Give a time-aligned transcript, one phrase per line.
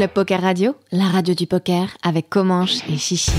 [0.00, 3.32] Club Poker Radio, la radio du poker avec Comanche et Chichi.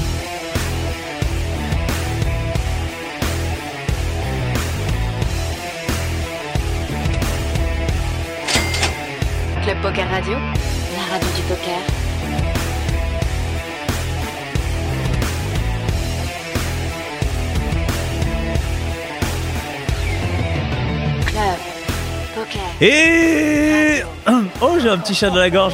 [9.63, 11.81] Club Poker Radio, la radio du poker
[21.25, 21.57] Club,
[22.35, 22.61] poker.
[22.81, 24.03] Et
[24.61, 25.73] oh, j'ai un petit chat dans la gorge.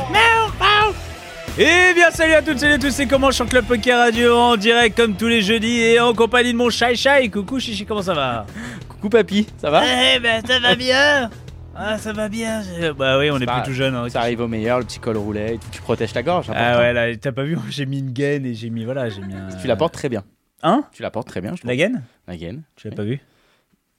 [1.60, 3.98] Et bien salut à toutes et à tous, c'est comment je suis en Club Poker
[3.98, 7.30] Radio en direct comme tous les jeudis et en compagnie de mon Shai Shai.
[7.32, 8.46] Coucou Chichi, comment ça va
[8.88, 9.82] Coucou papy, ça va
[10.16, 11.30] Eh ben ça va bien.
[11.80, 12.64] Ah ça va bien.
[12.64, 13.94] je- Bah oui, on est Ça- plus tout jeune.
[13.94, 14.10] hein.
[14.10, 16.48] Ça arrive au meilleur, le petit col roulé, et tout, tu protèges ta gorge.
[16.50, 16.80] Ah important.
[16.80, 19.36] ouais là, t'as pas vu J'ai mis une gaine et j'ai mis voilà, j'ai mis
[19.36, 19.50] un.
[19.62, 20.24] Tu la portes très bien.
[20.64, 21.70] Hein Tu la portes très bien, je trouve.
[21.70, 22.64] La gaine La gaine.
[22.78, 23.20] Tu l'as pas vu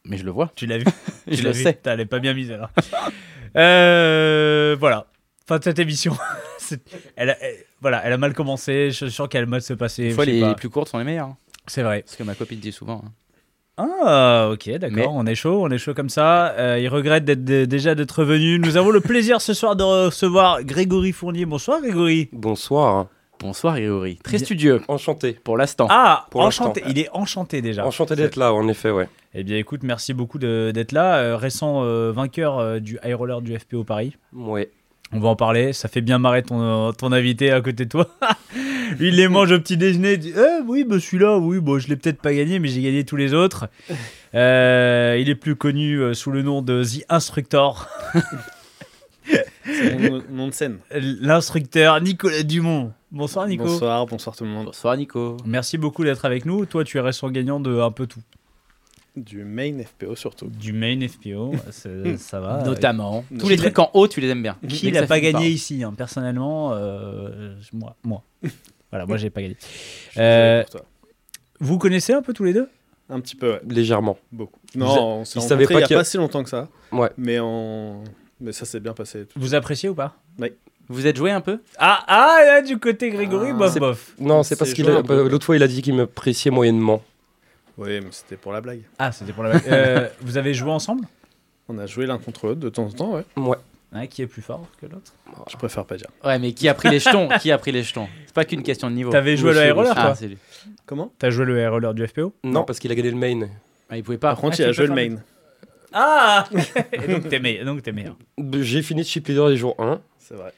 [0.04, 0.50] Mais je le vois.
[0.56, 0.86] Tu l'as vu
[1.28, 1.72] Je Tu le vu sais.
[1.74, 2.70] Putain, Elle est pas bien mise alors.
[3.56, 5.06] euh, voilà.
[5.48, 6.14] Fin de cette émission.
[7.16, 8.90] Elle, a, elle- voilà, elle a mal commencé.
[8.90, 10.08] Je suis sûr qu'elle a mal se passer.
[10.08, 11.28] Des fois, je les plus courtes sont les meilleures.
[11.28, 11.36] hein.
[11.66, 12.02] C'est vrai.
[12.04, 13.02] C'est ce que ma copine dit souvent.
[13.06, 13.12] hein.
[14.04, 14.96] Ah, ok, d'accord.
[14.96, 16.48] Mais- On est chaud, on est chaud comme ça.
[16.58, 18.58] Euh, il regrette d'être déjà d'être venu.
[18.58, 21.46] Nous avons le plaisir ce soir de recevoir Grégory Fournier.
[21.46, 22.28] Bonsoir, Grégory.
[22.32, 23.06] Bonsoir,
[23.40, 24.18] Bonsoir Grégory.
[24.22, 25.32] Très studieux enchanté.
[25.32, 25.86] pour l'instant.
[25.90, 26.80] Ah, Pour enchanté.
[26.80, 26.92] l'instant.
[26.94, 27.86] Il est enchanté déjà.
[27.86, 29.08] Enchanté d'être là, en effet, ouais.
[29.32, 31.18] Eh bien, écoute, merci beaucoup de- d'être là.
[31.18, 34.16] Euh, récent euh, vainqueur euh, du high roller du FPO Paris.
[34.34, 34.68] Ouais.
[35.12, 35.72] On va en parler.
[35.72, 38.08] Ça fait bien marrer ton, ton invité à côté de toi.
[39.00, 40.14] Il les mange au petit déjeuner.
[40.14, 42.82] Il dit Eh oui, bah, celui-là, oui, bon, je l'ai peut-être pas gagné, mais j'ai
[42.82, 43.68] gagné tous les autres.
[44.34, 47.88] Euh, il est plus connu euh, sous le nom de The Instructor.
[49.64, 50.80] C'est mon nom de scène.
[50.90, 52.92] L'instructeur Nicolas Dumont.
[53.10, 53.64] Bonsoir, Nico.
[53.64, 54.66] Bonsoir, bonsoir tout le monde.
[54.66, 55.38] Bonsoir Nico.
[55.46, 56.66] Merci beaucoup d'être avec nous.
[56.66, 58.20] Toi, tu es récent gagnant de un peu tout.
[59.18, 60.46] Du main FPO surtout.
[60.48, 62.62] Du main FPO, c'est- ça va.
[62.64, 63.24] Notamment.
[63.32, 64.56] euh, Tous les trucs en haut, tu les aimes bien.
[64.68, 67.96] Qui que n'a pas gagné ici hein, Personnellement, euh, moi.
[68.04, 68.22] moi.
[68.90, 69.56] voilà, moi, j'ai pas gagné.
[70.16, 70.64] Euh.
[71.60, 72.68] Vous connaissez un peu tous les deux?
[73.10, 73.60] Un petit peu, ouais.
[73.68, 74.18] Légèrement.
[74.30, 74.60] Beaucoup.
[74.74, 76.68] Vous Non, on s'est pas il y a pas si longtemps que ça.
[76.92, 77.10] Ouais.
[77.16, 78.04] Mais, on...
[78.40, 79.26] mais ça s'est bien passé.
[79.34, 80.14] Vous appréciez ou pas?
[80.90, 81.60] Vous êtes joué un peu?
[81.78, 84.14] Ah, ah là, du côté Grégory, Ah, bof, c'est- bof.
[84.18, 85.02] Non, c'est parce peu.
[85.02, 87.02] bah, l'autre fois il a dit qu'il m'appréciait moyennement.
[87.78, 88.82] Oui, mais c'était pour la blague.
[88.98, 89.62] Ah, c'était pour la blague.
[89.68, 91.04] Euh, vous avez joué ensemble?
[91.68, 93.24] On a joué l'un contre l'autre de temps en temps, ouais.
[93.36, 93.56] Ouais.
[93.92, 95.12] Hein, Qui est plus fort que l'autre?
[95.50, 96.08] Je préfère pas dire.
[96.24, 98.06] Ouais, mais qui a pris les jetons Qui a pris les jetons?
[98.26, 99.10] C'est pas qu'une question de niveau.
[99.10, 100.14] T'avais joué le high roller, Ah, toi?
[100.14, 100.38] C'est lui.
[100.84, 101.12] Comment?
[101.18, 102.64] T'as joué le high roller du FPO Non, Non.
[102.64, 103.48] parce qu'il a gagné le main.
[103.88, 104.28] Ah, il pouvait pas.
[104.30, 105.16] Par contre, Ah, il a tu joué le main.
[105.92, 106.44] Ah
[106.92, 107.64] Et donc t'es meilleur.
[107.64, 108.16] Donc t'es meilleur.
[108.60, 110.00] J'ai fini chip leader les jours 1.
[110.18, 110.52] C'est vrai.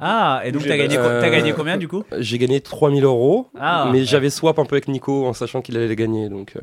[0.00, 2.04] Ah, et donc t'as gagné, co- t'as Euh, gagné combien du coup?
[2.18, 3.48] J'ai gagné 3000 euros.
[3.58, 4.04] Ah, mais ouais.
[4.04, 6.28] j'avais swap un peu avec Nico en sachant qu'il allait les gagner.
[6.28, 6.60] Donc euh,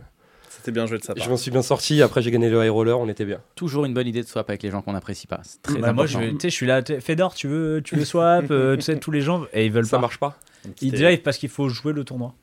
[0.49, 1.23] C'était bien joué de sa part.
[1.23, 2.01] je m'en suis bien sorti.
[2.01, 3.39] Après, j'ai gagné le high roller, on était bien.
[3.55, 5.39] Toujours une bonne idée de swap avec les gens qu'on n'apprécie pas.
[5.43, 6.31] C'est très Bah, moi, je, important.
[6.33, 6.81] vais- tu sais, je suis là.
[7.01, 9.85] Fedor, tu veux, tu veux swap euh, Tu sais, tous les gens et ils veulent
[9.85, 10.01] Ça pas.
[10.01, 10.35] marche pas
[10.81, 12.33] Ils déjà parce qu'il faut jouer le tournoi.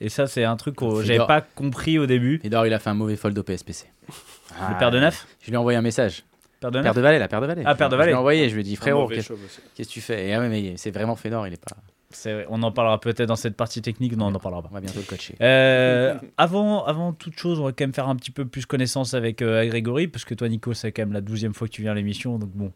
[0.00, 1.02] Et ça, c'est un truc que Fedor.
[1.02, 2.40] j'avais pas compris au début.
[2.44, 3.86] Et d'ailleurs, il a fait un mauvais fold au PSPC.
[4.70, 6.22] Le père de neuf Je lui ai envoyé un message.
[6.60, 7.62] Père de Père de Valet, la Père de Valet.
[7.64, 8.10] Ah, Père de Je Valet.
[8.10, 10.28] lui ai envoyé, je lui ai dit, frérot, qu'est-ce que tu fais?
[10.28, 11.76] Et ah, ouais, mais c'est vraiment Fedor, il est pas.
[12.24, 14.16] Vrai, On en parlera peut-être dans cette partie technique.
[14.16, 14.68] Non, on en parlera pas.
[14.70, 15.34] On va bientôt le coacher.
[15.42, 19.12] Euh, avant, avant toute chose, on va quand même faire un petit peu plus connaissance
[19.14, 21.82] avec euh, Grégory, parce que toi, Nico, c'est quand même la douzième fois que tu
[21.82, 22.72] viens à l'émission, donc bon.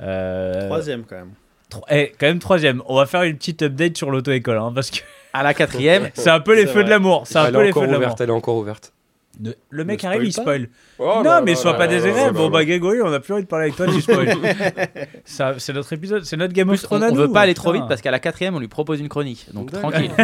[0.00, 1.32] Euh, Troisième quand même.
[1.68, 2.82] tro- eh, quand même troisième.
[2.86, 5.00] On va faire une petite update sur l'auto-école, hein, parce que
[5.34, 7.24] À la quatrième, c'est un peu les feux de l'amour.
[7.26, 8.16] C'est un peu est les feux de l'amour.
[8.18, 8.92] elle est encore ouverte.
[9.40, 10.68] Ne- Le mec arrive, il spoil.
[10.98, 12.36] Oh non, mais sois pas désagréable.
[12.36, 14.28] Bon, bah, Grégory, on a plus envie de parler avec toi, tu spoil.
[15.24, 17.04] Ça, c'est notre épisode, c'est notre Game of on, Thrones.
[17.04, 17.62] on nous, veut pas aller putain.
[17.62, 19.46] trop vite parce qu'à la quatrième, on lui propose une chronique.
[19.54, 20.10] Donc tranquille.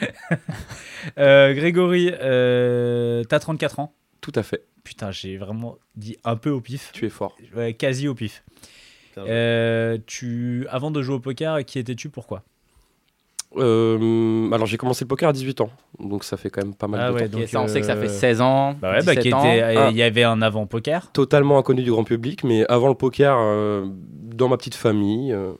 [1.18, 3.92] Euh, Grégory, euh, t'as 34 ans.
[4.20, 4.64] Tout à fait.
[4.84, 6.90] Putain, j'ai vraiment dit un peu au pif.
[6.92, 7.36] Tu es fort.
[7.56, 8.44] Ouais, quasi au pif.
[9.18, 12.44] Euh, tu, avant de jouer au poker, qui étais-tu Pourquoi?
[13.56, 15.70] Euh, alors, j'ai commencé le poker à 18 ans.
[15.98, 17.38] Donc, ça fait quand même pas mal Ah de ouais, temps.
[17.38, 18.74] donc, ça, on sait que ça euh, fait 16 ans.
[18.80, 19.44] Bah ouais, bah, 17 qui ans.
[19.44, 19.88] était, Ah.
[19.90, 21.10] il y avait un avant poker.
[21.12, 23.86] totalement inconnu du grand public, mais avant le poker, euh,
[24.34, 25.52] dans ma petite famille, euh,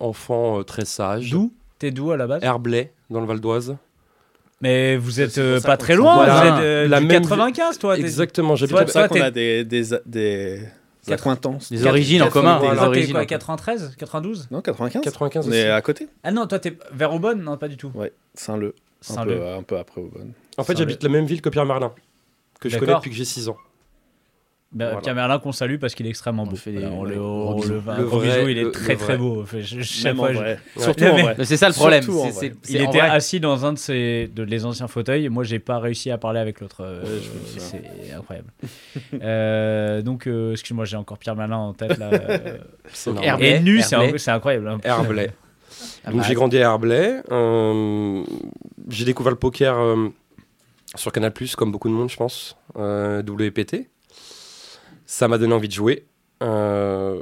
[0.00, 1.30] enfant euh, très sage.
[1.30, 1.52] D'où?
[1.78, 2.42] T'es d'où à la base?
[2.42, 3.76] Herblay, dans le Val d'Oise.
[4.60, 6.24] Mais vous êtes euh, pas très loin, va.
[6.24, 6.56] vous Voilà.
[6.56, 7.98] êtes euh, La du même 95 toi.
[7.98, 10.60] Exactement, j'habite ça toi, qu'on a des, des, des,
[11.12, 11.70] acquaintances.
[11.70, 12.58] Les origines en commun.
[12.60, 13.26] T'es origines quoi, en commun.
[13.26, 17.42] 93 92 Non, 95 95 On est à côté Ah non, toi, t'es vers Aubonne
[17.42, 17.90] Non, pas du tout.
[17.94, 18.74] Ouais, Saint-Leu.
[19.08, 19.38] Un, Saint-Leu.
[19.38, 20.32] peu, un peu après Aubonne.
[20.56, 21.92] En fait, j'habite la même ville que Pierre Merlin,
[22.60, 23.56] que je connais depuis que j'ai 6 ans.
[24.74, 25.00] Bah, Voilà.
[25.02, 26.56] Pierre Merlin qu'on salue parce qu'il est extrêmement On beau.
[26.56, 28.72] fait des- Voilà, on le, on le- un Le gros vrai, bisou, il est le-
[28.72, 29.42] très le très beau.
[29.42, 30.58] Enfin, je- chaque Même en fois, je- vrai.
[30.76, 30.82] Ouais.
[30.82, 31.04] Surtout
[31.44, 32.02] C'est ça le problème.
[32.68, 33.00] Il était vrai.
[33.02, 35.28] assis dans un de ces de les anciens fauteuils.
[35.28, 36.82] Moi, j'ai pas réussi à parler avec l'autre.
[36.82, 37.04] euh,
[37.56, 37.82] c'est
[38.16, 38.48] incroyable.
[39.22, 42.10] Euh, donc, euh, excuse-moi, j'ai encore Pierre Merlin en tête là.
[42.12, 42.58] euh.
[42.92, 43.24] C'est Donc.
[43.24, 44.68] Herblay, Et nu, c'est incroyable.
[44.68, 44.78] hein.
[44.82, 45.30] Herblay.
[46.10, 47.22] Donc j'ai grandi à Herblay.
[48.88, 49.76] j'ai découvert le poker
[50.96, 52.56] sur Canal+, comme beaucoup de monde, je pense.
[52.76, 53.88] WPT.
[55.06, 56.06] Ça m'a donné envie de jouer.
[56.42, 57.20] Euh,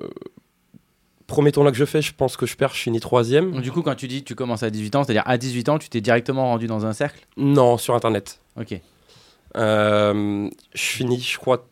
[1.26, 3.52] premier tournoi que je fais, je pense que je perds, je finis troisième.
[3.52, 5.68] Donc, du coup, quand tu dis que tu commences à 18 ans, c'est-à-dire à 18
[5.68, 7.26] ans, tu t'es directement rendu dans un cercle?
[7.36, 8.40] Non, sur Internet.
[8.58, 8.80] Ok.
[9.56, 11.66] Euh, je finis, je crois,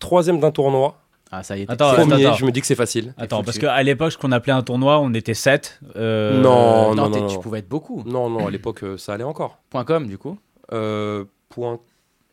[0.00, 0.96] troisième d'un tournoi.
[1.30, 1.70] Ah, ça y est.
[1.70, 2.36] Attends, Premier, attends.
[2.36, 3.12] je me dis que c'est facile.
[3.18, 5.80] Attends, parce qu'à l'époque, ce qu'on appelait un tournoi, on était 7.
[5.96, 8.02] euh, Non, Non, non, non, tu pouvais être beaucoup.
[8.06, 9.58] Non, non, à l'époque, euh, ça allait encore.
[9.68, 10.38] Point .com, du coup?
[10.72, 11.78] Euh, point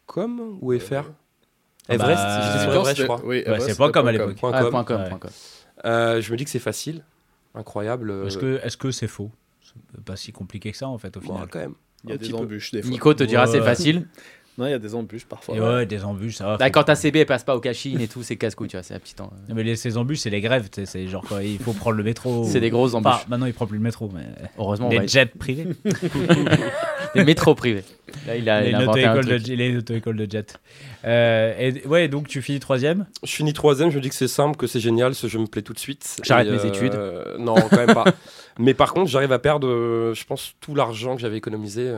[0.06, 1.04] .com ou FR
[1.89, 3.21] Everest, bah, j'étais sur Everest, je crois.
[3.23, 4.37] Oui, Ouais, c'est pas comme à l'époque.
[4.43, 5.17] Ah, ouais.
[5.85, 7.03] Euh, je me dis que c'est facile,
[7.53, 8.09] incroyable.
[8.09, 8.25] euh,
[8.63, 9.31] Est-ce que c'est faux?
[9.63, 11.47] C'est pas si compliqué que ça en fait au final.
[11.49, 11.73] quand même.
[12.03, 12.37] Il y a Un des petit peu.
[12.37, 12.91] embûches des fois.
[12.91, 13.51] Nico te dira Ouais.
[13.51, 14.07] c'est facile.
[14.57, 15.56] Non, il y a des embûches parfois.
[15.56, 16.57] Et ouais, des embûches, ça va.
[16.57, 18.84] Bah, quand ta CB elle passe pas au cachine et tout, c'est casse-couille, tu vois,
[18.84, 19.19] c'est la petite.
[19.19, 20.69] en- Non, mais les, ces embûches, c'est les grèves.
[20.69, 22.44] tu sais, C'est genre quoi, il faut prendre le métro.
[22.50, 23.28] C'est des grosses Enfin, embûches.
[23.28, 24.24] maintenant, il prend plus le métro, mais
[24.57, 25.68] Heureusement, les va- jets privés.
[27.16, 27.84] des métros privés.
[28.28, 29.44] Là, il a, les un auto-écoles truc.
[29.44, 30.60] de, les auto-écoles de jet.
[31.06, 33.06] Euh, et ouais, donc tu finis troisième.
[33.24, 35.48] Je finis troisième, je me dis que c'est simple, que c'est génial, ce jeu me
[35.48, 36.18] plaît tout de suite.
[36.24, 36.98] J'arrête mes études.
[37.40, 38.06] Non, quand même pas.
[38.60, 41.94] Mais par contre, j'arrive à perdre, euh, je pense, tout l'argent que j'avais économisé.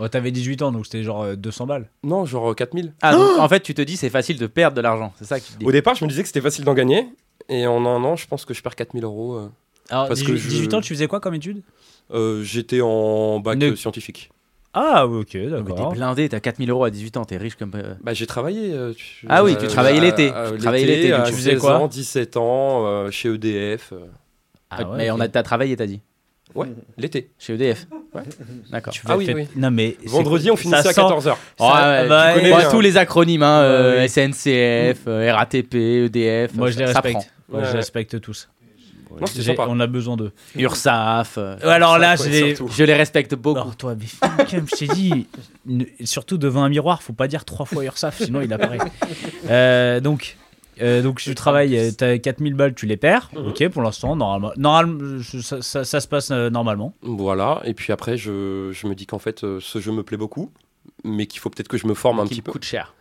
[0.00, 0.04] Euh.
[0.04, 1.88] Oh, T'avais 18 ans, donc c'était genre euh, 200 balles.
[2.04, 2.92] Non, genre euh, 4000.
[3.02, 5.12] Ah, donc, en fait, tu te dis c'est facile de perdre de l'argent.
[5.18, 5.64] C'est ça que tu te dis.
[5.64, 7.06] Au départ, je me disais que c'était facile d'en gagner.
[7.48, 9.34] Et en un an, je pense que je perds 4000 euros.
[9.34, 9.48] euh.
[9.88, 11.62] Alors, Parce 18, que je- 18 ans, tu faisais quoi comme étude?
[12.12, 14.30] Euh, J'étais en bac Ne- euh, scientifique.
[14.78, 15.92] Ah, ok, Mais t'es d'accord.
[15.94, 17.72] blindé, t'as 4000 euros à 18 ans, t'es riche comme.
[17.76, 18.72] euh, Bah, j'ai travaillé.
[18.74, 20.30] euh, tu- Ah oui, tu travaillais l'été.
[20.34, 23.92] euh, Tu travaillais l'été, à tu faisais 16 quoi ans, 17 ans, euh, chez EDF.
[23.92, 24.00] euh,
[24.68, 25.20] Ah ouais, mais on ok.
[25.22, 26.00] a, t'as travaillé, t'as dit.
[26.56, 27.30] Ouais, l'été.
[27.38, 27.86] Chez EDF.
[28.70, 28.92] D'accord.
[28.92, 29.48] Tu Ah oui, fait- oui.
[29.56, 29.96] Non, mais.
[30.02, 31.36] c'est- Vendredi, on ça finissait à sent- 14h.
[31.58, 32.34] Oh, ouais, bah,
[32.70, 34.08] tous les acronymes, hein, euh, Ouais, oui.
[34.08, 35.74] SNCF, euh, RATP,
[36.06, 36.54] EDF.
[36.54, 37.14] Moi, je les respecte.
[37.48, 37.70] Moi, je Ouais.
[37.72, 38.48] les respecte tous.
[39.18, 39.26] Non.
[39.68, 40.32] On a besoin d'eux.
[40.56, 41.38] URSAF.
[41.38, 42.54] euh, Alors là, ouais, je les.
[42.54, 43.72] je les respecte beaucoup.
[43.78, 44.06] Toi, mais
[44.50, 45.26] comme je t'ai dit,
[45.66, 48.78] ne- surtout devant un miroir, faut pas dire trois fois URSAF, sinon il apparaît.
[49.48, 50.36] Euh, donc,
[50.80, 53.30] euh, donc tu travailles, euh, t'as 4000 balles, tu les perds.
[53.34, 53.48] Mhm.
[53.48, 54.52] Ok, pour l'instant, normalement,
[55.42, 56.94] ça, ça- ça se passe euh, normalement.
[57.02, 60.16] Voilà, et puis après, je, je me dis qu'en fait, euh, ce jeu me plaît
[60.16, 60.50] beaucoup,
[61.04, 62.52] mais qu'il faut peut-être que je me forme un petit peu.
[62.52, 62.94] coûte cher.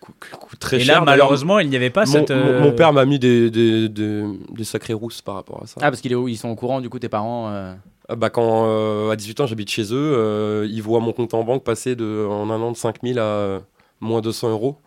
[0.00, 0.86] Cou- coûte très Et cher.
[0.86, 2.30] là, D'ailleurs, malheureusement, il n'y avait pas mon, cette.
[2.30, 5.66] mon- euh, mon père m'a mis des, des, des, des sacrées rousses par rapport à
[5.66, 5.76] ça.
[5.80, 7.48] Ah, parce qu'ils sont au courant, du coup, tes parents.
[7.50, 7.74] euh,
[8.10, 11.32] Ah bah quand euh, à 18 ans j'habite chez eux, euh, ils voient mon compte
[11.32, 13.60] en banque passer de, en un an de 5000 à euh,
[14.04, 14.78] moins 200 euros.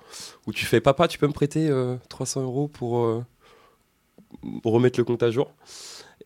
[0.45, 3.23] Où tu fais papa, tu peux me prêter euh, 300 euros pour euh,
[4.63, 5.53] remettre le compte à jour.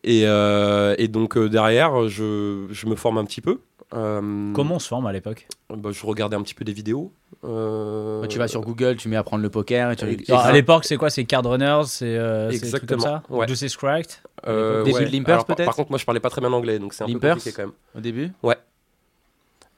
[0.04, 3.60] Et, euh, et donc euh, derrière, je, je me forme un petit peu.
[3.94, 5.46] Euh, Comment on se forme à l'époque?
[5.68, 7.12] bah, Je regardais un petit peu des vidéos.
[7.44, 10.06] Euh, Tu vas sur Google, tu mets apprendre le poker et tu.
[10.06, 11.10] Et- et Alors, ça- À l'époque, c'est quoi?
[11.10, 13.22] C'est Card Runners C'est euh, des trucs comme ça?
[13.28, 13.46] Ouais.
[13.78, 15.04] Correct euh, Début ouais.
[15.06, 17.06] de Limpers, peut-être Par contre, moi je parlais pas très bien anglais, donc c'est un
[17.06, 17.72] peu Limpers compliqué quand même.
[17.96, 18.32] Au début?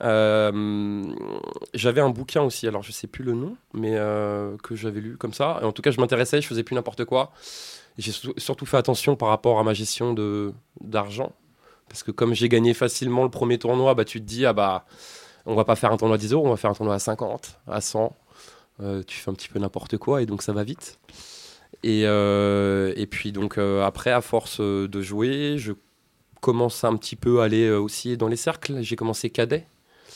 [0.04, 1.02] Euh,
[1.72, 5.16] j'avais un bouquin aussi, alors je sais plus le nom, mais euh, que j'avais lu
[5.16, 5.58] comme ça.
[5.62, 7.32] Et en tout cas, je m'intéressais, je faisais plus n'importe quoi.
[7.96, 11.32] J'ai surtout fait attention par rapport à ma gestion de d'argent,
[11.88, 14.84] parce que comme j'ai gagné facilement le premier tournoi, bah tu te dis ah bah
[15.46, 16.98] on va pas faire un tournoi à 10 euros, on va faire un tournoi à
[16.98, 18.14] 50, à 100.
[18.80, 20.98] Euh, tu fais un petit peu n'importe quoi et donc ça va vite.
[21.84, 25.72] Et, et puis donc après, à force de jouer, je
[26.40, 28.82] commence un petit peu à aller aussi dans les cercles.
[28.82, 29.66] J'ai commencé cadet.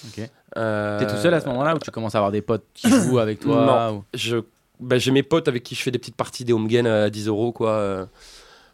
[0.07, 0.29] Ok.
[0.57, 2.89] Euh, T'es tout seul à ce moment-là ou tu commenses à avoir des potes qui
[2.89, 4.39] jouent avec toi ou- je,
[4.81, 7.11] bah, j'ai mes potes avec qui je fais des petites parties des home games à
[7.11, 7.71] 10 euros, quoi.
[7.73, 8.07] euh,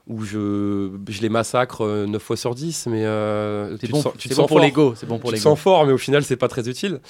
[0.06, 4.02] où je, je les massacre euh, 9 fois sur 10, mais euh, tu bon, te
[4.02, 4.92] sens, tu te bon pour l'ego.
[4.94, 5.50] C'est bon pour tu te l'ego.
[5.50, 7.00] sens fort, mais au final, c'est pas très utile.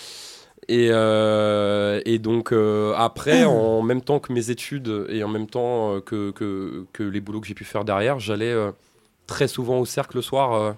[0.69, 5.49] Et, euh, et donc, euh, après, en même temps que mes études et en même
[5.49, 8.71] temps euh, que, que, que les boulots que j'ai pu faire derrière, j'allais euh,
[9.27, 10.73] très souvent au cercle le soir euh,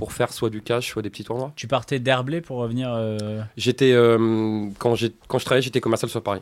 [0.00, 1.52] pour faire soit du cash, soit des petits tournois.
[1.56, 2.90] Tu partais d'Herblay pour revenir.
[2.90, 6.40] euh, J'étais, euh, quand, j'ai, quand je travaillais, j'étais commercial sur Paris.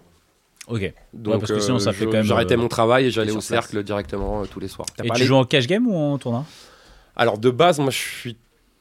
[0.69, 0.93] Ok.
[1.13, 3.33] Donc, parce que sinon, ça euh, fait je- quand même, J'arrêtais mon travail et j'allais
[3.33, 3.47] au place.
[3.47, 4.87] cercle directement tous les soirs.
[5.03, 6.45] Et parlé- tu joues en cash game ou en tournoi?
[7.17, 8.37] Alors de base, moi je suis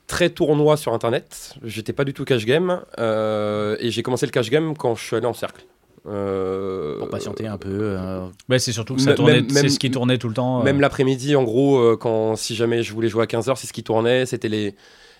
[0.05, 1.55] très tournoi sur internet.
[1.63, 5.03] J'étais pas du tout cash game euh, et j'ai commencé le cash game quand je
[5.03, 5.65] suis allé en cercle.
[6.07, 7.69] Euh, Pour patienter un peu.
[7.71, 10.61] euh, Ouais, c'est surtout que ça tournait, même- c'est ce qui tournait tout le temps.
[10.61, 10.63] euh.
[10.63, 13.73] Même l'après-midi, en gros, euh, quand si jamais je voulais jouer à 15h, c'est ce
[13.73, 14.25] qui tournait.
[14.25, 14.75] C'était les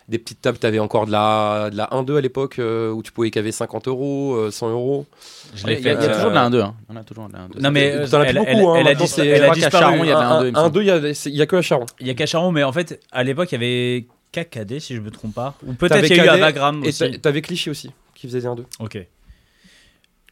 [0.08, 0.58] des petites tables.
[0.58, 3.52] Tu avais encore de la, de la 1-2 à l'époque euh, où tu pouvais caver
[3.52, 5.06] 50 euros, euh, 100 euros.
[5.54, 5.90] Je Il y l'ai a, il y fait.
[5.90, 6.62] a- il y a euh, toujours de la 1-2.
[6.62, 6.76] Hein.
[6.88, 7.60] On a toujours de la 1-2.
[7.60, 9.84] Non, mais euh, as plus elle, beaucoup, elle- hein, elle a c'est- Elle a disparu.
[9.84, 10.48] Charon, il y avait un 2.
[10.48, 10.68] il me semble.
[10.78, 11.86] 1-2, il y avait- c'est- il y a que à Charon.
[12.00, 14.96] Il y a qu'à Charon, mais en fait, à l'époque, il y avait KKD, si
[14.96, 15.56] je me trompe pas.
[15.68, 17.00] Ou peut-être il y a eu Avagram Et aussi.
[17.12, 18.64] t'a- t'avais Clichy aussi, qui faisait des 1-2.
[18.80, 18.94] Ok.
[18.94, 19.06] je Moi, je vais- crois.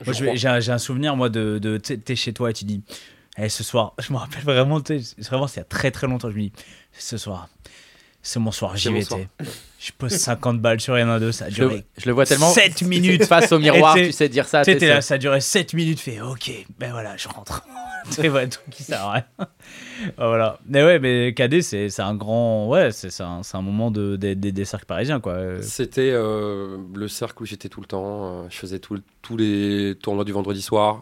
[0.02, 1.60] J'ai un, j'ai un souvenir, moi, de.
[1.60, 2.82] de t'es chez toi et tu dis.
[3.38, 4.82] Eh, ce soir, je me rappelle vraiment,
[5.18, 6.54] vraiment, c'est il y a très très longtemps, je me dis,
[6.94, 7.50] ce soir,
[8.28, 9.28] c'est mon soir, mon JVT.
[9.80, 12.26] Je pose 50 balles sur rien 2, ça a Je le, duré je le vois
[12.26, 13.26] tellement 7 minutes.
[13.26, 14.64] face au miroir, tu sais dire ça.
[14.64, 17.64] Sais, là, ça a duré 7 minutes, fais ok, ben voilà, je rentre.
[18.10, 19.26] C'est vrai, tout qui sert à rien.
[20.18, 20.60] Voilà.
[20.68, 22.68] Mais ouais, mais KD, c'est c'est un grand.
[22.68, 25.38] Ouais, c'est un, c'est un moment de, des- des- des cercles parisiens, quoi.
[25.64, 28.44] C'était euh, le cercle où j'étais tout le temps.
[28.44, 31.00] euh, je faisais tout- tous les tournois du vendredi soir.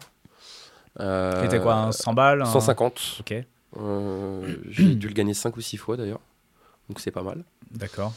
[1.00, 3.18] Euh, C'était quoi, un 100 balles un- 150.
[3.20, 3.34] Ok,
[3.78, 6.20] Euh, J'ai dû le gagner 5 ou 6 fois d'ailleurs.
[6.88, 7.44] Donc c'est pas mal.
[7.70, 8.12] d'accord.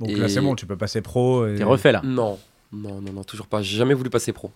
[0.00, 1.46] Donc Et- là, c'est bon, tu peux passer pro.
[1.46, 2.00] et- T'es refait là.
[2.04, 2.38] Non,
[2.72, 3.62] non, non, non, toujours pas.
[3.62, 4.50] J'ai jamais voulu passer pro.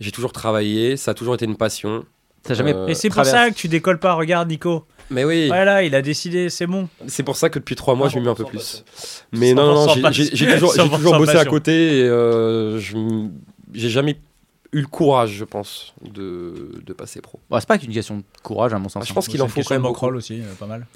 [0.00, 2.04] J'ai toujours travaillé, ça a toujours été une passion.
[2.42, 2.74] T'as jamais.
[2.74, 4.86] Euh, Et c'est pour traverse- ça que tu décolles pas, regarde Nico.
[5.10, 6.88] Mais oui, Voilà, il a décidé, c'est bon.
[7.06, 8.84] c'est pour ça que depuis 3 mois, je m'y mets un peu 100% plus.
[9.32, 12.78] Mais non, non, non, 100% j'ai- toujours, j'ai 100% toujours bossé à côté et euh,
[12.78, 14.18] j'ai jamais
[14.72, 17.40] eu le courage, je pense, de, de passer pro.
[17.50, 19.02] Bon, c'est pas qu'une question de courage, à mon sens.
[19.04, 20.18] Ah, je pense C'est qu'il en faut quand même bankroll beaucoup.
[20.18, 20.86] aussi, euh, pas mal.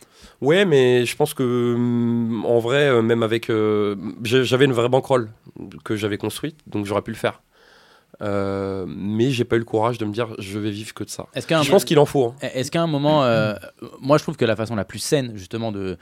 [0.40, 4.88] Ouais, mais je pense que hum, en vrai, euh, même avec, euh, j'avais une vraie
[4.88, 5.30] bankroll
[5.84, 7.42] que j'avais construite, donc j'aurais pu le faire.
[8.22, 11.10] Euh, mais j'ai pas eu le courage de me dire je vais vivre que de
[11.10, 11.26] ça.
[11.34, 12.26] Est-ce Je pense qu'il en faut.
[12.28, 12.34] hein.
[12.54, 13.54] est-ce qu'à un moment, euh,
[14.00, 15.96] moi je trouve que la façon la plus saine justement de,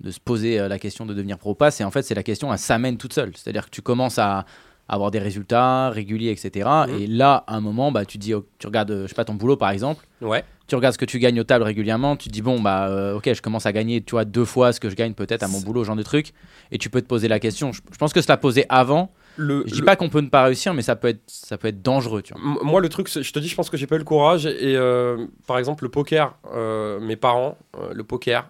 [0.00, 2.22] de se poser la question de devenir pro ou pas, c'est en fait c'est la
[2.22, 3.32] question, elle s'amène toute seule.
[3.34, 4.44] C'est-à-dire que tu commences à
[4.88, 6.68] avoir des résultats réguliers, etc.
[6.88, 6.94] Mhm.
[7.00, 9.24] Et là, à un moment, bah, tu dis, oh, tu regardes, euh, je sais pas,
[9.24, 10.06] ton boulot par exemple.
[10.20, 10.44] Ouais.
[10.66, 13.16] tu regardes ce que tu gagnes aux tables régulièrement, tu te dis bon bah euh,
[13.16, 15.48] ok je commence à gagner tu vois deux fois ce que je gagne peut-être à
[15.48, 16.32] mon boulot genre de truc
[16.72, 17.70] et tu peux te poser la question.
[17.72, 19.12] Je, je pense que se la poser avant.
[19.36, 21.58] Le, Je dis le- pas qu'on peut ne pas réussir mais ça peut être ça
[21.58, 22.40] peut être dangereux tu vois.
[22.62, 24.46] Moi, le truc, je te dis, je pense que j'ai pas eu le courage.
[24.46, 27.58] Et euh, par exemple, le poker, euh, mes parents,
[27.92, 28.48] le poker,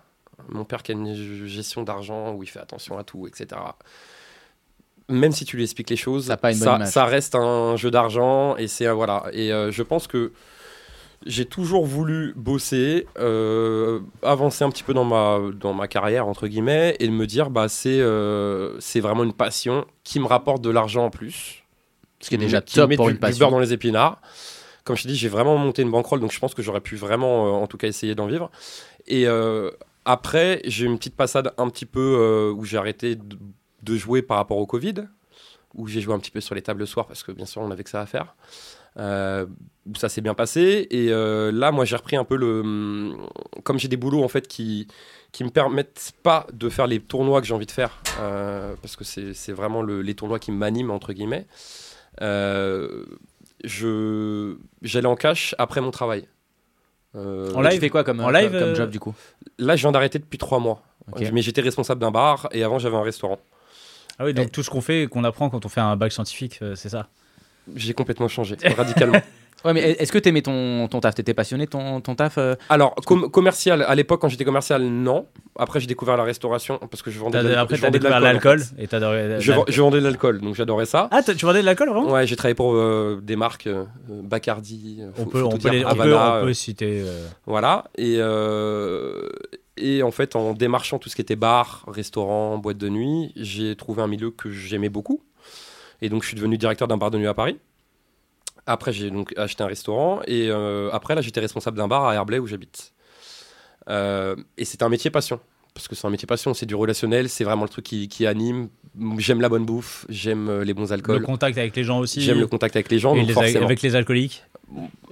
[0.49, 1.13] mon père qui a une
[1.49, 3.61] gestion d'argent où il fait attention à tout, etc.
[5.09, 6.59] Même si tu lui expliques les choses, Ça pas une
[7.05, 9.25] reste un jeu d'argent et c'est un- voilà.
[9.33, 10.33] Et euh, je pense que
[11.27, 16.47] j'ai toujours voulu bosser, euh, avancer un petit peu dans ma dans ma carrière entre
[16.49, 20.71] guillemets et me dire bah c'est euh, c'est vraiment une passion qui me rapporte de
[20.71, 21.65] l'argent en plus
[22.21, 23.39] Ce qui est déjà qui top met pour du, une du passion.
[23.41, 24.21] beurre dans les épinards.
[24.85, 26.95] Comme je t'ai dit, j'ai vraiment monté une bankroll, donc je pense que j'aurais pu
[26.97, 28.51] vraiment, euh, en tout cas, essayer d'en vivre.
[29.07, 29.71] Et euh,
[30.05, 33.39] après, j'ai une petite passade un petit peu euh, où j'ai arrêté de,
[33.85, 34.95] de jouer par rapport au Covid,
[35.75, 37.61] où j'ai joué un petit peu sur les tables le soir parce que bien sûr,
[37.63, 38.35] on n'avait que ça à faire.
[38.97, 39.45] Euh,
[39.97, 40.87] ça s'est bien passé.
[40.91, 42.61] Et euh, là, moi, j'ai repris un peu le.
[42.61, 43.27] hum,
[43.65, 44.87] Comme j'ai des boulots en fait qui
[45.33, 48.95] qui me permettent pas de faire les tournois que j'ai envie de faire, euh, parce
[48.95, 51.47] que c'est c'est vraiment le- les tournois qui m'animent entre guillemets.
[52.23, 53.05] Euh,
[53.65, 56.29] je j'allais en cash après mon travail.
[57.17, 59.15] Euh, En live tu fais quoi comme, En live, comme, comme job du coup?
[59.59, 60.83] Là, je viens d'arrêter depuis trois mois.
[61.33, 63.39] Mais j'étais responsable d'un bar et avant j'avais un restaurant.
[64.19, 66.59] Ah oui, donc tout ce qu'on fait, qu'on apprend quand on fait un bac scientifique,
[66.63, 67.09] euh, c'est ça.
[67.75, 69.21] J'ai complètement changé, radicalement.
[69.65, 71.15] Ouais mais est-ce que t'aimais ton, ton taf?
[71.15, 72.55] T'étais passionné ton, ton taf euh?
[72.69, 75.27] Alors, com- commercial, à l'époque quand j'étais commercial, non.
[75.59, 78.59] Après, j'ai découvert la restauration parce que je vendais, de l'al- après, t'as découvert l'alcool,
[78.59, 79.41] l'alcool et fait.
[79.41, 81.09] Je, vend- je vendais de l'alcool, donc j'adorais ça.
[81.13, 82.13] Ah, tu vendais de l'alcool vraiment?
[82.13, 85.79] Ouais, j'ai travaillé pour euh, des marques euh, Bacardi, on, peut, on, peut dire, les-
[85.79, 87.01] on, peut, Havana, on peut citer.
[87.03, 87.85] euh, Voilà.
[87.97, 89.31] Et, euh,
[89.77, 93.75] et en fait, en démarchant tout ce qui était bar, restaurant, boîte de nuit, j'ai
[93.77, 95.21] trouvé un milieu que j'aimais beaucoup.
[96.03, 97.59] Et donc, je suis devenu directeur d'un bar de nuit à Paris.
[98.67, 100.21] Après, j'ai donc acheté un restaurant.
[100.27, 102.93] Et euh, après, là, j'étais responsable d'un bar à Herblay où j'habite.
[103.89, 105.41] Euh, et c'est un métier passion.
[105.75, 108.27] Parce que c'est un métier passion, c'est du relationnel, c'est vraiment le truc qui, qui
[108.29, 108.69] anime.
[109.19, 112.21] J'aime la bonne bouffe, j'aime euh, les bons le alcools, contact avec les gens aussi.
[112.21, 113.17] j'aime le contact avec les gens.
[113.17, 114.45] et donc les al- forcément, avec les alcooliques.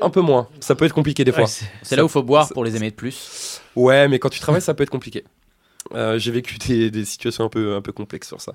[0.01, 0.49] Un peu moins.
[0.61, 1.45] Ça peut être compliqué des fois.
[1.45, 1.51] Ouais,
[1.83, 3.61] c'est- là où il faut boire pour les aimer de plus.
[3.77, 5.25] Ouais, mais quand tu travailles, ça peut être compliqué.
[5.95, 8.53] Euh, J'ai vécu des, des situations un peu, un peu complexes sur ça.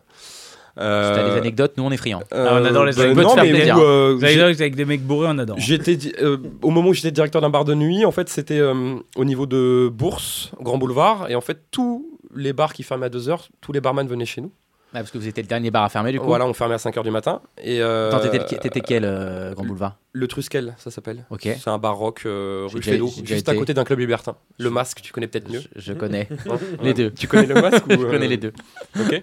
[0.79, 2.21] Si t'as des Euh, anecdotes, nous on est friands.
[2.31, 3.23] Ah, on adore les bah, anecdotes.
[3.25, 3.77] non, mais plaisir.
[3.77, 5.57] où, euh, Vous j'ai- avez dit avec des mecs bourrés, on adore.
[5.59, 8.95] j'étais euh, au moment où j'étais directeur d'un bar de nuit, en fait, c'était euh,
[9.15, 13.09] au niveau de Bourse, Grand Boulevard, et en fait, tous les bars qui fermaient à
[13.09, 14.51] 2h, tous les barman venaient chez nous.
[14.93, 16.27] Ouais, parce que vous étiez le dernier bar à fermer du coup.
[16.27, 17.41] Voilà, on fermait à 5h du matin.
[17.61, 19.97] Et, euh, Attends, t'étais, quel euh, Grand Boulevard?
[20.17, 21.25] Le Truskel, ça s'appelle.
[21.29, 21.43] Ok.
[21.43, 22.81] C'est un bar rock euh, rue
[23.23, 24.35] juste à côté d'un club libertin.
[24.57, 25.61] Le masque, tu connais peut-être mieux.
[25.75, 27.11] Je, je connais hein les deux.
[27.11, 28.53] Tu connais le masque ou, Je connais euh, les deux.
[28.99, 29.21] Ok.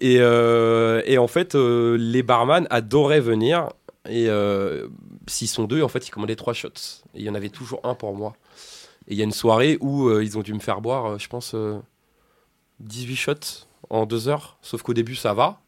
[0.00, 3.68] Et, euh, et en fait, euh, les barman adoraient venir.
[4.08, 4.28] Et
[5.26, 7.02] s'ils sont deux, en fait, ils commandaient trois shots.
[7.14, 8.34] Et il y en avait toujours un pour moi.
[9.06, 11.54] Et il y a une soirée où ils ont dû me faire boire, je pense,
[11.54, 11.78] euh,
[12.80, 13.32] 18 shots
[13.90, 14.58] en deux heures.
[14.62, 15.60] Sauf qu'au début, ça va.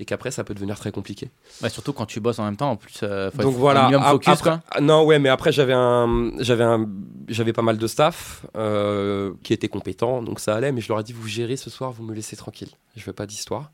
[0.00, 1.30] Et qu'après, ça peut devenir très compliqué.
[1.60, 3.82] Bah, surtout quand tu bosses en même temps, en plus, euh, faut Donc être voilà.
[3.82, 4.60] minimum ap- focus, après- quoi.
[4.70, 6.88] ah, non, ouais, mais après j'avais un, j'avais un,
[7.28, 10.72] j'avais pas mal de staff euh, qui étaient compétents, donc ça allait.
[10.72, 12.70] Mais je leur ai dit, vous gérez ce soir, vous me laissez tranquille.
[12.96, 13.70] Je veux pas d'histoire.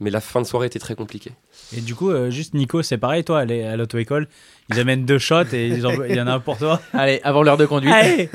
[0.00, 1.30] Mais la fin de soirée était très compliquée.
[1.74, 4.28] Et du coup, euh, juste Nico, c'est pareil, toi, est à l'auto-école,
[4.70, 6.80] ils amènent deux shots et ils en- il y en a un pour toi.
[6.92, 7.92] Allez, avant l'heure de conduite.
[7.94, 8.28] Allez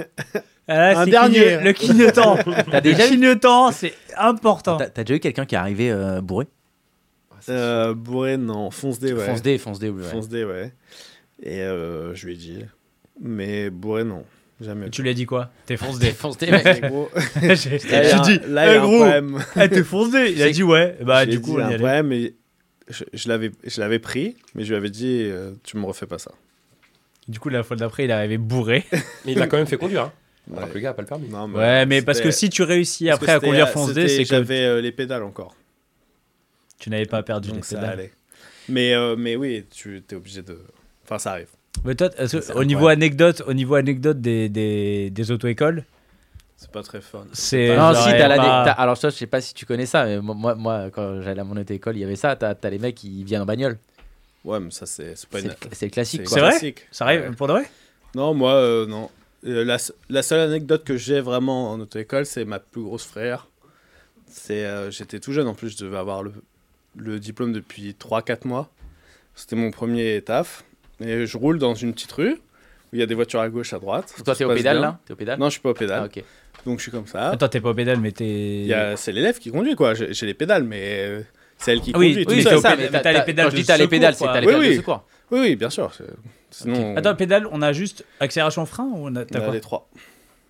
[0.68, 1.60] Voilà, Un c'est dernier.
[1.62, 2.38] Le clignotant.
[2.72, 4.78] T'as déjà le eu- clignotant, c'est important.
[4.78, 6.48] T'as t'as déjà eu quelqu'un qui est arrivé euh, bourré?
[7.50, 8.72] Euh, bourré, non.
[8.72, 9.25] Fonce D, ouais.
[9.25, 10.01] Fonce D, fonce D, oui.
[10.03, 10.10] ouais.
[10.10, 10.74] Fonce D, ouais.
[11.41, 12.60] Et euh, je lui ai dit.
[13.22, 14.24] Mais bourré, non.
[14.62, 14.88] Jamais.
[14.88, 15.51] Et Tu lui as dit quoi?
[15.65, 16.12] T'es fonce D.
[16.12, 16.63] Fonce D, mec.
[16.65, 17.10] Mais gros,
[17.41, 19.39] J'ai dit, là, il y eh, a un problème.
[19.56, 20.34] eh, t'es fonce D.
[20.36, 20.98] Il a dit ouais.
[21.01, 21.75] Bah, du dit, coup, on y allait.
[21.77, 22.34] problème, mais
[22.89, 26.06] je, je l'avais, je l'avais pris, mais je lui avais dit, euh, tu me refais
[26.08, 26.32] pas ça.
[27.27, 28.84] Du coup, la fois d'après, il est arrivé bourré.
[29.25, 30.06] Mais il a quand même fait conduire.
[30.06, 30.13] Hein.
[30.51, 30.70] Alors Ouais.
[30.70, 31.29] que le gars a pas le permis.
[31.29, 34.24] Non, Ouais, mais parce que si tu réussis parce après à conduire fonce D, c'est
[34.24, 35.56] que J'avais euh, les pédales encore.
[36.80, 38.12] Tu n'avais pas perdu les Donc ça allait.
[38.68, 40.60] Mais, euh, mais oui, tu es obligé de.
[41.06, 41.48] Enfin, ça arrive.
[41.86, 45.84] Mais toi, que- C'est au niveau anecdote, au niveau anecdote des, des, des auto-écoles,
[46.58, 47.26] C'est pas très fun.
[47.34, 47.76] c'est.
[47.76, 50.20] Non, si, t'as pas- t'as- Alors, ça, je sais pas si tu connais ça, mais
[50.20, 52.36] moi, moi, quand j'allais à mon auto-école, il y avait ça.
[52.36, 53.78] T'as t'as les mecs qui viennent en bagnole.
[54.46, 55.54] Ouais, mais ça, c'est c'est pas C'est une.
[55.74, 56.34] c'est le classique, c'est quoi.
[56.36, 56.88] C'est vrai classique.
[56.92, 57.32] Ça arrive Ouais.
[57.36, 57.70] pour de vrai
[58.16, 59.10] Non, moi, euh, non.
[59.46, 59.64] Euh,
[60.10, 63.48] la, seule anecdote que j'ai vraiment en auto-école, c'est ma plus grosse frère.
[64.28, 66.34] C'est, euh, j'étais tout jeune en plus, je devais avoir le,
[66.96, 68.69] le diplôme depuis 3-4 mois.
[69.36, 70.63] C'était mon premier taf.
[71.01, 72.38] Et je roule dans une petite rue où
[72.93, 74.13] il y a des voitures à gauche, à droite.
[74.25, 74.81] Toi, t'es au pédale, bien.
[74.81, 76.01] là T'es au pédale Non, je suis pas au pédale.
[76.03, 76.24] Ah, ok.
[76.65, 77.29] Donc je suis comme ça.
[77.29, 78.67] Attends, t'es pas au pédale, mais t'es.
[78.98, 79.93] C'est l'élève qui conduit, quoi.
[79.93, 81.24] J'ai les pédales, mais
[81.58, 82.25] c'est elle qui Ah oui, conduit.
[82.25, 83.77] tout Oui, c'est au ça, mais t'as les les pédales Quand je de dis t'as
[83.77, 84.34] les pédales, c'est quoi.
[84.34, 84.77] t'as les Oui, pédales de oui.
[84.77, 85.03] secours.
[85.31, 85.91] Oui, oui, bien sûr.
[86.51, 89.53] Sinon, Attends, pédale, on a juste accélération frein ou on a, on t'as a quoi
[89.53, 89.88] les trois.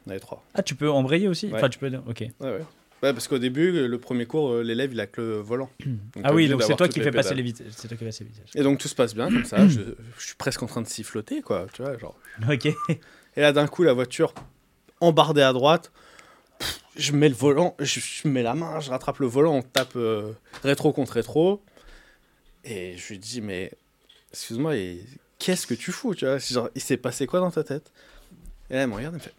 [0.08, 0.42] On a les trois.
[0.56, 1.56] Ah, tu peux embrayer aussi Ouais.
[1.58, 1.92] Enfin, tu peux.
[2.08, 2.22] Ok.
[2.22, 2.62] Ouais, ouais.
[3.02, 5.70] Ouais, parce qu'au début, le premier cours, euh, l'élève, il a que le volant.
[5.86, 7.54] Donc, Ah oui, donc c'est toi qui fais passer les.
[7.72, 8.56] C'est toi qui passes les vitesses.
[8.56, 9.68] Et donc tout se passe bien comme ça.
[9.70, 9.80] je,
[10.18, 11.68] je suis presque en train de siffloter, quoi.
[11.72, 12.18] Tu vois, genre.
[12.50, 12.66] Ok.
[12.66, 14.34] Et là, d'un coup, la voiture
[15.00, 15.92] embardée à droite.
[16.60, 19.62] pff, Je mets le volant, je, je mets la main, je rattrape le volant, on
[19.62, 21.64] tape euh, rétro contre rétro.
[22.66, 23.72] Et je lui dis, mais
[24.34, 25.00] excuse-moi, et
[25.38, 26.38] qu'est-ce que tu fous tu vois?
[26.40, 27.92] Genre, Il s'est passé quoi dans ta tête?
[28.70, 29.34] Et là, elle me regarde, elle me fait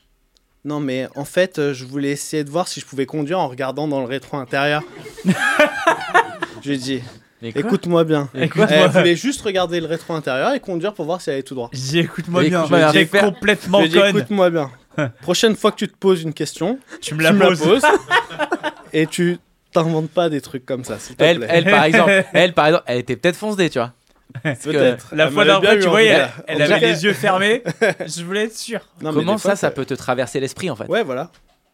[0.64, 3.48] Non, mais en fait, euh, je voulais essayer de voir si je pouvais conduire en
[3.48, 4.82] regardant dans le rétro intérieur.
[6.62, 7.02] je lui ai dit
[7.42, 8.28] Écoute-moi bien.
[8.34, 8.66] Écoute-moi.
[8.70, 11.54] Elle voulait juste regarder le rétro intérieur et conduire pour voir si elle allait tout
[11.54, 11.70] droit.
[11.72, 12.66] J'ai écoute-moi Écoute, bien.
[12.66, 14.16] je vais J'ai faire- complètement Je lui ai dit, conne.
[14.18, 14.70] écoute-moi bien.
[15.22, 17.82] Prochaine fois que tu te poses une question, Tu me tu me la poses.
[18.92, 19.38] et tu
[19.72, 21.46] t'inventes pas des trucs comme ça, s'il te Elle, plaît.
[21.48, 23.94] elle, par exemple, elle, par exemple, elle était peut-être fonce D, tu vois.
[24.62, 25.08] Peut-être.
[25.14, 27.62] La Elle fois d'après, tu voyais, elle, elle avait cas- les yeux fermés.
[28.06, 28.80] Je voulais être sûr.
[29.02, 31.30] Non, Comment fois, ça, ça peut te traverser l'esprit, en fait Ouais, voilà.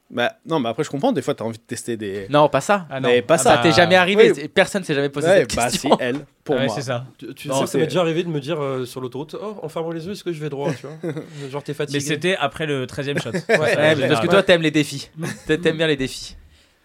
[0.09, 1.11] Bah, non, mais après, je comprends.
[1.11, 2.29] Des fois, t'as envie de tester des.
[2.31, 2.87] Non, pas ça.
[2.91, 4.31] Ah Mais pas Ah ça, Ça bah, t'est jamais arrivé.
[4.31, 4.47] oui.
[4.47, 5.99] Personne s'est jamais posé Ouais, cette bah, si, question.
[6.01, 6.75] elle, pour Ah ouais, moi.
[6.77, 7.07] c'est ça.
[7.19, 9.57] Tu, tu Non, sais, ça m'est déjà arrivé de me dire euh, sur l'autoroute Oh,
[9.61, 10.71] en fermant les yeux, est-ce que je vais droit?
[10.75, 11.13] Tu vois
[11.51, 11.99] Genre, t'es fatigué.
[11.99, 13.31] Mais c'était après le 13e shot.
[13.33, 15.11] Ouais, parce que toi, t'aimes les défis.
[15.49, 16.37] T'a- T'aimes bien les défis.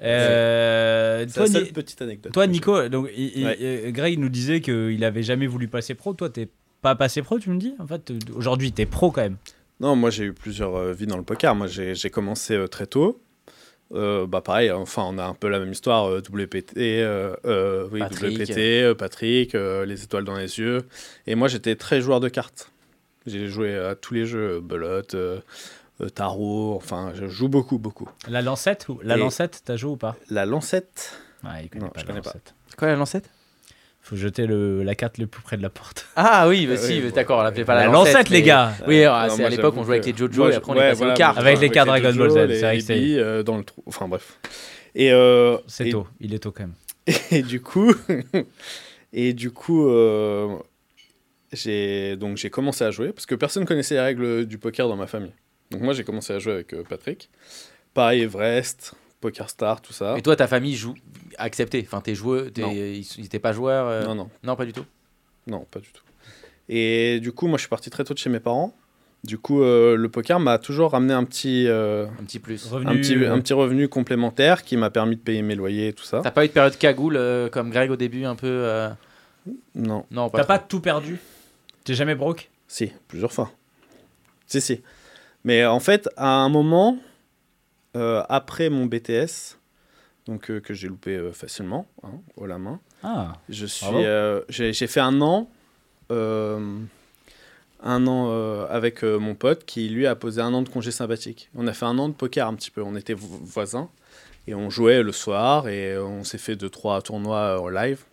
[0.03, 2.31] Euh, toi, la seule Ni- petite anecdote.
[2.33, 2.47] toi.
[2.47, 3.57] Nico, donc, il- il- Ouais.
[3.61, 6.13] euh, Greg nous disait qu'il avait jamais voulu passer pro.
[6.13, 6.47] Toi, t'es
[6.81, 7.75] pas passé pro, tu me dis?
[7.79, 9.37] En fait, euh, aujourd'hui, t'es pro quand même.
[9.79, 11.53] Non, moi, j'ai eu plusieurs euh, vies dans le poker.
[11.55, 13.21] Moi, j'ai commencé euh, très tôt.
[13.93, 16.77] Bah pareil, enfin on a un peu la même histoire, WPT,
[17.91, 18.37] oui, Patrick.
[18.39, 20.83] WPT, Patrick, les étoiles dans les yeux.
[21.27, 22.71] Et moi j'étais très joueur de cartes.
[23.25, 25.13] J'ai joué à tous les jeux, belote,
[26.09, 28.09] tarot, enfin je joue beaucoup, beaucoup.
[28.27, 30.15] La lancette ou La Et- lancette, t'as joué ou pas?
[30.29, 32.29] La lancette, Ouais, il connaît Non, pas je la connais pas.
[32.29, 32.53] lancette.
[32.67, 33.29] C'est quoi la lancette?
[34.03, 36.07] Faut jeter le, la carte le plus près de la porte.
[36.15, 38.13] Ah oui, bah Ah si, oui, d'accord, on l'appelait pas la, La lancette.
[38.13, 40.17] lancette, les gars Oui, Euh, ah, non, c'est moi, à l'époque, on jouait avec les
[40.17, 41.37] Jojo moi, et je- après on ouais, est passé voilà, aux cartes.
[41.37, 43.83] Avec les cartes Dragon Jojo, Ball Z, c'est vrai que c'est- euh, dans le trou,
[43.85, 44.39] enfin bref.
[44.95, 46.73] Et, euh, C'est et- tôt, il est tôt quand même.
[47.31, 47.93] Et du coup,
[49.13, 50.57] et du coup, euh,
[51.53, 54.95] j'ai donc j'ai commencé à jouer parce que personne connaissait les règles du poker dans
[54.95, 55.33] ma famille.
[55.71, 57.29] Donc moi j'ai commencé à jouer avec euh, Patrick.
[57.93, 60.15] Pareil Everest, Poker Star, tout ça.
[60.17, 60.95] Et toi, ta famille joue
[61.37, 61.83] accepté.
[61.85, 62.71] Enfin, t'es joueur, t'es- Non.
[62.71, 63.87] ils ils étaient pas joueurs.
[63.87, 64.85] euh, Non non Non, pas du tout?
[65.47, 66.03] non pas du tout.
[66.69, 68.75] Et du coup moi je suis parti très tôt de chez mes parents.
[69.23, 72.65] Du coup euh, le poker m'a toujours ramené un petit euh, Un petit plus.
[72.67, 75.93] Revenu, un petit un petit revenu complémentaire qui m'a permis de payer mes loyers et
[75.93, 76.21] tout ça.
[76.23, 78.47] T'as pas eu de période cagoule euh, comme Greg au début, un peu.
[78.47, 78.89] euh,
[79.75, 80.05] Non.
[80.11, 80.37] Non, pas.
[80.39, 80.47] T'as trop.
[80.53, 81.17] pas tout perdu?
[81.83, 82.49] T'es jamais broke?
[82.67, 83.51] Si, plusieurs fois.
[84.47, 84.81] Si, si.
[85.43, 86.97] Mais en fait, à un moment,
[87.95, 89.57] euh, après mon BTS,
[90.27, 94.41] donc, euh, que j'ai loupé euh, facilement, hein, haut la main, Ah, je suis, euh,
[94.49, 95.49] j'ai fait un an
[96.11, 96.79] euh,
[97.83, 100.91] un an euh, avec euh, mon pote qui, lui, a posé un an de congé
[100.91, 101.49] sympathique.
[101.55, 102.83] On a fait un an de poker un petit peu.
[102.83, 103.89] On était vo- voisins
[104.45, 108.03] et on jouait le soir et on s'est fait deux, trois tournois euh, en live.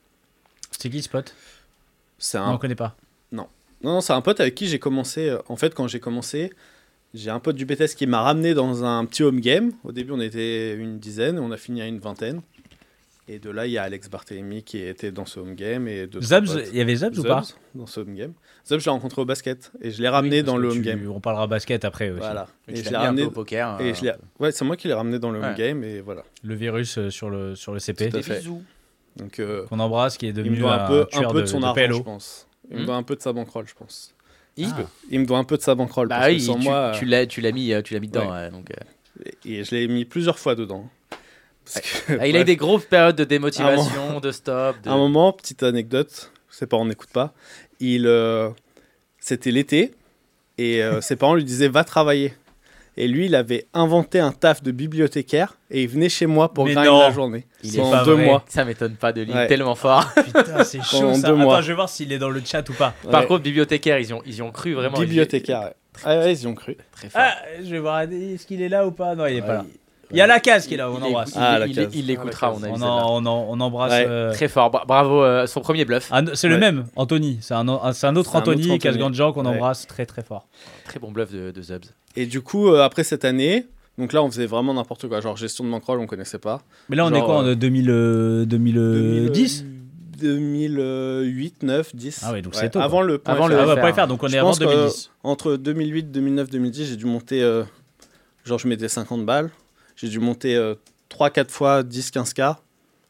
[0.70, 1.34] C'est qui ce pote?
[2.38, 2.96] Un On connaît pas.
[3.32, 3.48] Non,
[3.82, 5.28] non, c'est un pote avec qui j'ai commencé.
[5.28, 6.50] euh, En fait, quand j'ai commencé,
[7.14, 9.72] j'ai un pote du BTS qui m'a ramené dans un petit home game.
[9.84, 12.42] Au début, on était une dizaine, on a fini à une vingtaine.
[13.30, 15.86] Et de là, il y a Alex Barthélemy qui était dans ce home game.
[15.86, 17.42] Et Zabs, il y avait Zabs, ou pas
[17.74, 18.32] dans ce home game.
[18.66, 20.80] Zubs, je l'ai rencontré au basket et je l'ai ramené Oui, dans le home tu-
[20.82, 21.10] game.
[21.14, 22.20] On parlera basket après aussi.
[22.20, 22.46] Voilà.
[22.68, 23.24] Et Et tu je l'ai ramené.
[23.24, 23.78] au poker.
[23.82, 26.00] Et euh, je l'ai- Ouais, c'est moi qui l'ai ramené dans le home game et
[26.00, 26.24] voilà.
[26.42, 28.08] Le virus euh, sur le, sur le CP.
[28.08, 28.42] Tout à fait.
[29.16, 31.38] Donc, euh, Qu'on embrasse, qui est il devenu me doit un peu, un tueur peu
[31.38, 32.46] de, de, son de argent, je pense.
[32.70, 34.14] Il me Hmm doit un peu de sa bankroll, je pense.
[34.58, 34.82] Il- Ah.
[35.10, 36.08] Il me doit un peu de sa bankroll.
[36.08, 38.00] Bah parce oui, que sans tu, moi, tu l'as, tu l'as mis, euh, tu l'as
[38.00, 38.26] mis dedans.
[38.26, 38.32] Ouais.
[38.44, 39.30] ouais, donc, euh.
[39.46, 40.88] Et je l'ai mis plusieurs fois dedans.
[41.64, 44.76] Parce que, Ah, il a eu des grosses périodes de démotivation, de stop.
[44.82, 44.88] De...
[44.90, 47.32] À un moment, petite anecdote, ses parents n'écoutent pas.
[47.80, 48.48] Il, euh,
[49.20, 49.92] c'était l'été
[50.58, 52.34] et euh, ses parents lui disaient va travailler.
[53.00, 56.64] Et lui, il avait inventé un taf de bibliothécaire et il venait chez moi pour
[56.64, 56.98] Mais grinder non.
[56.98, 57.46] la journée.
[57.62, 58.24] Il Pendant pas deux vrai.
[58.24, 58.44] mois.
[58.48, 59.46] Ça m'étonne pas de lui, Ouais.
[59.46, 60.04] tellement fort.
[60.16, 61.28] Putain, c'est chaud Pendant ça.
[61.28, 61.54] deux mois.
[61.54, 62.94] Attends, je vais voir s'il est dans le chat ou pas.
[63.08, 63.26] Par Ouais.
[63.28, 64.98] contre, bibliothécaire, ils y ont, ils y ont cru vraiment.
[64.98, 65.60] bibliothécaire.
[65.62, 65.72] ouais.
[66.04, 66.76] Ah ouais, ils y ont cru.
[66.90, 67.20] Très fort.
[67.24, 68.00] Ah, je vais voir.
[68.00, 69.14] Est-ce qu'il est là ou pas?
[69.14, 69.60] Non, il est pas là.
[69.60, 69.66] Ouais,
[70.10, 71.32] Il y a la case qui est là, on embrasse.
[71.36, 73.92] Ah, il- il l'écoutera, on a On, en- on, en- on embrasse.
[73.92, 74.06] Ouais.
[74.08, 74.70] euh, Très fort.
[74.70, 76.08] Bra- Bravo, euh, son premier bluff.
[76.12, 77.38] un- c'est le même, Anthony.
[77.42, 78.78] C'est un, un- un autre Anthony.
[78.78, 79.48] Casgandjan, qu'on Ouais.
[79.54, 80.46] embrasse très très fort.
[80.84, 81.84] Très bon bluff de, de Zubs.
[82.16, 83.66] Et du coup, euh, après cette année,
[83.98, 85.20] donc là, on faisait vraiment n'importe quoi.
[85.20, 86.62] Genre gestion de bankroll, on connaissait pas.
[86.88, 89.64] Mais là, on Genre, est quoi En euh, 2000, euh, 2010
[90.18, 92.22] 2008, 9, 10.
[92.24, 93.50] Ah ouais, donc c'est tôt, Avant le point Avant FR.
[93.50, 93.94] le Ah FR.
[94.02, 95.10] FR, donc on Je est avant pense que- 2010.
[95.22, 97.42] Entre 2008, 2009, 2010, j'ai dû monter.
[97.42, 97.62] euh,
[98.44, 99.50] genre, je mettais 50 balles.
[100.00, 100.56] J'ai dû monter
[101.10, 102.56] 3-4 fois 10, 15K.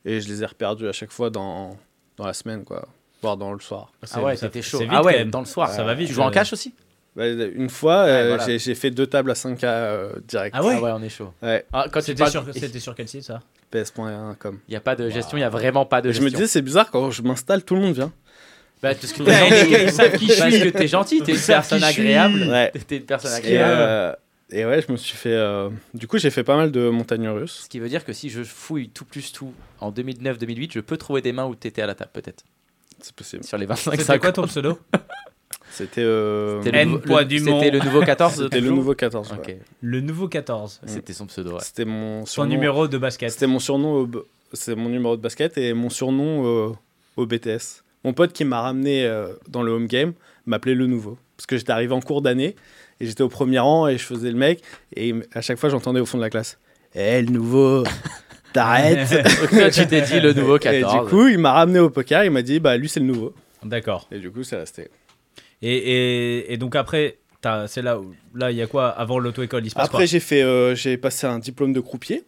[0.04, 1.76] Et je les ai reperdus à chaque fois dans,
[2.16, 2.86] dans la semaine, quoi.
[3.20, 3.92] Voire dans le soir.
[4.12, 4.78] Ah ouais, c'était chaud.
[4.78, 5.70] vite Ah ouais, dans le soir.
[5.70, 6.30] Ça va vite, Tu joues en euh.
[6.30, 6.72] cash aussi?
[7.16, 8.58] Ouais, une fois, Ouais, euh, voilà.
[8.58, 10.54] j'ai- fait deux tables à 5K euh, direct.
[10.56, 11.32] Ah ouais Ah ouais, on est chaud.
[11.42, 13.40] Ouais, Ah, quand tu C'était parles, sur, quel site ça?
[13.72, 14.58] Ps.com.
[14.68, 16.38] il n'y a pas de gestion, il n'y a vraiment pas de Je me gestion.
[16.38, 18.12] disais, c'est bizarre, quand je m'installe, tout le monde vient.
[18.82, 22.44] Bah, parce que que t'es gentil, t'es une personne agréable.
[22.48, 22.72] Ouais.
[22.86, 24.16] T'es une personne agréable.
[24.50, 25.32] Et ouais, je me suis fait.
[25.34, 27.62] euh, Du coup, j'ai fait pas mal de montagnes russes.
[27.64, 30.96] Ce qui veut dire que si je fouille tout plus tout en 2009-2008, je peux
[30.96, 32.44] trouver des mains où t'étais à la table, peut-être.
[33.00, 33.44] C'est possible.
[33.44, 34.20] Sur les 25 C'était 50.
[34.20, 34.78] quoi ton pseudo?
[35.70, 36.00] C'était.
[36.02, 37.28] euh, C'était N le, poids le-
[37.70, 39.32] le nouveau 14 de C'était le nouveau 14.
[39.32, 39.60] Ok, ouais.
[39.82, 40.80] Le nouveau 14.
[40.86, 41.52] c'était son pseudo.
[41.52, 41.60] ouais.
[41.62, 43.30] C'était mon Son numéro de basket.
[43.30, 44.10] C'était mon surnom.
[44.54, 46.72] C'est mon numéro de basket et mon surnom euh,
[47.16, 47.82] au BTS.
[48.04, 50.14] Mon pote qui m'a ramené euh, dans le home game
[50.46, 51.18] m'appelait le nouveau.
[51.36, 52.56] Parce que j'étais arrivé en cours d'année
[53.00, 54.62] et j'étais au premier rang et je faisais le mec.
[54.94, 56.58] Et à chaque fois, j'entendais au fond de la classe
[56.94, 57.84] Eh, le nouveau,
[58.52, 59.08] t'arrêtes
[59.72, 61.04] tu t'es dit le nouveau Et 14.
[61.04, 62.24] du coup, il m'a ramené au poker.
[62.24, 63.34] Il m'a dit Bah, lui, c'est le nouveau.
[63.64, 64.08] D'accord.
[64.12, 64.88] Et du coup, c'est resté.
[65.62, 67.18] Et, et, et donc après,
[67.66, 68.14] c'est là où.
[68.34, 70.96] Là, il y a quoi Avant l'auto-école Il se passe Après, j'ai fait, euh, j'ai
[70.96, 72.24] passé un diplôme de croupier.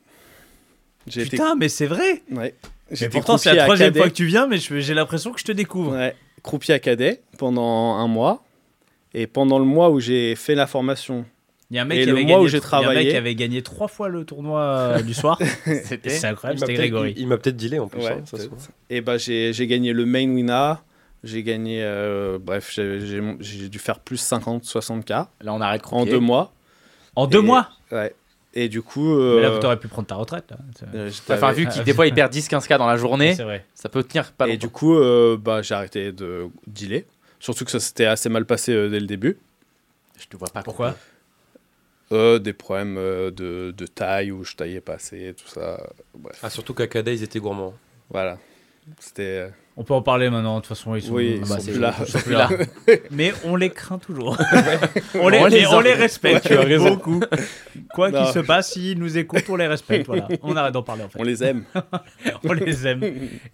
[1.06, 2.54] Été, Putain, mais c'est vrai ouais.
[3.00, 5.52] Mais pourtant, c'est la troisième fois que tu viens, mais j'ai l'impression que je te
[5.52, 5.92] découvre.
[5.92, 8.44] Ouais, croupier à cadet pendant un mois.
[9.14, 11.25] Et pendant le mois où j'ai fait la formation,
[11.70, 12.75] Il y a un mec, Et qui le avait, mois gagné, où j'ai il y
[12.75, 15.38] a un mec qui avait gagné trois fois le tournoi euh, du soir.
[15.64, 17.12] C'était c'est incroyable, c'était Grégory.
[17.16, 18.01] il- il m'a peut-être dealé en plus.
[18.03, 18.37] Ouais, hein, ça
[18.88, 20.75] et bah, j'ai gagné le main winner.
[21.23, 25.11] J'ai gagné, euh, bref, j'ai- dû faire plus 50, 60K
[25.42, 26.12] Là, on arrête en croupier.
[26.12, 26.53] deux mois.
[27.14, 27.68] En deux Et- mois?
[27.92, 28.14] Ouais.
[28.55, 30.44] Et du coup, Mais là, euh, t'aurais pu prendre ta retraite.
[30.51, 30.57] Là.
[30.94, 33.64] Euh, j'étais Enfin, vu qu'il des fois il perd 10-15K dans la journée, C'est vrai.
[33.75, 34.66] ça peut tenir pas et longtemps.
[34.66, 37.05] du coup, euh, bah, j'ai arrêté de dealer.
[37.40, 39.37] Surtout que ça s'était assez mal passé euh, dès le début.
[40.18, 40.62] Je te vois pas.
[40.62, 40.96] Pourquoi
[42.12, 45.90] Euh, des problèmes euh, de, de taille où je taillais pas assez, tout ça.
[46.14, 47.74] Bref, Ah, surtout qu'à Cadet, ils étaient gourmands.
[48.11, 48.38] voilà.
[48.98, 49.50] C'était.
[49.81, 51.71] On peut en parler maintenant, de toute façon, ils sont, Oui, ils bah, sont c'est-
[51.73, 51.95] plus là.
[52.01, 52.51] ils sont plus là.
[53.11, 54.37] Mais on les craint toujours.
[55.14, 56.90] on, les, On les mais on en- les respecte Tu as raison.
[56.90, 57.19] beaucoup.
[57.95, 60.05] Quoi qu'il se passe, s'ils nous écoutent, on les respecte.
[60.07, 60.29] Voilà.
[60.43, 61.19] On arrête d'en parler en fait.
[61.19, 61.64] On les aime.
[62.45, 63.03] On les aime.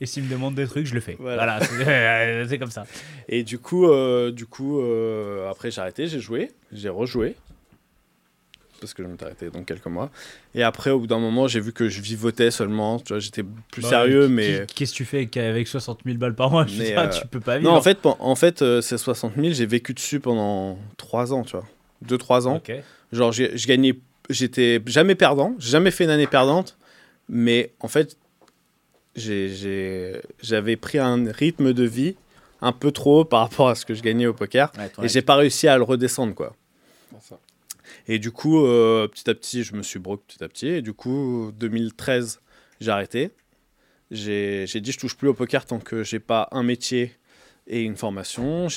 [0.00, 1.16] Et s'ils me demandent des trucs, je le fais.
[1.20, 1.60] Voilà.
[1.60, 2.86] Voilà, c'est c'est comme ça.
[3.28, 7.36] Et du coup, euh, du coup euh, après j'ai arrêté, j'ai joué, j'ai rejoué.
[8.80, 10.10] Parce que je m'étais arrêté donc quelques mois.
[10.54, 12.98] Et après, au bout d'un moment, j'ai vu que je vivotais seulement.
[12.98, 14.66] Tu vois, j'étais plus Bah, sérieux, mais.
[14.74, 17.26] Qu'est-ce que tu fais avec 60 000 balles par mois Je sais pas, euh, Tu
[17.26, 17.70] peux pas vivre.
[17.70, 21.42] Non, en fait, en fait euh, ces 60 000, j'ai vécu dessus pendant 3 ans,
[21.42, 21.66] tu vois.
[22.06, 22.54] 2-3 ans.
[23.12, 23.94] Genre, j'ai- je gagnais.
[24.28, 26.76] J'étais jamais perdant, jamais fait une année perdante.
[27.28, 28.16] Mais en fait,
[29.16, 32.16] j'avais pris un rythme de vie
[32.60, 34.72] un peu trop haut par rapport à ce que je gagnais au poker.
[34.78, 36.54] Ouais, Et j'ai pas réussi à le redescendre, quoi.
[38.08, 40.68] Et du coup, euh, petit à petit, je me suis broke petit à petit.
[40.68, 42.40] Et du coup, 2013,
[42.80, 43.30] j'ai arrêté.
[44.10, 47.12] J'ai dit, je touche plus au poker tant que j'ai pas un métier
[47.66, 48.68] et une formation.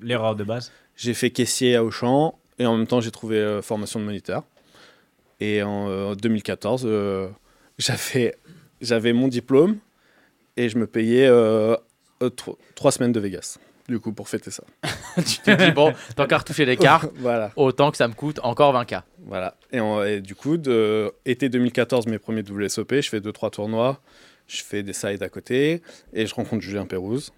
[0.00, 0.72] L'erreur- de base.
[0.96, 4.42] j'ai fait caissier à Auchan et en même temps j'ai trouvé euh, formation de moniteur.
[5.40, 7.28] Et en euh, 2014, euh,
[7.78, 8.34] j'avais
[8.80, 9.78] j'avais mon diplôme
[10.56, 11.76] et je me payais euh,
[12.22, 13.58] euh, tro- trois semaines de Vegas.
[13.88, 14.64] Du coup, pour fêter ça.
[15.16, 18.40] tu te dis, bon, t'as encore touché les cartes, voilà, autant que ça me coûte
[18.42, 19.02] encore 20K.
[19.26, 19.56] voilà.
[19.72, 24.00] Et, du coup, de été 2014, mes premiers WSOP, je fais deux trois tournois,
[24.46, 25.82] je fais des sides à côté
[26.14, 27.30] et je rencontre Julien Pérouse.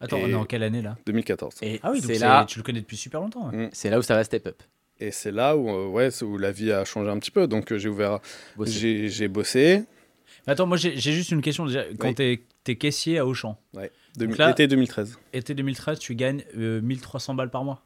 [0.00, 0.96] Attends, Et- on est en quelle année là?
[1.06, 1.56] 2014.
[1.62, 3.50] Et Ah oui, donc là, tu le connais depuis super longtemps.
[3.50, 3.68] ouais.
[3.72, 4.62] c'est là où ça va step up.
[4.98, 7.46] Et c'est là où, euh, ouais, où la vie a changé un petit peu.
[7.46, 8.20] Donc euh, j'ai ouvert,
[8.56, 8.72] Bosser.
[8.72, 9.84] j'ai j'ai bossé.
[10.46, 11.66] Mais Attends, moi j'ai j'ai juste une question.
[11.66, 12.40] Déjà, quand Oui.
[12.66, 13.58] T'es es caissier à Auchan,
[14.16, 15.18] Demi- Donc là- été 2013.
[15.32, 17.82] été 2013, tu gagnes euh, 1300 balles par mois.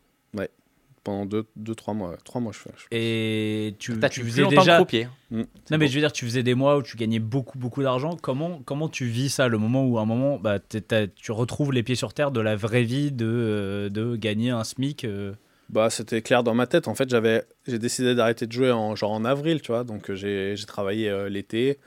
[1.03, 1.25] Pendant
[1.57, 2.15] 2-3 mois.
[2.25, 2.71] 3 mois, je fais.
[2.77, 4.75] je- Et tu, T'as tu faisais déjà.
[4.77, 5.09] croupier.
[5.31, 5.45] Mm.
[5.71, 8.19] Non, mais je veux dire, tu faisais des mois où tu gagnais beaucoup, beaucoup d'argent.
[8.21, 11.83] Comment, comment tu vis ça, le moment où, à un moment, bah, tu retrouves les
[11.83, 15.33] pieds sur terre de la vraie vie de, euh, de gagner un SMIC euh,
[15.71, 16.87] Bah, c'était clair dans ma tête.
[16.87, 19.85] En fait, j'avais, j'ai décidé d'arrêter de jouer en, genre en avril, tu vois.
[19.85, 21.79] Donc euh, j'ai, j'ai travaillé euh, l'été.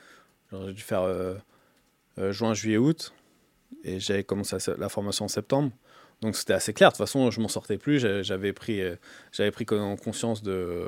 [0.52, 1.38] Genre, J'ai dû faire euh, euh,
[2.17, 3.13] juin, juillet, août.
[3.84, 5.71] Et j'avais commencé la formation en septembre.
[6.21, 6.89] Donc c'était assez clair.
[6.89, 7.99] De toute façon, je m'en sortais plus.
[8.23, 8.95] J'avais pris, euh,
[9.32, 10.88] j'avais pris con- conscience de,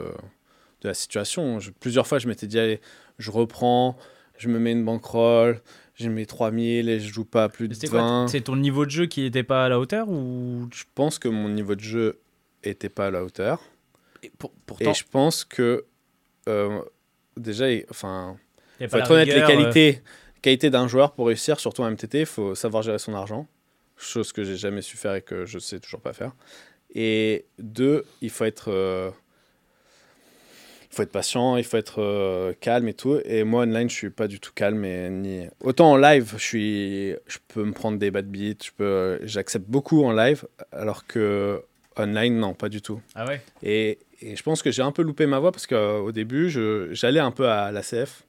[0.81, 1.59] de la situation.
[1.59, 2.79] Je- plusieurs fois, je m'étais dit, allez,
[3.17, 3.97] je reprends,
[4.37, 5.61] je me mets une bankroll,
[5.95, 8.23] j'ai mes 3000 et je joue pas plus de C'était 20.
[8.23, 10.67] quoi C'est ton niveau de jeu qui n'était pas à la hauteur ou?
[10.73, 12.19] Je pense que mon niveau de jeu
[12.63, 13.61] était pas à la hauteur.
[14.23, 15.85] Et pour- pourtant, Et je pense que
[16.47, 16.81] euh,
[17.35, 18.37] déjà, il- enfin,
[18.87, 19.47] faut être honnête, les euh,
[20.45, 23.47] qualités d'un joueur pour réussir, surtout en MTT, il faut savoir gérer son argent,
[23.97, 26.33] chose que j'ai jamais su faire et que je sais toujours pas faire.
[26.93, 29.09] Et deux, il faut être, euh,
[30.91, 33.19] il faut être patient, il faut être euh, calme et tout.
[33.25, 36.43] Et moi online, je suis pas du tout calme et ni autant en live, je
[36.43, 41.07] suis, je peux me prendre des bad beats, je peux, j'accepte beaucoup en live, alors
[41.07, 41.63] que
[41.97, 43.01] online, non, pas du tout.
[43.15, 43.41] Ah ouais?
[43.63, 46.51] Et, et je pense que j'ai un peu loupé ma voie parce qu'au début,
[46.91, 48.25] j'allais un peu à l'ACF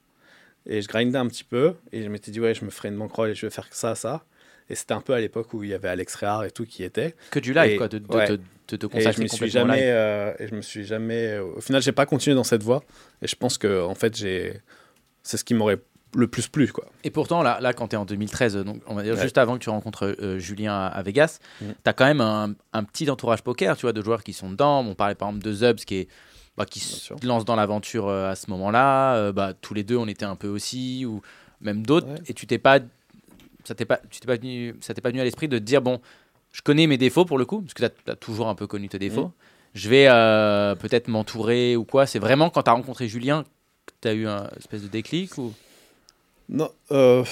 [0.67, 1.73] et je grindais un petit peu.
[1.91, 3.95] Et je m'étais dit, ouais, je me ferai une bankroll et je vais faire ça,
[3.95, 4.23] ça.
[4.69, 6.83] Et c'était un peu à l'époque où il y avait Alex Réard et tout qui
[6.83, 7.15] était.
[7.31, 8.27] que du live, et- quoi, de, de, ouais.
[8.29, 11.37] de- de te Et je me suis jamais, euh, et je me suis jamais.
[11.39, 12.83] Au final, j'ai pas continué dans cette voie.
[13.21, 14.59] Et je pense que en fait, j'ai,
[15.23, 15.79] c'est ce qui m'aurait
[16.15, 16.85] le plus plu, quoi.
[17.05, 19.21] Et pourtant, là, là quand tu es en 2013, donc on va dire Ouais.
[19.21, 21.65] juste avant que tu rencontres euh, Julien à, à Vegas, Mm.
[21.81, 24.49] tu as quand même un, un petit entourage poker, tu vois, de joueurs qui sont
[24.49, 24.79] dedans.
[24.85, 26.07] On parlait par exemple de Zubs qui, est,
[26.57, 27.17] bah, qui se sûr.
[27.23, 29.15] lance dans l'aventure euh, à ce moment-là.
[29.15, 31.21] Euh, bah, tous les deux, on était un peu aussi, ou
[31.61, 32.07] même d'autres.
[32.07, 32.21] Ouais.
[32.27, 32.79] Et tu t'es pas,
[33.63, 35.63] ça t'est pas, tu t'es pas venu, ça t'est pas venu à l'esprit de te
[35.63, 36.01] dire bon,
[36.51, 38.89] je connais mes défauts pour le coup, parce que tu as, toujours un peu connu
[38.89, 39.27] tes défauts.
[39.27, 39.33] Mm.
[39.75, 42.07] Je vais euh, peut-être m'entourer ou quoi.
[42.07, 43.43] C'est vraiment quand tu as rencontré Julien
[43.85, 45.53] que tu as eu un espèce de déclic ou?
[46.49, 46.71] Non.
[46.91, 47.23] euh,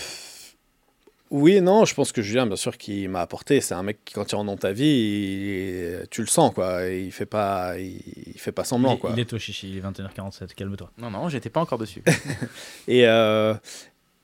[1.31, 3.59] Oui non, je pense que Julien, bien sûr, qui m'a apporté.
[3.61, 6.85] C'est un mec qui, quand il rentre dans ta vie, il- tu le sens, quoi.
[6.87, 7.99] Il fait pas, il,
[8.35, 9.11] il fait pas semblant, il, quoi.
[9.13, 10.91] il est au chichi, il est 21h47, calme-toi.
[10.99, 12.03] non non, j'étais pas encore dessus.
[12.87, 13.53] Et, euh,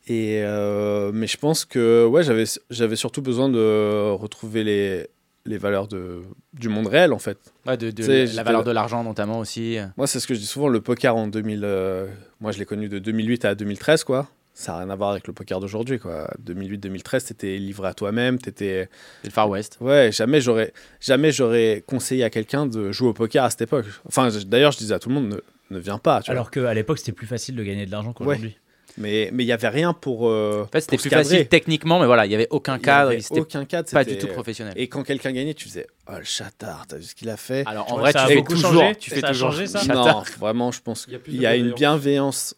[0.08, 5.08] et euh, mais je pense que ouais, j'avais, j'avais surtout besoin de retrouver les,
[5.46, 6.22] les valeurs de,
[6.54, 7.38] du monde réel, en fait.
[7.68, 9.78] Ouais, de, la valeur de l'argent notamment aussi.
[9.98, 11.62] Moi, c'est ce que je dis souvent, le poker en 2000.
[11.64, 12.08] euh,
[12.40, 14.28] moi, je l'ai connu de 2008 à 2013, quoi.
[14.54, 16.30] Ça n'a rien à voir avec le poker d'aujourd'hui, quoi.
[16.44, 18.90] 2008-2013, t'étais livré à toi-même, t'étais.
[19.22, 19.78] C'est le Far West.
[19.80, 23.86] Ouais, jamais j'aurais, jamais j'aurais conseillé à quelqu'un de jouer au poker à cette époque.
[24.08, 26.32] Enfin, d'ailleurs, je disais à tout le monde, ne, ne viens pas, tu.
[26.32, 28.58] Alors qu'à l'époque, c'était plus facile de gagner de l'argent qu'aujourd'hui.
[28.98, 30.28] Mais mais il y avait rien pour.
[30.30, 31.24] euh, En fait, c'était plus cadrer.
[31.24, 34.18] facile techniquement, mais voilà, il n'y avait aucun cadre, avait c'était aucun cadre, pas c'était-
[34.18, 34.74] du tout professionnel.
[34.76, 37.64] Et quand quelqu'un gagnait, tu faisais Oh le chatard, t'as vu ce qu'il a fait?
[37.68, 39.86] Alors en Ouais, vrai, ça tu a fais toujours, changé tu fais toujours ça.
[39.86, 41.80] Non, vraiment, je pense y a qu'il y a une bienveillance.
[41.80, 42.56] bienveillance,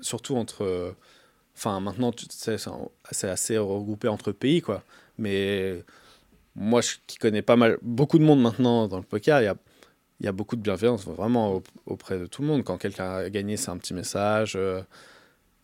[0.00, 0.64] surtout entre.
[0.64, 0.90] euh,
[1.58, 4.84] Enfin, maintenant, c'est assez regroupé entre pays, quoi.
[5.18, 5.82] Mais
[6.54, 9.54] moi, qui connais pas mal, beaucoup de monde maintenant dans le poker, il
[10.24, 12.62] y a, beaucoup de bienveillance, vraiment, au- auprès de tout le monde.
[12.62, 14.54] Quand quelqu'un a gagné, c'est un petit message.
[14.54, 14.82] euh,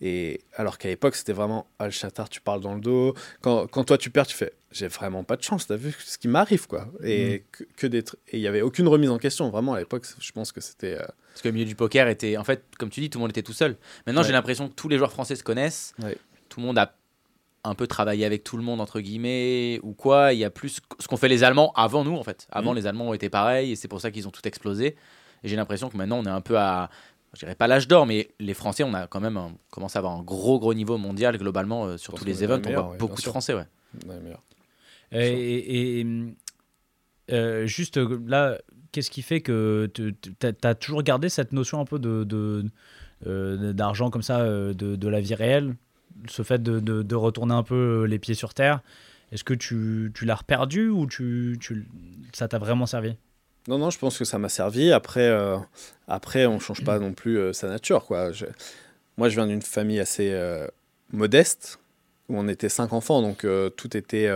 [0.01, 3.15] et alors qu'à l'époque, c'était vraiment Ah, le chatard, tu parles dans le dos.
[3.41, 6.27] Quand toi, tu perds, tu fais J'ai vraiment pas de chance, t'as vu ce qui
[6.27, 6.89] m'arrive, quoi.
[7.05, 10.33] Et que, que et il y avait aucune remise en question, vraiment, à l'époque, je
[10.33, 10.95] pense que c'était.
[11.01, 13.23] euh, Parce que le milieu du poker était, en fait, comme tu dis, tout le
[13.23, 13.77] monde était tout seul.
[14.07, 14.27] Maintenant, Ouais.
[14.27, 15.95] j'ai l'impression que tous les joueurs français se connaissent.
[16.03, 16.19] Ouais.
[16.49, 16.93] Tout le monde a
[17.63, 20.33] un peu travaillé avec tout le monde, entre guillemets, ou quoi.
[20.33, 22.47] Il y a plus ce qu'ont fait les Allemands avant nous, en fait.
[22.51, 22.77] Avant, Mhm.
[22.77, 24.97] les Allemands ont été pareils, et c'est pour ça qu'ils ont tout explosé.
[25.45, 26.91] Et j'ai l'impression que maintenant, on est un peu à.
[27.35, 30.01] Je dirais pas l'âge d'or, mais les Français, on a quand même un- commencé à
[30.01, 32.61] avoir un gros, gros niveau mondial globalement euh, sur tous les events.
[32.67, 33.27] On voit ouais, beaucoup de.
[33.27, 33.67] Français, ouais.
[35.13, 36.07] Et,
[37.33, 38.59] euh, juste euh, là,
[38.93, 40.15] qu'est-ce qui fait que tu
[40.63, 42.65] as, toujours gardé cette notion un peu de de-
[43.27, 45.75] euh, d'argent comme ça, de, de la vie réelle,
[46.29, 48.81] ce fait de, de- retourner un peu les pieds sur terre
[49.33, 51.87] Est-ce que tu, tu l'as reperdu ou tu, tu,
[52.35, 53.15] ça t'a vraiment servi?
[53.67, 54.93] Non, non, je pense que ça m'a servi.
[54.93, 55.57] Après, euh,
[56.07, 58.05] après on change pas non plus euh, sa nature.
[58.05, 58.31] Quoi.
[58.33, 58.45] Je-
[59.17, 60.67] Moi, je viens d'une famille assez euh,
[61.13, 61.79] modeste,
[62.29, 64.29] où on était cinq enfants, donc tout était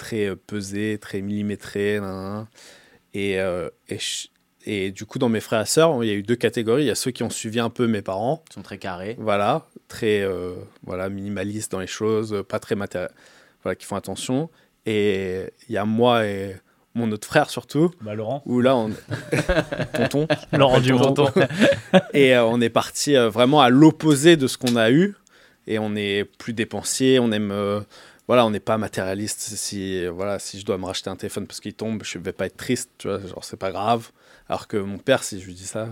[0.00, 2.00] très euh, pesé, très millimétré.
[2.00, 2.46] nan, nan, nan.
[3.14, 3.98] Et, euh, et,
[4.64, 6.84] et du coup, dans mes frères et sœurs, il y a eu deux catégories.
[6.84, 9.16] Il y a ceux qui ont suivi un peu mes parents, Ils sont très carrés.
[9.18, 13.10] voilà, très euh, voilà, minimalistes dans les choses, pas très matériels,
[13.62, 14.48] voilà, qui font attention.
[14.86, 16.56] Et il y a moi et
[16.94, 18.90] mon autre frère surtout, bah, Laurent où là, on...
[19.94, 21.14] tonton, Laurent Dumont.
[22.14, 25.14] et euh, on est parti euh, vraiment à l'opposé de ce qu'on a eu.
[25.66, 27.50] Et on est plus dépensier, on aime.
[27.52, 27.80] euh,
[28.30, 29.40] voilà, on n'est pas matérialiste.
[29.40, 32.46] Si, voilà, si je dois me racheter un téléphone parce qu'il tombe, je vais pas
[32.46, 34.12] être triste, tu vois, genre c'est pas grave.
[34.48, 35.88] Alors que mon père, si je lui dis ça,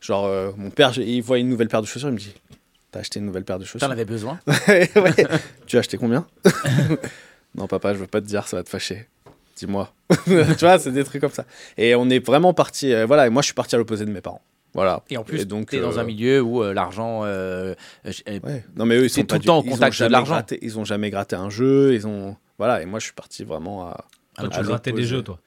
[0.00, 2.32] genre euh, mon père, il voit une nouvelle paire de chaussures, il me dit
[2.92, 4.40] T'as acheté une nouvelle paire de chaussures T'en avais besoin?
[4.68, 4.88] Ouais.
[5.66, 6.26] Tu as acheté combien?
[7.54, 9.06] Non, papa, je veux pas te dire, ça va te fâcher.
[9.56, 9.92] Dis-moi.
[10.24, 11.44] tu vois, c'est des trucs comme ça.
[11.76, 12.90] Et on est vraiment parti.
[12.94, 14.40] euh, voilà, et moi, je suis parti à l'opposé de mes parents.
[14.74, 15.02] Voilà.
[15.10, 17.22] Et en plus, donc, t'es dans euh, un milieu où euh, l'argent.
[17.24, 17.74] euh,
[18.06, 18.64] Ouais.
[18.76, 20.34] Non, mais eux, ils T'es sont tout le temps ont contact de l'argent.
[20.34, 21.94] gratté- Ils ont jamais gratté un jeu.
[21.94, 22.36] Ils ont.
[22.58, 24.04] Voilà, et moi, je suis parti vraiment à.
[24.38, 25.38] Toi, à tu grattais des jeux, toi.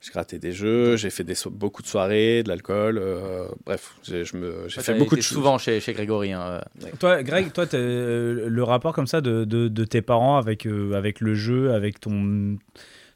[0.00, 2.98] J'ai gratté des jeux, j'ai fait des so- beaucoup de soirées, de l'alcool.
[2.98, 5.36] euh, bref, j'ai je me- j'ai fait beaucoup de choses.
[5.38, 6.32] souvent chez, chez Grégory.
[6.32, 6.60] hein.
[7.00, 10.92] Toi, Greg, toi, euh, le rapport comme ça de, de, de tes parents avec, euh,
[10.92, 12.56] avec le jeu, avec ton,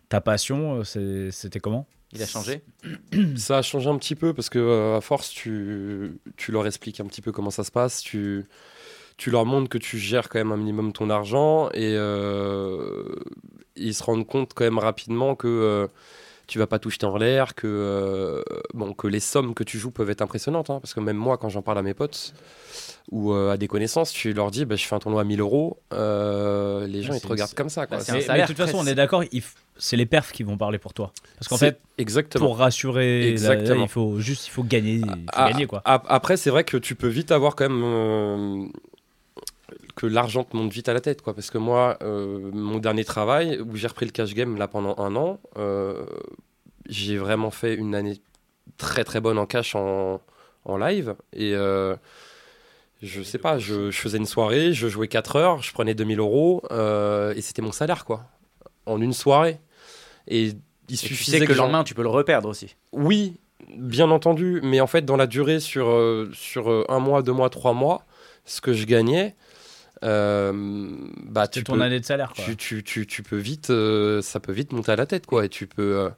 [0.08, 1.86] ta passion, c'est- c'était comment?
[2.12, 2.62] Il a changé.
[3.36, 7.00] Ça a changé un petit peu parce que euh, à force, tu, tu leur expliques
[7.00, 8.46] un petit peu comment ça se passe, tu,
[9.16, 13.04] tu leur montres que tu gères quand même un minimum ton argent et euh,
[13.76, 15.86] ils se rendent compte quand même rapidement que euh,
[16.46, 18.42] tu vas pas tout jeter en l'air, que, euh,
[18.74, 20.70] bon, que les sommes que tu joues peuvent être impressionnantes.
[20.70, 22.34] hein, parce que même moi, quand j'en parle à mes potes
[23.10, 25.40] ou euh, à des connaissances, tu leur dis bah, je fais un tournoi à 1000
[25.40, 27.86] euros, euh, les gens Ah, ils te regardent comme ça.
[27.86, 27.98] quoi.
[27.98, 30.56] bah, Mais, mais de toute façon, on est d'accord, f- c'est les perfs qui vont
[30.56, 31.12] parler pour toi.
[31.38, 32.46] Parce qu'en fait, exactement.
[32.46, 33.30] pour rassurer,
[33.82, 35.82] il faut juste il faut gagner, il faut Ah, gagner quoi.
[35.84, 38.66] ap- Après, c'est vrai que tu peux vite avoir quand même euh,
[39.96, 41.34] que l'argent te monte vite à la tête, quoi.
[41.34, 44.96] Parce que moi, euh, mon dernier travail où j'ai repris le cash game là pendant
[44.98, 46.04] un an, euh,
[46.88, 48.20] j'ai vraiment fait une année
[48.78, 50.20] très très bonne en cash en,
[50.64, 51.96] en live et euh,
[53.02, 56.18] je sais pas, je, je faisais une soirée, je jouais 4 heures, je prenais 2000
[56.18, 58.24] euros euh, et c'était mon salaire quoi,
[58.86, 59.60] en une soirée.
[60.28, 60.52] Et
[60.88, 62.76] il Et tu suffisait sais que le lendemain, tu peux le reperdre aussi.
[62.92, 63.38] oui,
[63.76, 67.32] bien entendu, mais en fait, dans la durée, sur, euh, sur euh, un mois, deux
[67.32, 68.04] mois, trois mois,
[68.44, 69.36] ce que je gagnais,
[70.02, 72.44] bah, C'est tu ton peux, année de salaire quoi.
[72.44, 73.66] tu, tu, tu, tu peux vite,
[74.22, 76.10] ça peut vite monter à la tête, quoi, et tu peux,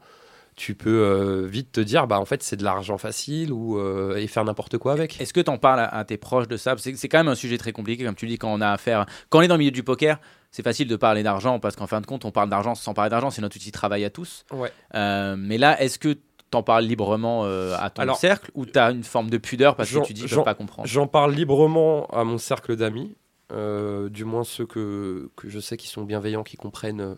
[0.57, 4.17] tu peux euh, vite te dire, bah, en fait, c'est de l'argent facile ou euh,
[4.17, 5.21] et faire n'importe quoi avec.
[5.21, 6.75] Est-ce que tu en parles à, à tes proches de ça?
[6.79, 9.07] C'est quand même un sujet très compliqué, comme tu dis, quand on a affaire.
[9.31, 10.19] Quand on est dans le milieu du poker,
[10.51, 13.09] c'est facile de parler d'argent parce qu'en fin de compte, on parle d'argent sans parler
[13.11, 14.45] d'argent, c'est notre outil de travail à tous.
[14.53, 14.71] Ouais.
[14.95, 16.19] Euh, mais là, est-ce que tu
[16.53, 19.75] en parles librement euh, à ton Alors, cercle ou tu as une forme de pudeur
[19.75, 20.87] parce que tu dis j'en- peuvent pas comprendre?
[20.87, 23.15] J'en parle librement à mon cercle d'amis,
[23.53, 27.15] euh, du moins ceux que, que je sais qui sont bienveillants, qui comprennent euh,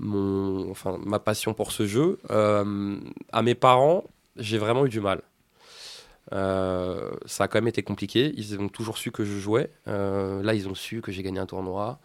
[0.00, 2.18] mon, enfin, ma passion pour ce jeu.
[2.30, 2.96] Euh,
[3.32, 4.04] à mes parents,
[4.36, 5.22] j'ai vraiment eu du mal.
[6.32, 8.32] Euh, ça a quand même été compliqué.
[8.36, 9.70] Ils ont toujours su que je jouais.
[9.88, 11.98] Euh, là, ils ont su que j'ai gagné un tournoi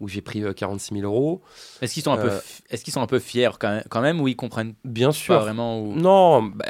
[0.00, 1.40] où j'ai pris euh, 46 000 euros.
[1.80, 4.00] Est-ce qu'ils sont, un peu Euh, est-ce qu'ils sont un peu fiers quand même, quand
[4.02, 5.40] même ou ils comprennent Bien pas sûr.
[5.40, 5.94] vraiment ou...
[5.94, 6.66] Non, bah,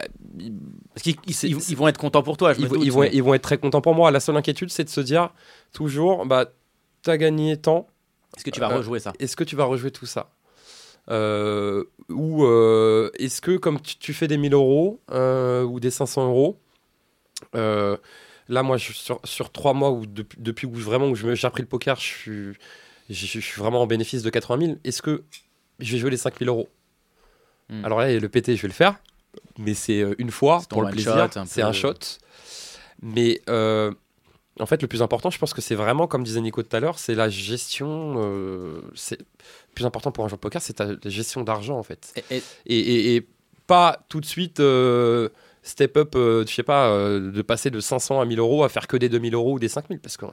[0.95, 3.01] Parce qu'ils ils- vont être contents pour toi, je ils, me vont- doute, ils vont,
[3.01, 4.11] mais- ils vont être très contents pour moi.
[4.13, 5.31] La seule inquiétude, c'est de se dire
[5.73, 6.47] toujours, bah,
[7.03, 7.89] t'as gagné tant.
[8.37, 9.13] Est-ce que tu vas euh, rejouer ça?
[9.19, 10.31] est-ce que tu vas rejouer tout ça?
[11.11, 15.91] Euh, Ou euh, est-ce que comme tu, tu fais des 1000 euros euh, ou des
[15.91, 16.59] 500 euros,
[17.55, 21.63] là moi je- sur, sur trois mois ou depuis, depuis où vraiment où j'ai appris
[21.63, 22.33] le poker, je suis,
[23.11, 24.79] je, je suis vraiment en bénéfice de 80 000.
[24.85, 25.23] Est-ce que
[25.79, 26.69] je vais jouer les 5000 euros?
[27.69, 27.85] Hmm.
[27.85, 28.97] Alors là, le PT, je vais le faire,
[29.59, 31.13] mais c'est une fois pour le plaisir,
[31.47, 31.95] c'est un shot.
[33.03, 33.41] Mais
[34.59, 36.81] en fait, le plus important, je pense que c'est vraiment, comme disait Nico tout à
[36.81, 38.15] l'heure, c'est la gestion.
[38.19, 39.25] euh, c'est le
[39.75, 42.13] plus important pour un joueur de poker, c'est la gestion d'argent en fait.
[42.31, 43.27] Et- et- Et, et- et
[43.67, 45.29] pas tout de suite euh,
[45.63, 48.69] step up, euh, je sais pas, euh, de passer de 500 à 1000 euros à
[48.69, 50.25] faire que des 2000 euros ou des 5000 parce que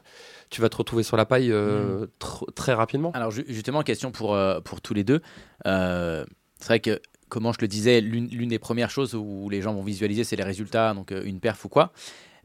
[0.51, 3.11] tu vas te retrouver sur la paille euh, tr- très rapidement.
[3.13, 5.21] Alors ju- justement, question pour, pour tous les deux.
[5.65, 9.81] C'est vrai que, comment je le disais, l'une des premières choses où les gens vont
[9.83, 11.91] visualiser, c'est les résultats, donc une perf ou quoi.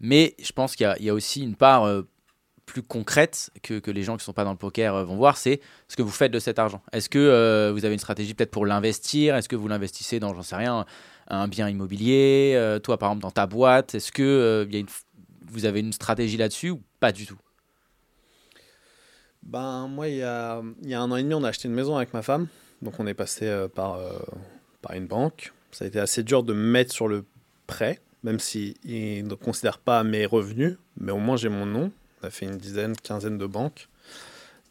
[0.01, 2.03] Mais je pense qu'il y, a- aussi une part euh,
[2.67, 5.37] plus concrète que, les gens qui ne sont pas dans le poker euh, vont voir,
[5.37, 6.83] c'est ce que vous faites de cet argent.
[6.93, 9.35] Est-ce que euh, vous avez une stratégie peut-être pour l'investir?
[9.37, 10.85] Est-ce que vous l'investissez dans, j'en sais rien,
[11.29, 13.95] un bien immobilier Toi, par exemple, dans ta boîte?
[13.95, 14.67] Est-ce que
[15.47, 17.39] vous avez une stratégie là-dessus ou pas du tout?
[19.43, 22.13] Ben, moi, il y a, un an et demi, on a acheté une maison avec
[22.13, 22.49] ma femme.
[22.83, 23.99] Donc, on est passé par,
[24.83, 25.53] par une banque.
[25.71, 27.25] Ça a été assez dur de me mettre sur le
[27.67, 28.75] prêt, même s'ils
[29.27, 30.77] ne considèrent pas mes revenus.
[31.01, 31.91] Mais au moins, j'ai mon nom.
[32.23, 33.89] On a fait une dizaine, quinzaine de banques.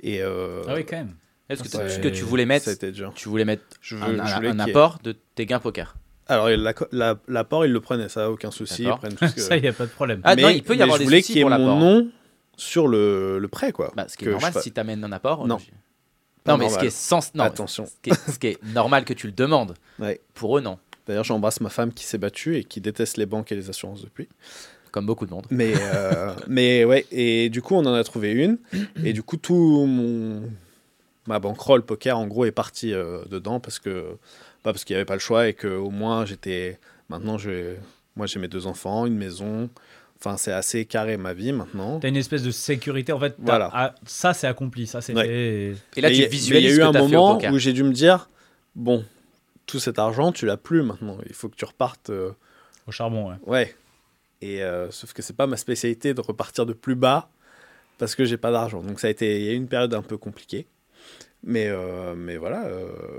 [0.01, 1.15] Et, euh, Ah oui, quand même.
[1.49, 2.69] Est-ce que, Ouais, ce que tu voulais mettre,
[3.15, 5.95] tu voulais mettre Je veux- un, je voulais ait- apport de tes gains poker?
[6.27, 8.81] Alors, la- la- l'apport, ils le prenaient, ça, aucun souci.
[8.81, 8.99] Ils D'accord.
[8.99, 10.19] prennent tout ce que- Ça, il n'y a pas de problème.
[10.25, 11.51] Ah non, il peut y mais avoir je des voulais soucis qu'il y ait pour
[11.51, 11.79] mon l'apport.
[11.79, 12.11] nom
[12.57, 13.93] sur le, le prêt, quoi.
[13.95, 15.47] Bah, ce qui est je normal si tu amènes un apport.
[15.47, 15.57] Non.
[15.57, 15.71] je-
[16.51, 17.33] Non, mais ce qui est sens...
[17.33, 17.85] non, Attention.
[17.85, 19.73] Ce qui, est, ce qui est normal que tu le demandes.
[19.99, 20.19] Ouais.
[20.33, 20.77] Pour eux, non.
[21.07, 24.01] D'ailleurs, j'embrasse ma femme qui s'est battue et qui déteste les banques et les assurances
[24.01, 24.27] depuis.
[24.91, 25.45] Comme beaucoup de monde.
[25.49, 28.57] Mais, euh, mais ouais, et du coup, on en a trouvé une.
[29.03, 30.41] Et du coup, tout mon.
[31.27, 34.17] Ma bankroll poker, en gros, est partie euh, dedans parce que.
[34.63, 36.79] Pas parce qu'il n'y avait pas le choix et que au moins, j'étais.
[37.09, 37.75] Maintenant, je...
[38.15, 39.69] moi, j'ai mes deux enfants, une maison.
[40.19, 41.99] Enfin, c'est assez carré ma vie maintenant.
[41.99, 43.11] T'as une espèce de sécurité.
[43.13, 43.69] En fait, Voilà.
[43.71, 44.87] ah, ça, c'est accompli.
[44.87, 45.25] Ça, c'est Ouais.
[45.25, 45.75] fait.
[45.97, 47.71] Et là, tu il y a- visualises il y a eu un moment où j'ai
[47.71, 48.29] dû me dire
[48.75, 49.05] bon,
[49.67, 51.17] tout cet argent, tu l'as plus maintenant.
[51.27, 52.09] Il faut que tu repartes.
[52.09, 52.31] euh,
[52.87, 53.35] Au charbon, ouais.
[53.45, 53.75] Ouais.
[54.41, 57.29] Et euh, sauf que c'est pas ma spécialité de repartir de plus bas
[57.99, 58.81] parce que j'ai pas d'argent.
[58.81, 60.65] Donc ça a été il y a eu une période un peu compliquée.
[61.43, 62.67] Mais euh, mais voilà.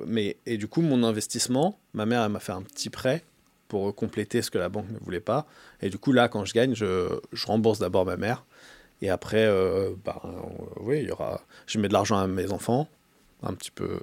[0.07, 3.23] mais et du coup mon investissement, ma mère elle m'a fait un petit prêt
[3.69, 5.47] pour compléter ce que la banque ne voulait pas.
[5.83, 8.45] Et du coup là quand je gagne, je, je rembourse d'abord ma mère
[9.03, 9.49] et après
[10.05, 10.23] bah,
[10.81, 11.41] oui il y aura.
[11.67, 12.89] Je mets de l'argent à mes enfants
[13.43, 14.01] un petit peu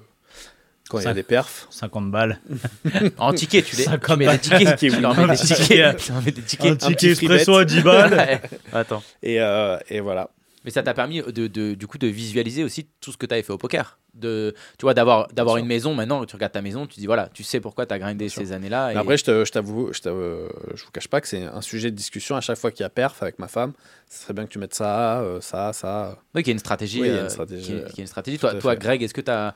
[0.90, 1.68] quand il y a des perfs.
[1.72, 2.40] 50 balles.
[3.18, 3.84] En ticket, tu les.
[3.84, 4.80] 50 Tu mets des tickets.
[4.80, 5.58] Tu leur mets Un des tickets.
[5.58, 5.96] ticket.
[5.96, 6.80] Tu leur mets des Un tickets.
[6.80, 8.42] petit ticket espresso à 10 balles.
[8.74, 9.04] Attends.
[9.24, 10.30] Et, euh, et voilà.
[10.64, 13.34] Mais ça t'a permis de, de- du coup de visualiser aussi tout ce que tu
[13.36, 14.00] avais fait au poker.
[14.16, 15.94] De, tu vois, d'avoir, d'avoir une maison.
[15.94, 18.52] Maintenant, tu regardes ta maison, tu dis voilà, tu sais pourquoi tu as grindé ces
[18.52, 18.94] années-là.
[18.94, 21.62] Et- Après, je te- je t'avoue, je, t'avoue- je vous cache pas que c'est un
[21.62, 23.74] sujet de discussion à chaque fois qu'il y a perf avec ma femme.
[24.10, 26.18] Ce serait bien que tu mettes ça, euh, ça, ça.
[26.34, 27.02] Oui, qu'il y a une stratégie.
[27.02, 28.40] Oui, il y a une euh, stratégie, euh, qu'il y ait une stratégie.
[28.40, 28.76] Toi, toi.
[28.76, 29.54] Greg, est-ce que tu as.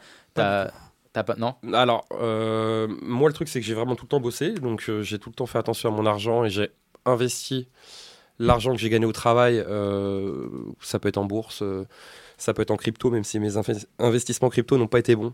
[1.24, 1.36] Pas.
[1.38, 4.52] Non Alors, euh, moi, le truc, c'est que j'ai vraiment tout le temps bossé.
[4.54, 6.70] Donc, euh, j'ai tout le temps fait attention à mon argent et j'ai
[7.06, 7.68] investi
[8.40, 9.64] l'argent que j'ai gagné au travail.
[9.68, 10.48] euh,
[10.82, 11.86] ça peut être en bourse, euh,
[12.38, 15.34] ça peut être en crypto, même si mes inve- investissements crypto n'ont pas été bons.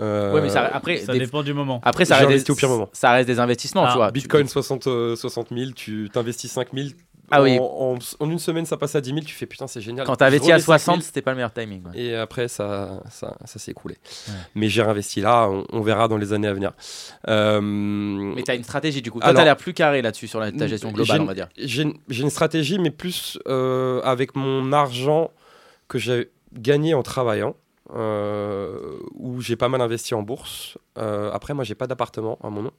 [0.00, 1.80] Euh, Ouais, mais ça, après, Ça des- dépend du moment.
[1.84, 2.88] après ça, reste des, au pire moment.
[2.94, 3.84] ça reste des investissements.
[3.84, 4.06] Ah, tu vois.
[4.08, 6.88] Tu- Bitcoin 60, euh, 60 000, tu t'investis 5 000.
[7.34, 7.58] Ah en, oui.
[7.58, 9.20] en, en une semaine, ça passe à 10 000.
[9.24, 10.06] Tu fais putain, c'est génial.
[10.06, 11.82] Quand Je investi à remets 5 000, 60, c'était pas le meilleur timing.
[11.86, 11.98] ouais.
[11.98, 13.96] Et après, ça, ça, ça s'est écoulé.
[14.28, 14.34] Ouais.
[14.54, 16.72] Mais j'ai réinvesti là, on, on verra dans les années à venir.
[17.28, 19.18] Euh, Mais tu as une stratégie du coup.
[19.18, 21.34] Toi, Alors- tu as l'air plus carré là-dessus sur la, ta gestion globale, on va
[21.34, 21.48] dire.
[21.56, 25.30] J'ai une, j'ai une stratégie, mais plus euh, avec mon argent
[25.88, 27.54] que j'ai gagné en travaillant,
[27.94, 30.76] euh, où j'ai pas mal investi en bourse.
[30.98, 32.70] Euh, après, moi, j'ai pas d'appartement à mon nom.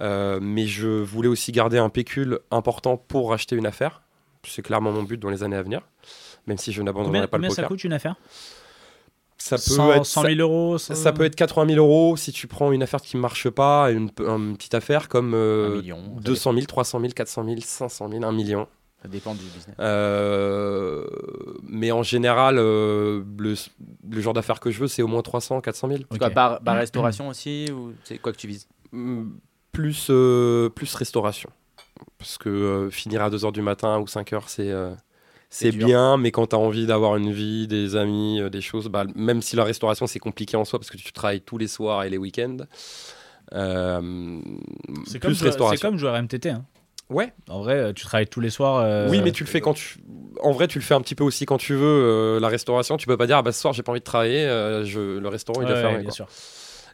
[0.00, 4.02] Euh, mais je voulais aussi garder un pécule important pour acheter une affaire.
[4.44, 5.82] C'est clairement mon but dans les années à venir,
[6.46, 7.68] même si je n'abandonnerai pas le combien ça poker.
[7.68, 8.16] coûte une affaire?
[9.38, 12.30] Ça peut 100, être 100 000 euros Ça, ça peut être 80 000 euros si
[12.32, 16.00] tu prends une affaire qui ne marche pas, une, une petite affaire comme euh, million.
[16.16, 18.68] ça 200 000, 300 000, 400 000, 500 000, 1 million.
[19.02, 19.74] Ça dépend du business.
[19.80, 21.04] Euh,
[21.64, 23.54] mais en général, euh, le,
[24.10, 26.00] le genre d'affaire que je veux, c'est au moins 300, 400 000.
[26.10, 28.68] C'est quoi, bar, bar restauration aussi ou c'est quoi que tu vises?
[28.92, 29.30] Mm,
[29.72, 31.50] Plus, euh, plus restauration.
[32.18, 34.92] Parce que euh, finir à 2h du matin ou 5h, c'est euh,
[35.50, 39.04] C'est bien, mais quand tu as envie d'avoir une vie, des amis, des choses, bah,
[39.14, 42.04] même si la restauration, c'est compliqué en soi, parce que tu travailles tous les soirs
[42.04, 42.58] et les week-ends.
[43.50, 46.50] C'est comme, plus jouer- comme jouer à MTT.
[46.50, 46.64] Hein.
[47.10, 47.32] Ouais.
[47.48, 49.08] En vrai, tu travailles tous les soirs.
[49.10, 49.98] Oui, mais tu le fais quand tu.
[50.42, 52.38] En vrai, tu le fais un petit peu aussi quand tu veux.
[52.40, 54.44] la restauration, tu peux pas dire ah bah ce soir j'ai pas envie de travailler,
[54.84, 55.18] je...
[55.18, 55.98] le restaurant il Ouais, doit fermer.
[56.02, 56.26] bien sûr.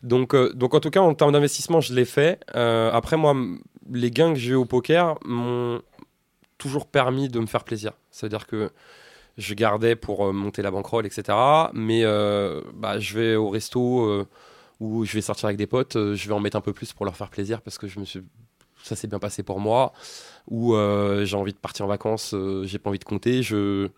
[0.02, 2.40] Donc, euh, donc en tout cas en termes d'investissement, je l'ai fait.
[2.54, 3.34] Euh, après moi,
[3.90, 5.82] les gains que j'ai eu au poker m'ont
[6.58, 7.92] toujours permis de me faire plaisir.
[8.10, 8.70] C'est-à-dire que
[9.36, 11.36] je gardais pour euh, monter la bankroll, etc.
[11.72, 12.04] Mais
[12.74, 14.26] bah, je vais au resto
[14.80, 17.04] ou je vais sortir avec des potes, je vais en mettre un peu plus pour
[17.04, 18.22] leur faire plaisir parce que je me suis
[18.84, 19.92] ça s'est bien passé pour moi
[20.48, 20.74] ou
[21.24, 23.88] j'ai envie de partir en vacances, euh, j'ai pas envie de compter, je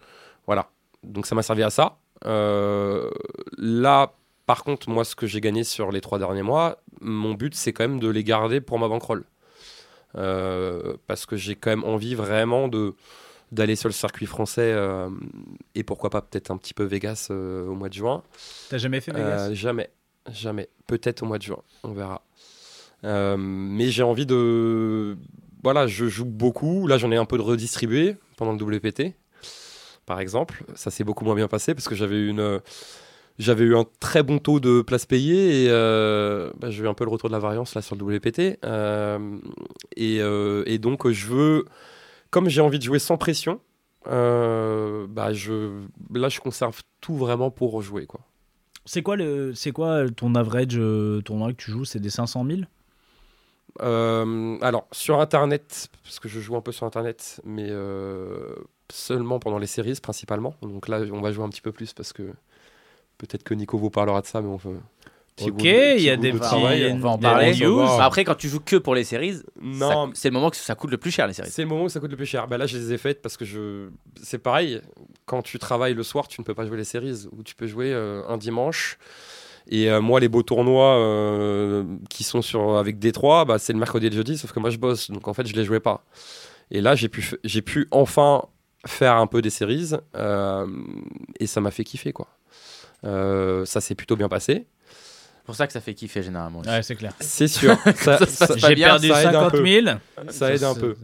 [0.47, 0.71] voilà.
[1.03, 1.99] Donc ça m'a servi à ça.
[2.25, 4.13] Là,
[4.51, 7.73] par contre, moi, ce que j'ai gagné sur les trois derniers mois, mon but, c'est
[7.73, 9.23] quand même de les garder pour ma bankroll.
[10.17, 12.95] Euh, parce que j'ai quand même envie vraiment de
[13.53, 15.09] d'aller sur le circuit français euh,
[15.77, 18.25] et pourquoi pas peut-être un petit peu Vegas euh, au mois de juin.
[18.71, 19.53] T'as jamais fait Vegas?
[19.53, 19.89] Jamais,
[20.33, 20.69] jamais.
[20.89, 22.21] Peut-être au mois de juin, on verra.
[23.05, 25.17] Mais j'ai envie de.
[25.63, 26.89] Voilà, je joue beaucoup.
[26.89, 29.15] Là, j'en ai un peu de redistribué pendant le WPT,
[30.07, 30.65] par exemple.
[30.75, 32.61] Ça s'est beaucoup moins bien passé parce que j'avais une.
[33.41, 36.93] J'avais eu un très bon taux de places payées et euh, bah, j'ai eu un
[36.95, 38.59] peu le retour de la variance là sur le WPT.
[38.67, 39.39] Euh,
[39.97, 41.65] et, euh, et donc, je veux.
[42.31, 43.61] Comme j'ai envie de jouer sans pression,
[44.05, 45.81] bah je,
[46.15, 48.21] là, je conserve tout vraiment pour jouer, quoi.
[48.85, 50.79] C'est quoi, le, c'est quoi ton average
[51.25, 51.85] tournoi que tu joues?
[51.85, 52.61] C'est des 500 000
[53.83, 58.55] Euh, alors, sur Internet, parce que je joue un peu sur Internet, mais euh,
[58.93, 60.55] seulement pendant les séries principalement.
[60.63, 62.33] Donc là, on va jouer un petit peu plus parce que
[63.21, 64.79] peut-être que Nico vous parlera de ça, mais on veut.
[65.43, 66.81] Ok, il y a des petits- travail.
[66.81, 67.55] il y a on va en parler.
[67.57, 67.81] news.
[68.01, 69.37] Après, quand tu joues que pour les séries,
[70.13, 71.49] c'est le moment que ça coûte le plus cher les séries.
[71.51, 72.47] C'est le moment où ça coûte le plus cher.
[72.47, 73.89] Bah là, je les ai faites parce que je.
[74.23, 74.83] C'est pareil.
[75.25, 77.67] Quand tu travailles le soir, tu ne peux pas jouer les séries ou tu peux
[77.67, 78.99] jouer euh, un dimanche.
[79.69, 83.79] Et euh, moi, les beaux tournois euh, qui sont sur avec Détroit, bah, c'est le
[83.79, 85.11] mercredi et le jeudi, sauf que moi, je bosse.
[85.11, 86.05] Donc en fait, je les jouais pas.
[86.71, 88.45] Et là, j'ai pu, j'ai pu enfin
[88.87, 90.67] faire un peu des séries euh,
[91.39, 92.29] et ça m'a fait kiffer quoi.
[93.05, 94.67] Euh, ça s'est plutôt bien passé.
[94.89, 96.61] C'est pour ça que ça fait kiffer généralement.
[96.61, 96.69] aussi.
[96.69, 97.13] Ouais, c'est clair.
[97.21, 97.77] C'est sûr.
[97.97, 99.67] ça, Ça ça- J'ai bien, perdu ça aide un 50 peu.
[99.67, 99.87] 000.
[100.29, 100.95] ça aide un peu.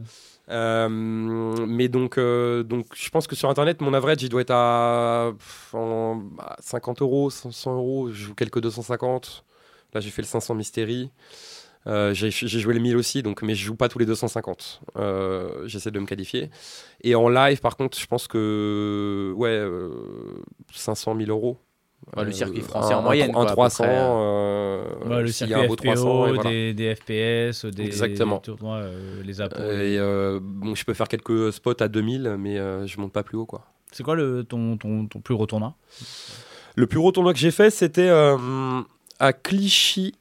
[0.48, 4.52] Euh, mais donc, euh, donc, je pense que sur Internet, mon average, il doit être
[4.52, 5.32] à,
[5.72, 8.10] en- à 50 euros, 100 euros.
[8.10, 9.44] Je joue quelques 250.
[9.94, 11.10] Là, j'ai fait le 500 Mystery.
[11.88, 14.80] Euh, j'ai j'ai joué le 1000 aussi, donc, mais je joue pas tous les 250.
[14.96, 16.50] Euh, J'essaie de me qualifier.
[17.02, 19.90] Et en live, par contre, je pense que ouais, euh,
[20.74, 21.58] 500 000 euros.
[22.14, 23.84] Le Euh, circuit français un- en moyenne, Un, quoi, à peu 300.
[23.84, 23.92] près.
[23.98, 26.50] euh, Ouais, le s'il y a circuit un beau FPO, 300, et voilà.
[26.50, 28.38] des, des FPS, des Exactement.
[28.38, 29.56] tournois, euh, les appos.
[29.60, 33.22] Et euh, bon, je peux faire quelques spots à 2000, mais euh, je monte pas
[33.24, 33.66] plus haut, quoi.
[33.90, 35.74] C'est quoi le, ton, ton, ton plus gros tournoi?
[36.76, 38.36] Le plus gros tournoi que j'ai fait, c'était euh,
[39.18, 40.14] à Clichy.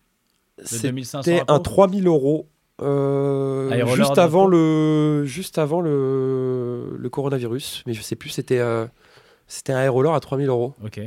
[0.64, 2.48] C'était 2500 un appos 3000 euros.
[2.82, 8.86] euh, juste avant le juste avant le, le coronavirus mais je sais plus c'était euh,
[9.48, 11.00] c'était un roller à 3000 euros Ok.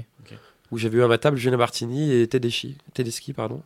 [0.70, 3.62] Où j'avais eu à ma table Julien Martini et Tedeschi Tedeschi pardon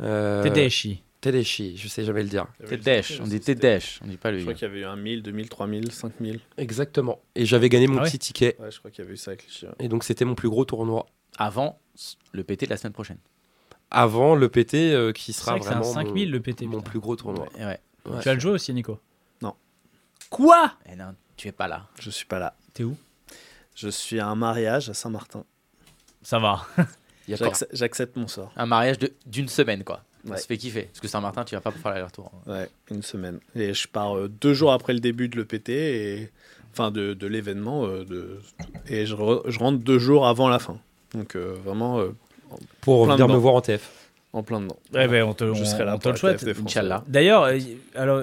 [0.00, 1.02] euh, Tedeschi.
[1.20, 4.30] Tedeschi je sais jamais le dire T'es dèche, on dit t'es dèche, on dit pas
[4.32, 4.42] Je lui.
[4.44, 6.40] crois qu'il y avait eu un 1000, 2000, 3000, 5000.
[6.56, 9.14] exactement et j'avais gagné mon Ah ouais petit ticket Ouais, je crois qu'il y avait
[9.14, 9.74] eu ça avec les chiens.
[9.78, 11.06] et donc c'était mon plus gros tournoi
[11.38, 11.78] Avant
[12.32, 13.18] le PT de la semaine prochaine.
[13.90, 16.62] avant le PT euh, qui sera vrai que c'est un vraiment 5000 mon, le PT.
[16.62, 16.90] mon putain.
[16.90, 17.78] plus gros tournoi Et ouais.
[18.06, 18.18] Ouais.
[18.20, 18.98] Tu vas le jouer aussi, Nico?
[19.42, 19.52] Non.
[20.30, 20.72] Quoi?
[20.90, 21.86] Eh non, tu es pas là.
[22.00, 22.56] Je suis pas là.
[22.72, 22.96] T'es où?
[23.74, 25.44] Je suis à un mariage à Saint-Martin.
[26.22, 26.66] Ça va.
[27.72, 28.52] J'accepte mon sort.
[28.56, 30.02] un mariage de- d'une semaine quoi.
[30.26, 30.38] Ça Ouais.
[30.38, 30.82] se fait kiffer.
[30.82, 32.30] Parce que Saint-Martin, tu vas pas pour faire l'aller-retour.
[32.46, 33.38] Ouais, une semaine.
[33.54, 36.30] Et je pars euh, deux jours après le début de l'EPT, et...
[36.72, 38.38] enfin de, de l'événement, euh, de...
[38.86, 40.78] et je, re- je rentre deux jours avant la fin.
[41.14, 42.10] Donc euh, vraiment euh,
[42.82, 43.90] pour venir me voir en TF
[44.34, 44.76] en plein dedans.
[44.92, 47.08] Ouais, ben, on te, Je on- serai là on te pour le la souhaite.
[47.08, 47.58] D'ailleurs, euh,
[47.94, 48.22] alors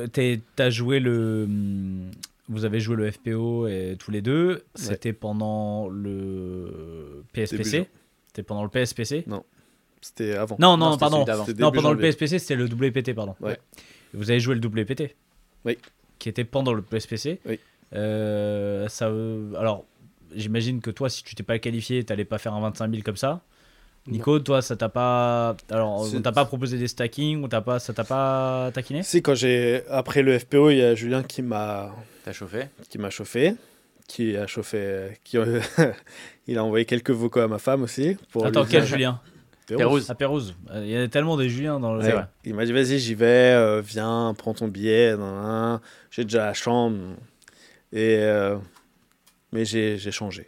[0.56, 2.12] t'as joué le, hum,
[2.50, 4.64] vous avez joué le FPO et tous les deux.
[4.76, 7.88] C'était pendant le PSPC.
[8.28, 9.26] C'était pendant le PSPC.
[10.02, 10.56] C'était avant.
[10.60, 11.26] Non, non, c'était pardon.
[11.58, 12.00] Non, pendant le.
[12.00, 13.36] PSPC, c'était le WPT, pardon.
[13.42, 13.60] Ouais.
[14.14, 15.16] Vous avez joué le WPT.
[15.66, 15.78] Oui.
[16.20, 17.40] Qui était pendant le PSPC.
[17.46, 17.60] Oui.
[17.94, 19.86] Euh, ça, euh, alors,
[20.36, 23.18] j'imagine que toi, si tu t'es pas qualifié, t'allais pas faire un 25 000 comme
[23.18, 23.42] ça.
[24.08, 25.56] Nico, toi, ça t'a pas.
[25.70, 29.04] Alors, on t'a pas proposé des stacking, on t'a pas, ça t'a pas taquiné?
[29.04, 29.84] Si, quand j'ai.
[29.90, 31.94] Après le FPO, il y a Julien qui m'a
[32.24, 32.68] T'as chauffé?
[32.90, 33.56] qui m'a chauffé.
[34.08, 35.20] Qui a chauffé.
[35.24, 35.38] Qui...
[36.48, 38.18] il a envoyé quelques vocaux à ma femme aussi.
[38.32, 39.20] Pour Attends, lui quel Julien?
[39.68, 40.10] Pérouse.
[40.10, 40.56] À Pérouse.
[40.72, 42.02] Euh, Il y a tellement des Juliens dans le.
[42.02, 42.14] Ouais.
[42.46, 45.16] Il m'a dit vas-y j'y vais, euh, viens, prends ton billet,
[46.10, 46.98] j'ai déjà la chambre.
[47.92, 48.58] Et euh,
[49.52, 50.48] mais j'ai changé,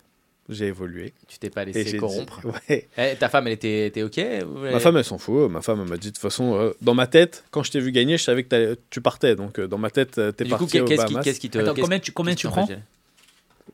[0.49, 1.13] j'ai évolué.
[1.27, 2.41] Tu t'es pas laissé corrompre.
[2.41, 2.87] dit- ouais.
[2.97, 5.81] Eh, ta femme, elle était, était ok elle- Ma femme elle s'en fout, ma femme
[5.83, 8.17] elle m'a dit de toute façon euh, dans ma tête quand je t'ai vu gagner
[8.17, 10.57] je savais que t'allais- tu partais donc euh, dans ma tête euh, t'es Du coup,
[10.59, 11.23] parti au qu'est-ce qui, Bahamas.
[11.23, 11.59] qu'est-ce qui te.
[11.59, 12.67] Attends, combien tu, combien prends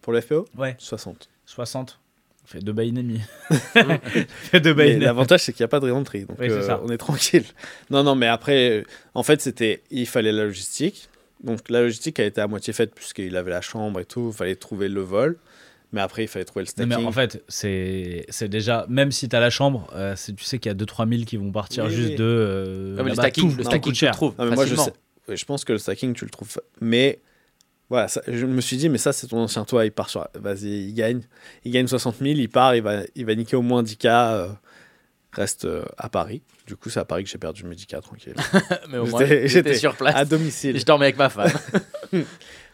[0.01, 1.29] pour le FPO Ouais, 60.
[1.45, 1.99] 60.
[2.47, 3.21] Ça fait deux bails et demi.
[3.73, 3.97] Ça
[4.51, 4.99] fait deux bails.
[4.99, 6.81] L'avantage c'est qu'il n'y a pas de re-entry donc Oui, c'est euh, ça.
[6.83, 7.45] on est tranquille.
[7.89, 11.09] Non non mais après euh, en fait c'était il fallait la logistique
[11.43, 14.35] donc la logistique a été à moitié faite puisqu'il avait la chambre et tout, il
[14.37, 15.37] fallait trouver le vol.
[15.91, 17.03] Mais après, il fallait trouver le Non, stacking.
[17.03, 20.59] mais en fait, c'est c'est déjà, même si t'as la chambre, euh, c'est- tu sais
[20.59, 22.15] qu'il y a 2-3 000 qui vont partir Oui, juste oui.
[22.15, 22.23] de.
[22.23, 24.75] euh, Ah, mais le stacking, Tout- le stacking, tu le trouves Non, mais moi, je,
[24.75, 24.93] sais-
[25.35, 26.57] je pense que le stacking, tu le trouves.
[26.81, 27.19] Mais
[27.89, 29.85] voilà, ça- je me suis dit, mais ça, c'est ton ancien toi.
[29.85, 30.27] Il part sur.
[30.35, 31.21] Vas-y, il gagne.
[31.63, 34.05] Il gagne 60 000, il part, il va, il va niquer au moins 10K.
[34.33, 34.47] euh,
[35.33, 36.41] reste euh, à Paris.
[36.65, 38.33] Du coup, c'est à Paris que j'ai perdu mes 10K tranquille.
[38.89, 40.15] Mais au moins, j'étais sur place.
[40.15, 40.79] à domicile.
[40.79, 41.51] Je dormais avec ma femme.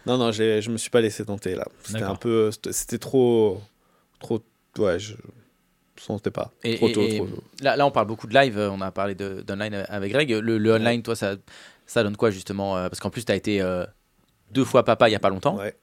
[0.06, 1.66] Non, non, j'ai- je me suis pas laissé tenter là.
[1.84, 2.50] C'était un peu.
[2.72, 3.62] c'était- trop.
[4.20, 4.42] Trop.
[4.78, 5.16] Ouais, je.
[5.98, 6.52] Sentais pas.
[6.64, 7.44] Et, trop et- tôt, et trop tôt.
[7.62, 8.58] là, là, on parle beaucoup de live.
[8.58, 10.32] euh, On a parlé de- d'online avec Greg.
[10.32, 11.36] Le, le online, toi, ça,
[11.86, 13.86] ça donne quoi justement euh, Parce qu'en plus, tu as été euh,
[14.52, 15.58] deux fois papa il y a pas longtemps.
[15.58, 15.76] Ouais.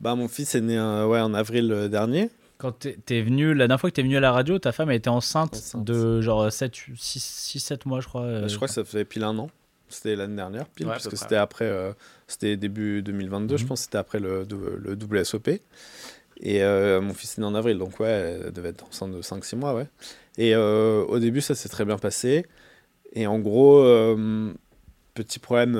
[0.00, 2.30] Bah, mon fils est né euh, ouais, en avril dernier.
[2.58, 4.90] Quand t'es t'es venu, la dernière fois que t'es venu à la radio, ta femme
[4.90, 5.84] elle était enceinte, Enceinte.
[5.84, 8.22] de genre 7, 6, 7 mois, je crois.
[8.22, 9.50] euh, je crois que ça faisait pile un an.
[9.88, 11.92] C'était l'année dernière, pile, Ouais, parce que c'était après, euh,
[12.32, 13.68] c'était début 2022, je Mhm.
[13.68, 15.48] pense, c'était après le, le WSOP.
[16.42, 19.20] Et euh, mon fils est né en avril, donc ouais, elle devait être enceinte de
[19.20, 19.86] 5-6 mois, ouais.
[20.38, 22.46] Et euh, au début, ça s'est très bien passé.
[23.12, 24.52] Et en gros, euh,
[25.14, 25.76] petit problème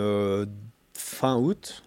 [0.92, 1.82] fin août,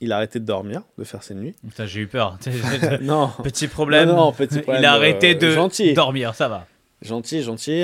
[0.00, 1.54] il a arrêté de dormir, de faire ses nuits.
[1.68, 2.38] Putain, j'ai eu peur.
[3.02, 4.08] non, Petit problème.
[4.08, 5.92] Non, non, petit problème, Il a arrêté de gentil.
[5.92, 6.66] dormir, ça va.
[7.02, 7.82] Gentil, gentil.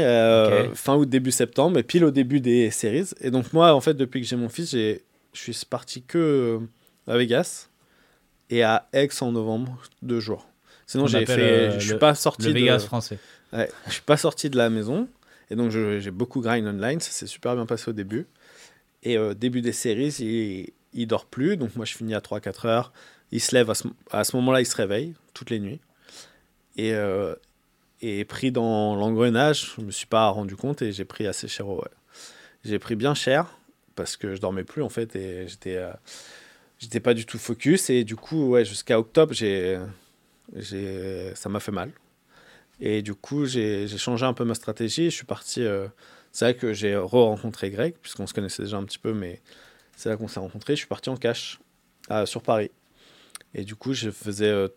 [0.74, 3.10] Fin août, début septembre, et pile au début des séries.
[3.20, 5.02] Et donc moi, en fait, depuis que j'ai mon fils, j'ai-
[5.36, 6.18] je suis parti que
[7.08, 7.68] euh, à Vegas
[8.50, 10.48] et à Aix en novembre, deux jours.
[10.86, 13.18] Sinon, On j'ai fait, euh, je suis le- pas sorti Le de, Vegas français.
[13.52, 15.08] ouais, je suis pas sorti de la maison,
[15.50, 17.00] et donc j'ai beaucoup grind online.
[17.00, 18.26] Ça s'est super bien passé au début.
[19.02, 22.66] Et euh, début des séries, il, il dort plus, donc moi je finis à 3-4
[22.66, 22.92] heures.
[23.32, 25.80] Il se lève à ce, à ce moment-là, il se réveille toutes les nuits.
[26.76, 27.34] Et, euh,
[28.00, 31.68] et pris dans l'engrenage, je me suis pas rendu compte et j'ai pris assez cher.
[31.68, 31.82] ouais.
[32.64, 33.46] J'ai pris bien cher
[33.96, 35.90] parce que je dormais plus en fait et j'étais euh,
[36.78, 39.78] j'étais pas du tout focus et du coup ouais jusqu'à octobre j'ai
[40.54, 41.90] j'ai ça m'a fait mal
[42.80, 45.06] et du coup j'ai changé un peu ma stratégie.
[45.10, 45.62] Je suis parti.
[45.62, 45.88] euh,
[46.30, 49.40] c'est vrai que j'ai re-rencontré Greg puisqu'on se connaissait déjà un petit peu, mais
[49.96, 50.74] c'est là qu'on s'est rencontrés.
[50.74, 51.58] Je suis parti en cash
[52.10, 52.70] à- sur Paris
[53.54, 54.68] et du coup je faisais euh,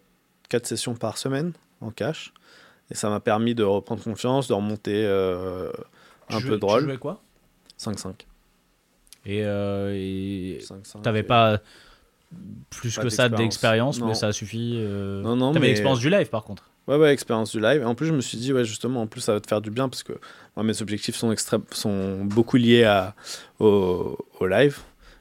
[0.48, 1.52] quatre sessions par semaine
[1.82, 2.34] en cash.
[2.92, 5.70] Et ça m'a permis de reprendre confiance, de remonter euh,
[6.30, 6.80] un Tu peu jouais- drôle.
[6.84, 7.22] Tu jouais quoi?
[7.78, 8.26] 5-5.
[9.26, 11.60] Et, euh, 5-5, t'avais pas
[12.70, 14.00] plus Pas que ça d'expérience.
[14.02, 14.76] mais ça a suffi.
[14.78, 16.70] euh, Non, non, T'avais mais- l'expérience du live par contre.
[16.88, 17.82] Ouais, ouais, expérience du live.
[17.82, 19.62] Et en plus, je me suis dit, ouais, justement, en plus, ça va te faire
[19.62, 20.14] du bien parce que
[20.56, 21.34] moi, mes objectifs sont,
[21.72, 23.14] sont beaucoup liés à,
[23.60, 24.80] au, au live.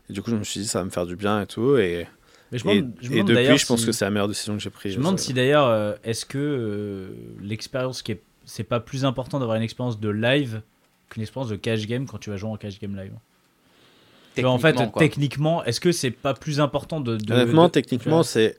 [0.09, 1.77] Et du coup, je me suis dit, ça va me faire du bien et tout.
[1.77, 2.07] Et,
[2.53, 4.55] Mais je me et, je et depuis, je pense si- que c'est la meilleure décision
[4.57, 4.93] que j'ai prise.
[4.93, 7.09] Je me demande si d'ailleurs, euh, est-ce que euh,
[7.43, 8.23] l'expérience qui est.
[8.47, 10.63] C'est pas plus important d'avoir une expérience de live
[11.11, 13.13] qu'une expérience de cash game quand tu vas jouer en cash game live?
[13.13, 13.19] Tu
[14.45, 15.01] En fait, Techniquement, quoi.
[15.01, 17.17] techniquement, est-ce que c'est pas plus important de.
[17.17, 18.59] de- Honnêtement, de- techniquement, c'est.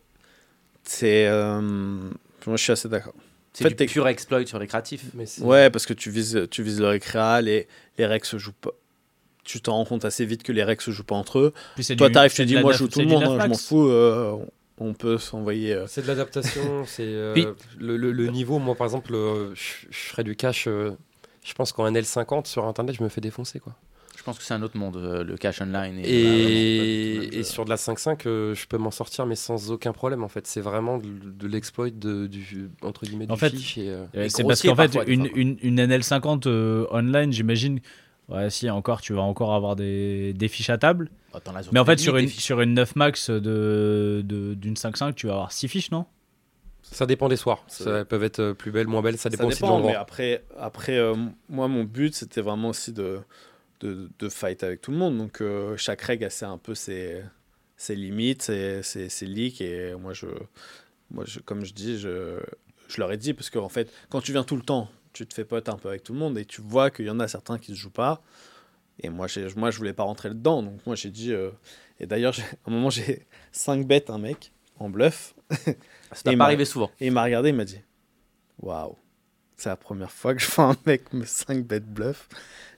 [0.84, 1.28] C'est.
[1.28, 3.14] euh, moi, je suis assez d'accord.
[3.54, 5.04] c'est fait, du pur exploit sur les créatifs.
[5.14, 7.68] Mais Ouais, parce que tu vises, tu vises le récréa, les,
[7.98, 8.72] les règles se jouent pas.
[9.44, 11.54] Tu t'en rends compte assez vite que les règles se jouent pas entre eux.
[11.76, 13.56] Puis Toi, du- t'arrives, tu dis, moi, je joue tout le monde, hein, je m'en
[13.56, 13.88] fous.
[13.88, 14.36] euh,
[14.78, 15.74] on peut s'envoyer.
[15.74, 17.48] euh, C'est de l'adaptation, c'est euh, Puis-
[17.80, 18.60] le, le- le niveau.
[18.60, 20.68] Moi, par exemple, euh, je, je ferais du cash.
[20.68, 20.92] euh,
[21.44, 23.74] je pense qu'en NL50 sur internet, je me fais défoncer quoi.
[24.30, 25.98] Je pense que c'est un autre monde, euh, le cash online.
[25.98, 29.92] Et, Et, et sur de la 5.5, euh, je peux m'en sortir, mais sans aucun
[29.92, 30.46] problème en fait.
[30.46, 34.44] C'est vraiment de, de l'exploit de, du entre guillemets du En fait, fiche euh, C'est
[34.44, 37.80] parce qu'en fait, une, une, une NL50 euh, online, j'imagine.
[38.28, 41.10] Ouais, si, encore, tu vas encore avoir des, des fiches à table.
[41.34, 42.44] Bah, as Mais en fait, sur une, fiches.
[42.44, 46.06] sur une 9 max de, de- d'une 5.5, tu vas avoir 6 fiches, non?
[46.92, 47.64] Ça dépend des soirs.
[47.68, 49.18] Ça- elles peuvent être euh, plus belles, moins belles.
[49.18, 49.94] Ça dépend, aussi de mais l'endroit.
[49.98, 51.16] après, après euh,
[51.50, 53.20] moi, mon but, c'était vraiment aussi de,
[53.82, 55.18] de, de fight avec tout le monde.
[55.18, 57.24] Donc, euh, chaque règle a ses- un peu ses,
[57.78, 59.62] ses limites, ses, ses, ses leaks.
[59.62, 60.28] Et moi, je,
[61.12, 62.40] moi je, comme je dis, je,
[62.88, 65.34] je leur ai dit, parce qu'en fait, quand tu viens tout le temps, tu te
[65.34, 67.28] fais pote un peu avec tout le monde et tu vois qu'il y en a
[67.28, 68.22] certains qui ne se jouent pas.
[69.02, 70.62] Et moi, moi, je voulais pas rentrer dedans.
[70.62, 71.34] Donc, moi, j'ai dit.
[71.34, 71.52] euh,
[72.00, 75.36] et d'ailleurs, à un moment, j'ai 5 bêtes, un mec, en bluff.
[76.12, 76.92] Ça et pas arriver souvent.
[77.00, 77.80] Et il m'a regardé, il m'a dit
[78.62, 78.98] Waouh,
[79.58, 82.28] c'est la première fois que je vois un mec me 5 bêtes bluff.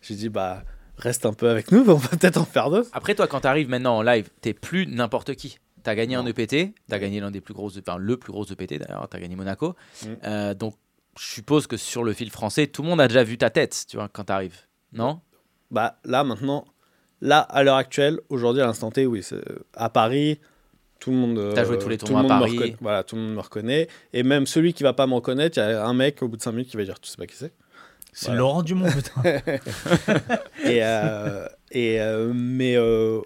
[0.01, 0.63] J'ai dit Bah,
[1.01, 2.89] reste un peu avec nous, on va peut-être en faire d'autres.
[2.93, 5.57] Après, toi, quand tu arrives maintenant en live, t'es plus n'importe qui.
[5.83, 6.25] T'as gagné un.
[6.25, 9.35] EPT, t'as gagné l'un des plus gros, enfin le plus gros EPT d'ailleurs, t'as gagné
[9.35, 9.75] Monaco.
[10.03, 10.07] Mm.
[10.25, 10.75] Euh, donc,
[11.19, 13.85] je suppose que sur le fil français, tout le monde a déjà vu ta tête,
[13.89, 14.57] tu vois, quand t'arrives.
[14.93, 15.19] Non?
[15.71, 16.65] Bah, là, maintenant,
[17.19, 19.41] là, à l'heure actuelle, aujourd'hui, à l'instant T, oui, c'est-
[19.75, 20.39] à Paris,
[20.99, 21.39] tout le monde.
[21.39, 22.75] euh, T'as joué tous les tout tournois le à Paris.
[22.79, 23.87] Voilà, tout le monde me reconnaît.
[24.13, 26.37] Et même celui qui va pas me reconnaître, il y a un mec au bout
[26.37, 27.53] de 5 minutes qui va dire Tu sais pas qui c'est
[28.14, 28.39] C'est Voilà.
[28.39, 29.22] Laurent Dumont, putain.
[30.66, 33.22] et, euh, et euh, mais euh,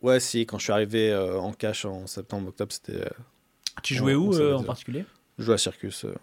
[0.00, 3.02] ouais, si, quand je suis arrivé euh, en cash en septembre, octobre, c'était.
[3.02, 3.08] euh,
[3.82, 5.04] tu jouais On- où on euh, en particulier?
[5.38, 6.14] Je jouais à Circus euh,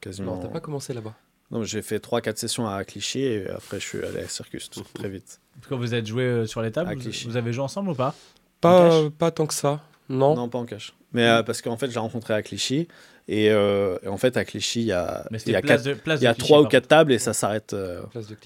[0.00, 0.36] quasiment.
[0.36, 1.14] Non, t'as pas commencé là-bas.
[1.50, 4.84] Non, j'ai fait 3-4 sessions à Clichy et après je suis allé à Circus tout-
[4.94, 5.40] très vite.
[5.68, 7.26] Quand vous êtes joué sur les tables, À vous, Clichy.
[7.26, 8.14] vous avez joué ensemble ou pas?
[8.60, 9.80] Pas, pas tant que ça.
[10.08, 10.34] Non.
[10.34, 10.92] Non, pas en cash.
[11.12, 12.86] Mais euh, parce qu'en fait, j'ai rencontré à Clichy
[13.28, 15.82] et, euh, et en fait, à Clichy, il y a, il y c'était a, place
[15.82, 17.74] quatre- de, place il y a de Clichy, 3 ou 4 tables et ça s'arrête.
[17.74, 18.02] euh,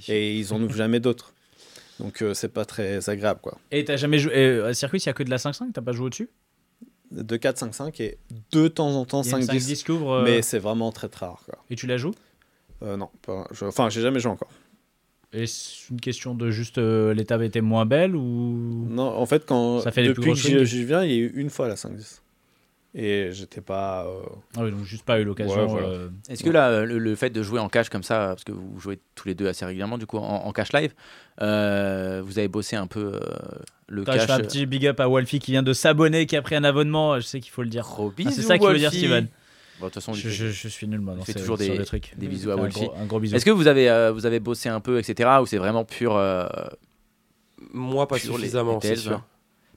[0.08, 1.32] et ils en ouvrent jamais d'autres.
[2.00, 3.58] Donc euh, c'est pas très agréable quoi.
[3.70, 4.32] Et t'as jamais joué.
[4.34, 6.28] euh, à Circuit, il y a que de la 5-5, t'as pas joué au-dessus?
[7.12, 8.18] De 4, 5, 5 et
[8.52, 9.68] de temps en temps Il y a une 5, 10.
[9.68, 11.62] 5-10 qui ouvre, euh, Mais c'est vraiment très très rare quoi.
[11.70, 12.14] Et tu la joues?
[12.82, 14.50] Euh, non, pas- je- enfin, j'ai jamais joué encore.
[15.34, 18.86] Et c'est une question de juste euh, les tables étaient moins belles ou?
[18.90, 21.50] Non, en fait, quand Ça fait depuis que j'y viens, il y a eu une
[21.50, 22.21] fois la 5-10.
[22.94, 24.04] Et j'étais pas.
[24.06, 24.20] euh,
[24.56, 25.62] Ah oui, donc juste pas eu l'occasion.
[25.62, 25.86] Ouais, voilà.
[25.86, 28.52] euh, Est-ce que là, le, le fait de jouer en cash comme ça, parce que
[28.52, 30.92] vous jouez tous les deux assez régulièrement, du coup, en, en cash live,
[31.40, 33.20] euh, vous avez bossé un peu euh,
[33.88, 34.26] le Attends, je cash.
[34.26, 36.64] fais un petit big up à Wolfie qui vient de s'abonner, qui a pris un
[36.64, 37.16] abonnement.
[37.18, 37.88] Je sais qu'il faut le dire.
[37.98, 38.92] Ah, c'est ça qu'il veut dire.
[38.92, 39.26] Steven.
[39.80, 41.56] Bon, de toute façon, Je, je- je suis nul moi il dans fait ces- toujours
[41.56, 42.12] des- trucs.
[42.18, 42.84] des bisous à un Wolfie.
[42.84, 43.34] gros, un gros bisou.
[43.34, 45.30] Est-ce que vous avez, euh, vous avez bossé un peu, etc.
[45.40, 46.14] Ou c'est vraiment pur.
[46.14, 46.46] euh,
[47.72, 49.22] Moi, pas pur les- suffisamment, c'est sûr.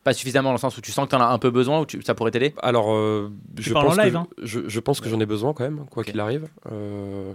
[0.05, 1.79] Pas suffisamment dans le sens où tu sens que tu en as un peu besoin
[1.79, 2.53] ou tu- ça pourrait t'aider?
[2.61, 5.63] Alors, euh, je, pense live, que, hein je, je pense que j'en ai besoin quand
[5.63, 6.47] même, quoi qu'il arrive.
[6.71, 7.33] Euh,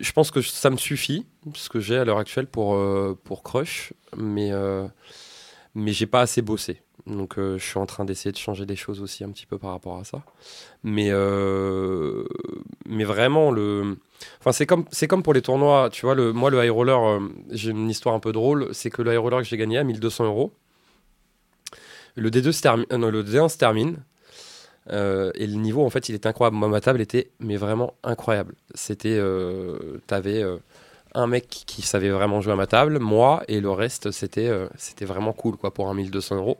[0.00, 3.44] je pense que ça me suffit, ce que j'ai à l'heure actuelle pour, euh, pour
[3.44, 4.88] Crush, mais, euh,
[5.76, 6.82] mais j'ai pas assez bossé.
[7.06, 9.56] Donc, euh, je suis en train d'essayer de changer des choses aussi un petit peu
[9.56, 10.22] par rapport à ça.
[10.82, 12.24] Mais, euh,
[12.86, 13.98] mais vraiment, le...
[14.40, 15.90] enfin, c'est comme, c'est comme pour les tournois.
[15.92, 17.20] Tu vois, le, moi, le high roller, euh,
[17.50, 18.70] j'ai une histoire un peu drôle.
[18.72, 20.52] C'est que le high roller que j'ai gagné à 1200 euros,
[22.16, 23.98] le D2 se termine, euh, non, le D1 se termine.
[24.90, 26.56] euh, et le niveau, en fait, il était incroyable.
[26.56, 28.54] Ma table était, mais vraiment incroyable.
[28.74, 30.42] C'était, euh, t'avais
[31.14, 34.50] un mec qui, savait vraiment jouer à ma table, moi, et le reste, c'était,
[35.02, 36.58] vraiment cool, quoi, pour un 1200 euros.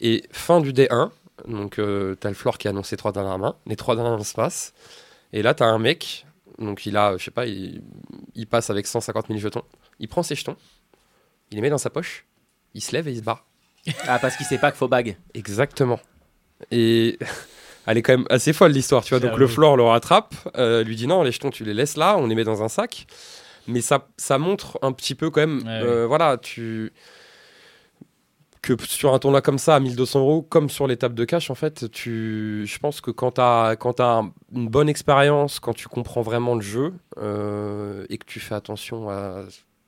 [0.00, 1.10] Et fin du D1,
[1.48, 1.76] donc
[2.20, 4.72] t'as le floor qui a annoncé trois dernières mains, les trois dernières mains se passent,
[5.32, 6.26] et là, t'as un mec,
[6.58, 7.82] donc il a, je sais pas, il,
[8.34, 9.64] il passe avec 150 000 jetons,
[9.98, 10.56] il prend ses jetons,
[11.50, 12.26] il les met dans sa poche,
[12.74, 13.44] il se lève et il se barre.
[14.06, 15.16] Ah, parce qu'il sait pas qu'il faut bag.
[15.34, 16.00] Exactement.
[16.70, 17.18] Et
[17.86, 19.20] elle est quand même assez folle l'histoire, tu vois.
[19.20, 19.40] Donc J'avoue.
[19.40, 22.26] le floor le rattrape, euh, lui dit non, les jetons tu les laisses là, on
[22.26, 23.06] les met dans un sac.
[23.66, 26.92] Mais ça, ça montre un petit peu quand même, Ouais, euh, voilà, tu
[28.62, 31.50] que sur un tournoi comme ça à 1200 euros, comme sur les tables de cash,
[31.50, 34.22] en fait, tu, je pense que quand tu as, quand as
[34.54, 39.08] une bonne expérience, quand tu comprends vraiment le jeu euh, et que tu fais attention
[39.08, 39.44] à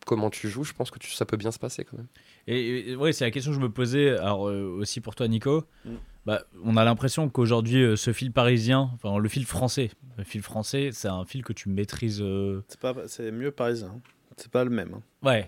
[0.06, 2.06] comment tu joues, je pense que tu- ça peut bien se passer quand même.
[2.46, 5.28] Et, et- ouais, c'est la question que je me posais alors, euh, aussi pour toi,
[5.28, 5.64] Nico.
[5.84, 5.90] Mm.
[6.26, 10.40] Bah, on a l'impression qu'aujourd'hui, euh, ce fil parisien, enfin le fil français, le fil
[10.42, 12.20] français, c'est un fil que tu maîtrises.
[12.22, 13.88] euh, C'est pas, c'est mieux parisien.
[13.96, 14.00] hein.
[14.36, 14.94] C'est pas le même.
[14.94, 15.02] hein.
[15.22, 15.46] Ouais.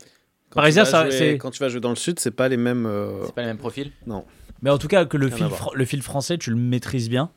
[0.50, 2.30] Quand Parisien, tu vas ça, jouer- c'est- Quand tu vas jouer dans le sud, c'est
[2.32, 2.86] pas les mêmes.
[2.86, 3.92] euh, C'est pas le même profil.
[4.62, 7.30] Mais en tout cas, que le fil, le fil français, tu le maîtrises bien?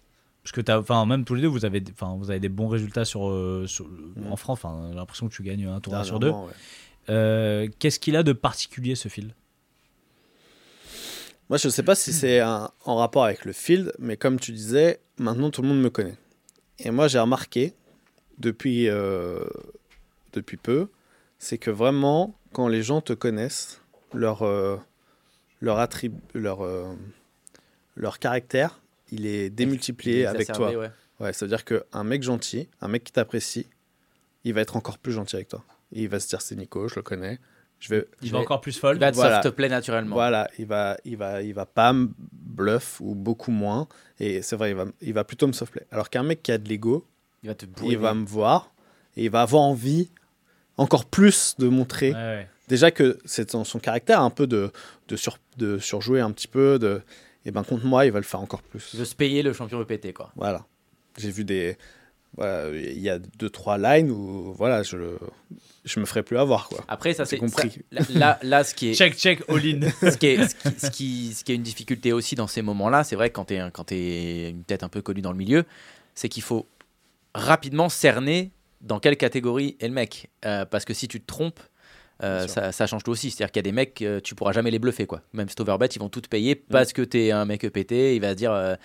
[0.44, 2.68] Parce que t'as, enfin, même tous les deux, vous avez, enfin, vous avez des bons
[2.70, 4.32] résultats sur, sur- Mm.
[4.32, 4.60] en France.
[4.64, 6.30] Enfin, j'ai l'impression que tu gagnes un tournoi sur deux.
[6.32, 6.54] ouais.
[7.10, 9.34] Euh, qu'est-ce qu'il a de particulier ce fil?
[11.50, 15.00] Moi, je sais pas si c'est en rapport avec le field, mais comme tu disais,
[15.18, 16.18] maintenant tout le monde me connaît.
[16.80, 17.74] Et moi, j'ai remarqué
[18.38, 19.46] depuis, euh,
[20.34, 20.90] depuis peu,
[21.40, 23.82] c'est que vraiment, quand les gens te connaissent,
[24.14, 24.78] leur, euh,
[25.62, 25.88] leur,
[26.34, 26.94] leur, euh,
[27.96, 28.80] leur caractère,
[29.12, 30.72] il est démultiplié avec toi.
[30.72, 30.92] Ouais.
[31.20, 33.68] Ouais, c'est-à-dire qu'un mec gentil, un mec qui t'apprécie,
[34.44, 35.64] il va être encore plus gentil avec toi.
[35.94, 37.40] Et il va se dire c'est Nico, je le connais.
[37.80, 38.96] Je vais, Il Je va vais- encore plus folle.
[38.98, 39.42] Il va te Voilà.
[39.44, 40.16] soft play naturellement.
[40.16, 43.88] voilà, il va, il va, il va pas me bluff ou beaucoup moins.
[44.20, 45.86] Et c'est vrai, il va, il va plutôt me softplay.
[45.92, 47.06] Alors qu'un mec qui a de l'ego,
[47.44, 48.74] Il va te il va me voir
[49.16, 50.10] et il va avoir envie
[50.78, 52.12] encore plus de montrer.
[52.12, 52.50] Ouais, ouais.
[52.68, 54.72] Déjà que c'est dans son caractère un peu de,
[55.08, 56.80] de, sur, de surjouer un petit peu.
[56.80, 57.02] De,
[57.46, 58.90] et ben contre moi, il va le faire encore plus.
[58.94, 60.32] Il veut se payer le champion EPT, quoi.
[60.36, 60.66] Voilà.
[61.18, 61.78] J'ai vu des.
[62.38, 64.98] Voilà, il y a deux, trois lines où voilà, je,
[65.86, 66.70] je me ferai plus avoir.
[66.70, 66.86] Quoi.
[66.88, 67.80] Après, ça c'est compris.
[67.92, 69.90] ça- là, là, ce qui est Check, check, all in.
[70.12, 72.62] ce qui, est, ce, qui, ce, qui, ce qui est une difficulté aussi dans ces
[72.62, 75.32] moments-là, c'est vrai que quand tu es, quand t'es une tête un peu connue dans
[75.32, 75.64] le milieu,
[76.14, 76.68] c'est qu'il faut
[77.34, 80.30] rapidement cerner dans quelle catégorie est le mec.
[80.46, 81.60] Euh, parce que si tu te trompes,
[82.24, 83.30] euh, ça, ça change tout aussi.
[83.32, 85.06] C'est-à-dire qu'il y a des mecs, euh, tu pourras jamais les bluffer.
[85.06, 85.22] Quoi.
[85.34, 88.16] Même Stoverbet, ils vont tout te payer parce que tu es un mec EPT.
[88.16, 88.52] Il va se dire.
[88.52, 88.76] euh,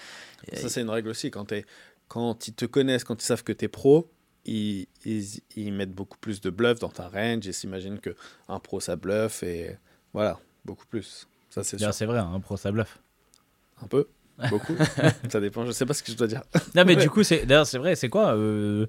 [0.54, 1.30] Ça, c'est une règle aussi.
[1.30, 1.64] Quand, t'es-
[2.12, 4.12] quand ils te connaissent, quand ils savent que tu es pro,
[4.44, 5.24] ils, ils,
[5.56, 9.42] ils mettent beaucoup plus de bluff dans ta range et s'imaginent qu'un pro, ça bluff.
[9.42, 9.78] Et
[10.12, 11.26] voilà, beaucoup plus.
[11.48, 11.94] Ça, c'est sûr.
[11.94, 12.98] C'est vrai, un pro, ça bluffe.
[13.82, 14.08] Un peu
[14.50, 14.74] Beaucoup
[15.30, 15.64] Ça dépend.
[15.64, 16.42] Je sais pas ce que je dois dire.
[16.74, 18.86] Non, mais du coup, c'est d'ailleurs, c'est vrai, c'est quoi euh,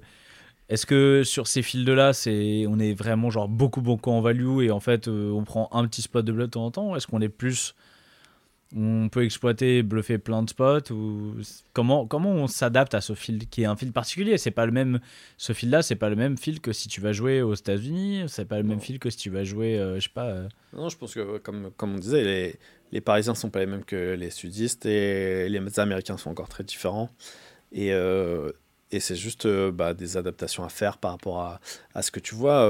[0.68, 4.64] Est-ce que sur ces fields là, c'est on est vraiment genre beaucoup beaucoup en value
[4.64, 6.94] et en fait euh, on prend un petit spot de bluff de temps en temps
[6.94, 7.74] Est-ce qu'on est plus
[8.76, 11.34] on peut exploiter, bluffer plein de spots ou
[11.72, 14.36] comment comment on s'adapte à ce field qui est un field particulier?
[14.38, 14.98] C'est pas le même
[15.36, 18.24] ce field là, c'est pas le même field que si tu vas jouer aux États-Unis,
[18.28, 20.26] c'est pas le même field que si tu vas jouer, euh, je sais pas.
[20.26, 22.56] euh, Non, je pense que, comme, comme on disait, les,
[22.90, 26.64] les Parisiens sont pas les mêmes que les sudistes et les Américains sont encore très
[26.64, 27.10] différents.
[27.72, 28.50] Et, euh,
[28.90, 31.60] et c'est juste euh, bah, des adaptations à faire par rapport à,
[31.94, 32.68] à ce que tu vois.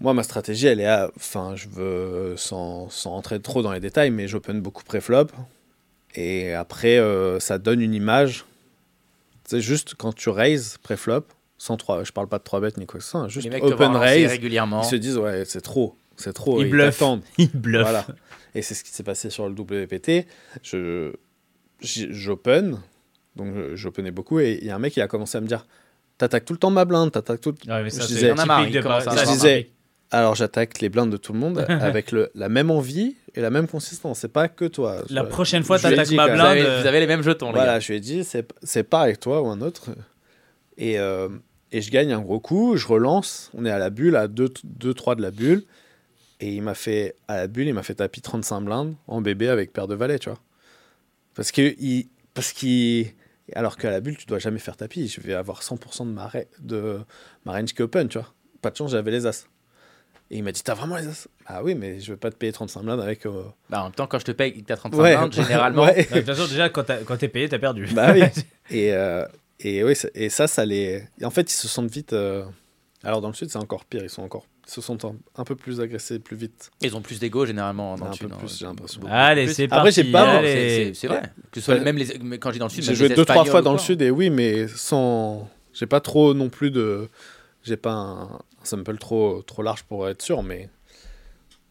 [0.00, 1.10] Moi, ma stratégie, elle est à.
[1.16, 5.28] Enfin, je veux, sans, sans rentrer trop dans les détails, mais j'open beaucoup pré-flop.
[6.16, 8.44] Et après, euh, ça donne une image.
[9.44, 11.24] C'est juste quand tu raises pré-flop,
[11.58, 13.48] sans 3, je parle pas de 3 bêtes ni quoi que ce soit, hein, juste
[13.62, 14.30] open raise.
[14.30, 14.82] régulièrement.
[14.82, 16.60] Ils se disent, ouais, c'est trop, c'est trop.
[16.62, 16.98] Ils bluffent.
[16.98, 17.22] t'attendent.
[17.38, 17.82] Il bluffe.
[17.82, 18.06] Voilà.
[18.54, 20.26] Et c'est ce qui s'est passé sur le WPT.
[20.62, 21.12] Je,
[21.80, 22.80] j'open,
[23.36, 25.66] donc j'openais beaucoup, et il y a un mec qui a commencé à me dire
[26.16, 27.54] T'attaques tout le temps ma blinde, t'attaques tout.
[27.66, 29.70] Ouais, mais ça, Je c'est disais- marre, Je disais-.
[30.14, 33.50] Alors j'attaque les blindes de tout le monde avec le, la même envie et la
[33.50, 34.20] même consistance.
[34.20, 35.02] C'est pas que toi.
[35.10, 36.46] La Je- prochaine fois, t'attaques ma quand Vous blinde.
[36.46, 37.80] avez, vous avez les mêmes jetons, les Voilà, gars.
[37.80, 39.90] je lui ai dit, c'est c'est pas avec toi ou un autre.
[40.76, 41.28] Et, euh,
[41.72, 45.16] et je gagne un gros coup, je relance, on est à la bulle, à 2-3
[45.16, 45.64] de la bulle.
[46.40, 49.48] Et il m'a fait, à la bulle, il m'a fait tapis 35 blindes en bébé
[49.48, 50.38] avec paire de valets, tu vois.
[51.34, 53.08] Parce que, il, parce qu'il.
[53.54, 55.06] Alors qu'à la bulle, tu dois jamais faire tapis.
[55.08, 56.98] Je vais avoir 100% de ma, de
[57.44, 58.32] ma range qui est open, tu vois.
[58.62, 59.46] Pas de chance, j'avais les as.
[60.30, 62.36] Et il m'a dit, t'as vraiment les as Ah oui, mais je veux pas te
[62.36, 63.26] payer 35 blindes avec.
[63.26, 65.16] euh, Bah, en même temps, quand je te paye, que t'as 35 Ouais.
[65.16, 65.82] blindes, généralement.
[65.86, 66.04] Ouais.
[66.10, 66.84] De toute façon, déjà, quand
[67.18, 67.86] t'es payé, t'as perdu.
[67.92, 68.22] Bah oui.
[68.70, 69.26] et, euh,
[69.60, 71.04] et, oui, ça- et ça, ça les.
[71.20, 72.12] et en fait, ils se sentent vite.
[72.14, 72.42] euh,
[73.04, 74.00] Alors, dans le sud, c'est encore pire.
[74.02, 74.46] Ils, sont encore...
[74.66, 76.70] ils se sentent un, un peu plus agressés plus vite.
[76.80, 78.32] Ils ont plus d'ego, généralement, dans Un le peu sud.
[78.32, 78.36] hein.
[78.38, 79.00] plus, j'ai l'impression.
[79.10, 81.22] Allez, c'est Après, j'ai pas- c'est vrai.
[81.52, 81.80] Que ce soit Ouais.
[81.80, 83.72] même les, mais quand je dis dans le sud, J'ai joué deux, trois fois dans
[83.72, 85.48] le sud, et oui, mais sans.
[85.74, 87.08] J'ai pas trop non plus de.
[87.62, 88.38] J'ai pas
[88.72, 90.68] un, un sample trop, trop large pour être sûr, mais.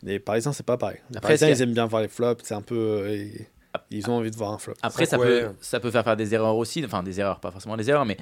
[0.03, 0.97] Les Parisiens, c'est pas pareil.
[1.11, 2.43] Les Après, Parisiens, ils aiment bien voir les flops.
[2.43, 3.09] C'est un peu.
[3.11, 3.45] ils-
[3.89, 4.73] Ils ont envie de voir un flop.
[4.83, 5.25] Après, ça, Ouais.
[5.45, 6.83] peut, ça peut faire faire des erreurs aussi.
[6.85, 8.17] Enfin, des erreurs, pas forcément des erreurs, mais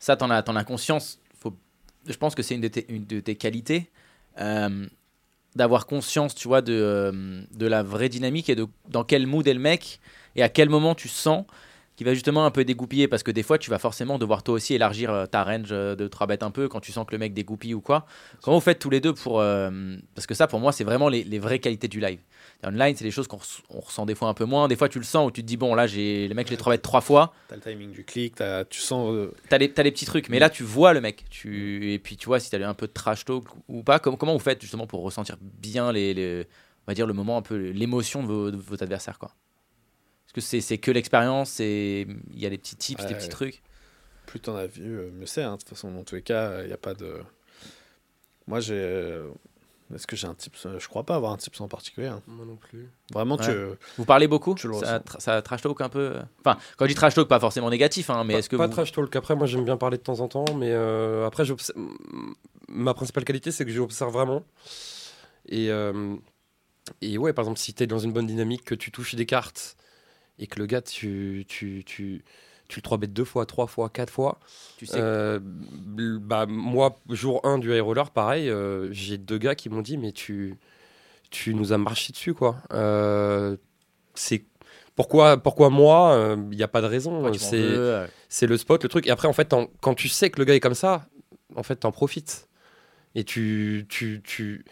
[0.00, 1.20] ça, t'en as, t'en as conscience.
[1.38, 1.54] Faut,
[2.06, 3.90] je pense que c'est une, de tes- une de tes qualités.
[4.40, 4.86] euh,
[5.56, 9.46] d'avoir conscience, tu vois, de, euh, de la vraie dynamique et de dans quel mood
[9.48, 9.98] est le mec
[10.36, 11.44] et à quel moment tu sens
[11.98, 14.54] qu'il va justement un peu dégoupiller parce que des fois tu vas forcément devoir toi
[14.54, 17.12] aussi élargir euh, ta range euh, de 3 bêtes un peu quand tu sens que
[17.12, 18.06] le mec dégoupille ou quoi.
[18.40, 19.40] Comment vous faites tous les deux pour...
[19.40, 22.20] euh, parce que ça pour moi c'est vraiment les, les vraies qualités du live.
[22.64, 24.68] Online c'est des choses qu'on res- on ressent des fois un peu moins.
[24.68, 26.52] Des fois tu le sens où tu te dis bon là j'ai le mec je
[26.52, 27.34] l'ai 3 bêtes 3 fois.
[27.48, 28.36] T'as le timing du clic,
[28.70, 29.10] tu sens.
[29.12, 31.24] euh, T'as les, les petits trucs, mais là tu vois le mec.
[31.30, 33.98] Tu, et puis tu vois si t'as un peu de trash talk ou pas.
[33.98, 36.46] Comment, comment vous faites justement pour ressentir bien les, les-
[36.86, 39.32] on va dire le moment, un peu l'émotion de, vos, de votre adversaire quoi?
[40.38, 43.62] Que c'est, c'est que l'expérience c'est Il y a des petits tips, des petits trucs
[44.26, 45.42] plus t'en as vu, euh, mieux c'est.
[45.42, 45.52] hein.
[45.52, 47.14] De toute façon, dans tous les cas, il n'y a pas de.
[48.46, 48.74] Moi, j'ai.
[48.74, 49.30] euh,
[49.94, 50.66] Est-ce que j'ai un tips?
[50.78, 52.08] Je crois pas avoir un tips en particulier.
[52.08, 52.20] hein.
[52.26, 52.90] Moi non plus.
[53.10, 53.46] Vraiment, Ouais.
[53.46, 53.54] tu.
[53.96, 54.54] Vous parlez beaucoup?
[54.54, 56.16] Tu ça, tra- ça trash talk un peu?
[56.16, 58.56] Euh Enfin, quand je dis trash talk, pas forcément négatif, hein, mais pas, est-ce que
[58.56, 58.72] pas vous...
[58.74, 59.16] trash talk.
[59.16, 61.44] Après, moi, j'aime bien parler de temps en temps, mais euh, après,
[62.68, 64.44] ma principale qualité, c'est que j'observe vraiment.
[65.48, 66.14] Et, euh,
[67.00, 69.24] et ouais, par exemple, si tu es dans une bonne dynamique, que tu touches des
[69.24, 69.76] cartes
[70.38, 72.24] et que le gars, tu, tu, tu,
[72.68, 74.38] tu le 3 bêtes deux fois, trois fois, quatre fois.
[74.76, 79.54] tu sais euh, bah, moi, jour 1 du high roller, pareil, euh, j'ai deux gars
[79.54, 80.56] qui m'ont dit, mais tu,
[81.30, 82.56] tu nous as marché dessus, quoi.
[82.72, 83.56] Euh,
[84.14, 84.44] c'est
[84.94, 87.32] pourquoi, pourquoi moi Il n'y a pas de raison.
[87.34, 89.06] C'est c'est le spot, le truc.
[89.06, 91.06] Et après, en fait, quand tu sais que le gars est comme ça,
[91.56, 92.48] en fait, t'en profites.
[93.14, 94.64] Et tu, tu, tu.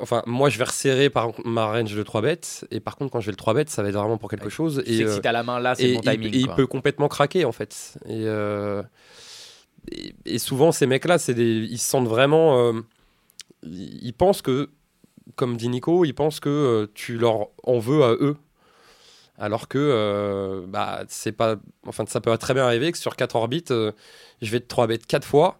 [0.00, 2.66] Enfin, moi, je vais resserrer par ma range de 3 bêtes.
[2.70, 4.44] Et par contre, quand je vais le 3 bêtes, ça va être vraiment pour quelque
[4.44, 4.82] Ouais, chose.
[4.84, 6.34] tu et sais que euh, si t'as la main là, c'est bon il- timing.
[6.34, 7.96] et il peut complètement craquer, en fait.
[8.06, 8.82] Et, euh,
[9.90, 12.58] et, et souvent, ces mecs-là, c'est des, ils se sentent vraiment.
[12.68, 12.80] euh,
[13.62, 14.70] ils pensent que,
[15.36, 18.36] comme dit Nico, ils pensent que euh, tu leur en veux à eux.
[19.36, 21.56] Alors que euh, bah, c'est pas.
[21.86, 23.90] Enfin, ça peut très bien arriver que sur 4 orbites, euh,
[24.42, 25.58] je vais te 3 bêtes 4 fois.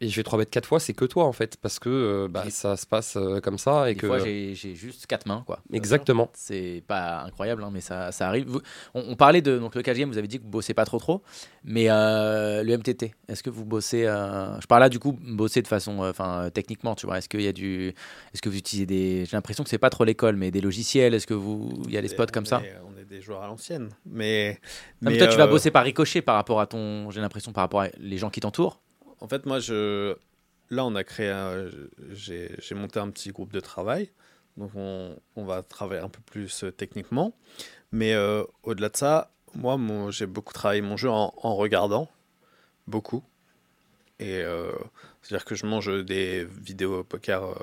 [0.00, 1.56] Et je vais 3 bêtes 4 fois, c'est que toi en fait.
[1.60, 3.90] Parce que euh, bah, ça se passe euh, comme ça.
[3.90, 4.06] Et Des que...
[4.06, 5.58] fois, j'ai juste quatre mains, quoi.
[5.72, 6.30] Exactement.
[6.34, 8.46] C'est pas incroyable, hein, mais ça, ça arrive.
[8.46, 8.60] Vous-
[8.94, 10.98] on, on parlait de donc le KGM, vous avez dit que vous bossez pas trop
[10.98, 11.22] trop,
[11.64, 15.62] mais euh, le MTT, est-ce que vous bossez euh, Je parle là du coup bosser
[15.62, 17.18] de façon, enfin euh, techniquement, tu vois.
[17.18, 17.88] Est-ce qu'il y a du,
[18.32, 21.12] est-ce que vous utilisez des, j'ai l'impression que c'est pas trop l'école, mais des logiciels.
[21.14, 22.62] Est-ce que vous, il y a des spots comme ça?
[22.64, 23.88] est- On est des joueurs à l'ancienne.
[24.06, 24.60] Mais.
[25.02, 27.62] Non, mais toi, tu vas bosser par ricochet par rapport à ton, j'ai l'impression par
[27.64, 28.80] rapport à les gens qui t'entourent?
[29.20, 30.14] En fait, moi, je...
[30.70, 31.30] là, on a créé.
[31.30, 31.68] un-
[32.12, 34.10] J'ai monté un petit groupe de travail.
[34.56, 37.34] Donc, on, on va travailler un peu plus euh, techniquement.
[37.92, 42.10] Mais euh, au-delà de ça, moi, mon- j'ai beaucoup travaillé mon jeu en, en regardant.
[42.86, 43.24] Beaucoup.
[44.20, 44.72] Et euh,
[45.22, 47.44] c'est-à-dire que je mange des vidéos poker.
[47.44, 47.54] euh,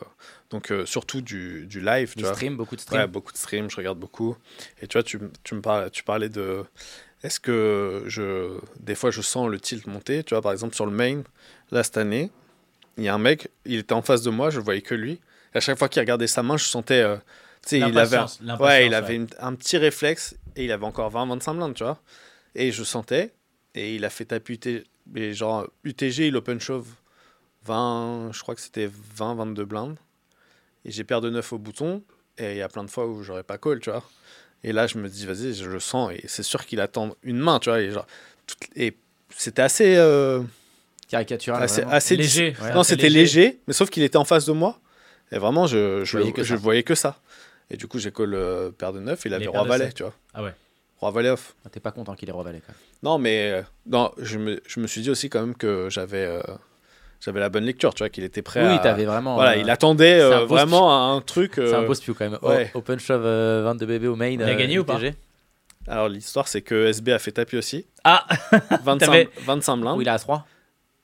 [0.52, 2.12] donc, euh, surtout du, du live.
[2.12, 2.34] Tu Du vois.
[2.34, 3.02] stream, beaucoup de stream.
[3.02, 4.38] Ouais, beaucoup de streams, je regarde beaucoup.
[4.82, 6.64] Et tu vois, tu, tu me parlais, tu parlais de.
[7.26, 8.58] Est-ce que je.
[8.80, 10.24] Des fois, je sens le tilt monter.
[10.24, 11.24] Tu vois, par exemple, sur le main,
[11.72, 12.30] là, cette année,
[12.98, 15.14] il y a un mec, il était en face de moi, je voyais que lui.
[15.54, 17.02] Et à chaque fois qu'il regardait sa main, je sentais.
[17.02, 17.18] euh,
[17.64, 18.22] tu sais, il avait, un,
[18.66, 22.00] ouais, il avait une- un petit réflexe et il avait encore 20-25 blindes, tu vois.
[22.54, 23.34] Et je sentais.
[23.74, 24.84] Et il a fait taper UTG.
[25.16, 26.88] Et genre, UTG, il open shove
[27.66, 28.30] 20.
[28.34, 29.98] Je crois que c'était 20-22 blindes.
[30.86, 32.04] Et j'ai de 9 au bouton.
[32.38, 34.04] Et il y a plein de fois où j'aurais pas call, tu vois.
[34.64, 36.12] Et là, je me dis, vas-y, je le sens.
[36.14, 37.80] Et c'est sûr qu'il attend une main, tu vois.
[37.82, 38.08] Et, genre,
[38.48, 38.96] toutes- et
[39.36, 39.96] c'était assez.
[39.96, 40.42] euh,
[41.10, 41.62] Caricatural.
[41.64, 42.56] assez, Léger.
[42.62, 43.60] ouais, non, c'était léger.
[43.68, 44.80] mais sauf qu'il était en face de moi.
[45.32, 46.62] Et vraiment, je, je, voyais que je ça.
[46.62, 47.20] voyais que ça.
[47.70, 49.22] Et du coup, j'ai call euh, paire de 9.
[49.26, 50.14] Il avait roi valet, tu vois.
[50.34, 50.54] Ah ouais.
[50.98, 51.56] Roi valet off.
[51.72, 52.60] T'es pas content qu'il ait revalé.
[52.62, 52.74] Quoi.
[53.04, 56.26] Non, mais euh, non, je, me, je me suis dit aussi quand même que j'avais.
[57.16, 58.80] Euh, j'avais la bonne lecture, tu vois, qu'il était prêt Oui, à.
[58.80, 59.36] t'avais vraiment.
[59.36, 61.54] Voilà, euh, il attendait euh, un vraiment un truc.
[61.56, 62.40] C'est un euh, spew quand même.
[62.42, 62.72] O- ouais.
[62.74, 64.28] Open shove euh, 22 bébés au main.
[64.28, 65.00] Il a euh, gagné ou pas.
[65.88, 67.86] Alors, l'histoire, c'est que SB a fait tapis aussi.
[68.04, 68.26] Ah
[68.84, 69.98] 25, T'avais- 25 blindes.
[69.98, 70.46] Où il a 3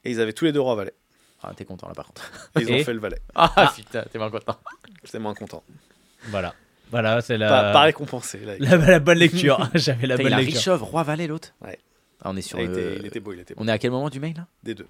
[0.03, 0.93] Et ils avaient tous les deux roi valet.
[1.43, 2.29] Ah, t'es content là par contre.
[2.59, 3.17] Ils ont Et fait le valet.
[3.33, 4.57] Ah, putain, t'es mal content.
[5.03, 5.63] J'étais moins content.
[6.27, 6.53] Voilà.
[6.91, 7.47] Voilà, c'est la...
[7.49, 8.39] Pas, pas récompensé.
[8.39, 8.53] Là.
[8.59, 9.67] la, la bonne lecture.
[9.73, 10.57] J'avais la bonne il a lecture.
[10.57, 11.79] Richove, Roi Valet l'autre Ouais.
[12.23, 12.71] Ah, on est sur il, le.
[12.79, 13.63] était, il était beau, il était beau.
[13.63, 14.45] On est à quel moment du mail là?
[14.61, 14.85] Des deux.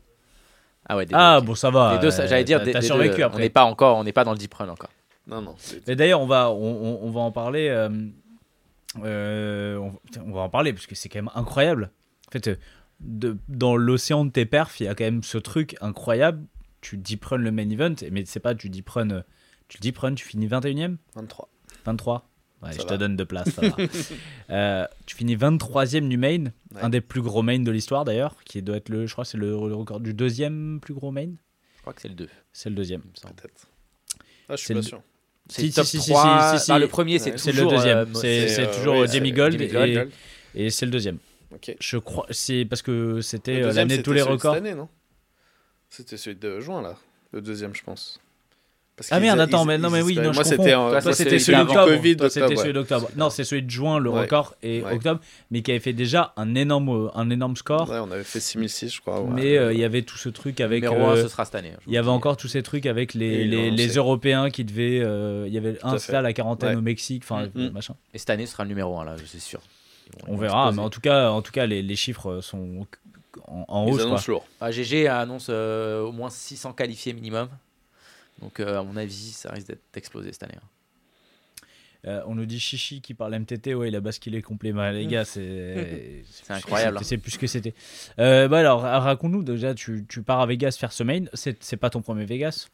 [0.88, 1.98] Ah ouais, des Ah, deux, bon, ça va.
[2.00, 3.38] Deux, ça- j'allais dire, euh, des, t'as des survécu deux, après.
[3.38, 4.90] On n'est pas encore, on n'est pas dans le deep run encore.
[5.28, 5.56] Non, non.
[5.88, 7.68] Mais d'ailleurs, on va, on, on- on va en parler.
[7.70, 7.90] euh,
[9.04, 9.78] euh,
[10.26, 11.92] on, va en parler parce que c'est quand même incroyable.
[12.28, 12.56] En fait, euh,
[13.00, 16.44] de, dans l'océan de tes perfs, il y a quand même ce truc incroyable.
[16.82, 19.22] Tu deep run le main event, mais c'est pas tu deep run, euh,
[19.68, 21.48] tu deep run, tu finis 21ème, 23.
[21.86, 22.28] 23.
[22.62, 23.76] Ouais, je te donne de place, ça va.
[24.52, 26.46] Euh, tu finis 23ème du main,
[26.76, 26.82] Ouais.
[26.82, 29.38] un des plus gros mains de l'histoire d'ailleurs, qui doit être le, je crois, c'est
[29.38, 31.30] le, le record du deuxième plus gros main.
[31.78, 32.30] Je crois que c'est le 2.
[32.54, 33.02] C'est le deuxième.
[33.02, 33.68] Peut-être.
[34.50, 35.02] Ah, je suis pas sûr.
[35.50, 36.58] C'est Si, top si, si, si, 3.
[36.60, 36.72] si.
[36.72, 37.38] Enfin, le premier, c'est Ouais.
[37.38, 37.98] C'est le toujours, deuxième.
[38.00, 40.12] euh, c'est euh, toujours oui, Jamie Gold, et, Gold.
[40.54, 41.18] et c'est le deuxième.
[41.54, 41.76] Ok.
[41.80, 44.58] Je crois, c'est parce que c'était l'année de tous les records.
[45.90, 46.98] C'était celui de juin, là.
[47.34, 48.20] Le deuxième, je pense.
[49.10, 51.40] Parce Ah merde, ils- attends, mais ils non, mais oui, non, je Moi, c'était c'était
[51.40, 51.66] celui.
[51.66, 53.10] Covid c'était celui d'octobre.
[53.18, 54.22] Non, c'est celui de juin, le Ouais.
[54.22, 54.94] record, et Ouais.
[54.94, 57.90] octobre, mais qui avait fait déjà un énorme, un énorme score.
[57.90, 59.26] Ouais, on avait fait 6006, je crois.
[59.28, 60.84] mais euh, il y avait tout ce truc avec.
[60.84, 61.74] Numéro 1, euh, ce sera cette année.
[61.82, 63.88] je il y avait encore tous ces trucs avec les, ils les, les.
[63.96, 65.02] Européens qui devaient.
[65.04, 67.70] euh, il y avait un à stade à la quarantaine au Mexique, enfin, Mm.
[67.70, 67.96] machin.
[68.14, 69.60] Et cette année, ce sera le numéro 1, là, c'est sûr.
[70.08, 72.42] Ils vont- ils On verra, mais en tout cas, en tout cas les, les chiffres
[72.42, 72.86] sont
[73.48, 74.02] en, en Ils hausse.
[74.02, 74.08] Quoi.
[74.12, 74.46] annoncent lourd.
[74.60, 77.48] Ah, GG annonce euh, au moins 600 qualifiés minimum.
[78.42, 80.56] Donc, euh, à mon avis, ça risque d'être explosé cette année.
[80.58, 80.68] hein.
[82.08, 84.72] Euh, on nous dit Chichi qui parle MTT, ouais, il a basculé complet.
[84.72, 86.98] Bah, les gars, c'est C'est incroyable.
[87.04, 87.76] C'est plus que c'était.
[88.18, 91.26] Euh, bah alors, raconte-nous déjà, tu, tu pars à Vegas faire ce main.
[91.34, 92.70] C'est pas ton premier Vegas?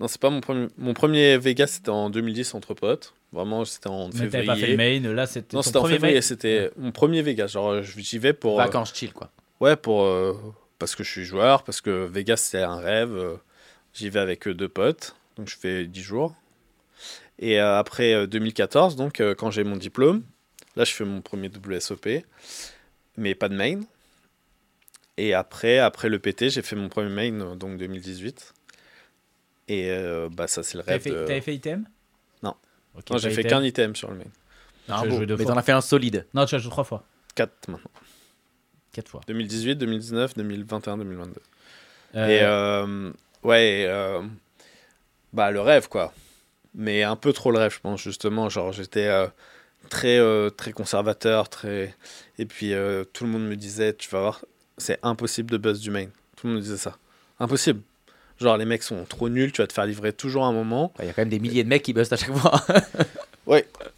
[0.00, 0.68] Non, c'est pas mon premier.
[0.76, 3.14] Mon premier Vegas, c'était en 2010 entre potes.
[3.32, 4.46] Vraiment, c'était en Mais t'avais février.
[4.46, 5.14] pas fait le main.
[5.14, 6.20] Là, c'était Non, c'était en premier février.
[6.20, 7.46] C'était mon premier Vegas.
[7.48, 8.60] Genre, j'y vais pour.
[8.60, 9.30] euh, Vacances chill, quoi.
[9.60, 10.02] Ouais, pour.
[10.02, 10.34] euh,
[10.78, 13.38] parce que je suis joueur, parce que Vegas, c'est un rêve.
[13.94, 15.14] J'y vais avec euh, deux potes.
[15.36, 16.34] Donc, je fais 10 jours.
[17.38, 20.22] Et euh, après euh, 2014, donc, euh, quand j'ai mon diplôme,
[20.76, 22.08] là, je fais mon premier WSOP.
[23.16, 23.80] Mais pas de main.
[25.18, 28.54] Et après, après le PT, j'ai fait mon premier main, donc 2018.
[29.68, 31.02] Et euh, bah, ça, c'est le T'avais rêve.
[31.02, 31.86] fait, de- t'avais fait item
[32.42, 32.54] Non.
[32.96, 33.50] Ok, Non, j'ai fait item.
[33.50, 35.04] qu'un item sur le main.
[35.08, 36.26] Joué deux Mais t'en as fait un solide.
[36.34, 37.04] Non, tu as joué trois fois.
[37.34, 37.90] 4 maintenant.
[38.92, 39.20] Quatre fois.
[39.26, 41.40] 2018, 2019, 2021, 2022.
[42.16, 43.10] Euh, Et euh,
[43.42, 44.22] ouais, et, euh,
[45.32, 46.12] bah le rêve quoi.
[46.74, 48.48] Mais un peu trop le rêve, je pense justement.
[48.48, 49.26] Genre j'étais euh,
[49.90, 51.94] très euh, très conservateur, très
[52.38, 52.72] et puis
[53.12, 54.44] tout le monde me disait, tu vas voir,
[54.78, 56.06] c'est impossible de buzz du main.
[56.36, 56.96] Tout le monde me disait ça,
[57.40, 57.80] impossible.
[58.40, 60.92] Genre les mecs sont trop nuls, tu vas te faire livrer toujours un moment.
[60.98, 62.60] Il y a quand même des milliers de mecs qui bustent à chaque fois.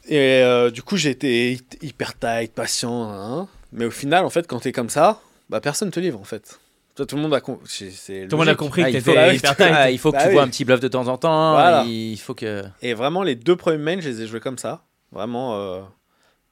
[0.07, 3.11] Et euh, du coup j'ai été hy- hyper tight, patient.
[3.11, 3.49] hein.
[3.73, 6.59] Mais au final en fait quand t'es comme ça, bah personne te livre en fait.
[6.95, 8.59] Toi, tout le monde a com- c'est- c'est Tout le monde a logique.
[8.59, 9.69] compris Ah, que il t'étais ah hyper tight.
[9.73, 10.35] Ah, il faut que Bah tu oui.
[10.35, 11.53] vois un petit bluff de temps en temps.
[11.53, 11.83] Voilà.
[11.85, 12.65] Il faut que.
[12.83, 14.85] Et vraiment, les deux premiers mains, je les ai joués comme ça.
[15.11, 15.57] Vraiment.
[15.59, 15.83] euh,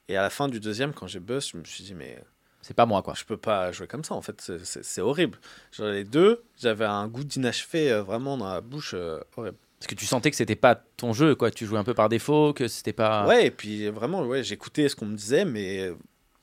[0.09, 2.21] Et à la fin du deuxième, quand j'ai buzz, je me suis dit, mais
[2.61, 3.13] C'est pas moi, quoi.
[3.15, 4.41] je peux pas jouer comme ça, en fait.
[4.41, 5.39] C'est- C'est c'est horrible.
[5.71, 8.91] Genre, les deux, j'avais un goût d'inachevé euh, vraiment dans la bouche.
[8.95, 9.55] euh, horrible.
[9.79, 11.51] Parce que tu sentais que c'était pas ton jeu, quoi.
[11.51, 13.25] Tu jouais un peu par défaut, que c'était pas.
[13.27, 15.95] Ouais, et puis vraiment, ouais, j'écoutais ce qu'on me disait, mais euh,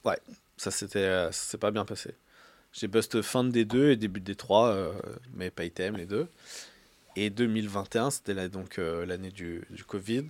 [0.07, 0.19] ouais,
[0.57, 2.15] ça s'était euh, ça s'est pas bien passé.
[2.73, 4.93] J'ai bust fin des deux et début des trois, euh,
[5.35, 6.29] mais pas item les deux.
[7.17, 10.25] Et 2021, c'était là, donc euh, l'année du, du Covid.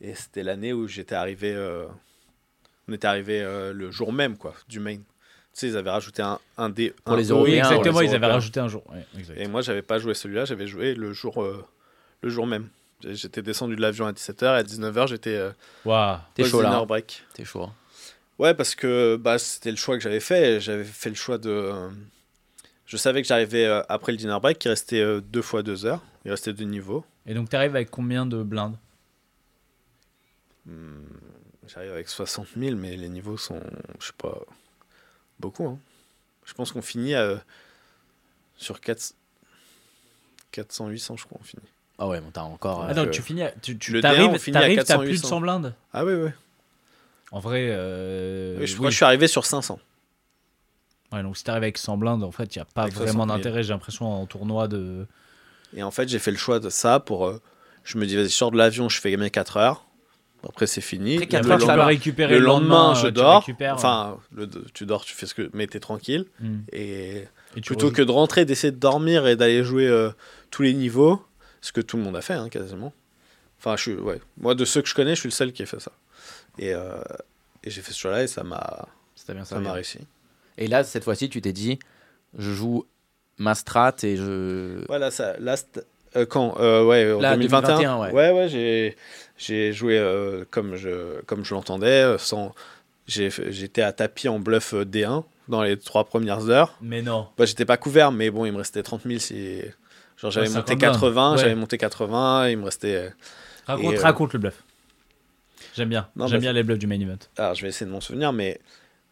[0.00, 1.52] Et c'était l'année où j'étais arrivé.
[1.54, 1.86] euh,
[2.88, 4.96] on était arrivé euh, le jour même, quoi, du main.
[4.96, 5.02] Tu
[5.52, 6.94] sais, ils avaient rajouté un, un dé.
[7.04, 8.32] Pour un les Européens, Oui, exactement, pour les ils avaient Européens.
[8.34, 8.84] rajouté un jour.
[8.90, 9.38] Ouais, exact.
[9.40, 11.64] Et moi, j'avais pas joué celui-là, j'avais joué le jour, euh,
[12.22, 12.68] le jour même.
[13.04, 15.50] J'étais descendu de l'avion à 17h et à 19h, j'étais euh,
[15.84, 16.18] Waouh.
[16.34, 16.70] T'es au chaud là.
[17.34, 17.68] T'es chaud.
[18.38, 20.60] Ouais, parce que bah, c'était le choix que j'avais fait.
[20.60, 21.50] J'avais fait le choix de.
[21.50, 21.88] euh,
[22.86, 25.84] je savais que j'arrivais euh, après le dinner break, qui restait euh, deux fois deux
[25.86, 26.02] heures.
[26.24, 27.04] Il restait deux niveaux.
[27.26, 28.76] Et donc, t'arrives avec combien de blindes?
[30.66, 31.04] Hmm,
[31.66, 33.60] J'arrive avec 60 000, mais les niveaux sont,
[34.00, 34.38] je sais pas,
[35.40, 35.66] beaucoup.
[35.66, 35.78] hein.
[36.44, 37.42] Je pense qu'on finit à-
[38.56, 39.14] sur 4...
[40.52, 41.62] 400, 800, je crois, on finit.
[41.98, 42.82] Ah ouais, bon, t'as encore.
[42.82, 43.42] Ah euh, non, tu finis.
[43.42, 45.28] à- Tu, tu le t'arrives, D1, on finit à t'arrives, t'as 400, plus de 800.
[45.28, 45.74] 100 blindes.
[45.92, 46.30] Ah oui, oui.
[47.32, 48.92] En vrai, euh, Oui, je oui.
[48.92, 49.78] suis arrivé sur 500.
[51.12, 53.24] Ouais, donc si t'arrives avec 100 blindes, en fait, il n'y a pas Avec vraiment
[53.24, 53.36] 60 000.
[53.38, 55.06] d'intérêt, j'ai l'impression, en tournoi de.
[55.76, 57.26] Et en fait, j'ai fait le choix de ça pour.
[57.26, 57.40] euh,
[57.84, 59.84] je me dis, vas-y, je sors de l'avion, je fais mes 4 heures.
[60.46, 61.14] Après, c'est fini.
[61.14, 61.86] Après Et quatre le, heures, peux va.
[61.86, 63.40] récupérer le lendemain, je euh, tu dors.
[63.40, 65.50] récupères, Enfin, le- tu dors, tu fais ce que.
[65.52, 66.26] Mais t'es tranquille.
[66.40, 66.58] hmm.
[66.72, 67.26] Et Et
[67.56, 67.96] tu plutôt rejoues.
[67.96, 70.10] que de rentrer, d'essayer de dormir et d'aller jouer euh,
[70.50, 71.24] tous les niveaux,
[71.60, 72.92] ce que tout le monde a fait, hein, quasiment.
[73.58, 74.20] Enfin, je suis, ouais.
[74.36, 75.90] Moi, de ceux que je connais, je suis le seul qui a fait ça.
[76.58, 77.00] Et, euh,
[77.64, 78.88] et j'ai fait ce choix-là et ça m'a
[79.44, 79.98] ça m'a réussi.
[80.56, 81.78] Et là, cette fois-ci, tu t'es dit,
[82.36, 82.86] je joue
[83.36, 84.84] ma strat et je.
[84.88, 85.56] Voilà, ça, là,
[86.16, 87.60] euh, quand euh, Ouais, en Là, 2021.
[87.78, 88.12] 2021, ouais.
[88.12, 88.96] ouais, ouais, j'ai,
[89.36, 92.16] j'ai joué euh, comme je, comme je l'entendais.
[92.18, 92.54] Sans,
[93.06, 96.76] j'étais à tapis en bluff euh, D1 dans les trois premières heures.
[96.80, 97.28] Mais non.
[97.38, 99.60] Bah, j'étais pas couvert, mais bon, il me restait 30 000 si.
[100.16, 101.38] Genre, j'avais Ouais, monté 50, 80, ouais.
[101.38, 103.12] j'avais monté 80, il me restait.
[103.66, 104.64] Raconte, Et, euh, raconte le bluff.
[105.78, 106.08] J'aime bien.
[106.16, 107.18] Non, J'aime bah, bien les bluffs du main event.
[107.36, 108.60] Alors, je vais essayer de m'en souvenir, mais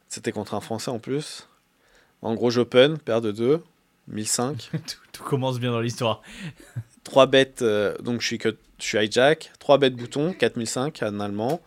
[0.09, 1.47] c'était contre un Français en plus.
[2.23, 3.63] En gros, j'open, paire de 2,
[4.09, 4.71] 1005.
[4.73, 6.23] tout, tout commence bien dans l'histoire.
[7.05, 9.53] 3 bêtes, euh, donc je suis, que, je suis hijack.
[9.61, 11.61] 3 bêtes bouton, 4005 en allemand.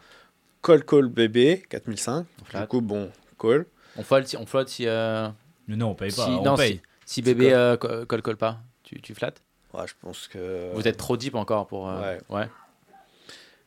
[0.61, 2.25] Call, call, bébé, 4005.
[2.43, 2.61] flat.
[2.63, 3.65] Du coup, bon, call.
[3.95, 4.35] On flotte si.
[4.35, 5.29] On flotte si, euh,
[5.69, 6.25] non, on paye pas.
[6.25, 6.81] si- on non, paye.
[7.05, 8.59] si bébé euh, co- colle, colle pas.
[8.83, 9.41] Tu, tu flattes?
[9.73, 10.73] Ouais, je pense que.
[10.73, 11.89] Vous êtes trop deep encore pour.
[11.89, 12.49] euh, Ouais.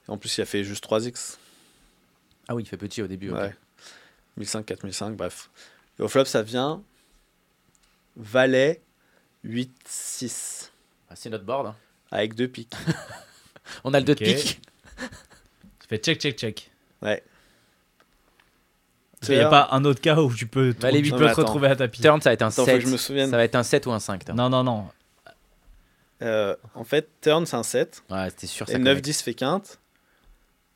[0.09, 1.37] En plus, il a fait juste 3x.
[2.49, 3.31] Ah oui, il fait petit au début.
[3.31, 3.37] ok.
[3.39, 3.55] Ouais.
[4.37, 5.51] 1005, 4005, bref.
[5.99, 6.83] Et au flop, ça vient.
[8.17, 8.83] Valet,
[9.45, 10.73] 8, 6.
[11.09, 11.69] Ah, c'est notre board.
[11.69, 11.77] hein.
[12.11, 12.73] Avec deux piques.
[13.85, 14.19] On a le 2 Ok.
[14.19, 14.61] de pique.
[15.81, 16.71] Tu fais check, check, check.
[17.01, 17.23] Ouais.
[19.29, 21.11] Il n'y a pas un autre cas où tu peux, Valet tu huit.
[21.13, 21.43] peux te attends.
[21.43, 22.01] retrouver à tapis.
[22.03, 22.81] Turn, ça va être un Attends, faut 7.
[22.83, 23.31] que je me souvienne.
[23.31, 24.25] Ça va être un 7 ou un 5.
[24.25, 24.37] turn.
[24.37, 24.89] Non, non, non.
[26.23, 28.03] Euh, en fait, turn, c'est un 7.
[28.11, 28.67] Ouais, c'était sûr.
[28.67, 29.07] ça Et connecte.
[29.07, 29.79] 9-10 fait quinte.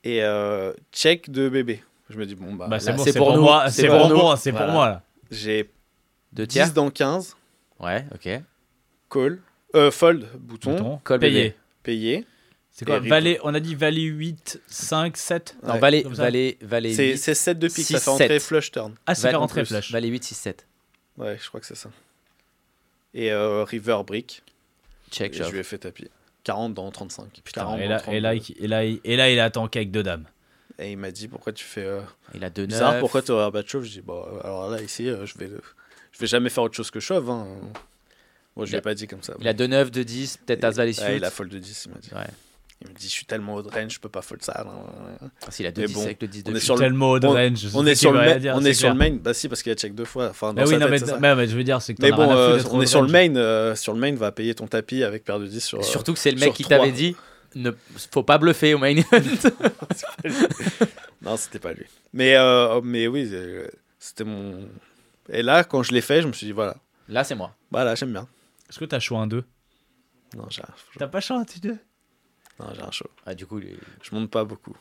[0.07, 1.83] Et euh, check de bébé.
[2.11, 3.71] Je me dis, bon, bah, Bah, c'est bon, pour pour, moi.
[3.71, 4.73] c'est pour moi, c'est pour Voilà.
[4.73, 5.03] moi là.
[5.33, 5.69] j'ai
[6.33, 7.37] Deux tiers 10 dans 15.
[7.81, 8.29] Ouais, ok.
[9.11, 9.41] Call.
[9.75, 10.73] Euh, fold, bouton.
[10.77, 11.43] Bouton, Call payé.
[11.43, 11.55] bébé.
[11.83, 12.27] Payé.
[12.71, 16.93] C'est quoi valet, On a dit valet 8, 5, 7 Non, Ouais, valet, valet, valet
[16.95, 17.17] C'est 8.
[17.19, 17.87] c'est 7 de pique.
[17.87, 18.43] Ça fait entrer sept.
[18.43, 18.95] flush turn.
[19.07, 19.91] Ah, c'est Valet- fait en rentrer plus, flush.
[19.93, 20.67] Valet 8, 6, 7.
[21.17, 21.89] Ouais, je crois que c'est ça.
[23.15, 24.43] Et euh, river brick.
[25.11, 26.09] Check, je lui ai fait tapis.
[26.47, 27.27] 40 dans 35.
[27.43, 28.17] Putain, 40 et, dans là, 32.
[28.17, 30.25] et, là, il- et, là, il- et là, il attend qu'avec deux dames.
[30.79, 31.85] Et il m'a dit pourquoi tu fais.
[31.85, 32.01] euh,
[32.35, 33.01] Il a 2 bizarre, 9.
[33.01, 35.51] pourquoi tu aurais Je dis, bon, alors là, ici, euh, je vais,
[36.13, 37.29] je vais jamais faire autre chose que shove.
[37.31, 37.47] Hein.
[38.55, 39.35] Moi, je pas dit comme ça.
[39.41, 41.17] Il a 2 9, 2 10, peut-être As Valet Ouais, suit.
[41.17, 42.11] il a fold de 10, il m'a dit.
[42.15, 42.33] Ouais.
[42.83, 44.65] Il me dit, je suis tellement haut de range, je peux pas fold ça.
[44.67, 46.81] Ah, S'il a 2 Mais 10 bon, avec le 10 de on est sur le-
[46.81, 47.67] Tellement haut de on- range.
[47.75, 49.11] On est sur le, main, dire, on est sur le main.
[49.23, 50.29] Bah si, parce qu'il a check deux fois.
[50.29, 51.47] Enfin, dans Bah oui, sa non, tête, mais, ça.
[51.47, 53.35] je veux dire, c'est que Mais bon, euh, on est sur le main.
[53.37, 55.79] euh, sur le main, va payer ton tapis avec paire de 10 sur.
[55.79, 57.17] Et euh, Surtout que c'est le sur mec qui t'avait dit
[57.55, 57.71] ne
[58.13, 59.07] faut pas bluffer au main event.
[61.23, 61.87] Non, c'était pas lui.
[62.13, 63.67] Mais, euh, mais oui, euh,
[63.99, 64.69] c'était mon.
[65.31, 66.77] Et là, quand je l'ai fait, je me suis dit, voilà.
[67.09, 67.55] Là, c'est moi.
[67.71, 68.29] Voilà, j'aime bien.
[68.69, 69.43] Est-ce que t'as chaud un 2
[70.37, 70.63] Non, j'ai
[70.99, 71.77] T'as pas chaud un 2
[72.61, 73.07] non, j'ai un show.
[73.27, 74.75] Ah, du coup, il- Je monte pas beaucoup.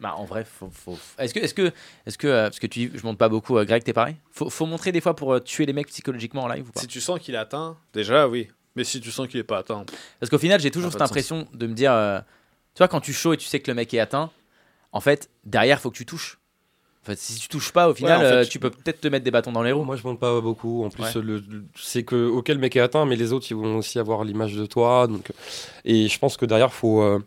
[0.00, 0.68] bah, en vrai, faut.
[0.70, 0.98] faut...
[1.18, 1.72] Est-ce que, est-ce que,
[2.06, 4.16] est-ce que, euh, parce que tu dis, je monte pas beaucoup, euh, Greg, t'es pareil?
[4.32, 6.80] Faut, faut montrer des fois pour euh, tuer les mecs psychologiquement en live ou pas?
[6.80, 8.48] Si tu sens qu'il est atteint, déjà, oui.
[8.74, 9.84] Mais si tu sens qu'il est pas atteint,
[10.18, 12.18] Parce qu'au final, j'ai toujours Ah, cette impression de me dire, euh,
[12.74, 14.30] tu vois, quand tu show et tu sais que le mec est atteint,
[14.92, 16.38] en fait, derrière, faut que tu touches.
[17.02, 19.08] En fait, si tu touches pas, au final, en fait, euh, tu- peux peut-être te
[19.08, 19.82] mettre des bâtons dans les roues.
[19.82, 20.84] Moi, je monte pas beaucoup.
[20.84, 21.14] En plus, Ouais.
[21.22, 23.98] le, le- c'est que auquel le mec est atteint, mais les autres, ils vont aussi
[23.98, 25.08] avoir l'image de toi.
[25.08, 25.34] Donc, euh,
[25.84, 27.18] et je pense que derrière, faut, euh,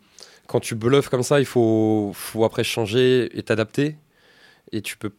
[0.47, 3.97] quand tu bluffes comme ça, il faut, faut après changer et t'adapter.
[4.71, 5.11] Et tu peux,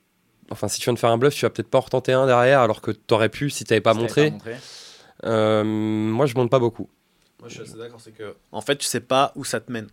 [0.51, 2.25] enfin, si tu viens de faire un bluff, tu vas peut-être pas en retenter un
[2.27, 4.15] derrière, alors que t'aurais pu si t'avais pas Si montré.
[4.23, 4.57] t'avais montré.
[5.25, 6.89] Euh, moi, je monte pas beaucoup.
[7.41, 8.35] Moi, je suis assez d'accord, c'est que.
[8.53, 9.89] En fait, tu sais pas où ça te mène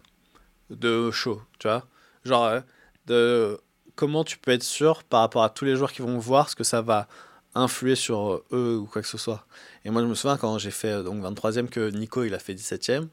[0.70, 1.86] de show, tu vois.
[2.24, 2.62] Genre,
[3.08, 3.60] de
[3.96, 6.56] comment tu peux être sûr par rapport à tous les joueurs qui vont voir ce
[6.56, 7.08] que ça va
[7.56, 9.46] influer sur euh, eux ou quoi que ce soit.
[9.86, 12.40] Et moi, je me souviens quand j'ai fait euh, donc 23e que Nico il a
[12.40, 13.08] fait 17e.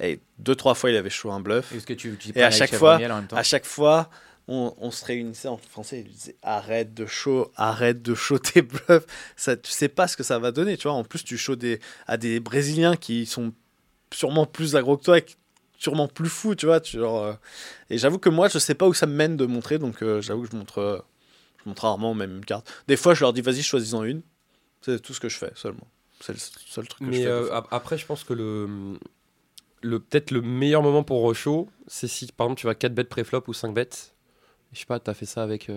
[0.00, 1.72] Et deux, trois fois, il avait chaud un bluff.
[1.72, 3.64] Est-ce que tu, tu Et à chaque fois- Chèvre Miel en même temps À chaque
[3.66, 4.10] fois,
[4.48, 8.38] on, on se réunissait en français, il lui disait arrête de chaud, arrête de chaud
[8.38, 9.06] tes bluffs.
[9.36, 10.92] Ça, tu sais pas ce que ça va donner, tu vois.
[10.96, 13.52] En plus, tu chauds des, à des Brésiliens qui sont
[14.12, 15.36] sûrement plus aggro que toi, et qui-
[15.78, 16.80] sûrement plus fous, tu vois.
[16.80, 17.34] Tu, genre, euh,
[17.90, 20.20] et j'avoue que moi, je sais pas où ça me mène de montrer, donc euh,
[20.20, 20.98] j'avoue que je montre, euh,
[21.64, 22.72] je montre rarement même une carte.
[22.88, 24.22] Des fois, je leur dis vas-y, choisis-en une.
[24.82, 25.86] C'est tout ce que je fais seulement.
[26.20, 27.46] C'est le seul truc que je Mais fais.
[27.48, 27.56] fois.
[27.58, 28.98] ap- après, je pense que le,
[29.82, 33.08] le peut-être le meilleur moment pour show, c'est si par exemple tu vas 4 bêtes
[33.08, 34.14] pré-flop ou 5 bêtes.
[34.72, 35.70] Je sais pas, tu as fait ça avec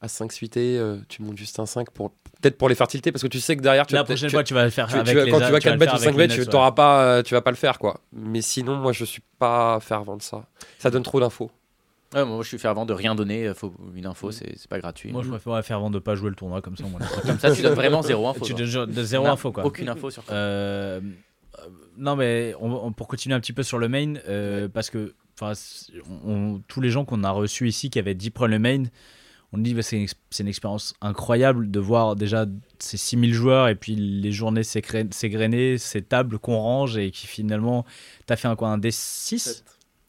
[0.00, 2.10] à 5 suité, euh, tu montes juste un 5 pour
[2.40, 4.34] peut-être pour les tilter parce que tu sais que derrière tu La vas prochaine tu-
[4.34, 5.70] fois, tu vas le faire tu- avec tu les quand tu as- vas tu vas
[5.70, 6.52] 4 le bêtes faire ou 5 avec bêtes, tu nets, ouais.
[6.52, 8.00] t'auras pas euh, tu vas pas le faire quoi.
[8.12, 10.44] Mais sinon moi je suis pas fervent de ça.
[10.78, 11.50] Ça donne trop d'infos.
[12.14, 13.48] Ouais, moi, je suis fervent de rien donner.
[13.48, 15.10] euh, Faut, une info, c'est c'est pas gratuit.
[15.10, 16.84] Moi, je préfère avant de pas jouer le tournoi comme ça.
[16.84, 18.44] Moi, Comme ça, tu donnes vraiment zéro info.
[18.44, 19.64] tu donnes de zéro info quoi.
[19.66, 20.22] Aucune info sur.
[20.30, 21.00] Euh,
[21.58, 21.62] euh,
[21.98, 25.14] non, mais on- on- pour continuer un petit peu sur le main, euh, parce que
[26.24, 28.84] on- tous les gens qu'on a reçus ici qui avaient Deep Run le main,
[29.52, 29.96] on dit bah, c'est
[30.40, 32.46] une, expérience incroyable de voir déjà
[32.78, 37.84] ces 6000 joueurs et puis les journées s'égrener, ces tables qu'on range et qui finalement,
[38.26, 39.64] t'as fait un quoi, un des 6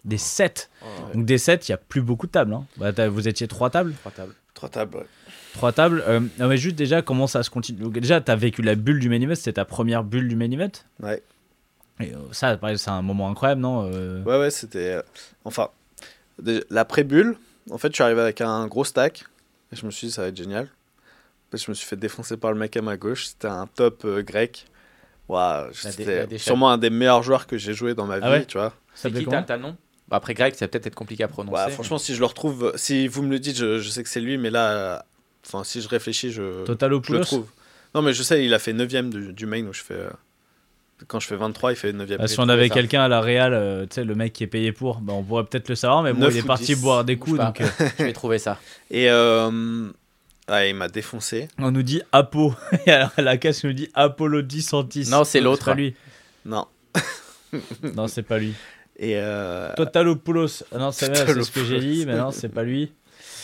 [0.05, 0.69] Des 7
[1.13, 2.53] Donc des 7, il n'y a plus beaucoup de tables.
[2.53, 2.65] hein.
[2.77, 4.33] Bah, vous étiez trois tables Trois tables.
[4.53, 5.05] Trois tables, ouais.
[5.53, 6.03] Trois tables.
[6.07, 7.79] Euh, non, mais juste déjà, comment ça se continue?
[7.79, 10.35] Donc, Déjà, tu as vécu la bulle du main event, c'était ta première bulle du
[10.35, 10.71] main event?
[11.01, 11.21] Ouais.
[11.99, 14.99] Et, euh, ça, pareil, c'est un moment incroyable, non Euh, Ouais, ouais, c'était.
[15.45, 15.69] Enfin,
[16.69, 17.37] la pré-bulle,
[17.71, 19.25] en fait, je suis arrivé avec un gros stack.
[19.71, 20.69] Et je me suis dit, ça va être génial.
[21.47, 23.27] Après, je me suis fait défoncer par le mec à ma gauche.
[23.27, 24.65] C'était un top euh, grec.
[25.29, 28.45] La C'était sûrement un des meilleurs joueurs que j'ai joué dans ma vie, Ah ouais
[28.45, 28.69] tu vois.
[28.95, 29.75] ça C'est qui t'as nom
[30.07, 31.65] Bah, Après grec, ça va peut-être être compliqué à prononcer.
[31.65, 34.09] Ouais, franchement, si je le retrouve, si vous me le dites, je, je sais que
[34.09, 34.99] c'est lui, mais là, euh,
[35.45, 36.63] enfin, si je réfléchis, je,
[37.07, 37.47] je le trouve.
[37.93, 39.95] Non, mais je sais, il a fait 9ème du, du main où je fais.
[39.95, 40.09] euh,
[41.05, 42.17] quand je fais 23, il fait 9ème.
[42.19, 44.43] Ah, si j'ai on avait quelqu'un à la Real, euh, tu sais, le mec qui
[44.43, 46.81] est payé pour, bah, on pourrait peut-être le savoir, mais bon, il est parti dix.
[46.81, 47.45] boire des coups, pas.
[47.45, 47.67] donc euh,
[47.99, 48.59] Je vais trouver ça.
[48.89, 49.89] Et euh,
[50.49, 51.49] ouais, il m'a défoncé.
[51.59, 52.55] on nous dit Apo.
[52.85, 55.07] Et alors, à la casse, on nous dit Apollo Santis.
[55.09, 55.65] Non, c'est l'autre.
[55.65, 55.95] pas lui.
[56.45, 56.65] Non.
[57.95, 58.53] Non, c'est pas lui.
[58.97, 60.63] Et euh, Totalopoulos.
[60.73, 62.91] Ah non, c'est vrai, c'est ce que j'ai dit, mais non, c'est pas lui.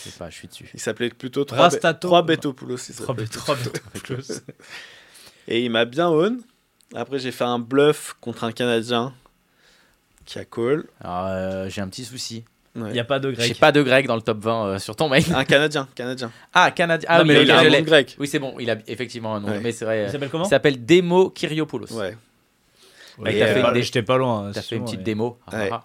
[0.04, 0.68] Je sais pas, je suis dessus.
[0.74, 2.08] il s'appelait plutôt 3, Rastato.
[2.08, 2.76] 3 Betopoulos.
[5.48, 6.42] Et il m'a bien own.
[6.94, 9.12] Après, j'ai fait un bluff contre un Canadien
[10.24, 10.84] qui a call.
[11.00, 12.44] Alors, euh, j'ai un petit souci.
[12.76, 12.88] Ouais.
[12.90, 13.58] Il n'y a pas de J'ai grec.
[13.60, 15.24] pas de grec dans le top 20 euh, sur ton mail.
[15.34, 16.32] Un Canadien, Canadien.
[16.54, 17.08] Ah, Canadien.
[17.10, 18.16] Ah Non, oui, mais il a un nom grec.
[18.18, 19.48] Oui, c'est bon, il a effectivement un nom.
[19.48, 19.60] Ouais.
[19.60, 20.04] Mais c'est vrai.
[20.06, 21.92] Il s'appelle comment Il s'appelle Demo Kyriopoulos.
[21.92, 22.16] Ouais.
[23.18, 24.50] Ouais, Et, euh, fait une- J'étais pas loin.
[24.52, 25.04] T'as fait une petite ouais.
[25.04, 25.38] démo.
[25.46, 25.70] Ah, Ouais.
[25.72, 25.82] ah,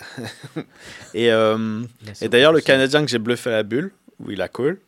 [1.13, 1.83] Et, euh,
[2.21, 4.79] et d'ailleurs, le Canadien que j'ai bluffé à la bulle, où il a call,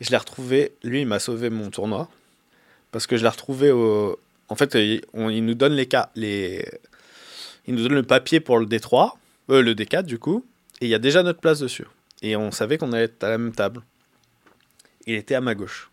[0.00, 0.72] je l'ai retrouvé.
[0.82, 2.08] Lui, il m'a sauvé mon tournoi.
[2.92, 4.18] Parce que je l'ai retrouvé au.
[4.48, 6.10] En fait, il, on- il nous donne les cas.
[6.14, 6.64] Les...
[7.66, 9.12] Il nous donne le papier pour le D3,
[9.50, 10.44] euh, le D4 du coup,
[10.80, 11.86] et il y a déjà notre place dessus.
[12.22, 13.82] Et on savait qu'on allait être à la même table.
[15.06, 15.90] Il était à ma gauche.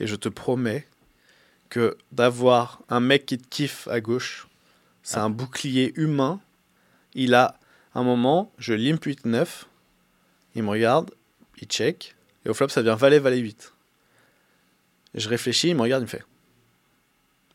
[0.00, 0.86] Et je te promets
[1.68, 4.46] que d'avoir un mec qui te kiffe à gauche,
[5.02, 6.40] c'est un bouclier humain.
[7.14, 7.58] Il a
[7.94, 9.46] un moment, je limp 8-9,
[10.54, 11.10] il me regarde,
[11.60, 12.14] il check,
[12.44, 13.72] et au flop ça devient valet, valet 8.
[15.14, 16.24] Et je réfléchis, il me regarde, il me fait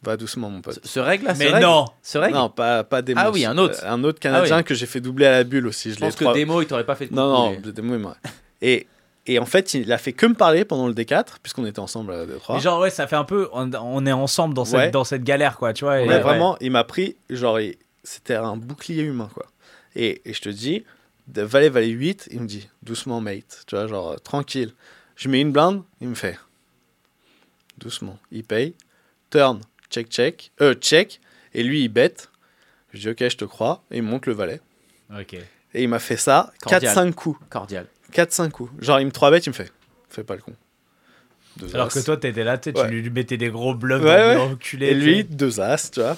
[0.04, 0.80] Va doucement, mon pote.
[0.84, 3.20] Ce, règle là, Mais règle non Ce règle Non, pas, pas Demos.
[3.24, 3.80] Ah oui, un autre.
[3.84, 4.64] Euh, Un autre Canadien Ah oui.
[4.64, 5.90] que j'ai fait doubler à la bulle aussi.
[5.90, 8.00] Je, Je pense que trois- Demo, il t'aurait pas fait de Non, non, Demo, il
[8.02, 8.16] m'a-
[8.62, 8.86] Et,
[9.26, 12.14] et en fait, il a fait que me parler pendant le D4, puisqu'on était ensemble
[12.14, 12.54] à D3.
[12.56, 13.50] Mais genre, ouais, ça fait un peu.
[13.54, 14.92] On, on est ensemble dans cette, Ouais.
[14.92, 16.00] dans cette galère, quoi, tu vois.
[16.00, 16.20] et- Ouais, ouais.
[16.22, 19.48] vraiment, il m'a pris, genre, il- c'était un bouclier humain, quoi.
[19.96, 20.86] Et, et je te dis,
[21.28, 24.74] de valet, valet 8, il me dit, doucement, mate, tu vois, genre, euh, tranquille.
[25.16, 26.38] Je mets une blinde, il me fait,
[27.78, 28.76] doucement, il paye,
[29.30, 31.20] turn, check, check, euh, check,
[31.54, 32.30] et lui, il bête.
[32.94, 34.62] Je dis, ok, je te crois, et il monte le valet.
[35.18, 35.34] Ok.
[35.74, 36.94] Et il m'a fait ça Cordial.
[36.96, 37.40] 4-5 coups.
[37.50, 37.88] Cordial.
[38.14, 38.72] 4-5 coups.
[38.84, 39.72] Genre, il me 3 bêtes, il me fait,
[40.10, 40.54] fais pas le con.
[41.58, 41.94] Deux Alors as.
[41.94, 42.90] que toi, t'étais là, tu Ouais.
[42.90, 44.36] lui mettais des gros bluffs Ouais, ouais.
[44.36, 44.88] dans le enculé.
[44.88, 46.16] Et lui, deux as, tu vois.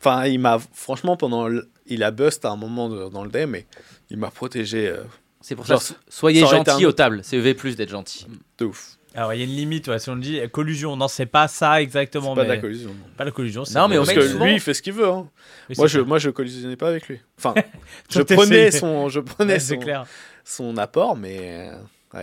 [0.00, 1.48] Enfin, il m'a, franchement, pendant.
[1.48, 3.66] le- Il a bust à un moment de- dans le day, mais
[4.10, 5.04] il m'a protégé euh,
[5.40, 5.94] C'est pour Genre, ça.
[6.08, 7.20] Soyez gentils un aux tables.
[7.24, 8.26] C'est EV plus d'être gentil.
[8.58, 8.97] de ouf.
[9.18, 10.96] Alors, il y a une limite, ouais, si on le dit, collusion.
[10.96, 12.34] Non, c'est pas ça C'est exactement.
[12.36, 12.48] pas mais...
[12.48, 12.90] de la collusion.
[13.16, 13.64] Pas la collusion.
[13.74, 15.08] Non, mais Parce que souvent- lui, il fait ce qu'il veut.
[15.08, 15.28] hein.
[15.68, 17.20] Oui, Moi, je, moi, je collisionnais pas avec lui.
[17.36, 17.52] Enfin,
[18.10, 20.06] je prenais, son, je prenais Ouais, son, clair.
[20.44, 21.70] son apport, mais.
[21.72, 22.22] euh,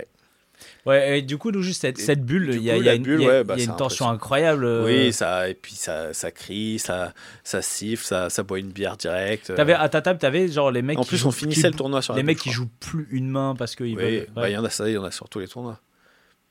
[0.86, 2.86] Ouais, et du coup, nous, juste cette, Et cette bulle, il y a, coup, il
[2.86, 4.64] y a la une, bulle, il y a- ouais, bah, y a une tension incroyable.
[4.66, 4.86] euh.
[4.86, 7.14] Oui, ça, et puis ça, ça crie, ça,
[7.44, 9.50] ça siffle, ça, ça boit une bière directe.
[9.50, 9.56] euh.
[9.56, 11.68] T'avais, à ta table, t'avais genre les mecs En qui plus, jouent- on finissait qui-
[11.68, 13.98] le tournoi sur Les la mecs qui jouent plus une main parce qu'ils.
[13.98, 14.28] Oui, veulent.
[14.34, 14.52] bah, ouais.
[14.52, 15.80] il y en a ça, il y en a sur tous les tournois.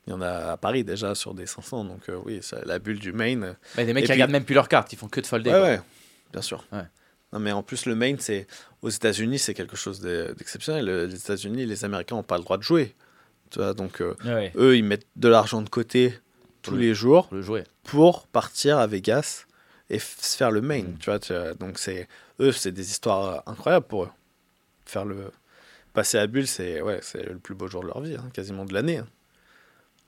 [0.07, 2.79] Il y en a à Paris déjà sur des 500, donc euh, oui, ça- la
[2.79, 3.43] bulle du main.
[3.43, 4.93] euh, Mais des mecs qui puis- regardent même plus leurs cartes.
[4.93, 5.51] Ils font que de folder.
[5.51, 5.69] Ouais, quoi.
[5.69, 5.81] ouais,
[6.33, 6.65] bien sûr.
[6.73, 6.83] Ouais.
[7.33, 8.47] Non, mais en plus, le main, c'est
[8.83, 10.85] aux États-Unis, c'est quelque chose d'e- d'exceptionnel.
[10.85, 12.95] Le- Les États-Unis, les Américains n'ont pas le droit de jouer.
[13.51, 14.53] Tu vois, donc euh, Ouais.
[14.57, 16.15] eux, ils mettent de l'argent de côté
[16.63, 17.65] tous Pour le- les jours Pour le jouer.
[17.85, 19.47] pour partir à Vegas
[19.91, 20.83] et se faire le main.
[20.83, 20.99] Mm.
[20.99, 22.09] Tu vois, tu vois, donc c'est
[22.41, 24.11] eux, c'est des histoires euh, incroyables pour eux.
[24.87, 25.31] Faire le
[25.93, 28.65] passer à bulle, c'est ouais, c'est le plus beau jour de leur vie, hein, quasiment
[28.65, 28.99] de l'année.
[28.99, 29.07] hein.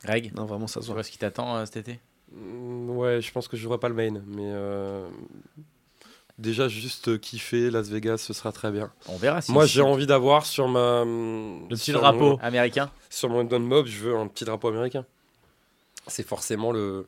[0.04, 0.94] Greg, Non, vraiment, ça se tu voit.
[0.96, 2.00] vois ce qui t'attend euh, cet été
[2.32, 5.08] Mm, Ouais, je pense que je jouerai pas le main, mais euh,
[6.38, 8.92] déjà juste kiffer Las Vegas, ce sera très bien.
[9.08, 9.52] On verra si.
[9.52, 12.30] Moi, j'ai envie d'avoir sur ma Le petit drapeau.
[12.32, 12.90] mon- Américain.
[13.10, 15.04] sur mon Don Mob, je veux un petit drapeau américain.
[16.08, 17.06] C'est forcément le,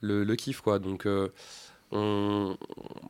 [0.00, 0.78] le, le kiff, quoi.
[0.78, 1.28] Donc, euh,
[1.92, 2.56] on-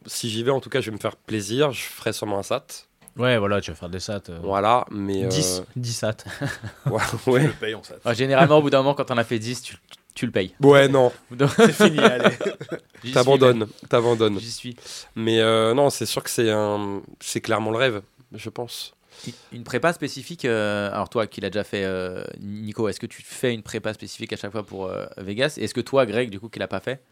[0.06, 1.70] si j'y vais, en tout cas, je vais me faire plaisir.
[1.72, 2.86] Je ferai sûrement un SAT.
[3.20, 4.22] Ouais, voilà, tu vas faire des sats.
[4.30, 5.24] euh, Voilà, mais.
[5.24, 6.16] euh, 10, 10 sats.
[6.86, 7.46] ouais, ouais.
[7.48, 7.94] Le payons, ça.
[8.04, 9.76] Ouais, généralement, au bout d'un moment, quand on a fait 10, tu,
[10.14, 10.54] tu le payes.
[10.60, 11.12] Ouais, non,
[11.56, 12.30] C'est fini, allez.
[13.02, 14.38] J'y suis, t'abandonnes, t'abandonnes.
[14.38, 14.76] J'y suis.
[15.16, 18.02] Mais euh, non, c'est sûr que c'est un, c'est clairement le rêve,
[18.32, 18.94] je pense.
[19.52, 23.20] Une prépa spécifique, euh, alors toi qui l'as déjà fait, euh, Nico, est-ce que tu
[23.22, 25.56] fais une prépa spécifique à chaque fois pour euh, Vegas?
[25.58, 27.02] Et est-ce que toi, Greg, du coup, qui l'a pas fait,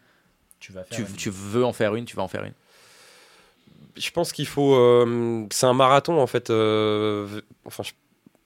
[0.59, 0.95] Tu vas faire.
[0.97, 2.53] tu, une- tu veux en faire une, tu vas en faire une?
[3.99, 4.75] Je pense qu'il faut.
[4.75, 6.49] euh, c'est un marathon en fait.
[6.49, 7.83] euh, enfin,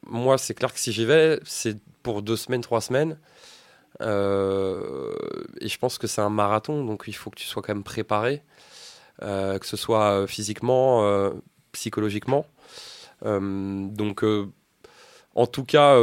[0.07, 3.17] moi, c'est clair que si j'y vais, c'est pour deux semaines, trois semaines.
[4.01, 5.13] Euh,
[5.61, 7.83] et je pense que c'est un marathon, donc il faut que tu sois quand même
[7.83, 8.41] préparé,
[9.21, 11.31] que ce soit physiquement,
[11.71, 12.45] psychologiquement.
[13.21, 14.25] Donc,
[15.35, 15.97] en tout cas,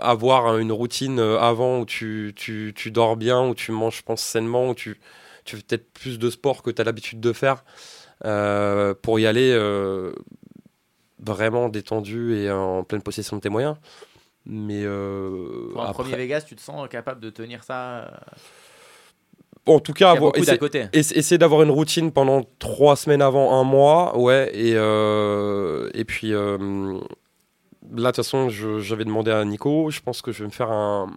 [0.00, 4.22] avoir une routine avant où tu, tu, tu dors bien, où tu manges, je pense,
[4.22, 4.98] sainement, où tu,
[5.44, 7.62] tu fais peut-être plus de sport que tu as l'habitude de faire
[8.24, 10.12] euh, pour y aller euh,
[11.18, 13.76] vraiment détendu et en pleine possession de tes moyens.
[14.46, 18.08] Mais euh, Pour un après- premier Vegas, tu te sens capable de tenir ça euh,
[19.68, 20.32] en tout cas, a avoir-
[20.92, 26.32] essayer d'avoir une routine pendant trois semaines avant un mois, ouais, et, euh, et puis
[26.32, 26.98] euh, là,
[27.90, 31.10] de toute façon, j'avais demandé à Nico, je pense que je vais me faire un.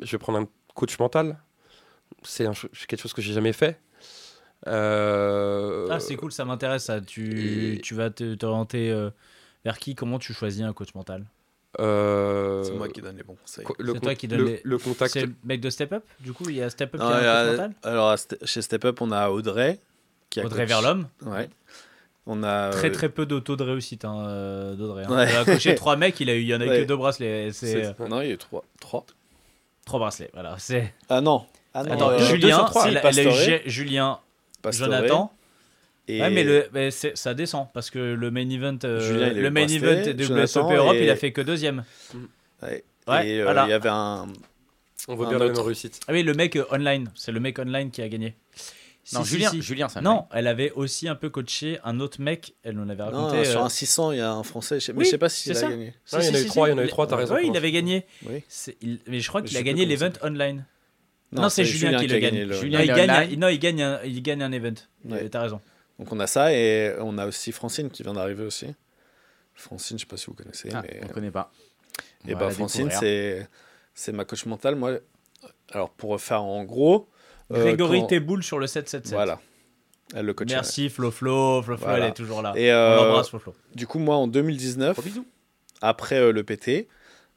[0.00, 1.38] Je vais prendre un coach mental.
[2.22, 2.46] C'est
[2.86, 3.80] quelque chose que j'ai jamais fait.
[4.66, 6.84] Euh, Ah, c'est cool, ça m'intéresse.
[6.84, 7.00] Ça.
[7.00, 9.10] Tu, et- tu vas te- t'orienter euh,
[9.64, 9.94] vers qui?
[9.94, 11.24] Comment tu choisis un coach mental?
[11.78, 13.64] Euh, C'est moi qui donne les bons conseils.
[13.78, 15.12] le, C'est toi qui donne le- les- le contact.
[15.12, 17.12] C'est le mec de Step Up Du coup, il y a Step Up Non, qui
[17.12, 17.72] a un a- coach mental?
[17.82, 19.78] alors, chez Step Up, on a Audrey.
[20.30, 21.06] Qui a Audrey coach- Verlhomme.
[21.26, 21.48] Ouais.
[22.26, 22.70] On a.
[22.70, 25.04] Très euh, très peu de taux de réussite hein, d'Audrey.
[25.06, 25.14] hein.
[25.14, 25.30] Ouais.
[25.30, 26.80] Il a coaché trois mecs, il a eu, il y en a eu Ouais.
[26.82, 27.52] que deux bracelets.
[27.52, 28.64] C'est c'est- Non, il y a eu trois.
[28.80, 29.04] Trois.
[29.84, 30.30] trois bracelets.
[30.32, 30.56] Voilà.
[30.58, 30.92] C'est.
[31.08, 31.46] Ah non.
[31.74, 31.92] Ah non.
[31.92, 32.88] Attends, euh, deux Julien, trois.
[32.88, 34.18] elle a eu Pastore, G- Julien,
[34.70, 35.32] Pastore, Jonathan.
[36.08, 36.20] Et...
[36.20, 39.50] Ouais, mais, le, mais c'est- ça descend parce que le main event, euh, Julien, le
[39.50, 41.84] main event de WSOP Europe, et- il a fait que deuxième.
[42.62, 42.84] Ouais.
[43.08, 43.64] Ouais, et euh, voilà.
[43.66, 44.26] il y avait un.
[45.08, 45.62] On veut un bien autre.
[45.62, 46.00] réussite.
[46.08, 48.34] Ah oui, le mec euh, online, c'est le mec online qui a gagné.
[49.12, 49.62] Non, Si, si, Julien, si.
[49.62, 53.04] Julien, ça Non, elle avait aussi un peu coaché un autre mec, elle nous l'avait
[53.04, 53.36] raconté.
[53.38, 54.80] Non, sur un 600, il y a un français.
[54.80, 55.94] je sais- Mais Oui, je sais pas s'il c'est a gagné.
[56.04, 56.72] si, il y en si, a eu si, trois, si.
[56.72, 58.04] il y en a eu trois, t'as raison, Ouais, il avait gagné.
[58.28, 58.42] Oui.
[58.82, 60.64] Il- Mais je crois qu'il a gagné l'event online.
[61.32, 62.52] Non, Non, c'est Julien, Julien qui le gagne.
[62.52, 64.74] Julien, Il il est gagne, un, non, il gagne, un, il gagne un event.
[65.04, 65.28] Ouais.
[65.28, 65.60] T'as raison.
[65.98, 68.66] Donc on a ça et on a aussi Francine qui vient d'arriver aussi.
[69.54, 71.50] Francine, je sais pas si vous connaissez, Ah, mais on connaît pas.
[72.28, 73.48] et On bah la Francine c'est
[73.94, 74.76] c'est ma coach mentale.
[74.76, 74.98] Moi,
[75.72, 77.08] alors pour faire en gros,
[77.52, 79.14] euh, Grégory quand- Teboul sur le 777.
[79.14, 79.40] voilà,
[80.14, 80.48] elle le coach.
[80.50, 81.62] Merci Flo Flo.
[81.62, 82.04] Flo Flo, Voilà.
[82.04, 82.52] elle est toujours là.
[82.56, 83.54] Et On euh, l'embrasse Flo Flo.
[83.74, 85.26] du coup moi en 2019, Gros bisous.
[85.80, 86.88] après euh, le PT,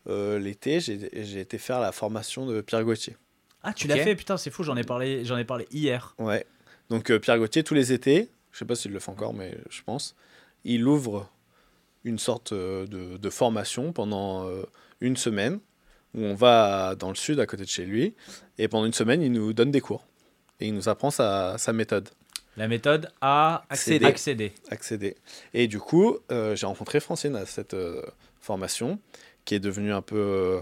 [0.09, 3.15] euh, l'été, j'ai j'ai été faire la formation de Pierre Gauthier.
[3.63, 6.15] Ah, tu l'as fait Putain, c'est fou, j'en ai parlé, j'en ai parlé hier.
[6.17, 6.45] Ouais.
[6.89, 9.57] Donc euh, Pierre Gauthier, tous les étés, je sais pas s'il le fait encore, mais
[9.69, 10.15] je pense,
[10.63, 11.29] il ouvre
[12.03, 14.63] une sorte euh, de, de formation pendant euh,
[15.01, 15.59] une semaine
[16.15, 18.15] où on va dans le sud à côté de chez lui
[18.57, 20.07] et pendant une semaine il nous donne des cours
[20.59, 22.09] et il nous apprend sa, sa méthode,
[22.57, 24.05] La méthode à Accéder.
[24.05, 24.53] accéder.
[24.71, 25.15] accéder.
[25.53, 27.75] Et du coup, j'ai rencontré Francine à cette
[28.41, 28.99] formation
[29.45, 30.59] qui est devenue un peu...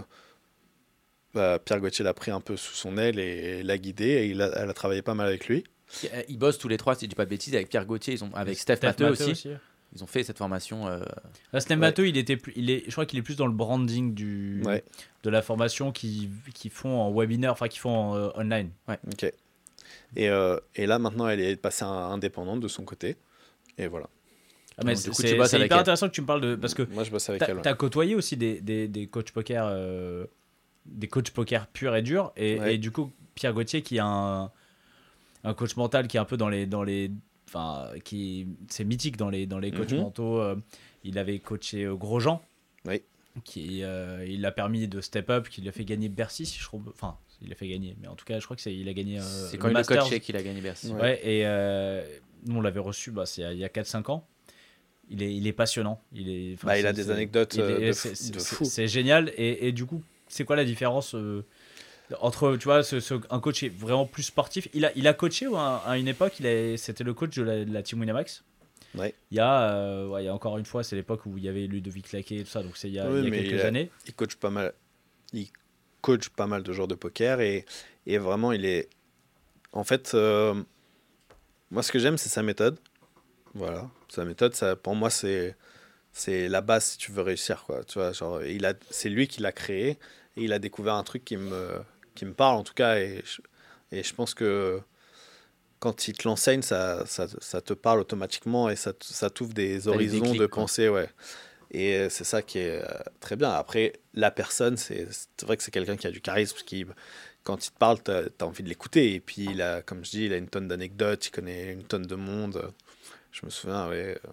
[1.38, 4.42] bah, Pierre Gauthier l'a pris un peu sous son aile et l'a guidé et il
[4.42, 5.64] a- elle a travaillé pas mal avec lui.
[6.12, 8.14] Euh, Ils bossent tous les trois, si je dis pas de bêtises, avec Pierre Gauthier,
[8.14, 9.46] ils ont, avec Steph, Matteux aussi.
[9.94, 10.86] Ils ont fait cette formation.
[10.86, 11.00] euh,
[11.54, 11.80] Là, Steph Ouais.
[11.80, 14.60] Matteux, il était plus, il est, je crois qu'il est plus dans le branding du,
[14.66, 14.84] Ouais.
[15.22, 18.70] de la formation qui, qui font en webinaire, enfin qui font en euh, online.
[19.10, 19.32] Ok.
[20.16, 23.16] Et, euh, et là, maintenant, elle est passée à- indépendante de son côté.
[23.78, 24.08] Et voilà.
[24.76, 25.72] Ah, mais Donc, du coup, c'est tu hyper elle.
[25.72, 27.56] intéressant que tu me parles de parce que Moi, je bosse avec elle.
[27.56, 27.66] ouais.
[27.66, 30.26] as côtoyé aussi des, des, des coachs poker, euh,
[30.88, 32.74] des coachs poker purs et durs, et, Ouais.
[32.74, 34.50] et du coup Pierre Gauthier qui a un,
[35.44, 37.10] un coach mental qui est un peu dans les dans les,
[37.48, 40.00] enfin qui c'est mythique dans les dans les coachs Mhm.
[40.00, 40.40] mentaux.
[40.40, 40.56] euh,
[41.04, 42.42] il avait coaché euh, Grosjean.
[42.84, 43.02] Oui.
[43.44, 46.58] Qui euh, il a permis de step up, qui lui a fait gagner Bercy, si
[46.58, 46.88] je trouve.
[46.88, 48.92] Enfin, il a fait gagner, mais en tout cas, je crois que c'est il a
[48.92, 49.20] gagné.
[49.20, 50.90] euh, c'est le quand il le coach qu'il a gagné Bercy.
[50.92, 51.00] Ouais.
[51.00, 52.04] Ouais, et euh,
[52.46, 54.26] nous on l'avait reçu bah, c'est il y a 4-5 ans.
[55.10, 56.02] Il est, il est passionnant.
[56.12, 58.64] Il, est, Bah, il a des anecdotes, il est- de c'est- fou- c'est- de fou.
[58.66, 59.32] C'est génial.
[59.38, 61.44] Et, et du coup, c'est quoi la différence euh,
[62.20, 64.68] entre, tu vois, ce, ce- un coach est vraiment plus sportif?
[64.74, 66.34] Il a, il a coaché à, à une époque,
[66.76, 68.44] c'était le coach de la, de la team Winamax?
[68.94, 69.14] Ouais.
[69.30, 71.44] Il y, a, euh, ouais, il y a encore une fois, c'est l'époque où il
[71.44, 73.26] y avait Ludovic Laquet et tout ça, donc c'est il y a, Oui, il y
[73.26, 73.90] a mais quelques il a- années.
[74.06, 74.72] Il coach pas mal.
[75.34, 75.48] Il
[76.00, 77.66] coach pas mal de joueurs de poker et,
[78.06, 78.88] et vraiment, il est.
[79.72, 80.54] En fait, euh,
[81.70, 82.78] moi, ce que j'aime, c'est sa méthode.
[83.54, 83.88] Voilà.
[84.08, 85.56] Sa méthode, ça, pour moi, c'est
[86.12, 89.28] c'est la base si tu veux réussir quoi tu vois genre il a c'est lui
[89.28, 89.98] qui l'a créé
[90.38, 91.80] et il a découvert un truc qui me
[92.14, 93.40] qui me parle en tout cas et je,
[93.92, 94.80] et je pense que
[95.78, 99.86] quand il te l'enseigne ça, ça, ça te parle automatiquement et ça, ça t'ouvre des
[99.86, 101.08] horizons déclics, de pensée ouais.
[101.70, 102.88] Et c'est ça qui est euh,
[103.20, 103.50] très bien.
[103.50, 105.06] Après la personne c'est
[105.42, 106.86] vrai que c'est quelqu'un qui a du charisme qui
[107.44, 109.14] quand il te parle t'as as envie de l'écouter.
[109.14, 111.84] Et puis il a comme je dis il a une tonne d'anecdotes il connaît une
[111.84, 112.72] tonne de monde.
[113.30, 114.30] Je me souviens ouais euh,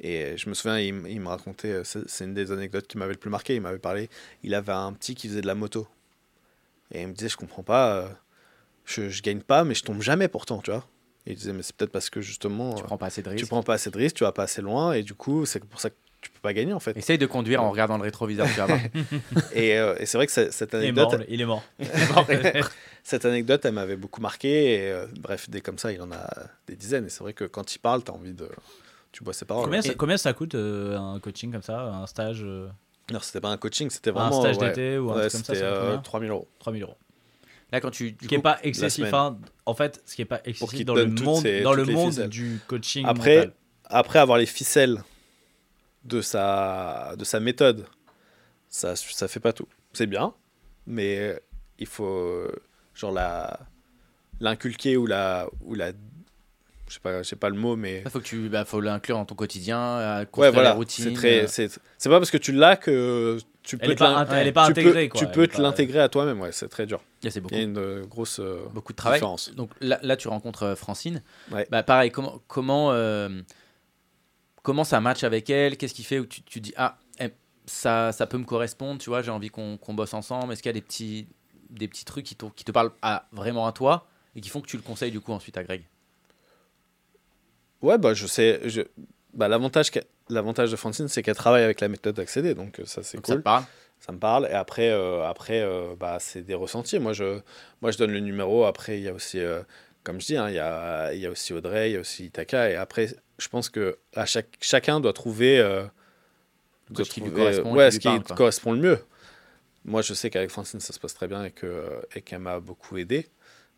[0.00, 3.18] Et je me souviens, il, me racontait, euh, c'est une des anecdotes qui m'avait le
[3.18, 3.54] plus marqué.
[3.54, 4.10] Il m'avait parlé,
[4.42, 5.86] il avait un petit qui faisait de la moto.
[6.92, 8.08] Et il me disait, je comprends pas, euh,
[8.84, 10.86] je, je gagne pas, mais je tombe jamais pourtant, tu vois.
[11.26, 13.28] Et il disait, mais c'est peut-être parce que justement, Tu euh, prends pas assez de
[13.28, 13.44] risques.
[13.44, 15.64] tu prends pas assez de risques, tu vas pas assez loin, et du coup, c'est
[15.64, 16.96] pour ça que tu peux pas gagner en fait.
[16.96, 18.80] Essaye de conduire en regardant le rétroviseur, tu vas voir.
[19.52, 21.64] Et, euh, et c'est vrai que cette Il est mort, anecdote, il est mort.
[23.04, 24.74] cette anecdote, elle m'avait beaucoup marqué.
[24.74, 26.28] Et euh, bref, des comme ça, il en a
[26.66, 27.06] des dizaines.
[27.06, 28.48] Et c'est vrai que quand il parle, tu as envie de.
[29.16, 29.64] Tu bois ses paroles.
[29.64, 32.68] Combien, ça, Et- combien ça coûte euh, un coaching comme ça, un stage, euh,
[33.10, 34.40] Non, c'était pas un coaching, c'était un vraiment.
[34.42, 36.30] stage ouais, d'été ou un ouais, truc comme ça, c'était ça coûte euh, combien 3000
[36.32, 36.48] euros.
[36.58, 36.96] 3000 euros.
[37.72, 38.12] Là, quand tu.
[38.12, 39.10] du Ce qui n'est pas excessif.
[39.14, 39.38] hein.
[39.64, 42.28] en fait, ce qui n'est pas excessif dans le monde, dans le monde ficelles.
[42.28, 43.06] du coaching.
[43.08, 43.52] Après, mental.
[43.86, 45.02] après avoir les ficelles
[46.04, 47.86] de sa, de sa méthode,
[48.68, 49.66] ça ça fait pas tout.
[49.94, 50.34] C'est bien,
[50.86, 51.40] mais
[51.78, 52.52] il faut euh,
[52.92, 53.60] genre la
[54.40, 55.92] l'inculquer ou la ou la
[56.88, 58.80] je sais pas je sais pas le mot mais Il faut que tu, bah, faut
[58.80, 61.04] l'inclure dans ton quotidien, euh, ouais construire voilà les routines.
[61.04, 61.68] c'est très euh, c'est
[61.98, 64.34] c'est pas parce que tu l'as que tu peux elle n'est te pas, l'in- int-
[64.36, 65.08] elle est pas tu intégrée.
[65.08, 65.20] peux, quoi.
[65.20, 67.40] tu Elle peux est te pas- l'intégrer à toi-même ouais c'est très dur là, c'est
[67.40, 67.54] beaucoup.
[67.54, 69.18] il y a une euh, grosse euh, beaucoup de travail.
[69.18, 71.22] différence Donc là, là, tu rencontres euh, Francine.
[71.50, 71.66] Ouais.
[71.70, 73.28] Bah, pareil, comment, comment, euh,
[74.62, 75.76] comment ça match avec elle?
[75.76, 77.30] Qu'est-ce qui fait où tu, tu dis ah eh,
[77.66, 80.52] ça, ça peut me correspondre, tu vois, j'ai envie qu'on qu'on bosse ensemble?
[80.52, 81.26] Est-ce qu'il y a des petits,
[81.70, 84.06] des petits trucs qui te, qui te parlent à, vraiment à toi
[84.36, 85.82] et qui font que tu le conseilles du coup ensuite à Greg?
[87.82, 88.60] Ouais, bah, je sais.
[88.64, 88.82] Je...
[89.34, 89.90] Bah, l'avantage,
[90.30, 93.26] l'avantage de Francine, c'est qu'elle travaille avec la méthode d'accéder, donc euh, ça, c'est Donc
[93.26, 93.40] ça cool.
[93.42, 93.64] te parle
[94.00, 94.46] Ça me parle.
[94.46, 96.98] Et après, euh, après euh, bah, c'est des ressentis.
[96.98, 97.40] Moi je,
[97.82, 98.64] moi, je donne le numéro.
[98.64, 99.60] Après, il y a aussi, euh,
[100.04, 102.00] comme je dis, hein, il y, a, il y a aussi Audrey, il y a
[102.00, 102.70] aussi Itaka.
[102.70, 103.08] Et après,
[103.38, 105.60] je pense que à chaque, chacun doit trouver,
[106.94, 108.36] coach qui lui correspond ouais, qui ce lui qui quoi.
[108.36, 108.98] correspond le mieux.
[109.84, 112.58] Moi, je sais qu'avec Francine, ça se passe très bien et que- et qu'elle m'a
[112.58, 113.28] beaucoup aidé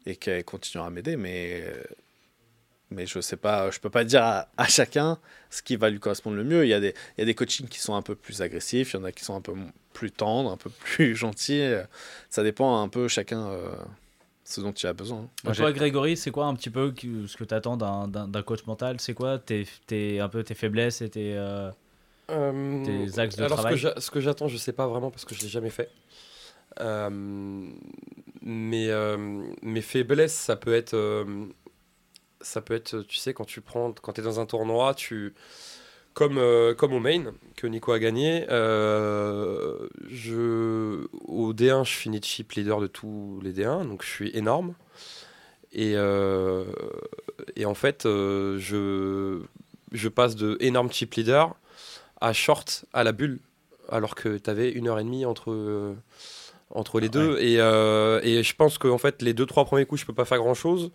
[0.07, 1.16] et qu'elle continuera à m'aider.
[1.16, 1.65] Mais,
[2.90, 5.19] mais je sais pas, je peux pas dire à, à chacun
[5.51, 6.65] ce qui va lui correspondre le mieux.
[6.65, 8.93] Il y, a des, il y a des coachings qui sont un peu plus agressifs,
[8.94, 9.55] il y en a qui sont un peu
[9.93, 11.73] plus tendres, un peu plus gentils.
[12.31, 13.73] Ça dépend un peu chacun euh,
[14.44, 15.28] ce dont il a besoin.
[15.44, 16.93] Moi, toi, Grégory, c'est quoi un petit peu
[17.27, 19.01] ce que tu attends d'un- d'un d'un coach mental?
[19.01, 21.35] C'est quoi tes, tes- un peu tes faiblesses et tes.
[21.36, 21.70] euh,
[22.31, 24.86] Euh, Tes axes de alors, travail ce que j'a- ce que j'attends, je sais pas
[24.86, 25.89] vraiment parce que je l'ai jamais fait.
[26.81, 27.09] Euh,
[28.43, 29.16] mais euh,
[29.62, 31.24] mes faiblesses, ça peut être, euh,
[32.40, 35.35] ça peut être, tu sais, quand tu prends, quand tu es dans un tournoi, tu,
[36.15, 42.20] comme, euh, comme au main que Nico a gagné, euh, je, au D1, je finis
[42.23, 44.74] chip leader de tous les D1, donc je suis énorme.
[45.73, 46.65] Et, euh,
[47.56, 49.40] et en fait, je,
[49.93, 51.55] je passe de énorme chip leader
[52.20, 53.39] à short à la bulle,
[53.89, 55.94] alors que tu avais une heure et demie entre,
[56.70, 57.39] entre les Ah deux.
[57.39, 60.15] Et, euh, et je pense que en fait, les deux, trois premiers coups, je peux
[60.15, 60.90] pas faire grand chose.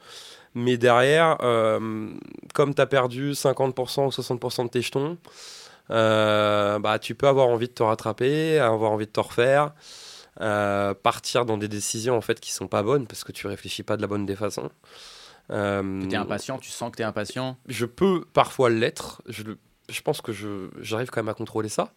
[0.55, 2.09] Mais derrière, euh,
[2.53, 5.17] comme tu as perdu 50% ou 60% de tes jetons,
[5.91, 9.73] euh, bah, tu peux avoir envie de te rattraper, avoir envie de te refaire,
[10.41, 13.83] euh, partir dans des décisions en fait qui sont pas bonnes parce que tu réfléchis
[13.83, 14.69] pas de la bonne des façons.
[15.51, 17.57] Euh, Tu es impatient, tu sens que tu es impatient.
[17.67, 19.21] je peux parfois l'être.
[19.27, 19.43] Je,
[19.89, 21.91] je pense que je- j'arrive quand même à contrôler ça.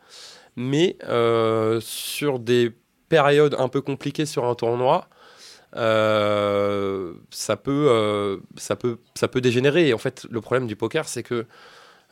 [0.56, 2.72] Mais euh, sur des
[3.08, 5.08] périodes un peu compliquées sur un tournoi,
[5.76, 9.88] euh, ça, peut, euh, ça, peut, ça peut dégénérer.
[9.88, 11.46] Et en fait, le problème du poker, c'est que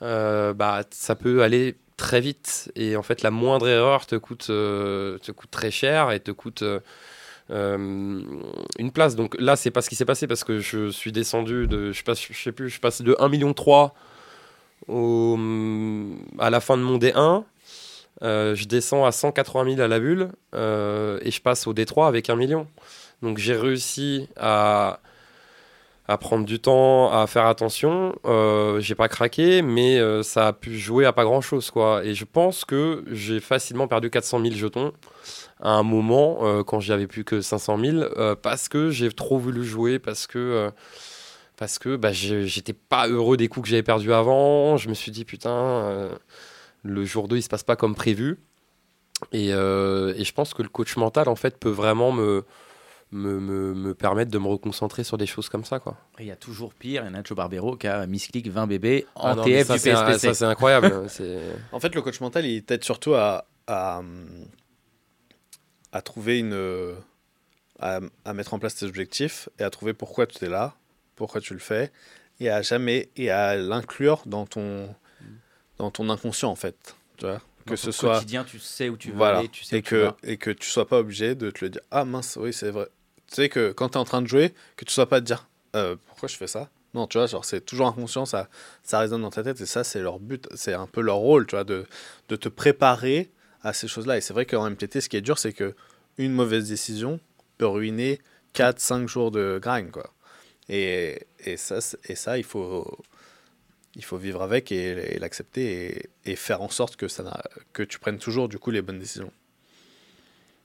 [0.03, 2.71] euh, bah, ça peut aller très vite.
[2.77, 6.65] Et en fait, la moindre erreur te coûte, te coûte très cher et te coûte
[7.51, 9.17] une place.
[9.17, 12.03] Donc là, c'est pas ce qui s'est passé parce que je suis descendu de, je
[12.15, 13.95] sais plus, je passe de 1 million 3
[14.89, 15.39] au,
[16.39, 17.45] à la fin de mon D1.
[18.23, 22.29] Euh, je descends à 180 000 à la bulle et je passe au D3 avec
[22.29, 22.67] 1 million.
[23.23, 25.01] Donc j'ai réussi à,
[26.07, 28.15] à prendre du temps, à faire attention.
[28.27, 31.71] Euh, j'ai pas craqué, mais euh, ça a pu jouer à pas grand chose.
[31.71, 32.05] Quoi.
[32.05, 34.93] Et je pense que j'ai facilement perdu 400 000 jetons
[35.61, 39.39] à un moment euh, quand j'avais plus que 500 000 euh, parce que j'ai trop
[39.39, 40.39] voulu jouer, parce que.
[40.39, 40.71] euh,
[41.57, 44.77] parce que bah, j'étais pas heureux des coups que j'avais perdus avant.
[44.77, 46.11] Je me suis dit, putain,
[46.83, 48.41] le jour 2, il se passe pas comme prévu.
[49.31, 52.45] Et, et je pense que le coach mental, en fait, peut vraiment me,
[53.15, 55.79] me, me, me permettre de me reconcentrer sur des choses comme ça.
[55.79, 55.97] Quoi.
[56.19, 59.07] Il y a toujours pire, il y a Nacho Barbero qui a misclick 20 bébés
[59.15, 60.27] en Ah non, TF ça, du c'est un- PSPC.
[60.29, 61.05] ça, c'est incroyable.
[61.09, 61.41] c'est...
[61.73, 64.03] En fait, le coach mental, il t'aide surtout à, à,
[65.93, 66.95] à trouver une.
[67.81, 70.75] À, à mettre en place tes objectifs et à trouver pourquoi tu es là,
[71.17, 71.91] pourquoi tu le fais,
[72.39, 73.09] et à jamais.
[73.17, 74.95] et à l'inclure dans ton,
[75.79, 76.95] dans ton inconscient, en fait.
[77.17, 78.15] Tu vois Dans Que ton ce soit.
[78.15, 79.39] quotidien, tu sais où tu veux Voilà.
[79.41, 80.17] aller, tu sais et, où tu que, vas.
[80.23, 81.81] et que tu sois pas obligé de te le dire.
[81.91, 82.87] Ah mince, oui, c'est vrai.
[83.35, 85.27] Tu sais que quand tu es en train de jouer, que tu sois pas te
[85.27, 86.71] dire euh, pourquoi je fais ça?
[86.95, 88.49] Non, tu vois, genre, c'est toujours inconscient, ça,
[88.85, 91.45] ça résonne dans ta tête, et ça, c'est leur but, c'est un peu leur rôle,
[91.49, 91.85] tu vois, de,
[92.29, 93.33] de te préparer
[93.65, 94.19] à ces choses-là.
[94.19, 95.75] Et c'est vrai qu'en MTT, ce qui est dur, c'est que
[96.17, 97.19] une mauvaise décision
[97.59, 98.21] peut ruiner
[98.55, 100.13] 4-5 jours de grind, quoi.
[100.69, 102.87] Et, et, ça, et ça, il faut,
[103.97, 107.43] il faut vivre avec et, l'accepter et, et faire en sorte que, ça
[107.73, 109.33] que tu prennes toujours, du coup, les bonnes décisions.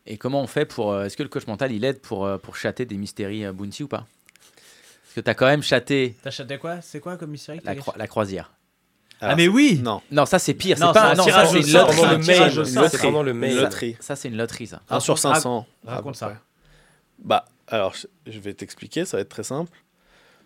[0.09, 0.91] Et comment on fait pour.
[0.91, 3.53] euh, Est-ce que le coach mental, il aide pour, euh, pour chatter des mystéries euh,
[3.53, 4.05] Bounty ou pas?
[5.03, 6.81] Parce que t'as quand même chaté T'as chaté quoi?
[6.81, 8.51] C'est quoi comme t'as la, croi- la croisière.
[9.21, 10.79] Ah, mais oui Non, Non, ça c'est pire.
[10.79, 11.95] Non, C'est pas un non, ça tirage c'est une loterie.
[12.25, 13.55] c'est un le vraiment mail.
[13.57, 13.97] loterie.
[13.99, 14.81] Ça c'est une loterie, ça.
[14.89, 15.67] 1 sur Raconte- 500.
[15.87, 16.27] à raconte ça.
[16.27, 16.37] près.
[17.19, 17.93] Bah, alors,
[18.25, 19.77] je- vais t'expliquer, ça va être très simple.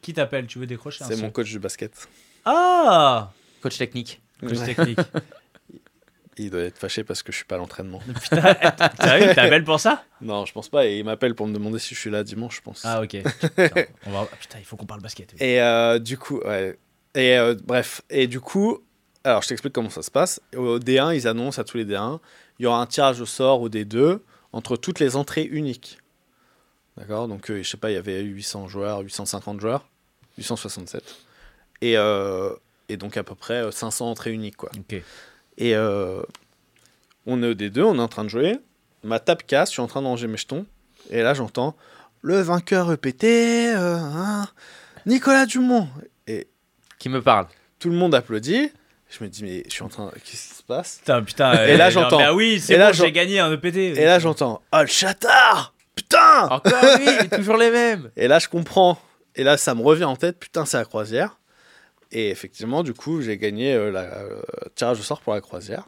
[0.02, 0.48] Qui t'appelle?
[0.48, 2.08] Tu veux décrocher un C'est mon coach du basket.
[2.46, 3.32] Ah
[3.62, 4.22] Coach technique.
[4.42, 5.00] Coach technique.
[6.38, 8.02] Il doit être fâché parce que je suis pas à l'entraînement.
[9.02, 10.04] Sérieux, il t'appelle pour ça?
[10.22, 10.86] Non, je pense pas.
[10.88, 12.82] Et il m'appelle pour me demander si je suis là dimanche, je pense.
[12.86, 13.18] Ah ok.
[13.22, 14.26] Putain, on va...
[14.40, 15.32] Putain, il faut qu'on parle basket.
[15.34, 15.38] oui.
[15.46, 16.78] Et euh, du coup, ouais.
[17.16, 18.02] Et euh, bref.
[18.10, 18.80] Et du coup,
[19.24, 20.42] alors je t'explique comment ça se passe.
[20.56, 22.20] Au D1, ils annoncent à tous les D1,
[22.60, 24.20] il y aura un tirage au sort au D2
[24.52, 25.98] entre toutes les entrées uniques.
[26.98, 27.28] D'accord?
[27.28, 29.88] Donc, euh, je sais pas, il y avait 800 joueurs, 850 joueurs,
[30.38, 31.04] 867.
[31.82, 32.54] Et, euh,
[32.90, 34.70] et donc à peu près euh, 500 entrées uniques, quoi.
[34.78, 35.02] Ok.
[35.58, 36.22] Et euh,
[37.26, 38.60] on est au D2, on est en train de jouer.
[39.04, 40.66] Ma table casse, je suis en train de ranger mes jetons.
[41.10, 41.76] Et là, j'entends
[42.22, 44.48] le vainqueur EPT, euh, hein,
[45.06, 45.90] Nicolas Dumont.
[46.26, 46.48] Et
[47.00, 47.48] Qui me parle
[47.84, 48.72] tout le monde applaudit.
[49.10, 50.10] Je me dis, mais je suis en train.
[50.24, 51.00] Qu'est-ce qui se passe?
[51.00, 51.66] Putain, putain.
[51.66, 52.18] Et là, euh, j'entends.
[52.18, 53.76] Bah oui, c'est Et là, bon, j'ai gagné un EPT.
[53.76, 58.10] Et là, j'entends Oh le chatard Putain Encore lui, toujours les mêmes.
[58.16, 58.98] Et là, je comprends.
[59.36, 61.38] Et là, ça me revient en tête Putain, c'est la croisière.
[62.14, 64.42] Et effectivement, du coup, j'ai gagné euh, la euh,
[64.76, 65.88] tirage au sort pour la croisière.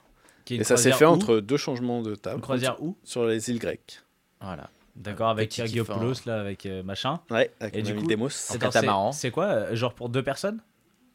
[0.50, 2.38] Et ça s'est fait où entre deux changements de table.
[2.38, 4.02] Une croisière où Sur les îles grecques.
[4.42, 4.70] Voilà.
[4.96, 7.20] D'accord, avec Kyrgiopoulos, là, avec euh, machin.
[7.30, 8.30] Ouais, avec Et du coup, Demos.
[8.50, 9.12] Attends, catamaran.
[9.12, 10.62] C'est c'est quoi euh, Genre pour deux personnes?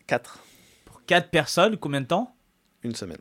[0.07, 0.39] 4.
[0.85, 2.35] Pour quatre personnes, combien de temps?
[2.83, 3.19] Une semaine.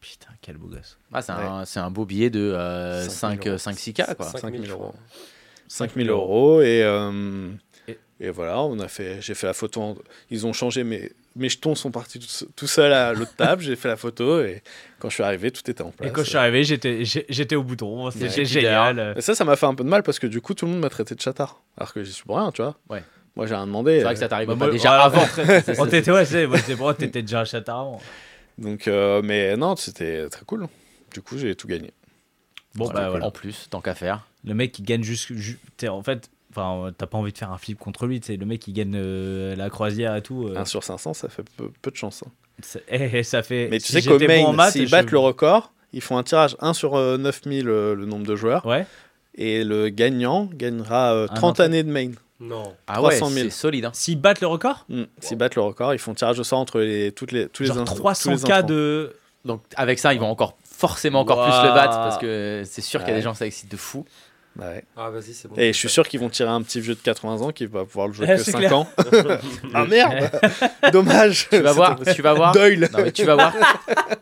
[0.00, 0.98] Putain, quel beau gosse.
[1.12, 3.58] Ah, c'est un, c'est un beau billet de euh, 5 5, 000 euros.
[3.58, 4.26] 5-6K quoi.
[4.26, 4.84] 5 5 000 000 euros.
[4.84, 4.94] euros.
[5.68, 7.52] 5000 euros et, euh,
[8.20, 9.80] Et- voilà, on a fait, j'ai fait la photo.
[9.80, 9.96] en-
[10.30, 13.62] ils ont changé, mes, mes jetons sont partis tout, tout seuls à l'autre table.
[13.62, 14.62] j'ai fait la photo et
[14.98, 16.08] quand je suis arrivé, tout était en place.
[16.08, 18.10] Et quand je suis arrivé, j'étais j'étais au bouton.
[18.10, 18.44] C'était Ouais.
[18.44, 19.14] génial.
[19.16, 20.72] Et ça, ça m'a fait un peu de mal parce que du coup, tout le
[20.72, 21.60] monde m'a traité de chatard.
[21.78, 22.76] Alors que j'y suis pour rien, tu vois.
[22.90, 23.02] Ouais.
[23.36, 23.98] Moi, j'ai rien demandé.
[23.98, 25.24] C'est vrai que ça t'arrive Bah, pas moi- déjà voilà, avant.
[25.78, 28.00] On t'était, ouais, c'est moi, c'est pour moi, t'étais déjà un chatard avant.
[28.58, 30.66] Donc, euh, mais non, c'était très cool.
[31.14, 31.92] Du coup, j'ai tout gagné.
[32.74, 33.26] Bon, Voilà, bah voilà.
[33.26, 34.26] En plus, tant qu'à faire.
[34.44, 35.32] Le mec qui gagne juste.
[35.88, 38.20] en fait, enfin, euh, t'as pas envie de faire un flip contre lui.
[38.24, 40.48] C'est le mec qui gagne euh, la croisière et tout.
[40.48, 42.22] euh, 1 sur 500, ça fait peu, peu de chance.
[42.26, 42.30] hein.
[42.88, 43.68] eh, eh, ça fait.
[43.70, 46.16] Mais tu si sais qu'au bon main, maths, s'ils je- battent le record, ils font
[46.18, 48.64] un tirage 1 sur euh, 9000 euh, le nombre de joueurs.
[48.66, 48.86] Ouais.
[49.36, 51.64] Et le gagnant gagnera euh, Un 30 entrée.
[51.64, 52.10] années de main.
[52.40, 52.72] Non.
[52.86, 53.44] Ah ouais, 300 000.
[53.44, 53.84] c'est solide.
[53.84, 53.90] Hein.
[53.94, 55.02] S'ils battent le record Mm.
[55.20, 57.68] S'ils battent le record, ils font tirage au sort entre les, toutes les, tous les
[57.68, 59.14] Genre ins- 300 tous les cas de.
[59.44, 61.66] Donc avec ça, ils vont encore forcément encore plus Waouh.
[61.66, 63.20] le battre parce que c'est sûr qu'il y a Ouais.
[63.20, 64.04] des gens ça excite de fou.
[64.56, 64.84] Bah ouais.
[64.96, 65.54] Ah, vas-y, c'est bon.
[65.56, 67.84] Et je suis sûr qu'ils vont tirer un petit vieux de 80 ans qui va
[67.84, 68.76] pouvoir le jouer que c'est 5 clair.
[68.76, 68.88] ans.
[69.74, 70.30] ah merde
[70.92, 72.52] Dommage Tu vas voir, tu vas voir.
[72.52, 73.54] Doyle Non mais tu vas voir,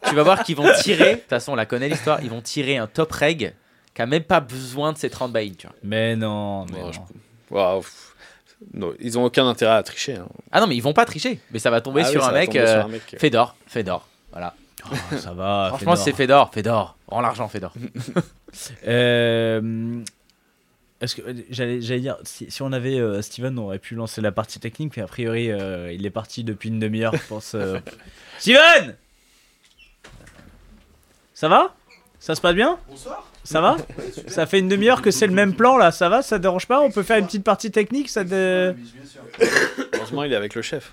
[0.06, 1.14] tu vas voir qu'ils vont tirer.
[1.14, 2.20] De toute façon, on la connaît l'histoire.
[2.22, 3.54] Ils vont tirer un top reg
[3.94, 5.74] qui a même pas besoin de ses 30 buy tu vois.
[5.82, 6.92] Mais non, mais Non, non.
[6.92, 7.82] je- Waouh.
[8.74, 10.16] Non, ils ont aucun intérêt à tricher.
[10.16, 10.26] hein.
[10.52, 11.40] Ah non, mais ils vont pas tricher.
[11.52, 12.48] Mais ça va tomber Ah oui, sur ça un va mec.
[12.50, 14.08] tomber euh, sur un mec, euh, Fedor, Fedor.
[14.32, 14.54] Voilà.
[14.84, 15.66] Oh, ça va.
[15.70, 16.96] Franchement, c'est Fedor, Fedor.
[17.06, 17.72] Rends l'argent, Fedor.
[18.86, 20.00] Euh,
[21.00, 24.20] Est-ce que j'allais j'allais dire si, si on avait euh, Steven, on aurait pu lancer
[24.20, 27.54] la partie technique, mais a priori euh, il est parti depuis une demi-heure, je pense.
[27.54, 27.78] euh.
[28.38, 28.96] Steven,
[31.34, 31.74] ça va?
[32.18, 32.78] Ça se passe bien?
[32.88, 33.30] Bonsoir.
[33.44, 33.76] Ça va?
[34.26, 35.92] Ça fait une demi-heure que c'est le même plan là.
[35.92, 36.20] Ça va?
[36.22, 36.80] Ça te dérange pas?
[36.80, 38.74] On peut faire une petite partie technique Ça te...
[39.94, 40.92] Heureusement, il est avec le chef.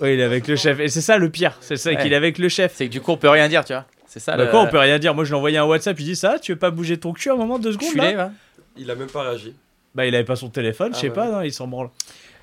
[0.00, 0.80] Oui, il est avec le chef.
[0.80, 1.56] Et c'est ça le pire.
[1.60, 1.96] C'est ça Ouais.
[2.02, 2.74] qu'il est avec le chef.
[2.74, 3.86] C'est que du coup, on peut rien dire, tu vois.
[4.06, 4.36] C'est ça.
[4.36, 4.50] Bah le...
[4.50, 5.14] quoi, on peut rien dire.
[5.14, 5.98] Moi, je lui ai envoyé un WhatsApp.
[6.00, 6.38] Il dit ça.
[6.38, 8.32] Tu veux pas bouger ton cul un moment, deux secondes là?
[8.78, 9.54] Il a même pas réagi.
[9.94, 10.92] Bah, il avait pas son téléphone.
[10.92, 11.14] Je Ah sais ouais.
[11.14, 11.30] pas.
[11.30, 11.88] Non, il s'en branle.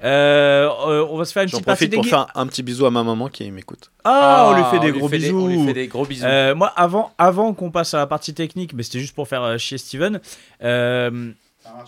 [0.04, 2.10] Euh, euh, on va se faire une petite partie profite pour technique.
[2.28, 3.92] faire un petit bisou à ma maman qui m'écoute.
[4.04, 5.40] Ah, on lui fait des gros des- bisous.
[5.44, 6.26] on lui fait des gros bisous.
[6.26, 9.58] Euh, moi, avant, avant qu'on passe à la partie technique, mais c'était juste pour faire
[9.60, 10.20] chier Steven.
[10.64, 11.32] euh,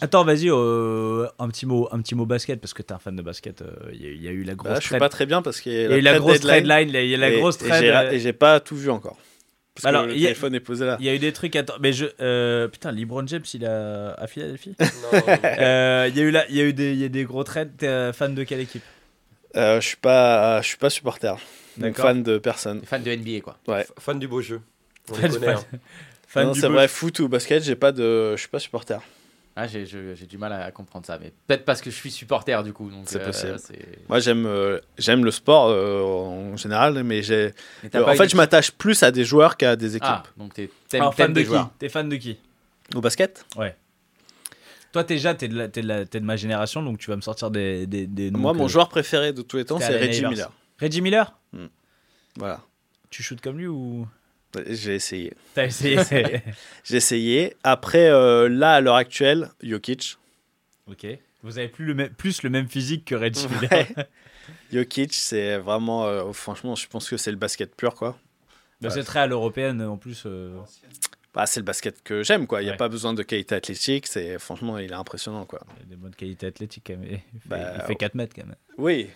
[0.02, 3.16] attends, vas-y, euh, un petit mot, un petit mot basket parce que t'es un fan
[3.16, 3.62] de basket.
[3.62, 5.26] euh, Il y, a- il y a eu la grosse Bah, je suis pas très
[5.26, 6.64] bien parce qu'il y a il y a eu la grosse deadline.
[6.68, 7.04] trade line.
[7.04, 9.18] Il y a la Et- grosse et Et j'ai pas tout vu encore.
[9.76, 10.96] Parce Alors, que le il y a- téléphone est posé là.
[11.00, 11.56] Il y a eu des trucs.
[11.56, 12.06] Attends, mais je.
[12.22, 14.76] euh, putain, LeBron James, il a à Philadelphie.
[14.80, 15.20] Non.
[15.44, 17.26] Euh, Il y a eu là, il y a eu des, il y a des
[17.26, 17.72] gros trades.
[17.78, 18.84] T'es euh, fan de quelle équipe?
[19.58, 21.36] Euh, je suis pas, je suis pas supporter.
[21.78, 22.82] Donc fan de personne.
[22.86, 23.58] Fan de NBA, quoi.
[23.68, 24.62] F- Fan du beau jeu.
[25.12, 25.50] On Fan- connaît.
[25.50, 25.64] hein.
[26.28, 28.60] Fan non, du c'est beau- vrai, foot ou basket, j'ai pas de, je suis pas
[28.60, 29.00] supporter.
[29.58, 31.96] Ah, j'ai je- j'ai du mal à, à comprendre ça, mais peut-être parce que je
[31.96, 32.90] suis supporter du coup.
[32.90, 33.58] donc, C'est euh, possible.
[33.60, 37.54] c'est- Moi, j'aime euh, j'aime le sport euh, en général, mais j'ai.
[37.96, 40.10] En fait, je m'attache plus à des joueurs qu'à des équipes.
[40.12, 41.70] Ah, donc t'es- t'aimes Alors, t'aimes fan de qui.
[41.80, 42.38] T'es fan de qui
[42.94, 43.46] Au basket?
[44.92, 47.16] Toi, t'es déjà, t'es de, la- t'es de, la- de ma génération, donc tu vas
[47.18, 49.80] me sortir des, des, des noms Moi, que- mon joueur préféré de tous les temps,
[49.80, 50.26] c'est Reggie.
[50.26, 50.52] Miller.
[50.80, 51.34] Reggie Miller?
[52.38, 52.62] Voilà.
[53.10, 54.08] Tu shootes comme lui ou?
[54.68, 55.34] J'ai essayé.
[55.54, 55.98] T'as essayé
[56.84, 57.56] J'ai essayé.
[57.64, 60.18] Après, euh, là, à l'heure actuelle, Jokic.
[60.88, 61.06] Ok.
[61.44, 63.48] Vous avez plus le, même- plus le même physique que Reggie.
[63.72, 63.88] Ouais.
[64.72, 66.06] Jokic, c'est vraiment.
[66.06, 68.18] euh, franchement, je pense que c'est le basket pur, quoi.
[68.82, 70.24] Bah, C'est très à l'européenne en plus.
[70.26, 70.60] euh.
[71.34, 72.62] Bah, c'est le basket que j'aime, quoi.
[72.62, 72.78] Il n'y a Ouais.
[72.78, 74.08] pas besoin de qualité athlétique.
[74.08, 75.60] C'est franchement, il est impressionnant, quoi.
[75.80, 77.04] Il a des bonnes qualités athlétiques quand même.
[77.34, 78.56] Il fait, Bah, il fait 4 mètres quand même.
[78.78, 79.10] Oui.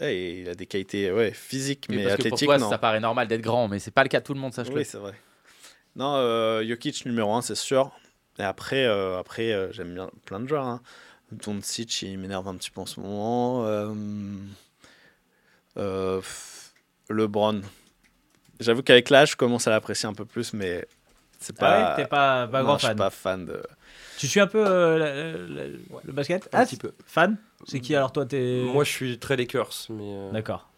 [0.00, 3.28] Il a des qualités ouais, physiques, mais parce que pour athlétiques, toi, ça paraît normal
[3.28, 4.74] d'être grand, mais c'est pas le cas de tout le monde, sache-le.
[4.76, 5.14] Oui, c'est vrai.
[5.96, 7.90] Non, euh, Jokic numéro 1, c'est sûr.
[8.38, 10.64] Et après, euh, après euh, j'aime bien plein de joueurs.
[10.66, 10.80] Hein.
[11.32, 13.64] Doncic, il m'énerve un petit peu en ce moment.
[13.66, 13.92] Euh,
[15.76, 16.20] euh,
[17.10, 17.60] LeBron.
[18.60, 20.86] J'avoue qu'avec l'âge, je commence à l'apprécier un peu plus, mais
[21.38, 21.90] c'est Ah pas.
[21.90, 22.96] ouais, t'es pas, pas non, grand je suis fan.
[22.96, 23.62] pas fan de.
[24.18, 25.72] Tu suis un peu euh, la- la- la-
[26.04, 26.92] le basket Un Ah, petit peu.
[27.06, 27.36] Fan
[27.66, 30.68] C'est qui alors toi t'es Moi, je suis très Lakers, mais euh, D'accord.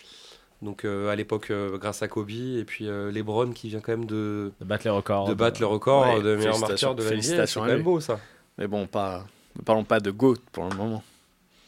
[0.63, 3.93] donc euh, à l'époque euh, grâce à Kobe et puis euh, LeBron qui vient quand
[3.93, 5.29] même de, De battre les records.
[5.29, 7.09] de battre le record Ouais, de meilleur félicitations- marqueur de la NBA.
[7.09, 7.85] C'est félicitations quand à même lui.
[7.85, 8.19] beau ça.
[8.59, 9.27] Mais bon, pas.
[9.57, 11.03] Ne parlons pas de GOAT pour le moment.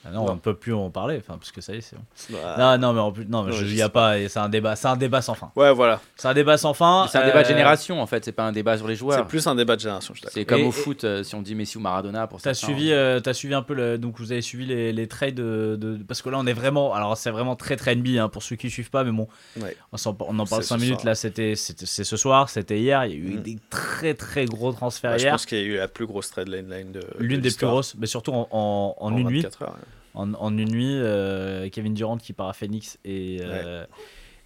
[0.08, 1.96] Ah non, on ne peut plus en parler, enfin, parce que ça y est, c'est
[1.96, 2.38] bon.
[2.44, 2.76] Ah.
[2.76, 4.74] Non, non, mais en plus, non, mais Non, je y a pas, c'est un débat,
[4.76, 5.50] c'est un débat sans fin.
[5.56, 6.00] Ouais, voilà.
[6.16, 7.06] C'est un débat sans fin.
[7.10, 9.00] C'est un débat de euh, génération en fait, c'est pas un débat sur les C'est
[9.00, 9.26] joueurs.
[9.26, 10.14] plus un débat de génération.
[10.30, 12.54] C'est comme Et- au et- foot, euh, si on dit Messi ou Maradona pour T'as
[12.54, 15.76] suivi, euh, t'as suivi un peu le, donc vous avez suivi les, les trades de,
[15.78, 18.42] de- parce que là on est vraiment, alors c'est vraiment très très NBA hein, pour
[18.42, 19.28] ceux qui suivent pas, mais bon,
[19.60, 19.76] Ouais.
[19.92, 19.96] on,
[20.38, 21.06] en parle C'est 5 ce minutes soir.
[21.06, 23.42] là, c'était, c'est ce soir, c'était hier, il y a eu Mm.
[23.42, 26.06] des très très gros transferts Ouais, je hier, pense qu'il y a eu la plus
[26.06, 27.00] grosse trade line de.
[27.18, 29.70] l'une de des plus grosses, mais surtout en, en, en En une nuit, 24 heures,
[29.70, 29.76] ouais.
[30.14, 33.84] En, en une nuit, euh, Kevin Durant qui part à Phoenix et euh,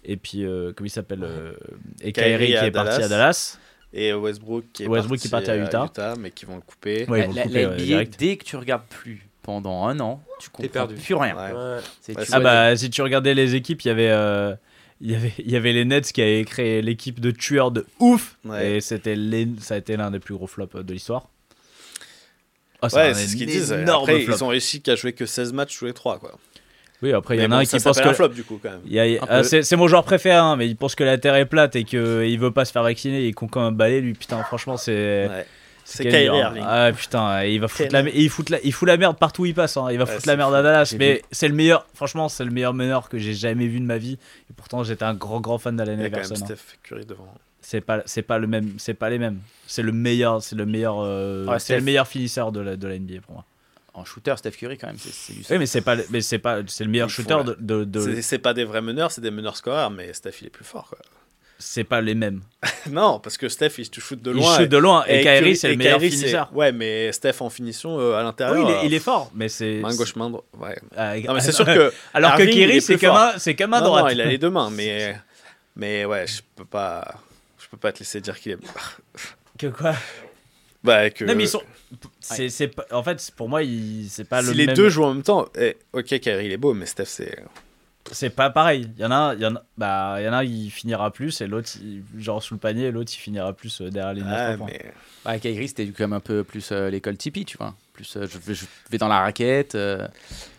[0.05, 1.53] et puis euh, comment il s'appelle euh,
[2.01, 3.05] et Kyrie Kyrie qui est parti Dallas.
[3.05, 3.59] à Dallas.
[3.95, 6.15] Et Westbrook qui est Westbrook qui est parti à Utah.
[6.19, 7.05] mais qui vont le couper.
[7.07, 9.85] Ouais, La, vont le la- couper, la ouais, NBA, dès que tu regardes plus pendant
[9.87, 10.95] un an, tu comprends perdu.
[10.95, 11.35] plus rien.
[12.05, 14.55] Tu Ah bah si tu regardais les équipes, il y avait euh,
[15.01, 17.85] il y avait il y avait les Nets qui avaient créé l'équipe de tueurs de
[17.99, 18.77] ouf Ouais.
[18.77, 21.29] et c'était les- ça a été l'un des plus gros flops de l'histoire.
[22.91, 23.71] Ah, Ouais, c'est ce qu'ils disent.
[23.73, 24.35] Après, flop.
[24.35, 26.19] ils ont réussi qu'à jouer que 16 matchs tous les 3.
[26.19, 26.31] Quoi.
[27.01, 28.59] Oui, après il y en a bon, un qui pense que un flop du coup,
[28.63, 28.81] quand même.
[29.19, 31.75] a- ah, c'est mon joueur préféré, hein, mais il pense que la Terre est plate
[31.75, 34.13] et qu'il veut pas se faire vacciner et qu'on quand même balai lui.
[34.13, 35.27] Putain, franchement, c'est.
[35.27, 35.45] Ouais.
[35.85, 36.35] C'est Kyrie hein.
[36.35, 36.63] Irving.
[36.65, 39.45] Ah putain, il va foutre la, il fout la, il fout la merde partout où
[39.45, 39.75] il passe.
[39.75, 39.87] hein.
[39.91, 41.85] Il va Ouais, foutre la merde à Dallas, mais c'est le meilleur.
[41.93, 44.17] Franchement, c'est le meilleur meneur que j'ai jamais vu de ma vie.
[44.49, 46.41] Et pourtant, j'étais un grand grand fan d'Allen Il y a quand même Iverson.
[46.41, 46.55] hein.
[46.55, 47.27] Steph Curry devant.
[47.65, 49.39] C'est pas, c'est pas le même, c'est pas les mêmes.
[49.67, 52.87] C'est le meilleur, c'est le meilleur, euh, Ouais, c'est le meilleur finisseur de la, de
[52.87, 53.45] la NBA pour moi.
[53.95, 56.59] En shooter, Steph Curry quand même, c'est Oui, mais c'est pas, le- mais c'est pas,
[56.67, 59.55] c'est le meilleur shooter de, de, de- C'est- pas des vrais meneurs, c'est des meneurs
[59.55, 60.87] scoreurs, mais Steph il est plus fort.
[60.89, 60.97] Quoi.
[61.59, 62.41] c'est pas les mêmes.
[62.89, 64.57] non, parce que Steph il shoot de il loin.
[64.57, 66.49] shoot de loin et, Kyrie Curry- c'est le et meilleur Kyrie, finisseur.
[66.53, 68.57] Ouais, mais Steph en finition euh, à l'intérieur.
[68.57, 69.75] Oui, il est, euh, il est fort, mais c'est.
[69.79, 70.45] Main gauche, main droite.
[70.59, 71.21] Ouais.
[71.21, 71.93] Non, mais c'est sûr que.
[72.13, 74.03] Alors Irving, que il Kyrie, c'est comme un, c'est comme un droite.
[74.05, 75.15] non, il a les deux mains, mais.
[75.75, 77.15] Mais ouais, je peux pas.
[77.73, 78.57] Peux pas te laisser dire qu'il est.
[79.57, 79.95] Que quoi?
[80.83, 81.25] Bah, que.
[81.25, 81.63] Non, mais ils sont.
[82.19, 84.07] C'est, c'est En fait, pour moi, il...
[84.11, 84.75] c'est pas si le les même.
[84.75, 87.43] deux jouent en même temps, eh, ok, Kyrie il est beau, mais Steph c'est.
[88.11, 88.89] C'est pas pareil.
[88.97, 90.69] Il y en a, un- il y en a, bah, il y en a, il
[90.69, 93.89] finira plus, et l'autre, il- genre sous le panier, et l'autre, il finira plus euh,
[93.89, 94.67] derrière les Ah, trois points.
[94.71, 94.93] mais.
[95.23, 97.73] Bah, Kyrie, c'était quand même un peu plus euh, l'école Tipeee, tu vois.
[97.93, 99.75] Plus, euh, je, vais- je vais dans la raquette.
[99.75, 99.99] euh,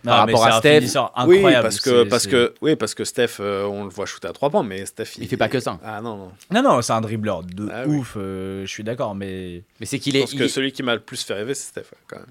[0.05, 0.81] Non, par rapport à Steph.
[1.27, 1.63] Oui, incroyable.
[1.63, 4.49] parce que, parce, que, oui, parce que Steph, euh, on le voit shooter à 3
[4.51, 5.79] points, mais Steph Il fait pas que ça.
[5.85, 6.33] Ah non, non.
[6.51, 7.99] Non, non, c'est un dribbleur de Ah oui.
[7.99, 8.15] ouf.
[8.17, 10.21] euh, je suis d'accord, mais Mais c'est qu'il Je est.
[10.23, 12.17] pense il que est- celui qui m'a le plus fait rêver, c'est Steph, ouais, quand
[12.17, 12.27] même.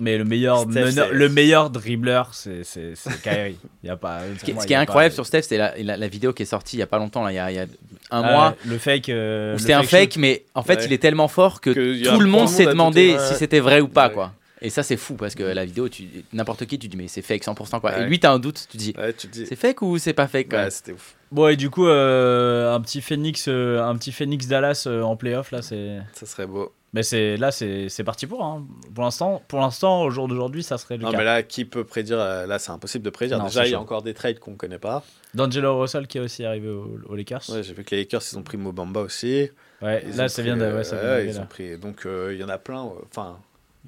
[0.00, 2.62] Mais le meilleur, Steph, meneur- c'est- le meilleur dribbleur, c'est
[3.22, 3.56] Kyrie.
[3.84, 4.20] Y a pas.
[4.38, 6.46] Ce qui, ce qui est incroyable sur Steph, c'est la, la, la vidéo qui est
[6.46, 7.66] sortie il y a pas longtemps, là, il y a, il y a
[8.10, 8.56] un mois.
[8.66, 9.08] le fake.
[9.08, 9.90] euh, C'était un shoot.
[9.90, 10.84] fake, mais en fait, Ouais.
[10.86, 14.08] il est tellement fort que, tout le monde s'est demandé si c'était vrai ou pas,
[14.08, 14.14] Ouais.
[14.14, 14.32] quoi.
[14.60, 17.22] Et ça, c'est fou parce que la vidéo, tu n'importe qui, tu dis, mais c'est
[17.22, 17.98] fake 100%, quoi.
[18.00, 19.46] Et lui, t'as un doute, tu dis, Ouais, dis.
[19.46, 20.64] c'est fake ou c'est pas fake, quoi.
[20.64, 21.14] Ouais, c'était ouf.
[21.30, 25.16] Bon, et du coup, euh, un petit Phoenix, euh, un petit Phoenix Dallas euh, en
[25.16, 25.98] playoff, là, c'est.
[26.14, 26.72] Ça serait beau.
[26.94, 28.42] Mais c'est là, c'est c'est parti pour.
[28.42, 28.66] hein.
[28.94, 31.18] Pour l'instant, pour l'instant, au jour d'aujourd'hui, ça serait le Non, cas.
[31.18, 33.38] mais là, qui peut prédire Là, c'est impossible de prédire.
[33.38, 33.82] Non, Déjà, il y a chaud.
[33.82, 35.04] encore des trades qu'on connaît pas.
[35.34, 37.42] D'Angelo Russell qui est aussi arrivé au- aux Lakers.
[37.50, 39.50] Ouais, j'ai vu que les Lakers, ils ont pris Mobamba aussi.
[39.82, 40.64] Ouais, Ils là, ça vient de.
[40.64, 41.42] Ouais, ça vient ouais, d'arriver, ils là.
[41.42, 41.76] ont pris.
[41.78, 42.84] Donc, il y en a plein.
[42.84, 42.92] ouais.
[43.10, 43.38] Enfin,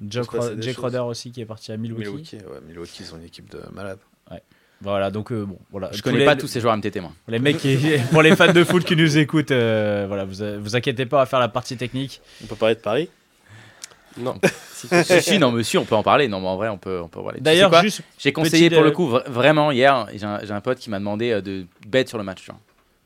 [0.07, 0.77] Jake.
[0.77, 2.03] Roder aussi qui est parti à Milwaukee.
[2.05, 2.35] Milwaukee.
[2.35, 3.99] Ouais, Milwaukee, ils ont une équipe de malades.
[4.81, 5.89] Voilà, donc euh, bon, voilà.
[5.93, 7.11] Je connais les- pas tous ces joueurs MTT, moi.
[7.27, 7.77] Les mecs, qui,
[8.11, 11.25] pour les fans de foot qui nous écoutent, euh, voilà, vous, vous inquiétez pas à
[11.25, 12.19] faire la partie technique.
[12.43, 13.09] On peut parler de Paris?
[14.17, 14.35] Non.
[14.81, 16.27] Si, Si, si, non, monsieur, on peut en parler.
[16.27, 17.19] Non, mais en vrai, on peut, on peut.
[17.29, 20.59] Tu sais D'ailleurs, juste J'ai conseillé pour euh, le coup, vra- vraiment, hier, j'ai un,
[20.61, 22.43] pote qui m'a demandé euh, de bet sur le match.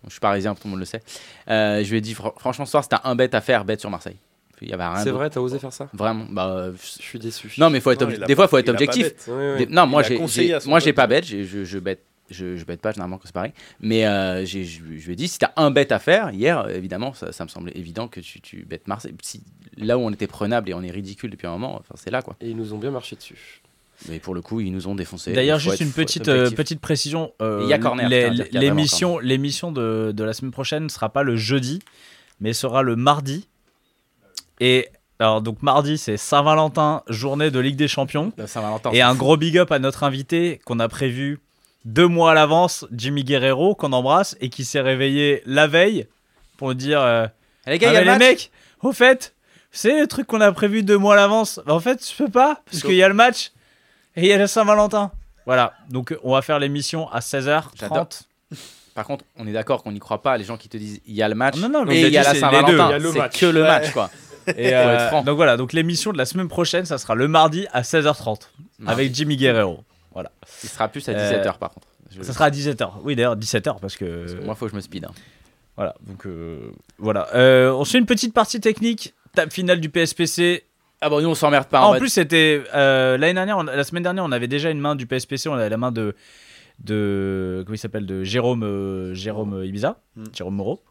[0.06, 1.02] je suis parisien, tout le monde le sait.
[1.50, 3.78] Euh, je lui ai dit, fr- franchement, ce soir, c'était un bet à faire, bet
[3.78, 4.16] sur Marseille.
[4.62, 6.26] Il y avait rien C'est vrai, t'as osé faire ça Vraiment.
[6.30, 7.52] Bah, Je suis déçu.
[7.58, 9.04] non, mais faut être Non, des fois, faut être il a pas objectif.
[9.04, 9.26] bête.
[9.28, 9.66] Ouais, ouais.
[9.66, 10.18] Des- Non, moi, j'ai,
[10.66, 12.02] moi, j'ai pas j'ai- Je, je bête.
[12.32, 13.52] Je, je bête pas généralement que c'est pareil.
[13.82, 16.68] Mais euh, j'ai- je, je lui ai dit, si t'as un bet à faire, hier,
[16.70, 19.14] évidemment, ça, ça me semblait évident que tu, tu bêtes Marseille.
[19.22, 19.44] Si,
[19.78, 22.24] là où on était prenable et on est ridicule depuis un moment, enfin, c'est là
[22.24, 22.36] quoi.
[22.42, 23.62] Et ils nous ont bien marché dessus.
[24.10, 25.34] Mais pour le coup, ils nous ont défoncé.
[25.34, 27.32] D'ailleurs, Il faut juste être- une faut être petite, euh, petite précision.
[27.44, 28.10] euh, Il y a corner,
[29.20, 31.80] l'émission de, de la semaine prochaine ne sera pas le jeudi,
[32.40, 33.48] mais sera le mardi.
[34.60, 38.32] Et alors, donc, mardi, c'est Saint-Valentin, journée de Ligue des Champions.
[38.38, 38.92] Le Saint-Valentin.
[38.92, 41.40] Et un gros big up à notre invité qu'on a prévu
[41.86, 46.08] deux mois à l'avance, Jimmy Guerrero, qu'on embrasse et qui s'est réveillé la veille
[46.58, 47.28] pour nous dire euh,
[47.68, 48.28] Eh, Les gars, Ah, il y a mais le les match.
[48.30, 48.52] mecs,
[48.82, 49.34] au fait,
[49.72, 51.62] c'est le truc qu'on a prévu deux mois à l'avance.
[51.66, 53.52] Bah, en fait, je peux pas parce qu'il y a le match
[54.16, 55.12] et il y a le Saint-Valentin.
[55.46, 57.64] Voilà, donc on va faire l'émission à 16h30.
[57.80, 58.08] J'adore.
[58.96, 60.38] Par contre, on est d'accord qu'on n'y croit pas.
[60.38, 62.14] Les gens qui te disent il y a le match Non, non, mais et il
[62.14, 62.72] y a la Saint-Valentin.
[62.72, 62.74] deux.
[62.74, 63.40] Il y a le C'est match.
[63.40, 63.68] que le Ouais.
[63.68, 64.10] match, quoi.
[64.58, 67.82] Et euh, donc voilà, donc l'émission de la semaine prochaine, ça sera le mardi à
[67.82, 68.40] 16h30
[68.80, 68.88] Non.
[68.90, 69.80] avec Jimmy Guerrero.
[70.64, 71.88] Il sera plus à Euh, 17h par contre.
[72.16, 72.90] Je- Ça sera à 17h.
[73.04, 75.06] Oui, d'ailleurs 17h parce que parce que Moi, faut que je me speed.
[75.06, 75.12] hein.
[75.76, 77.28] Voilà, donc euh, voilà.
[77.36, 79.14] Euh, on se fait une petite partie technique.
[79.34, 80.64] Table finale du PSPC.
[81.02, 81.80] Ah bon, nous, on s'emmerde pas.
[81.80, 84.80] Ah, en plus, c'était euh, l'année dernière, on- la semaine dernière, on avait déjà une
[84.80, 85.50] main du PSPC.
[85.50, 86.16] On avait la main de
[86.84, 90.24] de comment il s'appelle de Jérôme euh, Jérôme Ibiza, Mm.
[90.34, 90.82] Jérôme Moreau,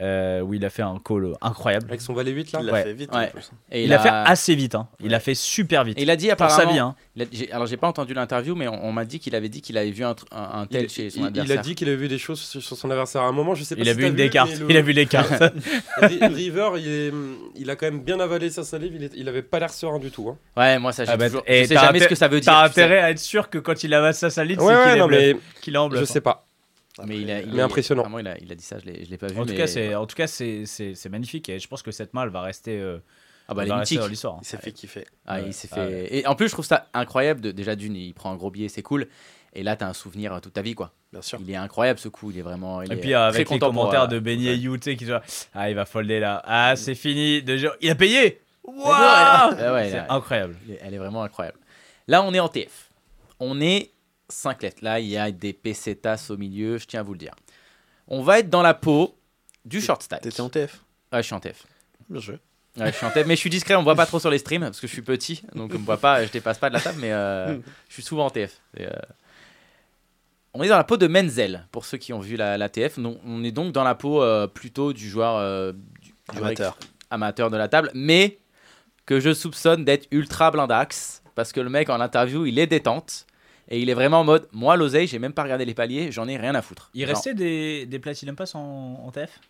[0.00, 1.86] euh, où il a fait un call incroyable.
[1.88, 2.82] Avec son valet 8 là Il l'a Ouais.
[2.84, 3.12] fait vite.
[3.14, 3.26] Ouais.
[3.26, 3.50] en plus.
[3.72, 4.74] Et Il, a fait assez vite.
[4.74, 4.88] hein.
[5.00, 5.98] Il a fait super vite.
[5.98, 6.56] Et il a dit pour apparemment.
[6.68, 6.78] sa vie.
[6.78, 6.94] Hein.
[7.16, 9.48] il a- j'ai- alors, j'ai pas entendu l'interview, mais on, on m'a dit qu'il avait
[9.48, 11.58] dit qu'il avait vu un, tr- un, un tel il, chez son il- il adversaire.
[11.58, 13.54] a dit qu'il avait vu des choses sur sur son adversaire à un moment.
[13.54, 14.58] Je sais pas Il a vu une des cartes.
[14.58, 15.42] le- Il a vu les cartes.
[16.02, 17.12] Ri- River, il, est-
[17.56, 18.92] il a quand même bien avalé sa salive.
[18.96, 20.28] Il, est- il avait pas l'air serein du tout.
[20.28, 20.36] hein.
[20.56, 21.42] Ouais, moi, ça, j'ai Ah bah, toujours.
[21.46, 22.52] et je sais jamais ce que ça veut dire.
[22.52, 24.92] T'as intérêt à être sûr que quand il avance sa Ouais, c'est
[25.62, 26.00] qu'il est, bluff.
[26.00, 26.12] je hein.
[26.12, 26.45] sais pas.
[27.04, 28.02] Mais, il a, il Mais est- impressionnant.
[28.02, 29.38] Vraiment, il a, il a dit ça, je l'ai, je l'ai pas vu.
[29.38, 31.82] En tout mais- cas, c'est en tout cas c'est c'est c'est magnifique et je pense
[31.82, 32.78] que cette main elle va rester.
[32.80, 32.98] euh,
[33.48, 34.34] Ah bah, elle va rester dans l'histoire.
[34.36, 34.40] hein.
[34.42, 35.06] Il s'est fait kiffer.
[35.26, 35.44] Ah, Ouais.
[35.48, 36.16] il s'est Ah fait.
[36.18, 37.40] Et en plus, je trouve ça incroyable.
[37.40, 37.50] De...
[37.52, 39.06] Déjà, d'une, il prend un gros billet, c'est cool.
[39.52, 40.92] Et là, t'as un souvenir euh, toute ta vie, quoi.
[41.12, 41.38] Bien sûr.
[41.40, 42.30] Il est incroyable ce coup.
[42.30, 42.82] Il est vraiment.
[42.82, 44.76] Il Et est puis très avec les pour, commentaires euh, de Benny pour et You,
[44.78, 45.18] tu sais, qui disent
[45.54, 46.42] Ah, il va folder là.
[46.44, 47.42] Ah, c'est fini.
[47.42, 50.56] Déjà, il a payé Waouh Ah ouais, C'est incroyable.
[50.82, 51.58] Elle est vraiment incroyable.
[52.08, 52.90] Là, on est en TF.
[53.38, 53.92] On est
[54.28, 54.78] 5 lettres.
[54.82, 57.34] Là, il y a des pesetas au milieu, je tiens à vous le dire.
[58.08, 59.16] On va être dans la peau
[59.64, 60.22] du short stack.
[60.22, 60.80] T'étais en TF.
[61.12, 61.64] Ouais, je suis en TF.
[62.08, 62.38] Bien joué.
[62.78, 64.30] Ouais, je suis en TF, mais je suis discret, on me voit pas trop sur
[64.30, 66.68] les streams parce que je suis petit, donc on me voit pas, je dépasse pas
[66.68, 67.56] de la table, mais euh,
[67.88, 68.60] je suis souvent en TF.
[68.76, 68.90] Et, euh,
[70.52, 72.98] On est dans la peau de Menzel, pour ceux qui ont vu la, la TF.
[72.98, 76.78] Non, on est donc dans la peau euh, plutôt du joueur du- du Amateur.
[77.10, 78.38] amateur de la table, mais
[79.06, 83.26] que je soupçonne d'être ultra blindax, parce que le mec en interview, il est détente,
[83.68, 86.28] et il est vraiment en mode, moi l'oseille, j'ai même pas regardé les paliers, j'en
[86.28, 86.90] ai rien à foutre.
[86.94, 88.60] Il Genre, restait des, des Platinum Pass en,
[89.04, 89.40] en TF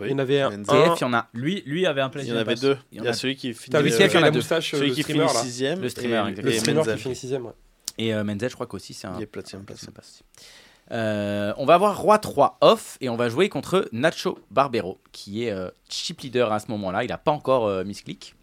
[0.00, 0.50] Il y en avait un.
[0.62, 2.60] TF, il y en a Lui, lui avait un Il y Platinum en avait Pass.
[2.60, 2.78] deux.
[2.92, 3.70] Il y Il en y a celui qui finit.
[3.70, 4.38] TF, il y en a deux.
[4.38, 5.80] moustache, Celui qui finit sixième.
[5.80, 6.32] Le streamer.
[6.42, 6.96] Le streamer Menzel.
[6.96, 7.52] qui finit sixième, ouais.
[7.98, 9.80] Et euh, Menzel, je crois qu'aussi, c'est un, Il est Platinum Pass.
[9.80, 10.44] Ça passe aussi.
[10.90, 15.44] Euh, on va avoir Roi 3 off et on va jouer contre Nacho Barbero qui
[15.44, 17.04] est euh, chip leader à ce moment-là.
[17.04, 18.34] Il n'a pas encore euh, mis click.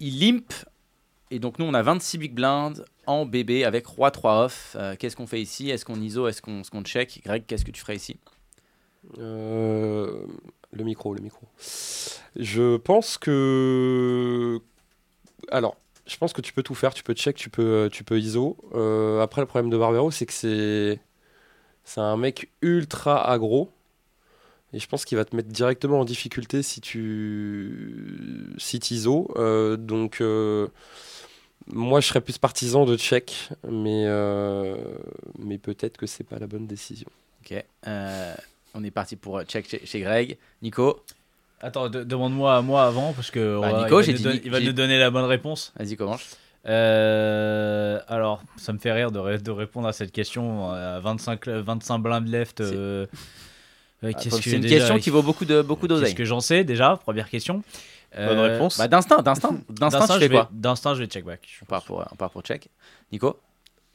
[0.00, 0.50] Il limp
[1.30, 4.76] et donc nous on a 26 big blind en BB avec Roi 3 off.
[4.78, 5.70] Euh, qu'est-ce qu'on fait ici?
[5.70, 6.28] Est-ce qu'on ISO?
[6.28, 7.22] Est-ce qu'on est qu'on check?
[7.24, 8.16] Greg, qu'est-ce que tu ferais ici?
[9.18, 10.24] Euh,
[10.72, 11.46] le micro, le micro.
[12.36, 14.60] Je pense que.
[15.50, 15.76] Alors,
[16.06, 16.92] je pense que tu peux tout faire.
[16.92, 18.58] Tu peux check, tu peux, tu peux ISO.
[18.74, 21.00] Euh, après, le problème de Barbero, c'est que c'est.
[21.84, 23.70] C'est un mec ultra aggro.
[24.74, 28.54] Et je pense qu'il va te mettre directement en difficulté si tu.
[28.58, 29.32] Si ISO.
[29.78, 30.22] donc.
[31.72, 34.76] Moi, je serais plus partisan de check, mais, euh,
[35.38, 37.08] mais peut-être que c'est pas la bonne décision.
[37.44, 37.64] Ok.
[37.86, 38.34] Euh,
[38.74, 40.36] on est parti pour euh, check chez, chez Greg.
[40.62, 41.02] Nico,
[41.60, 44.16] Attends, de- demande-moi à moi avant parce que on Bah, va- Nico, il va, nous,
[44.18, 45.72] dit don- Ni- il va j'ai- nous donner la bonne réponse.
[45.76, 46.36] vas-y, commence.
[46.66, 51.48] Euh, alors, ça me fait rire de, ré- de répondre à cette question à 25,
[51.48, 52.58] 25 blindes left.
[52.62, 53.06] C'est- euh,
[54.04, 56.24] euh, Ah, qu'est-ce que C'est une déjà- question qui vaut beaucoup de beaucoup Qu'est-ce que
[56.24, 57.62] j'en sais déjà Première question.
[58.16, 58.78] Bonne Euh, réponse.
[58.78, 59.58] Bah, d'instinct, d'instinct.
[59.68, 61.46] D'instinct, tu fais vais, quoi d'instinct, je vais check back.
[61.62, 62.68] on part, pour, on part pour check.
[63.12, 63.38] Nico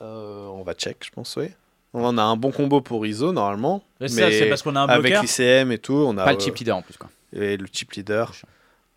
[0.02, 1.48] Euh, on va check, je pense, oui.
[1.94, 3.84] On a un bon combo pour ISO normalement.
[4.00, 5.24] Mais ça, c'est parce qu'on a un avec bloqueur.
[5.24, 6.98] l'ICM et tout, on a Pas le euh, chip leader en plus.
[6.98, 7.10] Quoi.
[7.34, 8.32] et le chip leader.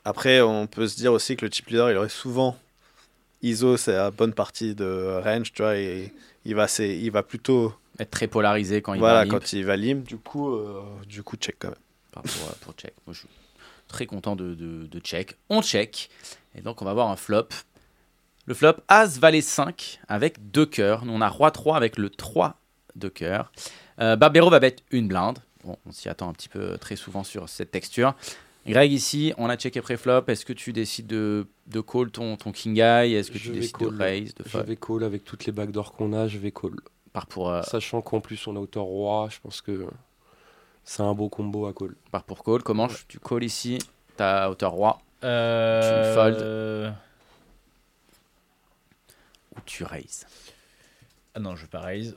[0.05, 2.57] Après, on peut se dire aussi que le chip leader, il aurait souvent
[3.43, 6.13] ISO, c'est la bonne partie de range, tu vois, et
[6.45, 9.33] il va, c'est, il va plutôt, Être très polarisé quand il voilà, va limp.
[9.41, 11.77] quand il va limp, du coup, euh, du coup, check quand même.
[12.13, 12.95] Part pour, euh, pour check.
[13.07, 13.23] Moi, je,
[13.89, 15.37] Très content de, de, de check.
[15.49, 16.11] On check.
[16.55, 17.49] Et donc, on va avoir un flop.
[18.47, 21.05] Le flop, As, Valet 5 avec deux cœurs.
[21.05, 22.61] Nous, on a Roi 3 avec le 3
[22.95, 23.53] de cœur.
[24.01, 25.39] Euh, Barbero va mettre une blinde.
[25.65, 28.15] Bon, on s'y attend un petit peu très souvent sur cette texture.
[28.67, 30.25] Greg, ici, on a checké pré-flop.
[30.29, 33.51] Est-ce que tu décides de, de call ton, ton King Eye Est-ce que Je tu
[33.51, 33.97] décides call.
[33.97, 36.75] de raise, de Je vais call avec toutes les backdoors qu'on a, je vais call.
[37.31, 39.87] Pour, euh, Sachant qu'en plus on a hauteur roi, je pense que
[40.89, 41.95] c'est un beau combo à call.
[42.11, 42.63] part pour call.
[42.63, 43.79] Comment je- tu call ici
[44.17, 46.37] Ta hauteur roi Euh, fold.
[46.37, 46.91] euh,
[49.57, 50.27] ou tu raise
[51.35, 52.17] Ah non, je vais pas raise.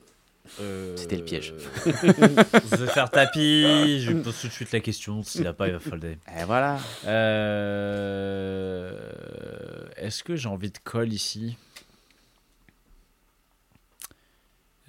[0.62, 1.54] Euh, C'était le piège.
[1.86, 4.00] je vais faire tapis.
[4.02, 5.22] Je lui pose tout de suite la question.
[5.24, 6.18] S'il a pas, il va folder.
[6.40, 6.80] Et voilà.
[8.50, 8.94] Euh,
[9.98, 11.58] Est-ce que j'ai envie de call ici?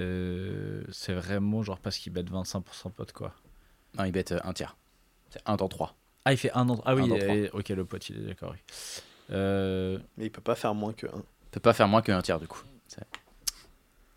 [0.01, 3.35] Euh, C'est vraiment genre parce qu'il bet 25% pot quoi.
[3.99, 4.77] Non, il bet euh, un tiers.
[5.31, 5.95] C'est 1 dans 3.
[6.25, 7.19] Ah, il fait un dans Ah oui, Un trois.
[7.35, 8.53] eh, ok, le pote, il est d'accord.
[8.53, 8.59] oui.
[9.33, 12.41] Euh, Mais il peut pas faire moins que 1, peut pas faire moins qu'un tiers
[12.41, 12.63] du coup.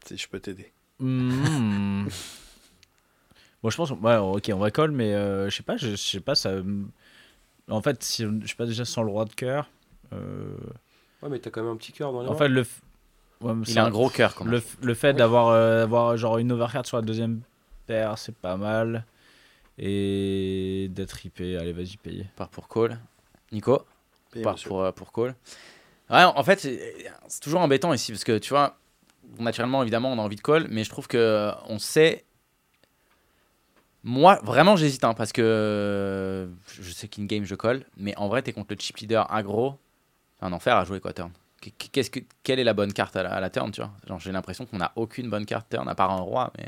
[0.05, 0.71] si je peux t'aider.
[0.99, 2.07] hmm.
[3.61, 6.19] Bon, je pense, ouais, ok, on va call, mais euh, je sais pas, je, sais
[6.19, 6.51] pas, ça.
[7.69, 9.69] En fait, si, je sais pas déjà sans le roi de cœur.
[10.11, 10.53] euh,
[11.21, 12.37] Ouais, mais t'as quand même un petit cœur dans les En mains.
[12.37, 12.63] fait, le.
[12.63, 12.81] f-
[13.39, 14.61] ouais, mais Il a un gros cœur quand même.
[14.81, 17.39] Le, fait d'avoir euh, d'avoir genre une overcard sur la deuxième
[17.87, 19.05] paire, c'est pas mal.
[19.77, 22.25] Et d'être ripé, allez, vas-y, payer.
[22.35, 22.99] Part pour call.
[23.51, 23.85] Nico
[24.31, 25.35] Payez, part pour, euh, pour call.
[26.09, 28.77] Ouais, en fait, c'est toujours embêtant ici parce que tu vois,
[29.39, 32.25] naturellement, évidemment, on a envie de call, mais je trouve que euh, on sait.
[34.03, 38.27] Moi, vraiment, j'hésite hein, parce que euh, je sais qu'in game je colle, mais en
[38.27, 39.79] vrai, t'es contre le chip leader aggro.
[40.39, 41.31] C'est un enfer à jouer quoi, turn.
[41.61, 43.91] Qu- Qu'est-ce que, quelle est la bonne carte à la, à la turn, tu vois?
[44.05, 46.67] Genre, J'ai l'impression qu'on n'a aucune bonne carte turn à part un roi, mais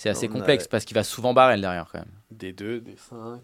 [0.00, 2.08] c'est assez On a- complexe parce qu'il va souvent barrel derrière quand même.
[2.30, 3.40] Des 2, des 5.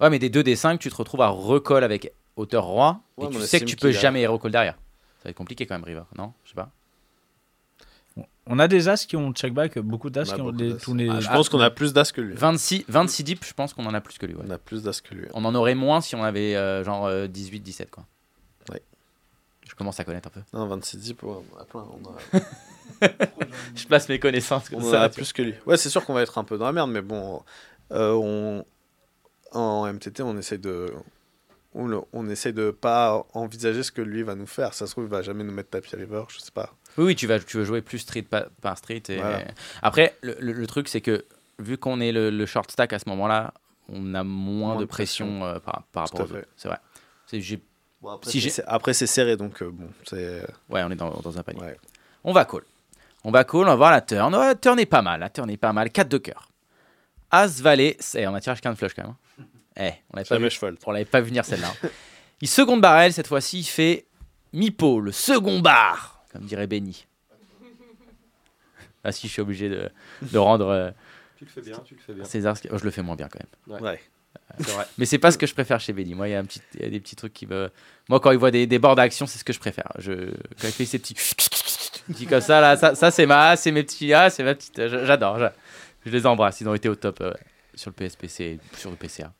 [0.00, 3.26] Ouais, mais des 2 des 5, tu te retrouves à recall avec hauteur roi Ouais,
[3.26, 4.74] et tu sais que tu peux jamais recall derrière.
[4.74, 6.32] Ça va être compliqué quand même, River, non?
[6.44, 6.70] Je sais pas.
[8.46, 10.76] On a des as qui ont check back, beaucoup d'as On a qui ont d'as.
[10.82, 11.08] tous les.
[11.08, 12.34] Ah, je Ah, pense qu'on a plus d'as que lui.
[12.34, 14.34] 26, 26 deep, je pense qu'on en a plus que lui.
[14.34, 14.42] ouais.
[14.46, 15.26] On a plus d'as que lui.
[15.34, 18.04] On en aurait moins si on avait euh, genre euh, 18, 17 quoi.
[18.70, 18.82] Ouais.
[19.68, 20.40] Je commence à connaître un peu.
[20.54, 21.86] Non, 26 10, ouais, on en a plein.
[22.32, 22.40] On, a-
[23.74, 25.02] Je place mes connaissances comme on en ça.
[25.02, 25.54] a plus que lui.
[25.66, 27.42] Ouais, c'est sûr qu'on va être un peu dans la merde, mais bon,
[27.92, 28.64] euh, on,
[29.52, 30.92] en MTT, on essaye de.
[31.74, 34.74] On, on essaye de pas envisager ce que lui va nous faire.
[34.74, 36.74] Ça se trouve, il va jamais nous mettre tapis river, je sais pas.
[36.96, 39.02] Oui, oui, tu, vas, tu veux jouer plus street par, par street.
[39.10, 39.16] Et...
[39.16, 39.44] Voilà.
[39.82, 41.24] Après, le, le- le truc, c'est que
[41.58, 43.52] vu qu'on est le, le short stack à ce moment-là,
[43.90, 46.40] on a moins, Moins de de pression, euh, par, par Tout rapport à aux autres.
[46.40, 46.48] fait.
[46.56, 46.78] C'est vrai.
[47.26, 47.62] C'est- j'ai-
[48.00, 50.42] Bon, après, Si c'est- j'ai- c'est- après, c'est serré, donc euh, bon, c'est.
[50.70, 51.60] Ouais, on est dans, dans un panier.
[51.60, 51.76] Ouais.
[52.24, 52.62] On va call.
[53.24, 54.34] On va call, on va voir la turn.
[54.34, 55.90] Ouais, la turn est pas mal, la turn est pas mal.
[55.90, 56.48] 4 de cœur.
[57.30, 59.12] As, valet, c'est- on a tiré qu'un de flush quand même.
[59.40, 59.44] hein.
[59.76, 60.44] Eh, on l'avait pas, vu-
[60.86, 61.68] on l'avait pas vu venir celle-là.
[61.84, 61.88] hein.
[62.40, 64.06] il seconde barrel, cette fois-ci, il fait
[64.52, 67.06] mi-pot, le second bar, comme dirait Benny.
[69.04, 69.88] Ah si, je suis obligé de,
[70.22, 70.90] de rendre euh,
[71.36, 72.24] Tu le fais bien, tu le fais bien.
[72.24, 72.56] César.
[72.70, 73.80] oh, je le fais moins bien quand même.
[73.80, 74.00] Ouais.
[74.60, 74.86] C'est vrai.
[74.98, 76.14] Mais c'est pas ce que je préfère chez Benny.
[76.14, 77.70] Moi, il y a, y des petits trucs qui me.
[78.08, 79.92] Moi, quand il voit des, des bords d'action, c'est ce que je préfère.
[79.98, 80.12] Je,
[80.60, 81.14] quand il fait ces petits.
[82.08, 84.12] Petits comme ça, là, ça, ça c'est ma, c'est mes petits.
[84.12, 84.80] Ah, c'est ma petite.
[84.88, 85.38] J'adore.
[85.38, 85.46] Je,
[86.06, 86.60] je les embrasse.
[86.60, 87.32] Ils ont été au top euh,
[87.74, 89.32] sur le PSPC, et sur le PCA.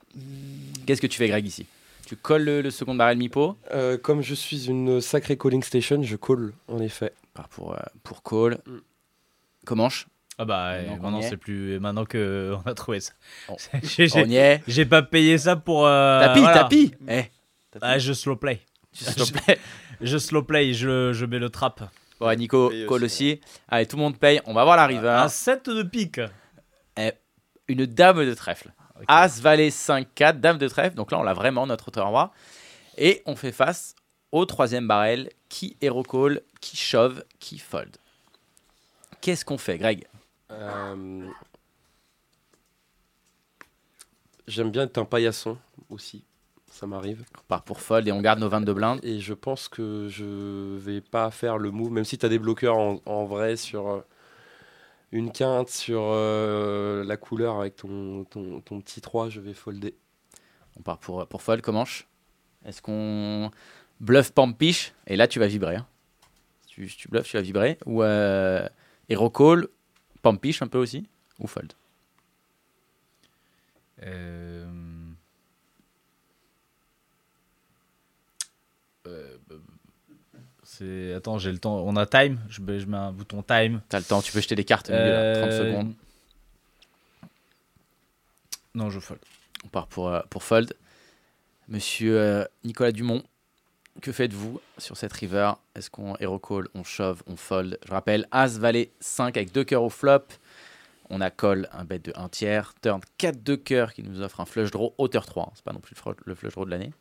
[0.86, 1.66] Qu'est-ce que tu fais, Greg, ici?
[2.06, 6.02] Tu colles le, le second barrel mi-pot Euh, comme je suis une sacrée calling station,
[6.02, 7.12] je call en effet.
[7.34, 8.58] Part pour, euh, pour call.
[9.66, 10.06] Comanche
[10.38, 11.78] Ah bah, Maintenant c'est plus.
[11.78, 13.12] Maintenant que on a trouvé ça.
[13.48, 14.62] On- J'ai- On J'ai y est.
[14.66, 15.86] j'ai pas payé ça pour.
[15.86, 16.58] euh, Tapis, voilà.
[16.60, 17.24] tapis Eh,
[17.82, 18.60] Ah, je slow play.
[20.00, 21.82] Je slow play, je, je mets le trap.
[22.20, 23.40] Bon, Nico, call aussi, aussi.
[23.68, 24.40] Allez, tout le monde paye.
[24.46, 25.08] On va voir la river.
[25.08, 26.20] Un 7 de pique.
[27.68, 28.72] Une dame de trèfle.
[29.06, 30.96] As, valet, 5, 4, dame de trèfle.
[30.96, 32.32] Donc là, on l'a vraiment, notre auteur roi.
[32.96, 33.94] Et on fait face
[34.32, 37.96] au troisième barrel qui hero call, qui shove, qui fold.
[39.20, 40.06] Qu'est-ce qu'on fait, Greg?
[40.50, 41.28] Euh,
[44.46, 45.58] J'aime bien être un paillasson
[45.90, 46.24] aussi,
[46.78, 47.24] ça m'arrive.
[47.36, 49.00] On part pour fold et on garde nos 22 blindes.
[49.02, 52.38] Et je pense que je vais pas faire le move, même si tu as des
[52.38, 54.00] bloqueurs en, en vrai sur euh,
[55.10, 59.94] une quinte, sur euh, la couleur avec ton, ton, ton petit 3, je vais folder.
[60.78, 61.84] On part pour, pour fold, comment
[62.64, 63.50] Est-ce qu'on
[64.00, 64.92] bluff pampiche?
[65.08, 65.76] Et là, tu vas vibrer.
[65.76, 65.86] hein.
[66.62, 67.78] Si tu, si tu bluffes, tu vas vibrer.
[67.86, 68.68] Ou euh,
[69.08, 69.66] hero call,
[70.22, 71.08] pampiche un peu aussi.
[71.40, 71.72] Ou fold?
[74.04, 74.64] Euh...
[80.64, 81.14] C'est...
[81.14, 81.76] Attends, j'ai le temps.
[81.86, 82.38] On a time.
[82.50, 83.80] Je mets, je mets un bouton time.
[83.88, 85.94] T'as le temps, tu peux jeter des cartes au milieu, là, 30 Euh, secondes.
[88.74, 89.20] Non, je fold.
[89.64, 90.74] On part pour, euh, pour fold.
[91.68, 93.22] Monsieur euh, Nicolas Dumont,
[94.02, 95.52] que faites-vous sur cette river?
[95.74, 97.78] Est-ce qu'on hero call, on shove, on fold?
[97.86, 100.20] Je rappelle, As, Valet 5 avec deux cœurs au flop.
[101.10, 102.74] On a call, un bet de 1 tiers.
[102.82, 105.52] Turn 4 de cœur qui nous offre un flush draw hauteur 3.
[105.54, 106.92] C'est pas non plus le flush draw de l'année.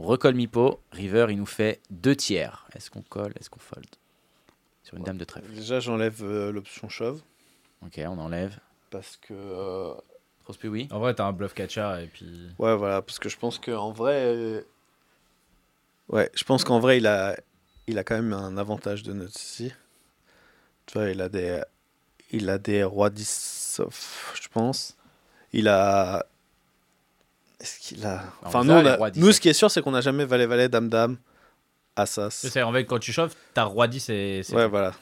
[0.00, 0.80] On recolle Mipo.
[0.92, 2.66] River, il nous fait 2 tiers.
[2.74, 3.32] Est-ce qu'on colle?
[3.38, 3.84] Est-ce qu'on fold?
[4.82, 5.52] Sur une dame de trèfle.
[5.52, 7.20] Déjà, j'enlève euh, l'option shove
[7.84, 8.58] Ok, on enlève.
[8.88, 9.34] parce que.
[9.34, 9.92] euh,
[10.44, 10.88] Trop oui.
[10.90, 12.48] En vrai, t'as un bluff catcher et puis.
[12.58, 14.14] Ouais, voilà, parce que je pense qu'en vrai.
[14.24, 14.62] euh,
[16.08, 17.36] Ouais, je pense qu'en vrai, il a,
[17.86, 19.70] il a quand même un avantage de notes ici.
[20.86, 21.60] Tu vois, il a des,
[22.30, 24.96] il a des rois 10 off, je pense.
[25.52, 26.24] Il a.
[27.60, 28.24] Est-ce qu'il a.
[28.42, 29.90] Enfin, nous, a, on les a- rois 10 nous, ce qui est sûr, c'est qu'on
[29.90, 31.18] n'a jamais valet-valet, dame-dame,
[31.96, 32.30] Assas.
[32.30, 34.54] C'est en fait, quand tu chauffes, t'as roi 10 et c'est.
[34.54, 34.94] Ouais, voilà.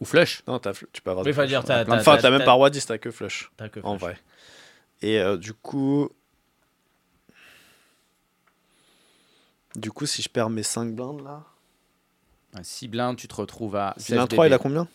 [0.00, 0.42] Ou flush.
[0.48, 2.68] Non, t'as fl- tu peux avoir Oui, flushs, dire, t'as- Enfin, t'as même pas roi
[2.70, 3.50] 10, t'as que flush.
[3.56, 4.00] T'as que En flush.
[4.00, 4.18] vrai.
[5.02, 6.10] Et euh, du coup.
[9.76, 11.42] Du coup, si je perds mes 5 blindes là.
[12.62, 14.86] 6 blindes, tu te retrouves à 16 Vilain 3, il a combien?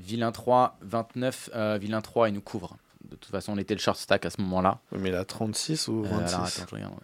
[0.00, 1.50] Vilain 3, 29.
[1.54, 2.76] euh, vilain 3, il nous couvre.
[3.04, 4.80] De toute façon, on était le short stack à ce moment-là.
[4.92, 6.94] Oui, mais il a 36 ou Euh, 26 alors, attends, je regarde.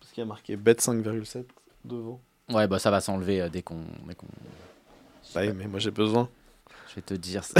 [0.00, 1.44] Parce qu'il y a marqué bet 5,7
[1.84, 2.20] devant.
[2.50, 3.84] Ouais, bah ça va s'enlever euh, dès qu'on.
[4.06, 4.26] dès qu'on-
[5.34, 6.28] Bah mais moi j'ai besoin.
[6.90, 7.44] Je vais te dire.
[7.44, 7.54] ça.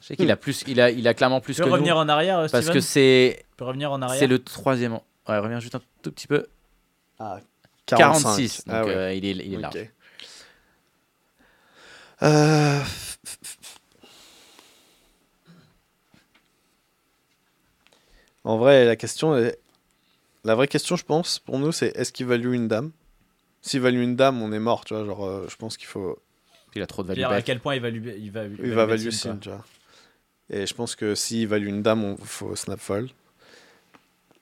[0.00, 1.74] je sais qu'il a plus, il a, il a clairement plus Tu que peux nous.
[1.76, 4.18] revenir en arrière, euh, Parce Steven que c'est, Tu peux revenir en arrière.
[4.18, 4.92] c'est le troisième.
[5.28, 6.46] Ouais, reviens juste un tout petit peu.
[7.18, 7.38] Ah,
[7.86, 8.64] 46.
[8.66, 8.94] Donc Ah ouais.
[8.94, 9.62] euh, il est, il est Ok.
[9.62, 9.88] large.
[12.22, 12.80] Euh,
[18.44, 19.58] En vrai, la question est...
[20.44, 22.90] La vraie question, je pense, pour nous, c'est est-ce qu'il value une dame?
[23.60, 25.04] S'il value une dame, on est mort, tu vois.
[25.04, 26.18] Genre, euh, je pense qu'il faut...
[26.74, 28.00] Il a trop de value à quel point il va lui.
[28.18, 29.64] Il va, Il va value value sim, tu vois.
[30.50, 33.10] Et je pense que s'il value une dame, il faut snap fold.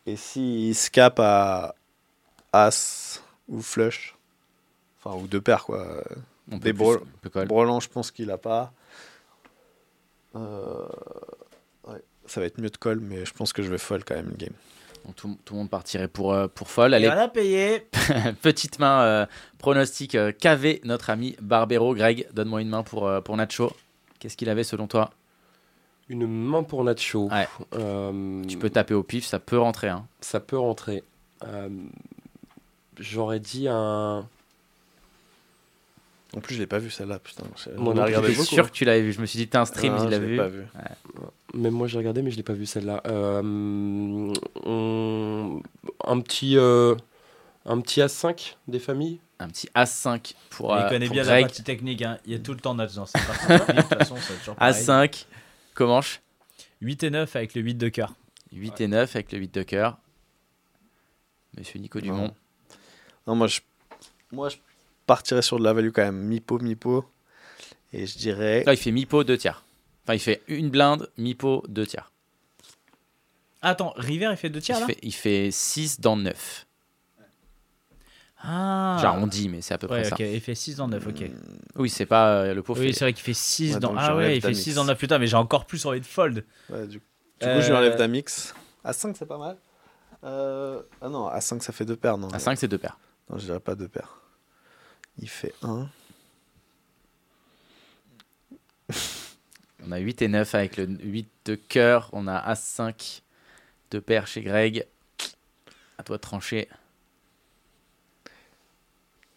[0.07, 1.75] Et s'il scap à
[2.53, 4.17] As ou flush,
[4.99, 6.03] enfin, ou deux paires, quoi.
[6.51, 7.47] On peut des on.
[7.47, 8.73] Brelan, je pense qu'il a pas.
[10.37, 10.89] Euh,
[12.31, 14.29] ça va être mieux de call, mais je pense que je vais fold quand même
[14.31, 14.53] une game.
[15.05, 16.93] Donc, tout, tout le monde partirait pour, euh, pour fold.
[16.95, 17.87] Allez, a payé.
[18.43, 19.27] petite main euh,
[19.59, 21.95] pronostic euh, qu'avait notre ami Barbero.
[21.95, 23.73] Greg, donne-moi une main pour, euh, pour Nacho.
[24.19, 25.11] Qu'est-ce qu'il avait selon toi?
[26.09, 27.29] Une main pour Nacho.
[27.31, 27.49] Ouais.
[27.75, 29.89] Euh, Tu peux taper au pif, ça peut rentrer.
[29.89, 30.07] Hein.
[30.21, 31.03] Ça peut rentrer.
[31.45, 31.69] Euh,
[32.99, 34.29] J'aurais dit un.
[36.37, 37.43] En plus, je l'ai pas vu celle-là, putain.
[37.77, 38.45] Moi On non a regardé beaucoup.
[38.45, 39.13] sûr que tu l'avais vu.
[39.13, 40.37] Je me suis dit, t'as un stream, Ah, il l'a vu.
[40.37, 40.65] pas vu.
[41.55, 43.03] Même moi j'ai regardé, mais je l'ai pas vu celle-là.
[43.07, 44.33] Euh,
[44.65, 45.61] on-
[46.05, 46.57] Un petit.
[46.57, 46.95] euh,
[47.67, 49.19] Un petit A5 des familles.
[49.39, 51.47] Un petit As5 pour, il euh, connaît pour bien la Greg.
[51.47, 52.03] partie technique.
[52.03, 52.19] hein.
[52.27, 53.47] Il y a tout le temps notes dans cette partie.
[53.77, 54.73] de toute façon, c'est toujours pareil.
[54.85, 55.25] As5,
[55.75, 56.21] Comanche.
[56.81, 58.15] 8 et 9 avec le 8 de cœur.
[58.53, 59.99] 8 et 9 avec le 8 de cœur.
[61.59, 62.33] Monsieur Nico Dumont.
[63.27, 63.61] Non, moi, je...
[64.33, 64.57] moi, je
[65.15, 66.21] partirais sur de la value quand même.
[66.23, 67.05] Mi-pot, mi-pot.
[67.93, 68.63] Et je dirais.
[68.65, 69.65] Là, il fait mi-pot, 2 tiers.
[70.05, 72.13] Enfin, il fait une blinde, mi-pot, 2 tiers.
[73.63, 76.67] Attends, River, il fait 2 tiers il, là fait, il fait 6 dans 9.
[78.43, 80.17] Ah J'arrondis, mais c'est à peu près Ouais, ça.
[80.19, 81.25] il fait 6 dans 9, ok.
[81.77, 82.81] Oui, c'est pas euh, le pauvre.
[82.81, 83.95] Oui, fait- c'est vrai qu'il fait 6 Ouais, dans.
[83.99, 84.63] Ah ouais, il fait Damix.
[84.63, 86.45] 6 dans 9, putain, mais j'ai encore plus envie de fold.
[86.71, 87.01] Ouais, du...
[87.01, 87.05] coup,
[87.41, 88.55] je Euh, lui enlève d'Amix.
[88.83, 89.57] À 5, c'est pas mal.
[90.25, 92.17] Euh, Ah non, à 5, ça fait deux paires.
[92.17, 92.99] Non, À 5, c'est 2 paires.
[93.29, 94.20] non je dirais pas deux paires.
[95.21, 95.87] Il fait 1.
[99.87, 102.11] On a 8 et 9 avec le 8 de cœur.
[102.13, 103.23] On a As5,
[103.91, 104.87] 2 paires chez Greg.
[105.99, 106.69] À toi de trancher.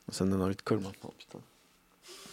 [0.10, 1.40] Ça me donne envie de call maintenant, putain.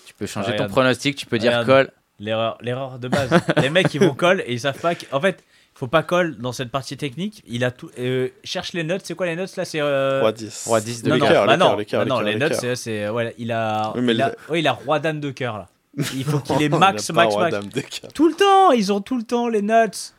[0.07, 1.17] Tu peux changer Ah, ton pronostic.
[1.17, 1.67] Tu peux dire Regarde.
[1.89, 1.93] call.
[2.19, 3.31] L'erreur, l'erreur de base.
[3.57, 4.95] les mecs, ils vont call et ils savent pas.
[4.95, 5.43] que- En fait,
[5.81, 7.43] faut pas call dans cette partie technique.
[7.49, 7.91] Il a tout.
[7.99, 9.01] euh, cherche les notes.
[9.05, 9.65] C'est quoi les notes là?
[9.65, 9.81] C'est.
[9.81, 10.65] euh, Roi 10.
[10.67, 12.51] Roi 10 de non, cœur, bah non, cœur, cœur, bah non, cœur, les le notes,
[12.51, 12.61] cœur.
[12.61, 15.21] c'est, c'est, ouais, il a, Oui, mais il a, le- ouais, il a roi dame
[15.21, 15.69] de cœur là.
[16.15, 17.67] Il faut qu'il ait max, il a pas max, max.
[17.75, 18.13] de cœur.
[18.13, 20.13] Tout le temps, ils ont tout le temps les notes.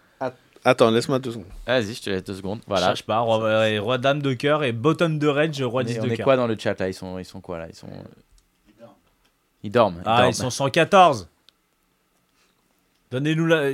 [0.66, 1.46] Attends, laisse-moi deux secondes.
[1.66, 2.60] Vas-y, je te laisse 2 secondes.
[2.62, 2.88] Je Voilà.
[2.88, 6.00] cherche pas, roi, roi dame de cœur et bottom de range, roi On 10 est,
[6.00, 6.24] on de est cœur.
[6.24, 6.88] quoi dans le chat là?
[6.88, 7.66] Ils sont, ils sont quoi là?
[7.70, 7.88] Ils sont.
[9.64, 9.96] Ils dorment.
[9.98, 10.30] Ils ah, dorment.
[10.30, 11.30] ils sont 114.
[13.12, 13.72] Donnez-nous la,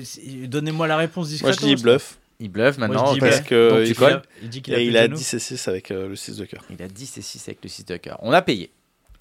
[0.47, 1.67] donnez-moi la réponse Moi, discrètement.
[1.69, 2.17] je dis bluff.
[2.39, 3.13] Ils bluffent Moi, maintenant.
[3.13, 3.29] je dis ok.
[3.29, 4.21] Parce que il.
[4.43, 5.15] Il dit qu'il a Et il a genoux.
[5.15, 6.63] 10 et 6 avec euh, le 6 de cœur.
[6.69, 8.17] Il a 10 et 6 avec le 6 de cœur.
[8.21, 8.71] On a payé.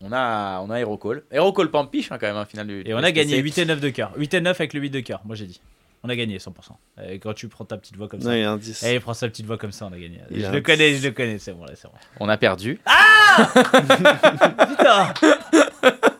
[0.01, 1.23] On a, on a Hero Call.
[1.31, 2.81] Hero Call Pampiche hein, quand même, un final du.
[2.81, 3.43] Et du on a gagné SPC.
[3.43, 4.13] 8 et 9 de cœur.
[4.17, 5.61] 8 et 9 avec le 8 de cœur, moi j'ai dit.
[6.03, 6.53] On a gagné 100%.
[7.11, 8.37] Et quand tu prends ta petite voix comme Non, ça.
[8.37, 8.85] il y a un 10.
[8.87, 10.21] Eh, prends sa petite voix comme ça, on a gagné.
[10.31, 11.95] Il je a le connais, je le connais, c'est bon, là, c'est bon.
[12.21, 12.79] On a perdu.
[14.69, 15.15] Putain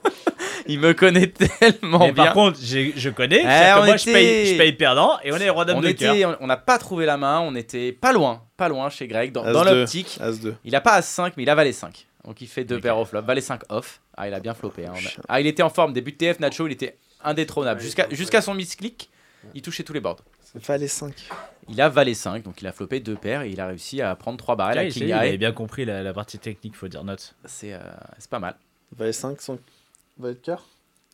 [0.69, 2.25] il me connaît tellement Mais bien.
[2.25, 3.41] par contre, je connais.
[3.41, 5.91] Eh, moi, je, était- paye, je paye perdant et on est roi dame on de
[5.93, 6.15] cœur.
[6.15, 9.33] était, on n'a pas trouvé la main, on était pas loin, pas loin chez Greg,
[9.33, 9.81] dans, As dans deux.
[9.81, 10.19] l'optique.
[10.21, 10.55] As-2.
[10.65, 12.07] Il a pas As 5, mais il a Valet 5.
[12.25, 12.83] Donc il fait deux Ok.
[12.83, 13.23] paires au flop.
[13.23, 14.01] Valet 5 off.
[14.17, 14.87] Ah, il a bien floppé.
[14.87, 14.93] hein.
[15.29, 15.93] Ah, il était en forme.
[15.93, 17.81] Début de TF, Nacho, il était indétrônable.
[17.81, 19.11] Jusqu'à jusqu'à son misclick,
[19.55, 20.19] il touchait tous les boards.
[20.79, 21.13] Les 5.
[21.69, 24.15] Il a Valet 5, donc il a floppé deux paires et il a réussi à
[24.17, 27.35] prendre trois barrels à il, avait bien compris la, la partie technique, faut dire note.
[27.45, 27.79] C'est euh,
[28.19, 28.55] c'est pas mal.
[28.97, 29.59] Valet 5 sans
[30.19, 30.67] valet de cœur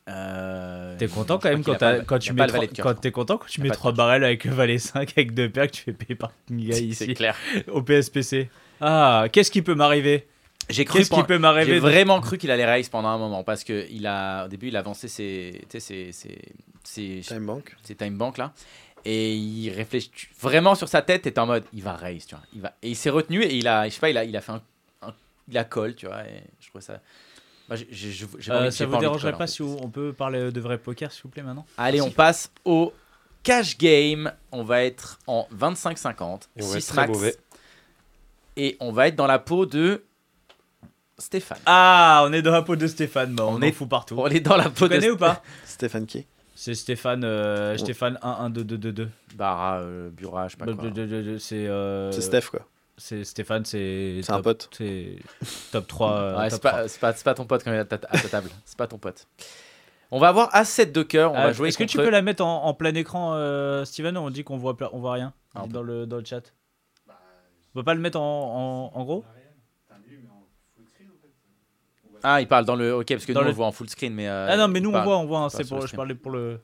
[0.09, 3.47] Euh, T'es content quand même quand, qu'il pas- tu mets trois, quand t'es content quand
[3.47, 3.97] tu mets pas de 3 touch.
[3.99, 7.15] barrels avec valet 5 avec deux paires que tu fais payer par Kinga C'est ici
[7.15, 7.37] clair.
[7.69, 8.51] au PSPC.
[8.81, 10.27] Ah, qu'est-ce qui peut m'arriver?
[10.69, 13.09] J'ai cru Qu'est-ce qui pen- peut J'ai m'arriver de- vraiment cru qu'il allait raise pendant
[13.11, 16.13] un moment parce que il a au début il a avancé ses ses, ses,
[16.83, 17.77] ses, Time Bank.
[17.85, 18.53] ses time bank là
[19.05, 20.11] et il réfléchit
[20.41, 22.91] vraiment sur sa tête était en mode il va raise tu vois il va et
[22.91, 24.63] il s'est retenu et il a je sais pas il a il a fait un,
[25.03, 25.15] un-
[25.49, 27.01] il a call tu vois et je trouvais ça
[27.73, 31.11] Moi, j'ai- j'ai Euh, Ça vous dérangerait pas si on peut parler de vrai poker
[31.11, 31.65] s'il vous plaît maintenant?
[31.79, 32.93] Allez on passe au
[33.43, 37.37] cash game on va être en 25-50 Et on va être 6 très max mauvais.
[38.59, 40.05] et on va être dans la peau de
[41.19, 44.17] Stéphane Ah, on est dans la peau de Stéphane, bah, on, est- fout partout.
[44.19, 45.43] on est dans la Tu peau de connais ou pas?
[45.65, 46.27] Stéphane qui?
[46.55, 47.77] C'est Stéphane, euh.
[47.79, 49.09] Stéphane 1 1 2 2 2 2.
[49.35, 50.91] Bara, euh, Bura, je sais pas Bah, quoi.
[51.39, 52.67] C'est euh, C'est Steph quoi.
[52.99, 54.69] C'est Stéphane, c'est C'est un top- pote.
[54.77, 55.17] C'est
[55.73, 56.13] top 3.
[56.13, 56.71] euh, Ouais, top c'est 3.
[56.83, 58.51] pas, c'est pas, c'est pas ton pote quand il est à ta, à ta table.
[58.65, 59.27] C'est pas ton pote.
[60.11, 61.33] On va avoir A7 de cœur.
[61.33, 64.17] On va jouer Est-ce que tu peux la mettre en, en plein écran, euh, Steven
[64.19, 66.53] On dit qu'on voit, on voit rien Ah, on dans, le, dans le chat?
[67.09, 69.25] On peut pas le mettre en, en, en gros?
[72.25, 72.95] Ah, il parle dans le.
[72.95, 74.29] Ok, parce que Dans nous on le- le voit en full screen, mais.
[74.29, 75.05] euh, Ah non, mais nous on parle.
[75.07, 75.41] voit, on voit.
[75.41, 76.61] hein, c'est pour, je parlais pour le.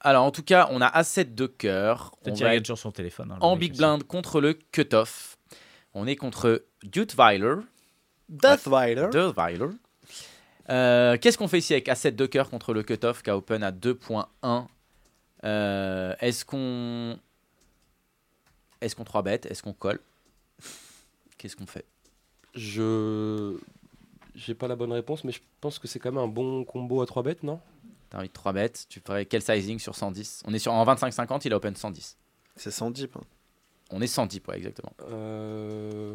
[0.00, 2.12] Alors, en tout cas, on a A7 de cœur.
[2.20, 3.32] On Peut-être qu'il va être sur son téléphone.
[3.32, 5.38] hein, en big blind contre le cutoff.
[5.94, 7.56] On est contre Dutweiler.
[8.28, 9.08] Deathweiler.
[9.10, 9.68] Dutweiler.
[10.68, 13.62] Euh, Qu'est-ce qu'on fait ici avec A7 de cœur contre le cutoff qui a open
[13.62, 14.66] à 2.1
[15.44, 17.18] Euh, Est-ce qu'on.
[18.80, 20.00] Est-ce qu'on 3 bet Est-ce qu'on colle?
[21.38, 21.84] Qu'est-ce qu'on fait?
[22.54, 23.56] Je.
[24.34, 27.00] J'ai pas la bonne réponse, mais je pense que c'est quand même un bon combo
[27.00, 27.58] à 3 bêtes, non?
[28.10, 30.84] T'as envie de 3 bêtes, tu ferais quel sizing sur 110 On est sur en
[30.84, 32.16] 25-50, il a open 110.
[32.56, 33.04] C'est 110.
[33.16, 33.20] hein.
[33.90, 34.92] On est 110, ouais, exactement.
[35.10, 36.14] Euh,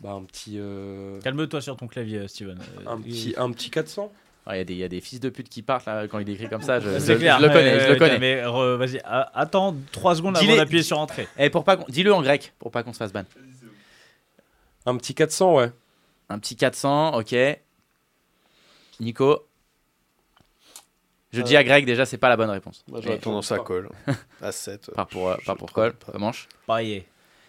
[0.00, 0.54] Bah, un petit.
[0.58, 2.58] euh, Calme-toi sur ton clavier, Steven.
[2.58, 4.12] Euh, Un petit, un petit 400
[4.50, 6.18] Il y, a des- il y a des fils de pute qui partent là, quand
[6.20, 6.80] il écrit comme ça.
[6.80, 7.38] Je, je- C'est je clair.
[7.38, 8.18] le connais, ouais, je le ouais, connais.
[8.18, 11.28] Mais re- vas-y, attends 3 secondes avant d'appuyer sur entrée.
[11.38, 13.24] Eh, pour pas Dis-le en grec, pour pas qu'on se fasse ban.
[14.86, 15.70] Un petit 400, ouais.
[16.30, 17.34] Un petit 400, ok.
[19.00, 19.47] Nico
[21.32, 22.82] Je Euh, dis à Greg, déjà, c'est pas la bonne réponse.
[22.88, 23.88] Moi j'aurais tendance à call.
[24.40, 24.90] À 7.
[24.94, 26.16] Pas pour, Je pas pour call, pas.
[26.18, 26.48] manche.
[26.66, 27.06] Parier.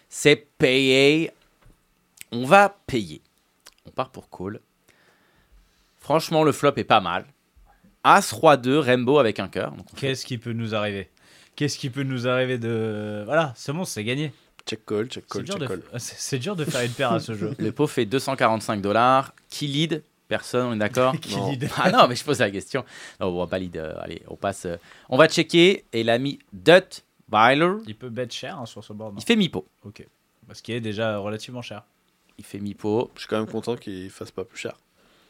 [0.08, 1.30] C'est payé.
[2.32, 3.22] On va payer.
[3.86, 4.60] On part pour call.
[5.98, 7.24] Franchement, le flop est pas mal.
[8.04, 9.74] As, roi 2, Rainbow avec un cœur.
[9.96, 11.10] Qu'est-ce qui peut nous arriver?
[11.56, 13.22] Qu'est-ce qui peut nous arriver de.
[13.26, 14.32] Voilà, c'est bon, c'est gagné.
[14.66, 15.66] Check call, check C'est call, dur, check de...
[15.66, 16.00] call.
[16.00, 17.54] c'est- c'est dur de faire une paire à ce jeu.
[17.58, 19.34] Le pot fait 245 dollars.
[19.50, 21.52] Qui lead Personne, on est d'accord Non.
[21.76, 22.84] Ah non, mais je pose la question.
[23.20, 23.76] Non, on va pas lead.
[23.76, 24.64] euh, allez, on passe.
[24.64, 24.76] euh,
[25.08, 25.84] on va checker.
[25.92, 27.72] Et il a mis Dut Byler.
[27.86, 29.14] Il peut bet cher hein, sur ce board.
[29.14, 29.66] non Il fait mi-pot.
[29.84, 30.06] Ok.
[30.52, 31.82] Ce qui est déjà relativement cher.
[32.38, 33.10] Il fait mi-pot.
[33.16, 34.74] Je suis quand même content qu'il fasse pas plus cher.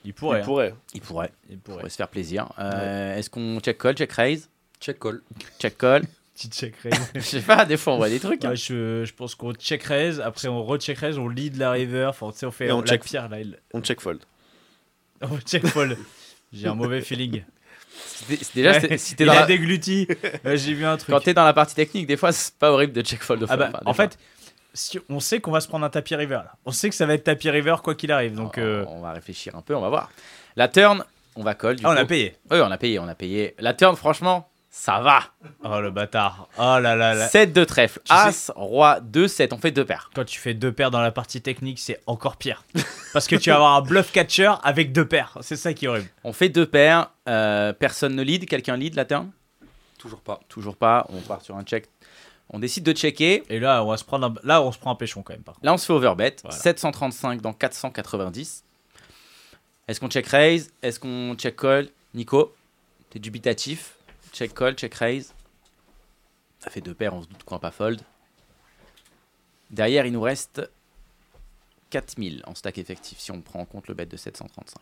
[0.05, 0.39] Il pourrait.
[0.39, 0.45] Il hein.
[0.45, 0.75] pourrait.
[0.95, 1.33] Il pourrait.
[1.49, 1.79] Il Il pourrait.
[1.79, 2.53] pourrait se faire plaisir.
[2.59, 4.49] Euh, Est-ce qu'on check call, check raise
[4.81, 5.23] Check call.
[5.59, 6.03] Check call
[6.35, 6.95] Petit check raise.
[7.15, 8.43] Je sais pas, des fois on voit des trucs.
[8.47, 8.51] hein.
[8.51, 12.07] Ouais, je, je pense qu'on check raise, après on recheck raise, on lead la river,
[12.07, 13.41] enfin tu sais on fait Et on la check- pierre là.
[13.41, 14.21] il- On check fold.
[15.23, 15.97] On check fold.
[16.53, 17.43] J'ai un mauvais feeling.
[18.55, 20.07] Déjà, c'est- si t'es dans la- dégluti.
[20.45, 21.11] Ouais, J'ai vu un truc.
[21.15, 23.45] quand t'es dans la partie technique, des fois c'est pas horrible de check fold.
[23.49, 24.19] Ah bah, Enfin, des en fait,
[24.75, 26.53] si on sait qu'on va se prendre un tapis river là.
[26.65, 28.35] On sait que ça va être tapis river quoi qu'il arrive.
[28.35, 30.11] Donc on, euh, on va réfléchir un peu, on va voir.
[30.57, 31.05] La turn,
[31.37, 31.77] on va call.
[31.77, 32.37] Du ah, on a payé.
[32.51, 33.55] Oui, on a payé, on a payé.
[33.59, 35.25] La turn, franchement, ça va.
[35.65, 36.49] Oh le bâtard.
[36.57, 37.29] Oh là là là.
[37.29, 37.99] 7 de trèfle.
[38.05, 39.53] Tu As, roi, 2, 7.
[39.53, 40.11] On fait deux paires.
[40.15, 42.65] Quand tu fais deux paires dans la partie technique, c'est encore pire.
[43.13, 45.37] Parce que tu vas avoir un bluff catcher avec deux paires.
[45.41, 46.09] C'est ça qui est horrible.
[46.23, 47.11] On fait deux paires.
[47.29, 48.47] euh, personne ne lead.
[48.49, 49.31] Quelqu'un lead la turn
[49.99, 50.41] Toujours pas.
[50.49, 51.05] Toujours pas.
[51.11, 51.89] On part sur un check.
[52.49, 53.43] On décide de checker.
[53.49, 54.35] Et là, on va se prendre un...
[54.45, 55.43] là, on se prend un péchon quand même.
[55.43, 55.67] Par contre.
[55.67, 56.37] Là, on se fait overbet.
[56.43, 56.57] Voilà.
[56.57, 58.65] 735 dans 490.
[59.89, 60.73] Est-ce qu'on check raise?
[60.83, 61.89] Est-ce qu'on check call?
[62.15, 62.55] Nico,
[63.11, 63.97] t'es dubitatif.
[64.33, 65.35] Check call, check raise.
[66.59, 68.01] Ça fait deux paires, on se doute qu'on va pas fold.
[69.71, 70.63] Derrière, il nous reste
[71.91, 74.81] 4000 en stack effectif si on prend en compte le bet de 735.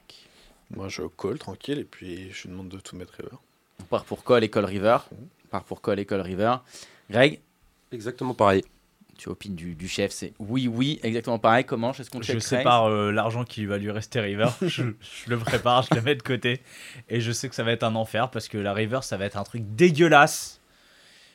[0.70, 3.36] Moi je call tranquille et puis je lui demande de tout mettre river.
[3.80, 4.98] On part pour call et call river.
[5.12, 6.56] On part pour call et call river.
[7.10, 7.40] Greg,
[7.90, 8.64] Exactement pareil.
[9.18, 11.64] Tu opines du, du chef, c'est oui, oui, exactement pareil.
[11.64, 15.36] Comment Est-ce qu'on Je sépare euh, l'argent qui va lui rester river, je, je le
[15.36, 16.62] prépare, je le mets de côté.
[17.08, 19.24] Et je sais que ça va être un enfer parce que la river, ça va
[19.26, 20.60] être un truc dégueulasse.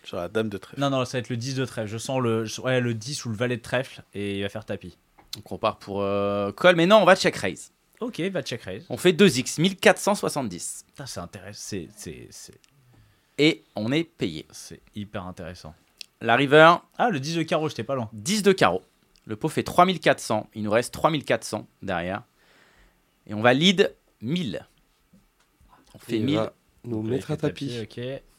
[0.06, 0.80] Genre la dame de trèfle.
[0.80, 1.90] Non, non, ça va être le 10 de trèfle.
[1.90, 4.66] Je sens le, ouais, le 10 ou le valet de trèfle et il va faire
[4.66, 4.98] tapis.
[5.36, 7.72] Donc on part pour euh, call, mais non, on va check raise.
[8.00, 8.86] Ok, va check raise.
[8.90, 10.86] On fait 2x, 1470.
[10.88, 11.78] Putain, c'est intéressant.
[13.38, 14.46] Et on est payé.
[14.52, 15.74] c'est hyper intéressant.
[16.24, 18.10] La river, Ah, le 10 de carreau, j'étais pas loin.
[18.14, 18.82] 10 de carreau.
[19.26, 20.50] Le pot fait 3400.
[20.56, 22.24] Il nous reste 3400 derrière.
[23.28, 24.66] Et on va lead 1000.
[25.94, 26.36] On fait Il 1000.
[26.38, 26.54] va
[26.86, 27.72] nous mettre à tapis.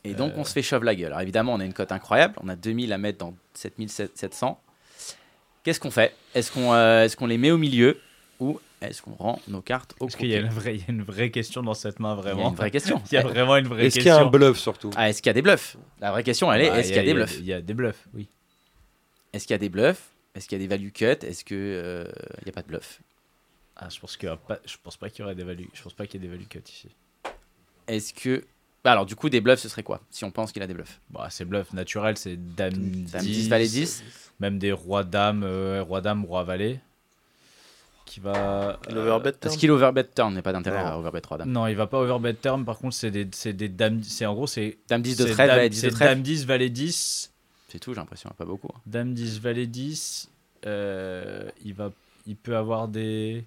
[0.07, 0.37] Et donc Euh.
[0.39, 1.07] on se fait shove la gueule.
[1.09, 2.35] Alors évidemment, on a une cote incroyable.
[2.43, 4.61] On a 2000 à mettre dans 7700.
[5.63, 6.15] Qu'est-ce qu'on fait?
[6.35, 7.99] Est-ce qu'on euh, est-ce qu'on les met au milieu
[8.41, 10.85] ou est-ce qu'on rend nos cartes au Parce qu'il y a une vraie, il y
[10.85, 12.51] a une vraie question dans cette main, Il y a vraiment.
[12.51, 13.03] une vraie question.
[13.11, 14.13] Il y a vraiment une vraie Est-ce question.
[14.15, 16.23] qu'il y a un bluff surtout Ah, est-ce qu'il y a des bluffs La vraie
[16.23, 18.07] question, elle est Bah, est-ce qu'il y a des bluffs Il y a des bluffs,
[18.15, 18.29] oui.
[19.33, 21.55] Est-ce qu'il y a des bluffs Est-ce qu'il y a des value cut Est-ce que
[21.55, 22.05] euh,
[22.41, 23.01] il n'y a pas de bluff
[23.77, 25.69] Ah, je pense qu'il pas, je pense pas qu'il y aurait des values.
[25.75, 26.89] Je pense pas qu'il y ait des values cut ici.
[27.87, 28.45] Est-ce que
[28.83, 30.75] bah alors du coup des bluffs ce serait quoi Si on pense qu'il a des
[30.75, 31.01] bluffs.
[31.11, 34.05] Bah, c'est bluff naturel, c'est dame 10, Dame 10, valet 10.
[34.41, 36.81] même des rois dames, euh, roi dame, roi valet.
[38.05, 38.79] Qui va.
[38.91, 41.51] L'overbet Est-ce turn qu'il overbet turn n'est pas d'intérêt à overbet 3 dames.
[41.51, 42.65] Non, il va pas overbet turn.
[42.65, 44.03] Par contre, c'est des, c'est des dames.
[44.03, 44.77] C'est en gros, c'est.
[44.89, 46.11] Dame 10 de trèfle, dame- valet 10 de c'est trèfle.
[46.15, 47.33] dame 10, valet 10.
[47.69, 48.69] C'est tout, j'ai l'impression, pas beaucoup.
[48.75, 48.81] hein.
[48.87, 50.29] Dame 10, valet 10.
[50.67, 51.91] euh, il, va,
[52.27, 53.45] il peut avoir des.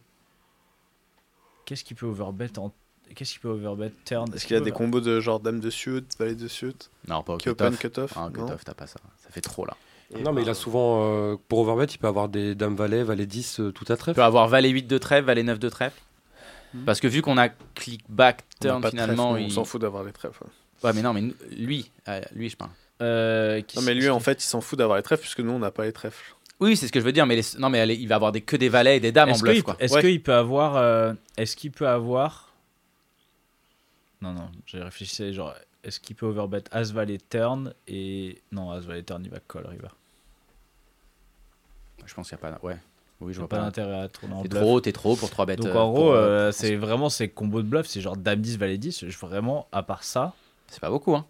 [1.66, 2.72] Qu'est-ce qu'il peut overbet en.
[3.16, 4.34] Qu'est-ce qu'il peut overbet turn?
[4.34, 6.76] Est-ce qu'il y a des combos de genre dame de suit, valet de suit,
[7.08, 7.80] Non, pas au cut-off.
[7.80, 8.14] cut-off?
[8.18, 9.00] Ah, cut-off, t'as pas ça.
[9.18, 9.78] Ça fait trop là.
[10.24, 13.26] Non, mais il a souvent, euh, pour overbet, il peut avoir des dames valet, valet
[13.26, 14.16] 10, euh, tout à trèfle.
[14.16, 16.00] peut avoir valet 8 de trèfle, valet 9 de trèfle.
[16.86, 19.48] Parce que vu qu'on a click back turn trèfle, finalement, il...
[19.48, 20.44] on s'en fout d'avoir les trèfles.
[20.44, 20.50] ouais.
[20.84, 21.24] Ouais, mais non, mais
[21.58, 22.72] lui, euh, lui, je parle.
[23.02, 25.60] Euh, Non, mais lui, en fait, il s'en fout d'avoir les trèfles puisque nous, on
[25.60, 26.36] n'a pas les trèfles.
[26.60, 28.42] Oui, c'est ce que je veux dire, mais les- non, mais il va avoir des,
[28.42, 30.02] que des valets et des dames en Est-ce bluff, est-ce Ouais.
[30.02, 30.76] qu'il peut avoir.
[30.78, 32.52] euh, est-ce qu'il peut avoir.
[34.22, 35.34] Non, non, j'ai réfléchi.
[35.34, 35.54] Genre,
[35.88, 38.42] est-ce qu'il peut overbet As Valet Turn et.
[38.52, 39.88] Non, As Valet Turn, il va call River.
[42.06, 42.66] Je pense qu'il n'y a pas.
[42.66, 42.78] Ouais.
[43.20, 43.64] Oui, je vois pas pas.
[43.64, 44.62] d'intérêt à tourner en T'es bluff.
[44.62, 45.58] trop, t'es trop pour 3 bêtes.
[45.60, 48.42] Donc euh, en gros, euh, euh, c'est vraiment ces combos de bluff, c'est genre Dame
[48.42, 49.06] 10, Valet 10.
[49.08, 50.34] Je, vraiment, à part ça.
[50.68, 51.26] C'est pas beaucoup, hein.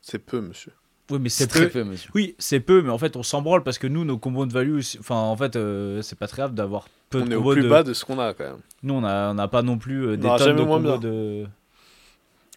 [0.00, 0.72] C'est peu, monsieur.
[1.10, 1.82] Oui, mais c'est très peu.
[1.82, 2.10] peu, monsieur.
[2.14, 4.52] Oui, c'est peu, mais en fait, on s'en branle parce que nous, nos combos de
[4.52, 7.34] value, c'est- enfin, en fait, euh, c'est pas très grave d'avoir peu on de est
[7.34, 7.68] au combos plus de.
[7.68, 8.60] bas de ce qu'on a quand même.
[8.82, 10.98] Nous, on a, on a pas non plus euh, des On tonnes combos bien.
[10.98, 11.46] de.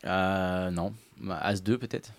[0.05, 0.93] Euh, non.
[1.17, 2.11] Bah, As 2 peut-être?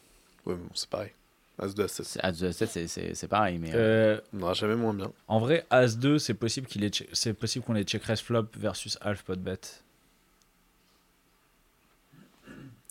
[0.46, 1.10] Bon, c'est pareil.
[1.58, 2.06] As 2, As 7.
[2.06, 3.70] C'est- As 2, As 7, c'est- c'est c'est pareil, mais.
[3.74, 5.10] euh, Euh, On n'aura jamais moins bien.
[5.28, 8.98] En vrai, As 2, c'est possible che- c'est possible qu'on ait check raise flop versus
[9.02, 9.60] half pot bet.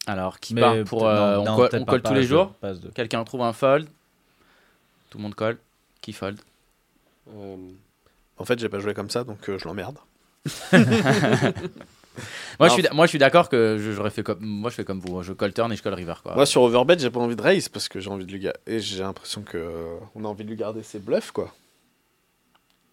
[0.06, 1.08] Alors, qui Mais part pour.
[1.08, 2.54] euh, non, on non, on colle pas tous les jours?
[2.94, 3.88] Quelqu'un trouve un fold?
[5.10, 5.58] Tout le monde colle
[6.02, 6.40] Qui fold?
[7.30, 7.56] Euh,
[8.38, 9.98] En fait, j'ai pas joué comme ça, donc euh, je l'emmerde.
[12.60, 14.40] moi, je suis, moi, je suis d'accord que je- j'aurais fait comme.
[14.42, 15.24] Moi, je fais comme vous.
[15.24, 16.36] Je colle turn et je colle river, quoi.
[16.36, 18.60] Moi, sur Overbet, j'ai pas envie de raise parce que j'ai envie de lui garder.
[18.68, 21.54] Et j'ai l'impression que euh, on a envie de lui garder ses bluffs, quoi.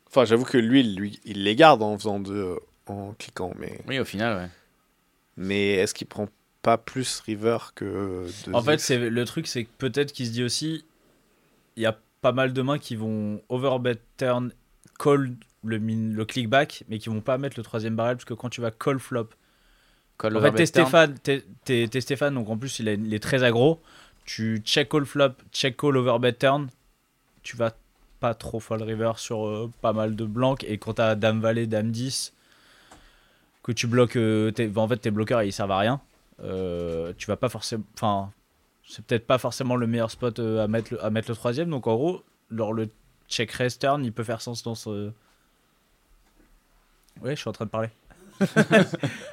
[0.08, 2.56] Enfin, j'avoue que lui, il, lui, il les garde en faisant deux,
[2.86, 3.78] en cliquant, mais.
[3.86, 4.48] Oui, au final, ouais.
[5.36, 6.28] Mais est-ce qu'il prend
[6.62, 10.42] pas plus river que En fait, c'est le truc, c'est que peut-être qu'il se dit
[10.44, 10.84] aussi,
[11.76, 14.52] il y a pas mal de mains qui vont overbet turn,
[14.98, 15.32] call
[15.64, 18.34] le, min, le click back, mais qui vont pas mettre le troisième barrel parce que
[18.34, 19.28] quand tu vas call flop,
[20.18, 20.86] Call en fait, overbet t'es turn.
[20.86, 21.18] Stéphane,
[21.64, 23.80] t'es- Stéphane, donc en plus il, a- il est très aggro.
[24.24, 26.68] Tu check call flop, check call overbet turn,
[27.42, 27.72] tu vas
[28.20, 30.64] pas trop fold river sur euh, pas mal de blancs.
[30.64, 32.34] Et quand t'as dame valet, dame 10,
[33.62, 36.00] que tu bloques, euh, tes- en fait tes bloqueurs ils servent à rien.
[36.42, 38.30] Euh, tu vas pas forcément, enfin,
[38.86, 41.70] c'est peut-être pas forcément le meilleur spot à mettre le, à mettre le troisième.
[41.70, 42.88] Donc en gros, lors le
[43.28, 45.12] check raise turn, il peut faire sens dans ce.
[47.22, 47.88] Ouais, je suis en train de parler.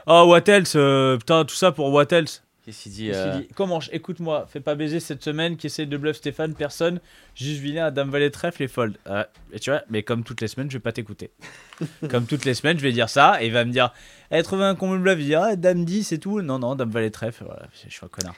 [0.07, 2.43] oh, what else euh, Putain, tout ça pour what else?
[2.65, 3.47] Qu'est-ce qu'il dit euh, dit?
[3.55, 6.99] Comment je- Écoute-moi, fais pas baiser cette semaine qui essaie de bluff Stéphane, personne.
[7.33, 8.97] Juste vilain à Dame Valet Trèfle et fold.
[9.05, 11.31] Ah, et tu vois, mais comme toutes les semaines, je vais pas t'écouter.
[12.09, 13.93] comme toutes les semaines, je vais dire ça et il va me dire
[14.31, 15.15] Eh, trouvé un combo de bluff.
[15.17, 16.41] Il va dire ah, Dame 10 et tout.
[16.41, 17.45] Non, non, Dame Valet Trèfle.
[17.45, 18.35] Voilà, je suis un connard.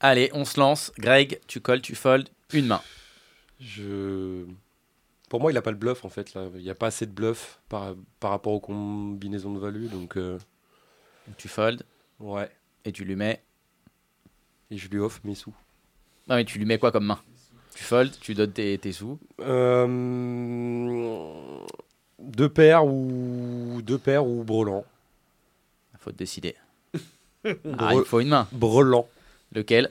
[0.00, 0.92] Allez, on se lance.
[0.98, 2.28] Greg, tu colles, tu fold.
[2.52, 2.82] Une main.
[3.60, 4.44] je...
[5.28, 6.34] Pour moi, il a pas le bluff en fait.
[6.34, 6.48] Là.
[6.54, 9.88] Il n'y a pas assez de bluff par, par rapport aux combinaisons de value.
[9.88, 10.38] Donc, euh,
[11.36, 11.82] Tu fold
[12.20, 12.50] ouais.
[12.84, 13.42] et tu lui mets.
[14.70, 15.54] Et je lui offre mes sous.
[16.28, 17.18] Non, mais tu lui mets quoi comme main?
[17.74, 19.18] Tu fold, tu donnes tes, tes sous.
[19.40, 19.86] Euh,
[22.18, 24.84] Deux paires ou deux paires ou brelan.
[25.98, 26.54] Faut te décider.
[27.78, 28.46] Ah, il faut une main.
[28.52, 29.06] Brelan.
[29.52, 29.90] Lequel?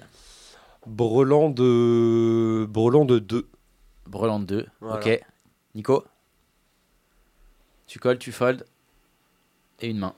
[0.86, 3.48] Brelan de brelan de 2.
[4.08, 4.66] Breland 2.
[4.82, 4.98] Voilà.
[5.06, 5.22] Ok.
[5.76, 6.06] Nico
[7.88, 8.64] Tu colles, tu folds.
[9.80, 10.14] Et une main.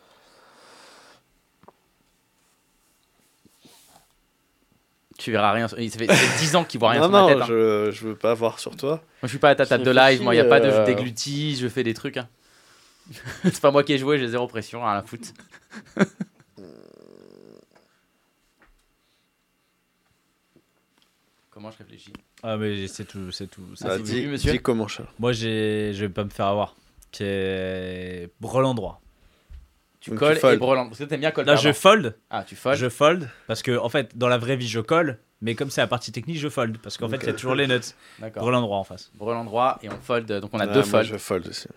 [5.18, 5.68] Tu verras rien.
[5.68, 7.42] Ça fait, ça fait 10 ans qu'il voit rien non, sur ma non, tête.
[7.42, 7.46] hein.
[7.48, 8.92] je, je veux pas voir sur toi.
[8.92, 10.22] Moi, je suis pas à ta table de live.
[10.22, 12.16] Moi, il n'y a pas de euh, je déglutis, je fais des trucs.
[12.18, 12.30] hein.
[13.44, 15.30] c'est pas moi qui ai joué, j'ai zéro pression, à la foutre.
[21.50, 22.14] Comment je réfléchis?
[22.44, 23.32] Ah, mais c'est tout.
[23.32, 23.62] C'est tout.
[23.76, 25.04] ça, Ah, c'est dis, vu, monsieur dis comment ça.
[25.20, 26.76] Moi, j'ai, je vais pas me faire avoir.
[27.12, 29.02] Qui est droit.
[30.00, 30.60] Tu Donc, colles tu et folds.
[30.60, 30.88] brelan.
[30.88, 31.48] Parce que t'aimes bien coller.
[31.48, 32.16] Là, je fold.
[32.30, 32.78] Ah, tu folds.
[32.78, 35.20] Je fold parce que en fait, dans la vraie vie, je colle.
[35.42, 37.56] Mais comme c'est la partie technique, je fold parce qu'en fait, il y a toujours
[37.56, 37.80] les nuts.
[38.20, 38.44] D'accord.
[38.62, 39.12] Droit en face.
[39.16, 40.26] Brelan droit et on fold.
[40.32, 41.06] Donc on a Ah, deux moi, folds.
[41.06, 41.68] Je fold aussi.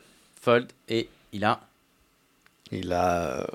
[0.41, 1.61] Fold et il a.
[2.71, 3.47] Il a euh,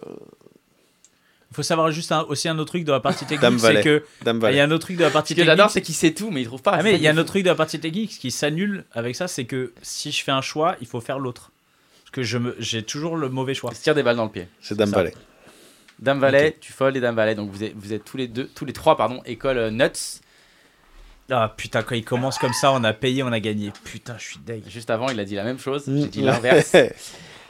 [1.52, 4.03] Il faut savoir juste un- aussi un autre truc de la partie technique, c'est que
[4.24, 5.52] Dame il y a un autre truc de la partie Ce que technique.
[5.57, 6.72] j'adore, c'est qu'il sait tout, mais il trouve pas.
[6.72, 9.15] Ah, mais il y a un autre truc de la partie technique qui s'annule avec
[9.15, 11.52] ça, c'est que si je fais un choix, il faut faire l'autre.
[12.03, 13.69] Parce que je me, j'ai toujours le mauvais choix.
[13.74, 14.48] Il se tire des balles dans le pied.
[14.61, 14.90] C'est Dame.
[14.90, 15.14] Valet.
[15.99, 17.34] Dame Valet, tu fold et Dame Valet.
[17.36, 20.22] Donc vous êtes, vous êtes tous les deux, tous les trois, pardon, école euh, nuts.
[21.30, 23.72] Ah putain, quand il commence comme ça, on a payé, on a gagné.
[23.84, 24.64] Putain, je suis deg.
[24.69, 25.88] Juste avant, il a dit la même chose.
[25.88, 26.02] Mm.
[26.02, 26.76] J'ai dit l'inverse.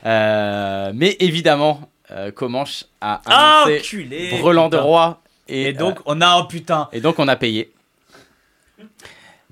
[0.05, 5.21] Euh, mais évidemment, euh, Comanche a Ah, annoncé enculé Brelan de roi.
[5.47, 6.37] Et, Et donc, on a.
[6.39, 7.71] Oh putain euh, et donc on a payé.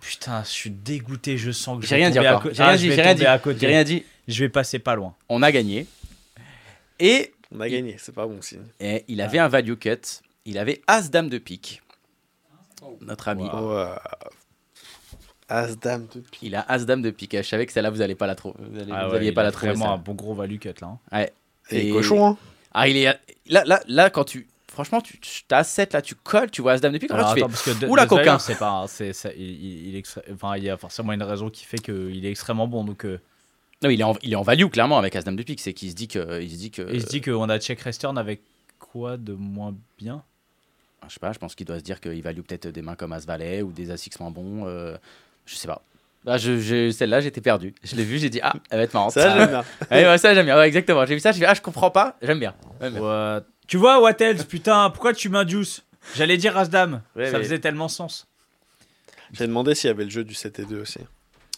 [0.01, 2.95] Putain, je suis dégoûté, je sens que J'ai rien à rien Ah, dit, je vais
[2.95, 3.59] j'ai rien tomber dit.
[3.59, 4.03] J'ai rien dit.
[4.27, 5.15] Je vais passer pas loin.
[5.29, 5.87] On a gagné.
[6.99, 8.61] Et, On a gagné, c'est pas bon signe.
[8.79, 10.21] et il avait un value cut.
[10.45, 11.81] Il avait As Dame de pique.
[13.01, 13.43] Notre ami.
[13.43, 13.73] Wow.
[13.73, 13.87] Wow.
[15.49, 16.39] As Dame de pique.
[16.43, 17.35] Il a As Dame de pique.
[17.35, 18.55] Je savais que celle-là, vous allez pas la trouver.
[18.59, 19.71] Vous, allez- Ah ouais, pas la trouver.
[19.73, 20.97] vraiment un bon gros value cut là.
[21.11, 21.25] hein.
[21.71, 22.37] Et Et- cochon, hein
[22.73, 23.05] Ah, il est.
[23.47, 24.47] Là, là, là, quand tu.
[24.71, 25.17] Franchement, tu
[25.51, 27.09] as 7 là, tu colles, tu vois As Dame de pique.
[27.11, 28.37] Alors, après, attends, Oula, coquin.
[28.39, 31.63] c'est pas, il, il, il est extra- enfin, il y a forcément une raison qui
[31.63, 32.83] fait qu'il est extrêmement bon.
[32.83, 33.19] Donc, euh,
[33.83, 35.61] Non, il est, en, il est en value clairement avec As-Dame de pique.
[35.61, 36.41] C'est qu'il se dit que.
[36.41, 38.41] Il se dit que il se dit qu'on a check return avec
[38.79, 40.21] quoi de moins bien?
[41.07, 43.13] Je sais pas, je pense qu'il doit se dire qu'il value peut-être des mains comme
[43.13, 44.65] As-Valet ou des As-X moins bons.
[44.67, 44.97] euh,
[45.45, 45.81] je sais pas.
[46.25, 47.73] Là, je, je- Celle-là, j'étais perdu.
[47.83, 49.11] Je l'ai vu, j'ai dit, ah, elle va être marrante.
[49.11, 49.63] Ça, j'aime bien.
[49.91, 50.57] Ouais, ouais, ça, j'aime bien.
[50.57, 51.05] Ouais, exactement.
[51.05, 52.17] J'ai vu ça, j'ai fait, ah, je comprends pas.
[52.21, 52.55] J'aime bien.
[52.81, 53.01] J'aime bien.
[53.01, 53.41] What?
[53.67, 55.83] Tu vois, Wattels, putain, pourquoi tu m'induces?
[56.15, 57.01] J'allais dire Asdam.
[57.15, 58.27] Ouais, ça mais- faisait tellement sens.
[59.33, 60.99] J'ai demandé s'il y avait le jeu du 7 et 2 aussi.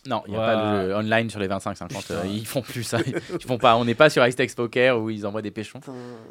[0.07, 0.45] Non, il n'y a Ouais.
[0.45, 2.11] pas de jeu online sur les 25-50.
[2.11, 2.97] euh, ils font plus ça.
[3.05, 3.75] Ils font pas.
[3.75, 5.81] On n'est pas sur Ice Tex Poker où ils envoient des péchons.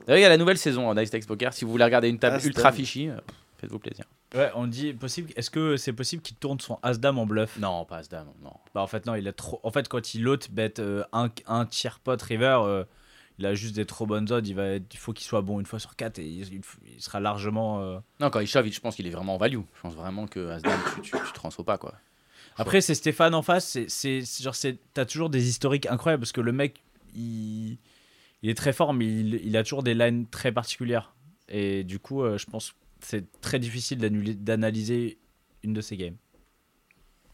[0.07, 1.53] D'ailleurs, il y a la nouvelle saison en Ice Tex Poker.
[1.53, 3.13] Si vous voulez regarder une table Ah, ultra dingue.
[3.59, 4.05] Faites-vous plaisir.
[4.35, 5.31] Ouais, on dit possible.
[5.37, 7.59] Est-ce que c'est possible qu'il tourne son Asdam en bluff?
[7.59, 8.29] Non, pas As-Dame.
[8.43, 8.53] Non.
[8.75, 9.61] Bah en fait non, il a trop.
[9.63, 12.85] En fait quand il lote bet euh, un, un tiers pot river, euh,
[13.39, 14.47] il a juste des trop bonnes odds.
[14.47, 16.63] Il va, être- il faut qu'il soit bon une fois sur quatre et il,
[16.99, 17.81] sera largement.
[17.83, 19.61] euh, Non, quand il shove, je pense qu'il est vraiment en value.
[19.77, 21.95] Je pense vraiment que As-Dame, tu, tu, tu transfers pas quoi.
[22.59, 23.79] Après c'est Stéphane en face.
[23.89, 26.83] C'est, genre c'est t'as toujours des historiques incroyables parce que le mec
[27.15, 27.77] il,
[28.43, 31.13] il est très fort mais il, il a toujours des lines très particulières
[31.49, 35.19] et du coup euh, je pense c'est très difficile d'analyser
[35.63, 36.17] une de ces games.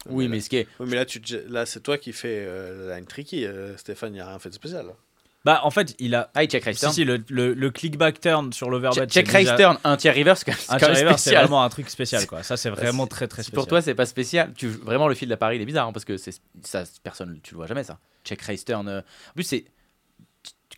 [0.09, 0.67] Oui, mais ce qui est.
[0.79, 3.45] Oui, mais là, tu là c'est toi qui fais euh, la line tricky.
[3.45, 4.87] euh, Stéphane, il n'y a rien fait de spécial.
[5.45, 6.29] Bah en fait il a.
[6.35, 6.93] Ah, il check raise Si, turn.
[6.93, 9.01] si, le, le, le click back turn sur l'overbet.
[9.01, 11.07] Check, check raise turn, un tiers river, c'est quand même- c'est Un quand tiers même
[11.07, 12.43] river, c'est vraiment un truc spécial quoi.
[12.43, 13.55] Ça c'est vraiment très très spécial.
[13.55, 14.53] Pour toi, c'est pas spécial.
[14.55, 16.33] Tu, vraiment, le fil d'appareil, il est bizarre hein, parce que c'est
[16.63, 17.99] ça, personne, tu le vois jamais ça.
[18.23, 18.87] Check raise turn.
[18.87, 19.65] euh, En plus, c'est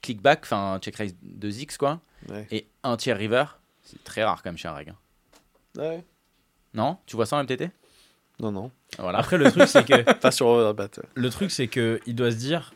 [0.02, 2.48] click back, enfin check raise 2x quoi, Ouais.
[2.52, 3.46] et un tiers river.
[3.86, 4.90] C'est très rare quand même chez un reg.
[4.90, 4.96] hein.
[5.78, 6.04] Ouais.
[6.74, 6.98] Non?
[7.06, 7.70] Tu vois ça en MTT
[8.40, 8.72] Non, non.
[9.00, 9.20] Voilà.
[9.20, 10.90] Après le truc c'est que Pas sur Overbat.
[11.14, 12.74] le truc c'est que il doit se dire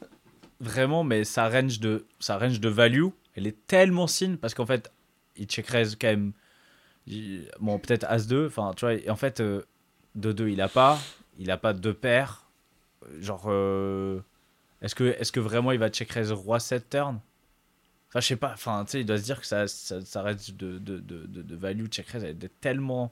[0.60, 4.66] vraiment mais sa range de sa range de value elle est tellement signe parce qu'en
[4.66, 4.92] fait
[5.38, 6.34] il check raise quand même
[7.08, 9.64] il- bon peut-être as 2 enfin tu vois et en fait euh,
[10.16, 11.00] de 2 il a pas
[11.38, 12.44] il a pas de paire
[13.06, 14.20] Euh, genre euh,
[14.82, 17.20] est-ce que est-ce que vraiment il va check raise roi 7 turn?
[18.10, 20.22] Enfin je sais pas enfin tu sais il doit se dire que ça ça, ça
[20.22, 23.12] range de, de, de, de, de value check raise elle doit être tellement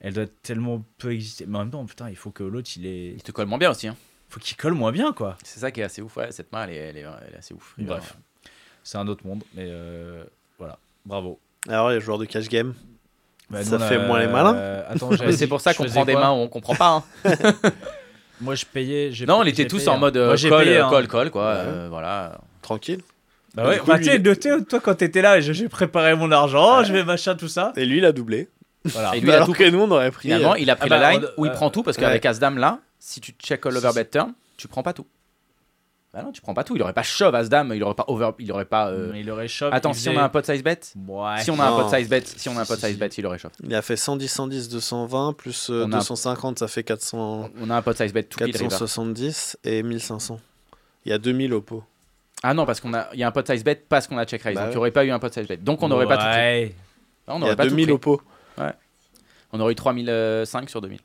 [0.00, 2.86] elle doit tellement peu exister mais en même temps putain il faut que l'autre il
[2.86, 3.88] est Il te colle moins bien aussi.
[3.88, 3.96] hein.
[4.28, 6.16] faut qu'il colle moins bien quoi C'est ça qui est assez ouf.
[6.16, 7.74] Ouais, cette main, elle est, elle est, elle est assez ouf.
[7.78, 8.16] Bref.
[8.82, 10.24] c'est un autre monde mais euh,
[10.58, 11.38] voilà bravo
[11.68, 12.74] Alors, les joueurs de cash game.
[13.48, 14.56] Bah, Ça nous, on fait moins les malins.
[14.56, 17.04] euh, attends c'est pour ça qu'on prend des mains où on comprend pas.
[17.24, 17.32] hein.
[18.40, 19.98] moi je payais j'ai Non, on payé- était j'ai tous payé, en hein.
[19.98, 20.90] mode euh, Moi, j'ai call, payé, euh, hein.
[20.90, 21.44] call, call, quoi.
[21.54, 21.60] Ouais.
[21.60, 22.40] euh, voilà.
[22.60, 23.02] Tranquille.
[23.56, 26.92] Bah ouais bah, lui, de- toi quand t'étais là j'ai j'ai préparé mon argent je
[26.92, 28.48] vais machin tout ça Et lui, il a doublé.
[28.84, 30.28] voilà Et lui, il a Alors tout que nous, on aurait pris.
[30.28, 31.82] Finalement, euh, il a pris Ah bah, la line on- où il euh, prend tout
[31.82, 32.02] parce ouais.
[32.04, 35.06] qu'avec As-Dame là, si tu check all over bet turn, tu prends pas tout.
[36.14, 36.74] Bah non, tu prends pas tout.
[36.76, 38.30] Il aurait pas shove As-Dame, il aurait pas over.
[38.38, 38.88] Il aurait pas.
[38.88, 39.70] euh, Il aurait shove.
[39.74, 40.78] Attends, si on a un pot size bet.
[41.06, 41.40] Ouais.
[41.42, 42.94] Si on a un pot size bet, si on a un pot Si, si, size
[42.94, 42.98] si.
[43.00, 43.50] bet, il aurait shove.
[43.62, 47.68] Il a fait 110, 110, 220, plus euh, On a- 250, ça fait 400, On
[47.70, 48.58] a un pot size bet tout pile river.
[48.60, 50.40] 470 et 1500.
[51.04, 51.84] Il y a 2000 au pot.
[52.48, 54.24] Ah non, parce qu'on a, il y a un pot size bet parce qu'on a
[54.24, 54.54] check raise.
[54.54, 54.74] Bah donc il ouais.
[54.74, 55.56] n'y aurait pas eu un pot size bet.
[55.56, 56.36] Donc on n'aurait pas tout pris.
[56.36, 56.74] Ouais.
[57.26, 57.92] On Il y n'aurait a pas tout 2000 pris.
[57.92, 58.22] au pot.
[59.52, 60.98] On aurait eu 3005 sur 2000.
[61.00, 61.02] On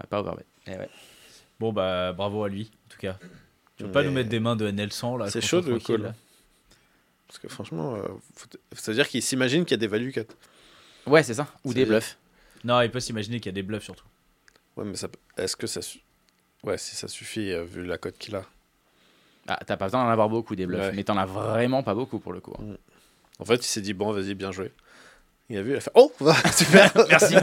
[0.00, 0.44] n'aurait pas overbet.
[0.66, 0.88] Eh ouais.
[1.60, 3.16] Bon, bah, bravo à lui, en tout cas.
[3.76, 6.02] Tu veux pas Mais nous mettre des mains de NL100 là C'est chaud tranquille, call.
[6.02, 6.14] là
[7.28, 8.02] Parce que franchement, euh,
[8.36, 10.20] faut- c'est-à-dire qu'il s'imagine qu'il y a des value cuts.
[11.06, 11.46] Ouais, c'est ça.
[11.64, 12.18] Ou des bluffs.
[12.64, 14.04] Non, il peut s'imaginer qu'il y a des bluffs surtout.
[14.76, 15.80] Ouais, mais ça, est-ce que ça,
[16.64, 18.44] ouais, si ça suffit euh, vu la cote qu'il a.
[19.48, 20.92] Ah, t'as pas besoin d'en avoir beaucoup des bluffs, Ouais.
[20.94, 22.54] mais t'en as vraiment pas beaucoup pour le coup.
[22.60, 22.76] hein.
[23.38, 24.72] En fait, il s'est dit bon, vas-y, bien joué.
[25.50, 26.12] Il a vu, il a fait oh,
[26.54, 26.90] super.
[27.08, 27.34] Merci.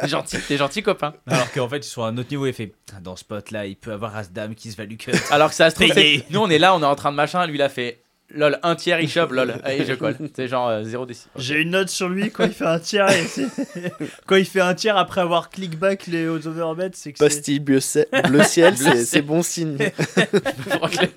[0.00, 1.12] t'es gentil, t'es gentil copain.
[1.26, 2.46] Alors qu'en fait, ils sont à un autre niveau.
[2.46, 5.12] Il fait Putain, dans ce spot là, il peut avoir As-Dame qui se value cut.
[5.30, 5.90] Alors que ça se trouve,
[6.30, 8.02] nous on est là, on est en train de machin, lui il a fait
[8.34, 10.16] lol, un tiers il chope, lol, allez je colle.
[10.34, 11.30] C'est genre euh, 0 décimètre.
[11.36, 13.08] J'ai une note sur lui quand il fait un tiers.
[13.10, 13.24] et
[14.26, 17.24] quand il fait un tiers après avoir clickback les aux overbets, c'est que c'est.
[17.24, 19.06] Pastille bleu, ciel- bleu ciel, Bleu c'est ciel.
[19.06, 19.76] c'est bon signe.
[20.90, 21.08] tu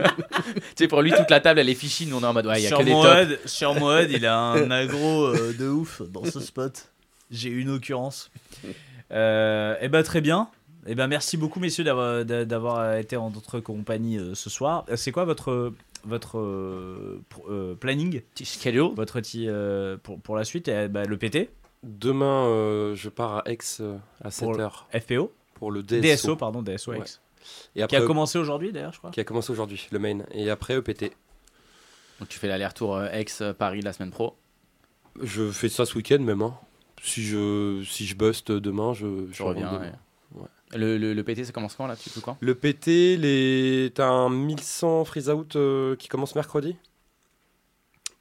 [0.75, 2.59] sais, pour lui, toute la table elle est fichue, nous on est en mode ouais,
[2.59, 3.39] il y a sur que des tops.
[3.51, 6.85] Sur Moed, il a un aggro euh, de ouf dans ce spot.
[7.31, 8.29] J'ai une occurrence.
[9.11, 10.47] Euh, et ben très bien.
[10.87, 14.85] Et ben merci beaucoup messieurs d'avoir d'a- d'avoir été en notre compagnie euh, ce soir.
[14.89, 15.73] Euh, C'est quoi votre
[16.05, 18.21] votre euh, euh, planning,
[18.95, 21.49] votre petit euh, pour, pour la suite Et, bah, le PT,
[21.83, 26.01] Demain, euh, je pars à Aix euh, à Pour 7h FPO, pour le DSO.
[26.01, 26.99] DSO pardon, DSO Ouais.
[26.99, 27.21] X.
[27.75, 29.11] Et qui a commencé aujourd'hui d'ailleurs je crois.
[29.11, 30.19] qui a commencé aujourd'hui, le main.
[30.31, 31.11] Et après, EPT.
[32.19, 34.35] Donc tu fais l'aller-retour ex-Paris la semaine pro.
[35.21, 36.41] Je fais ça ce week-end même.
[36.41, 36.55] hein.
[37.03, 39.67] Si je, si je buste demain, je, Je reviens.
[39.71, 39.77] ouais.
[39.77, 39.85] demain.
[39.91, 39.93] Ouais.
[40.75, 41.95] Le, le, le PT ça commence quand là?
[41.95, 42.37] Tu fais quand?
[42.41, 43.91] Le PT, les...
[43.93, 46.75] t'as un 1100 freeze out euh, qui commence mercredi.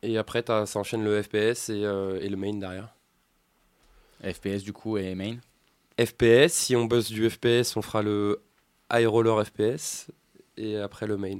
[0.02, 2.94] Et après, t'as- ça enchaîne le FPS et, euh, et le main derrière.
[4.22, 5.36] FPS du coup et main?
[5.98, 8.42] FPS, si on bosse du FPS, on fera le
[8.92, 10.10] high roller FPS
[10.56, 11.38] et après le main.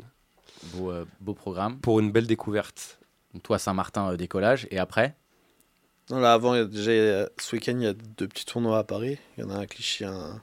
[0.75, 1.79] Beau, euh, beau programme.
[1.81, 2.99] Pour une belle découverte.
[3.33, 5.15] Donc toi Saint-Martin euh, décollage et après?
[6.11, 9.19] Non, là, avant, déjà, ce week-end, il y a deux petits tournois à Paris.
[9.37, 10.43] Il y en a un à Clichy, un, un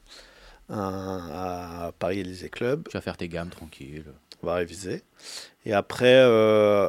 [0.71, 2.87] à Paris Élysée Club.
[2.89, 4.05] tu vas faire tes gammes tranquille.
[4.41, 5.03] On va réviser.
[5.65, 6.87] Et après, euh,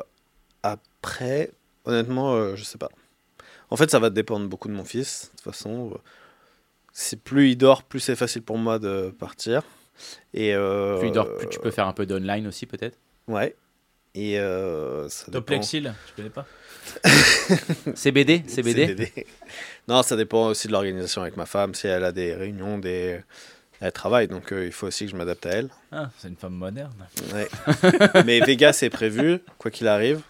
[0.63, 1.51] après
[1.85, 2.89] honnêtement, euh, je sais pas.
[3.71, 5.31] En fait, ça va dépendre beaucoup de mon fils.
[5.33, 5.99] De toute façon, euh,
[6.93, 9.63] c'est plus il dort, plus c'est facile pour moi de partir.
[10.35, 12.99] Et euh, Plus, il dort, plus tu peux faire un peu d'online aussi peut-être.
[13.29, 13.57] Ouais.
[14.15, 15.31] Et euh, ça.
[15.33, 16.47] Toplexil, tu connais pas?
[17.95, 18.89] CBD, CBD.
[18.89, 19.27] CBD.
[19.89, 21.75] Non, ça dépend aussi de l'organisation avec ma femme.
[21.75, 23.21] Si elle a des réunions, des...
[23.83, 25.69] elle travaille, donc euh, il faut aussi que je m'adapte à elle.
[25.91, 26.93] Ah, c'est une femme moderne.
[27.35, 27.49] Ouais.
[28.25, 30.23] Mais Vegas est prévu, quoi qu'il arrive.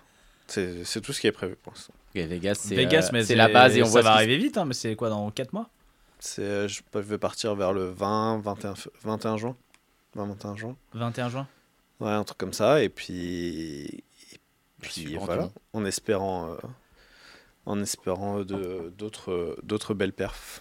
[0.48, 1.92] C'est c'est tout ce qui est prévu pour l'instant.
[2.14, 4.36] Ok, Vegas, c'est Vegas, euh, mais c'est la base et on ça voit va arriver
[4.36, 5.68] vite, hein, mais c'est quoi dans 4 mois?
[6.18, 9.56] C'est, euh, je je vais partir vers le 20, 21, f- 21 juin.
[10.14, 10.76] 20, 21 juin.
[10.94, 11.46] 21 juin?
[12.00, 12.82] Ouais, un truc comme ça.
[12.82, 13.84] Et puis,
[14.34, 14.40] et
[14.80, 16.56] puis voilà, en espérant, euh,
[17.66, 20.60] en espérant de- d'autres, d'autres belles perfs.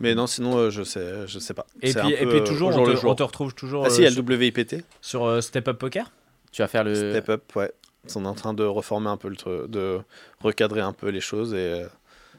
[0.00, 1.64] Mais non, sinon, euh, je sais, je sais pas.
[1.80, 3.98] Et puis, un et peu, puis euh, toujours, on te, on retrouve toujours Ah si,
[3.98, 4.84] il y euh, a le sur, WIPT.
[5.00, 6.10] sur, euh, Step Up Poker?
[6.50, 6.94] Tu vas faire le.
[6.94, 7.70] Step Up, ouais.
[8.04, 10.00] Ils sont en train de reformer un peu le truc, de
[10.40, 11.86] recadrer un peu les choses et euh,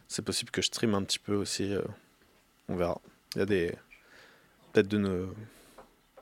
[0.10, 1.73] c'est possible que je stream un petit peu aussi.
[1.73, 1.80] euh,
[2.68, 2.99] on verra.
[3.35, 3.76] Il y a des
[4.73, 5.34] peut-être de nos...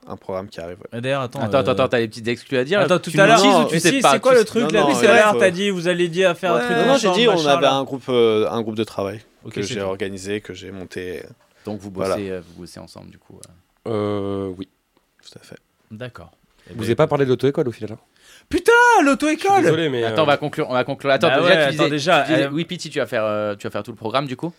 [0.07, 0.77] un programme qui arrive.
[0.79, 0.99] ouais.
[0.99, 1.39] Et D'ailleurs, attends.
[1.39, 3.67] Attends, attends, euh, attends, t'as des petites exclus à dire Attends, Tu tout à l'heure,
[3.67, 5.13] tu mais sais si, pas c'est quoi Tu- le truc non, là non, Tout à
[5.15, 7.45] l'heure, t'as dit, vous allez dire à faire un truc non, Non, j'ai dit on
[7.47, 7.73] avait là.
[7.73, 11.23] un groupe, euh, un groupe de travail Que c'est j'ai organisé, que j'ai monté.
[11.65, 13.39] Donc vous bossez, euh, vous bossez ensemble du coup.
[13.87, 13.91] euh.
[13.91, 14.67] Euh, oui.
[15.23, 15.57] Tout à fait.
[15.89, 16.31] D'accord.
[16.67, 17.99] Eh Vous ben, n'avez pas parlé de l'auto-école au final hein?
[18.49, 18.71] Putain,
[19.03, 20.03] l'auto-école Désolé, mais.
[20.03, 20.67] Attends, on euh, va conclure.
[20.69, 21.11] On va conclure.
[21.11, 23.05] Attends, Bah déjà, ouais, tu attends, disais, déjà, tu disais- euh, oui, Pity, tu vas
[23.07, 24.53] faire, euh, tu vas faire tout le programme du coup?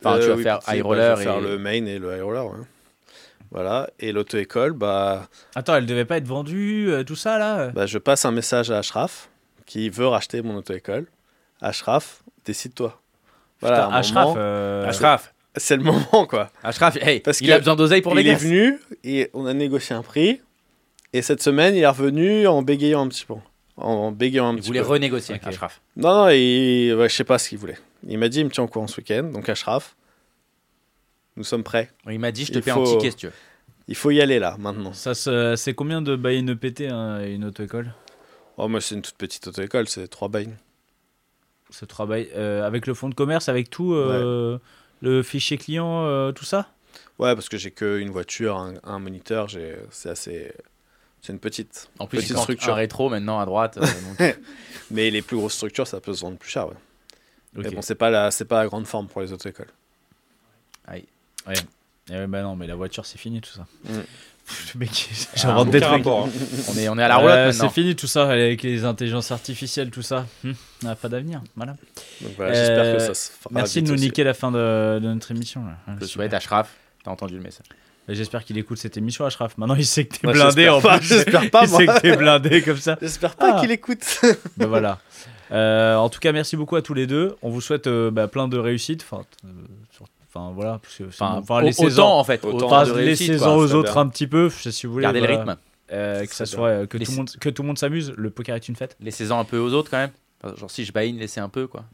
[0.00, 1.58] Enfin, Euh, tu vas oui, faire petit, high bah, roller je vais faire et le
[1.58, 2.44] main et le high roller.
[3.50, 3.88] Voilà.
[4.00, 7.68] Et l'auto-école, bah, Attends, elle devait pas être vendue, euh, tout ça là?
[7.68, 9.28] bah, je passe un message à Ashraf
[9.66, 11.06] qui veut racheter mon auto-école.
[11.60, 13.00] Ashraf, décide-toi.
[13.60, 14.24] Voilà, Putain, à un Ashraf.
[14.26, 16.50] moment, euh, Ashraf, c'est le moment quoi.
[16.62, 19.54] Ashraf, hey, Parce il que a besoin d'oseille pour il est venu et on a
[19.54, 20.40] négocié un prix.
[21.12, 23.34] Et cette semaine, il est revenu en bégayant un petit peu.
[23.76, 24.86] En, en bégayant un Il petit voulait peu.
[24.88, 25.46] renégocier, Ok.
[25.46, 25.80] Ashraf.
[25.96, 26.92] Non, non, il...
[26.94, 27.78] ouais, je sais pas ce qu'il voulait.
[28.06, 29.30] Il m'a dit, il me tient au courant ce week-end.
[29.32, 29.94] Donc Ashraf,
[31.36, 31.90] nous sommes prêts.
[32.10, 33.32] Il m'a dit, je te paie faut- ticket si tu veux.
[33.86, 34.92] Il faut y aller là, maintenant.
[34.92, 35.14] Ça,
[35.56, 37.92] c'est combien de in EPT hein, une auto-école?
[38.56, 40.46] Oh, moi, c'est une toute petite auto-école, c'est 3 bains.
[41.74, 44.58] Ce travail euh, avec le fonds de commerce, avec tout, euh,
[45.02, 46.68] le fichier client, euh, tout ça?
[47.18, 49.76] Ouais, parce que j'ai qu'une voiture, un, un moniteur, j'ai...
[49.90, 50.52] c'est assez.
[51.20, 51.88] C'est une petite.
[51.98, 52.72] En plus, Petite structure.
[52.72, 53.78] un rétro maintenant à droite.
[53.78, 53.80] euh,
[54.18, 54.38] donc-
[54.90, 56.68] Mais les plus grosses structures, ça peut se vendre plus cher.
[56.68, 56.74] Ouais.
[57.56, 57.64] Ok.
[57.64, 59.70] Mais bon, c'est pas la, c'est pas la grande forme pour les auto écoles.
[60.86, 61.06] Aïe.
[62.10, 63.66] Eh ouais, bah non, mais la voiture, c'est fini tout ça.
[63.84, 64.00] Mm.
[64.74, 65.90] Le mec, Ah, j'invente des trucs.
[66.04, 66.30] rapport, hein.
[66.74, 67.68] on, est, on est à la roulotte Euh, maintenant.
[67.68, 70.26] C'est fini tout ça avec les intelligences artificielles, tout ça.
[70.42, 70.52] Hmm,
[70.82, 71.40] on n'a pas d'avenir.
[71.56, 71.72] Voilà.
[72.20, 74.04] Donc voilà, j'espère Euh, que ça se fera Merci de nous aussi.
[74.04, 75.64] niquer la fin de, de notre émission.
[75.64, 75.76] là.
[75.88, 76.08] Je Super.
[76.08, 76.70] souhaite Ashraf.
[77.04, 77.66] T'as entendu le message.
[78.06, 79.56] Et J'espère qu'il écoute cette émission, Ashraf.
[79.56, 81.08] Maintenant, il sait que t'es blindé j'espère en pas, plus.
[81.08, 81.78] J'espère pas, il moi.
[81.78, 82.98] sait que t'es blindé comme ça.
[83.00, 83.60] J'espère pas Ah.
[83.60, 84.20] qu'il écoute.
[84.58, 84.98] Ben voilà.
[85.52, 87.34] Euh, en tout cas, merci beaucoup à tous les deux.
[87.40, 89.06] On vous souhaite euh, bah, plein de réussites.
[89.10, 89.48] Enfin, euh,
[89.90, 90.04] sur-
[90.34, 90.78] enfin, voilà.
[90.82, 91.38] Parce que c'est Enfin.
[91.42, 92.44] Enfin, laissez-en autant en fait.
[92.44, 93.56] Autant enfin, de réussite, laissez-en quoi.
[93.56, 94.02] aux autres bien.
[94.02, 95.02] un petit peu, si vous voulez.
[95.04, 95.56] Gardez le rythme.
[95.92, 98.12] Euh, que ça soit euh, que tout, Laissez- le monde, que tout le monde s'amuse.
[98.16, 98.96] Le poker est une fête.
[99.00, 100.10] Laissez-en un peu aux autres quand même.
[100.58, 101.84] Genre si je baïne, laissez un peu quoi.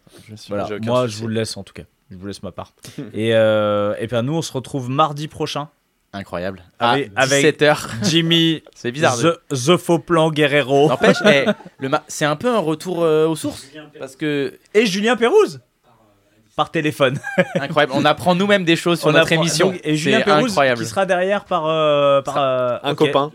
[0.48, 0.68] Voilà.
[0.82, 1.16] Moi, souci.
[1.16, 1.82] je vous le laisse en tout cas.
[2.10, 2.72] Je vous laisse ma part.
[3.14, 5.68] et euh, et bien, nous, on se retrouve mardi prochain.
[6.12, 6.64] Incroyable.
[6.80, 7.88] Avec- à avec- 17h.
[8.02, 9.16] Jimmy, C'est bizarre.
[9.18, 11.44] de- the, the faux plan Guerrero N'empêche, eh,
[11.78, 13.68] le ma- c'est un peu un retour euh, aux sources.
[13.98, 15.60] Parce que, et Julien Pérouse
[16.56, 17.18] par téléphone.
[17.60, 19.70] incroyable, on apprend nous-mêmes des choses sur On notre apprend- émission.
[19.70, 20.82] donc, et Julien Pérouse incroyable.
[20.82, 23.30] qui sera derrière par, euh, par euh, Un copain.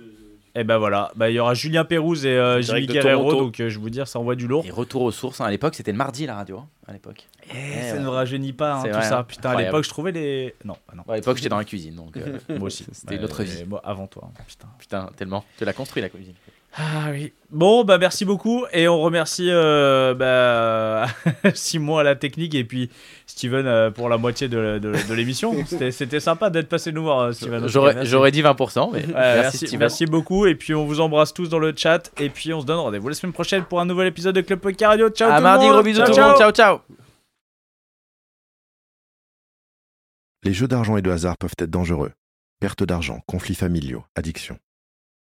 [0.57, 3.67] Et ben voilà, Bah, il y aura Julien Pérouse et euh, Jimmy Guerrero, donc euh,
[3.67, 4.63] je vous dire, ça envoie du lourd.
[4.65, 5.41] Et retour aux sources.
[5.41, 5.45] hein.
[5.45, 6.59] À l'époque, c'était le mardi la radio.
[6.59, 7.27] hein, À l'époque.
[7.53, 7.99] Eh, ça ouais.
[7.99, 9.23] ne rajeunit pas hein, C'est tout vrai, ça.
[9.27, 10.55] Putain, à l'époque, je trouvais les.
[10.63, 11.03] Non, non.
[11.09, 11.95] À l'époque, j'étais dans la cuisine.
[11.95, 12.85] Donc, euh, Moi aussi.
[12.93, 13.51] C'était autre vie.
[13.59, 14.29] mais Moi, avant toi.
[14.33, 14.67] hein, Putain.
[14.79, 15.43] putain, tellement.
[15.57, 16.35] Tu l'as construit la cuisine.
[16.77, 17.31] Ah oui.
[17.51, 21.07] Bon, bah merci beaucoup et on remercie euh, bah,
[21.53, 22.89] Simon à la technique et puis
[23.27, 25.53] Steven euh, pour la moitié de, de- de l'émission.
[25.65, 27.65] C'était- C'était sympa d'être passé nous voir, euh, Steven.
[27.69, 29.79] J'aurais dit 20%, mais Ouais, merci, merci, Steven.
[29.79, 32.65] merci beaucoup et puis on vous embrasse tous dans le chat et puis on se
[32.65, 35.07] donne rendez-vous la semaine prochaine pour un nouvel épisode de Club Poker Radio.
[35.09, 35.81] Ciao À tout mardi, le monde.
[35.81, 36.35] gros bisous Ciao, tout le monde.
[36.37, 36.51] ciao.
[36.51, 36.79] Ciao, ciao.
[40.43, 42.11] Les jeux d'argent et de hasard peuvent être dangereux.
[42.59, 44.57] Perte d'argent, conflits familiaux, addiction.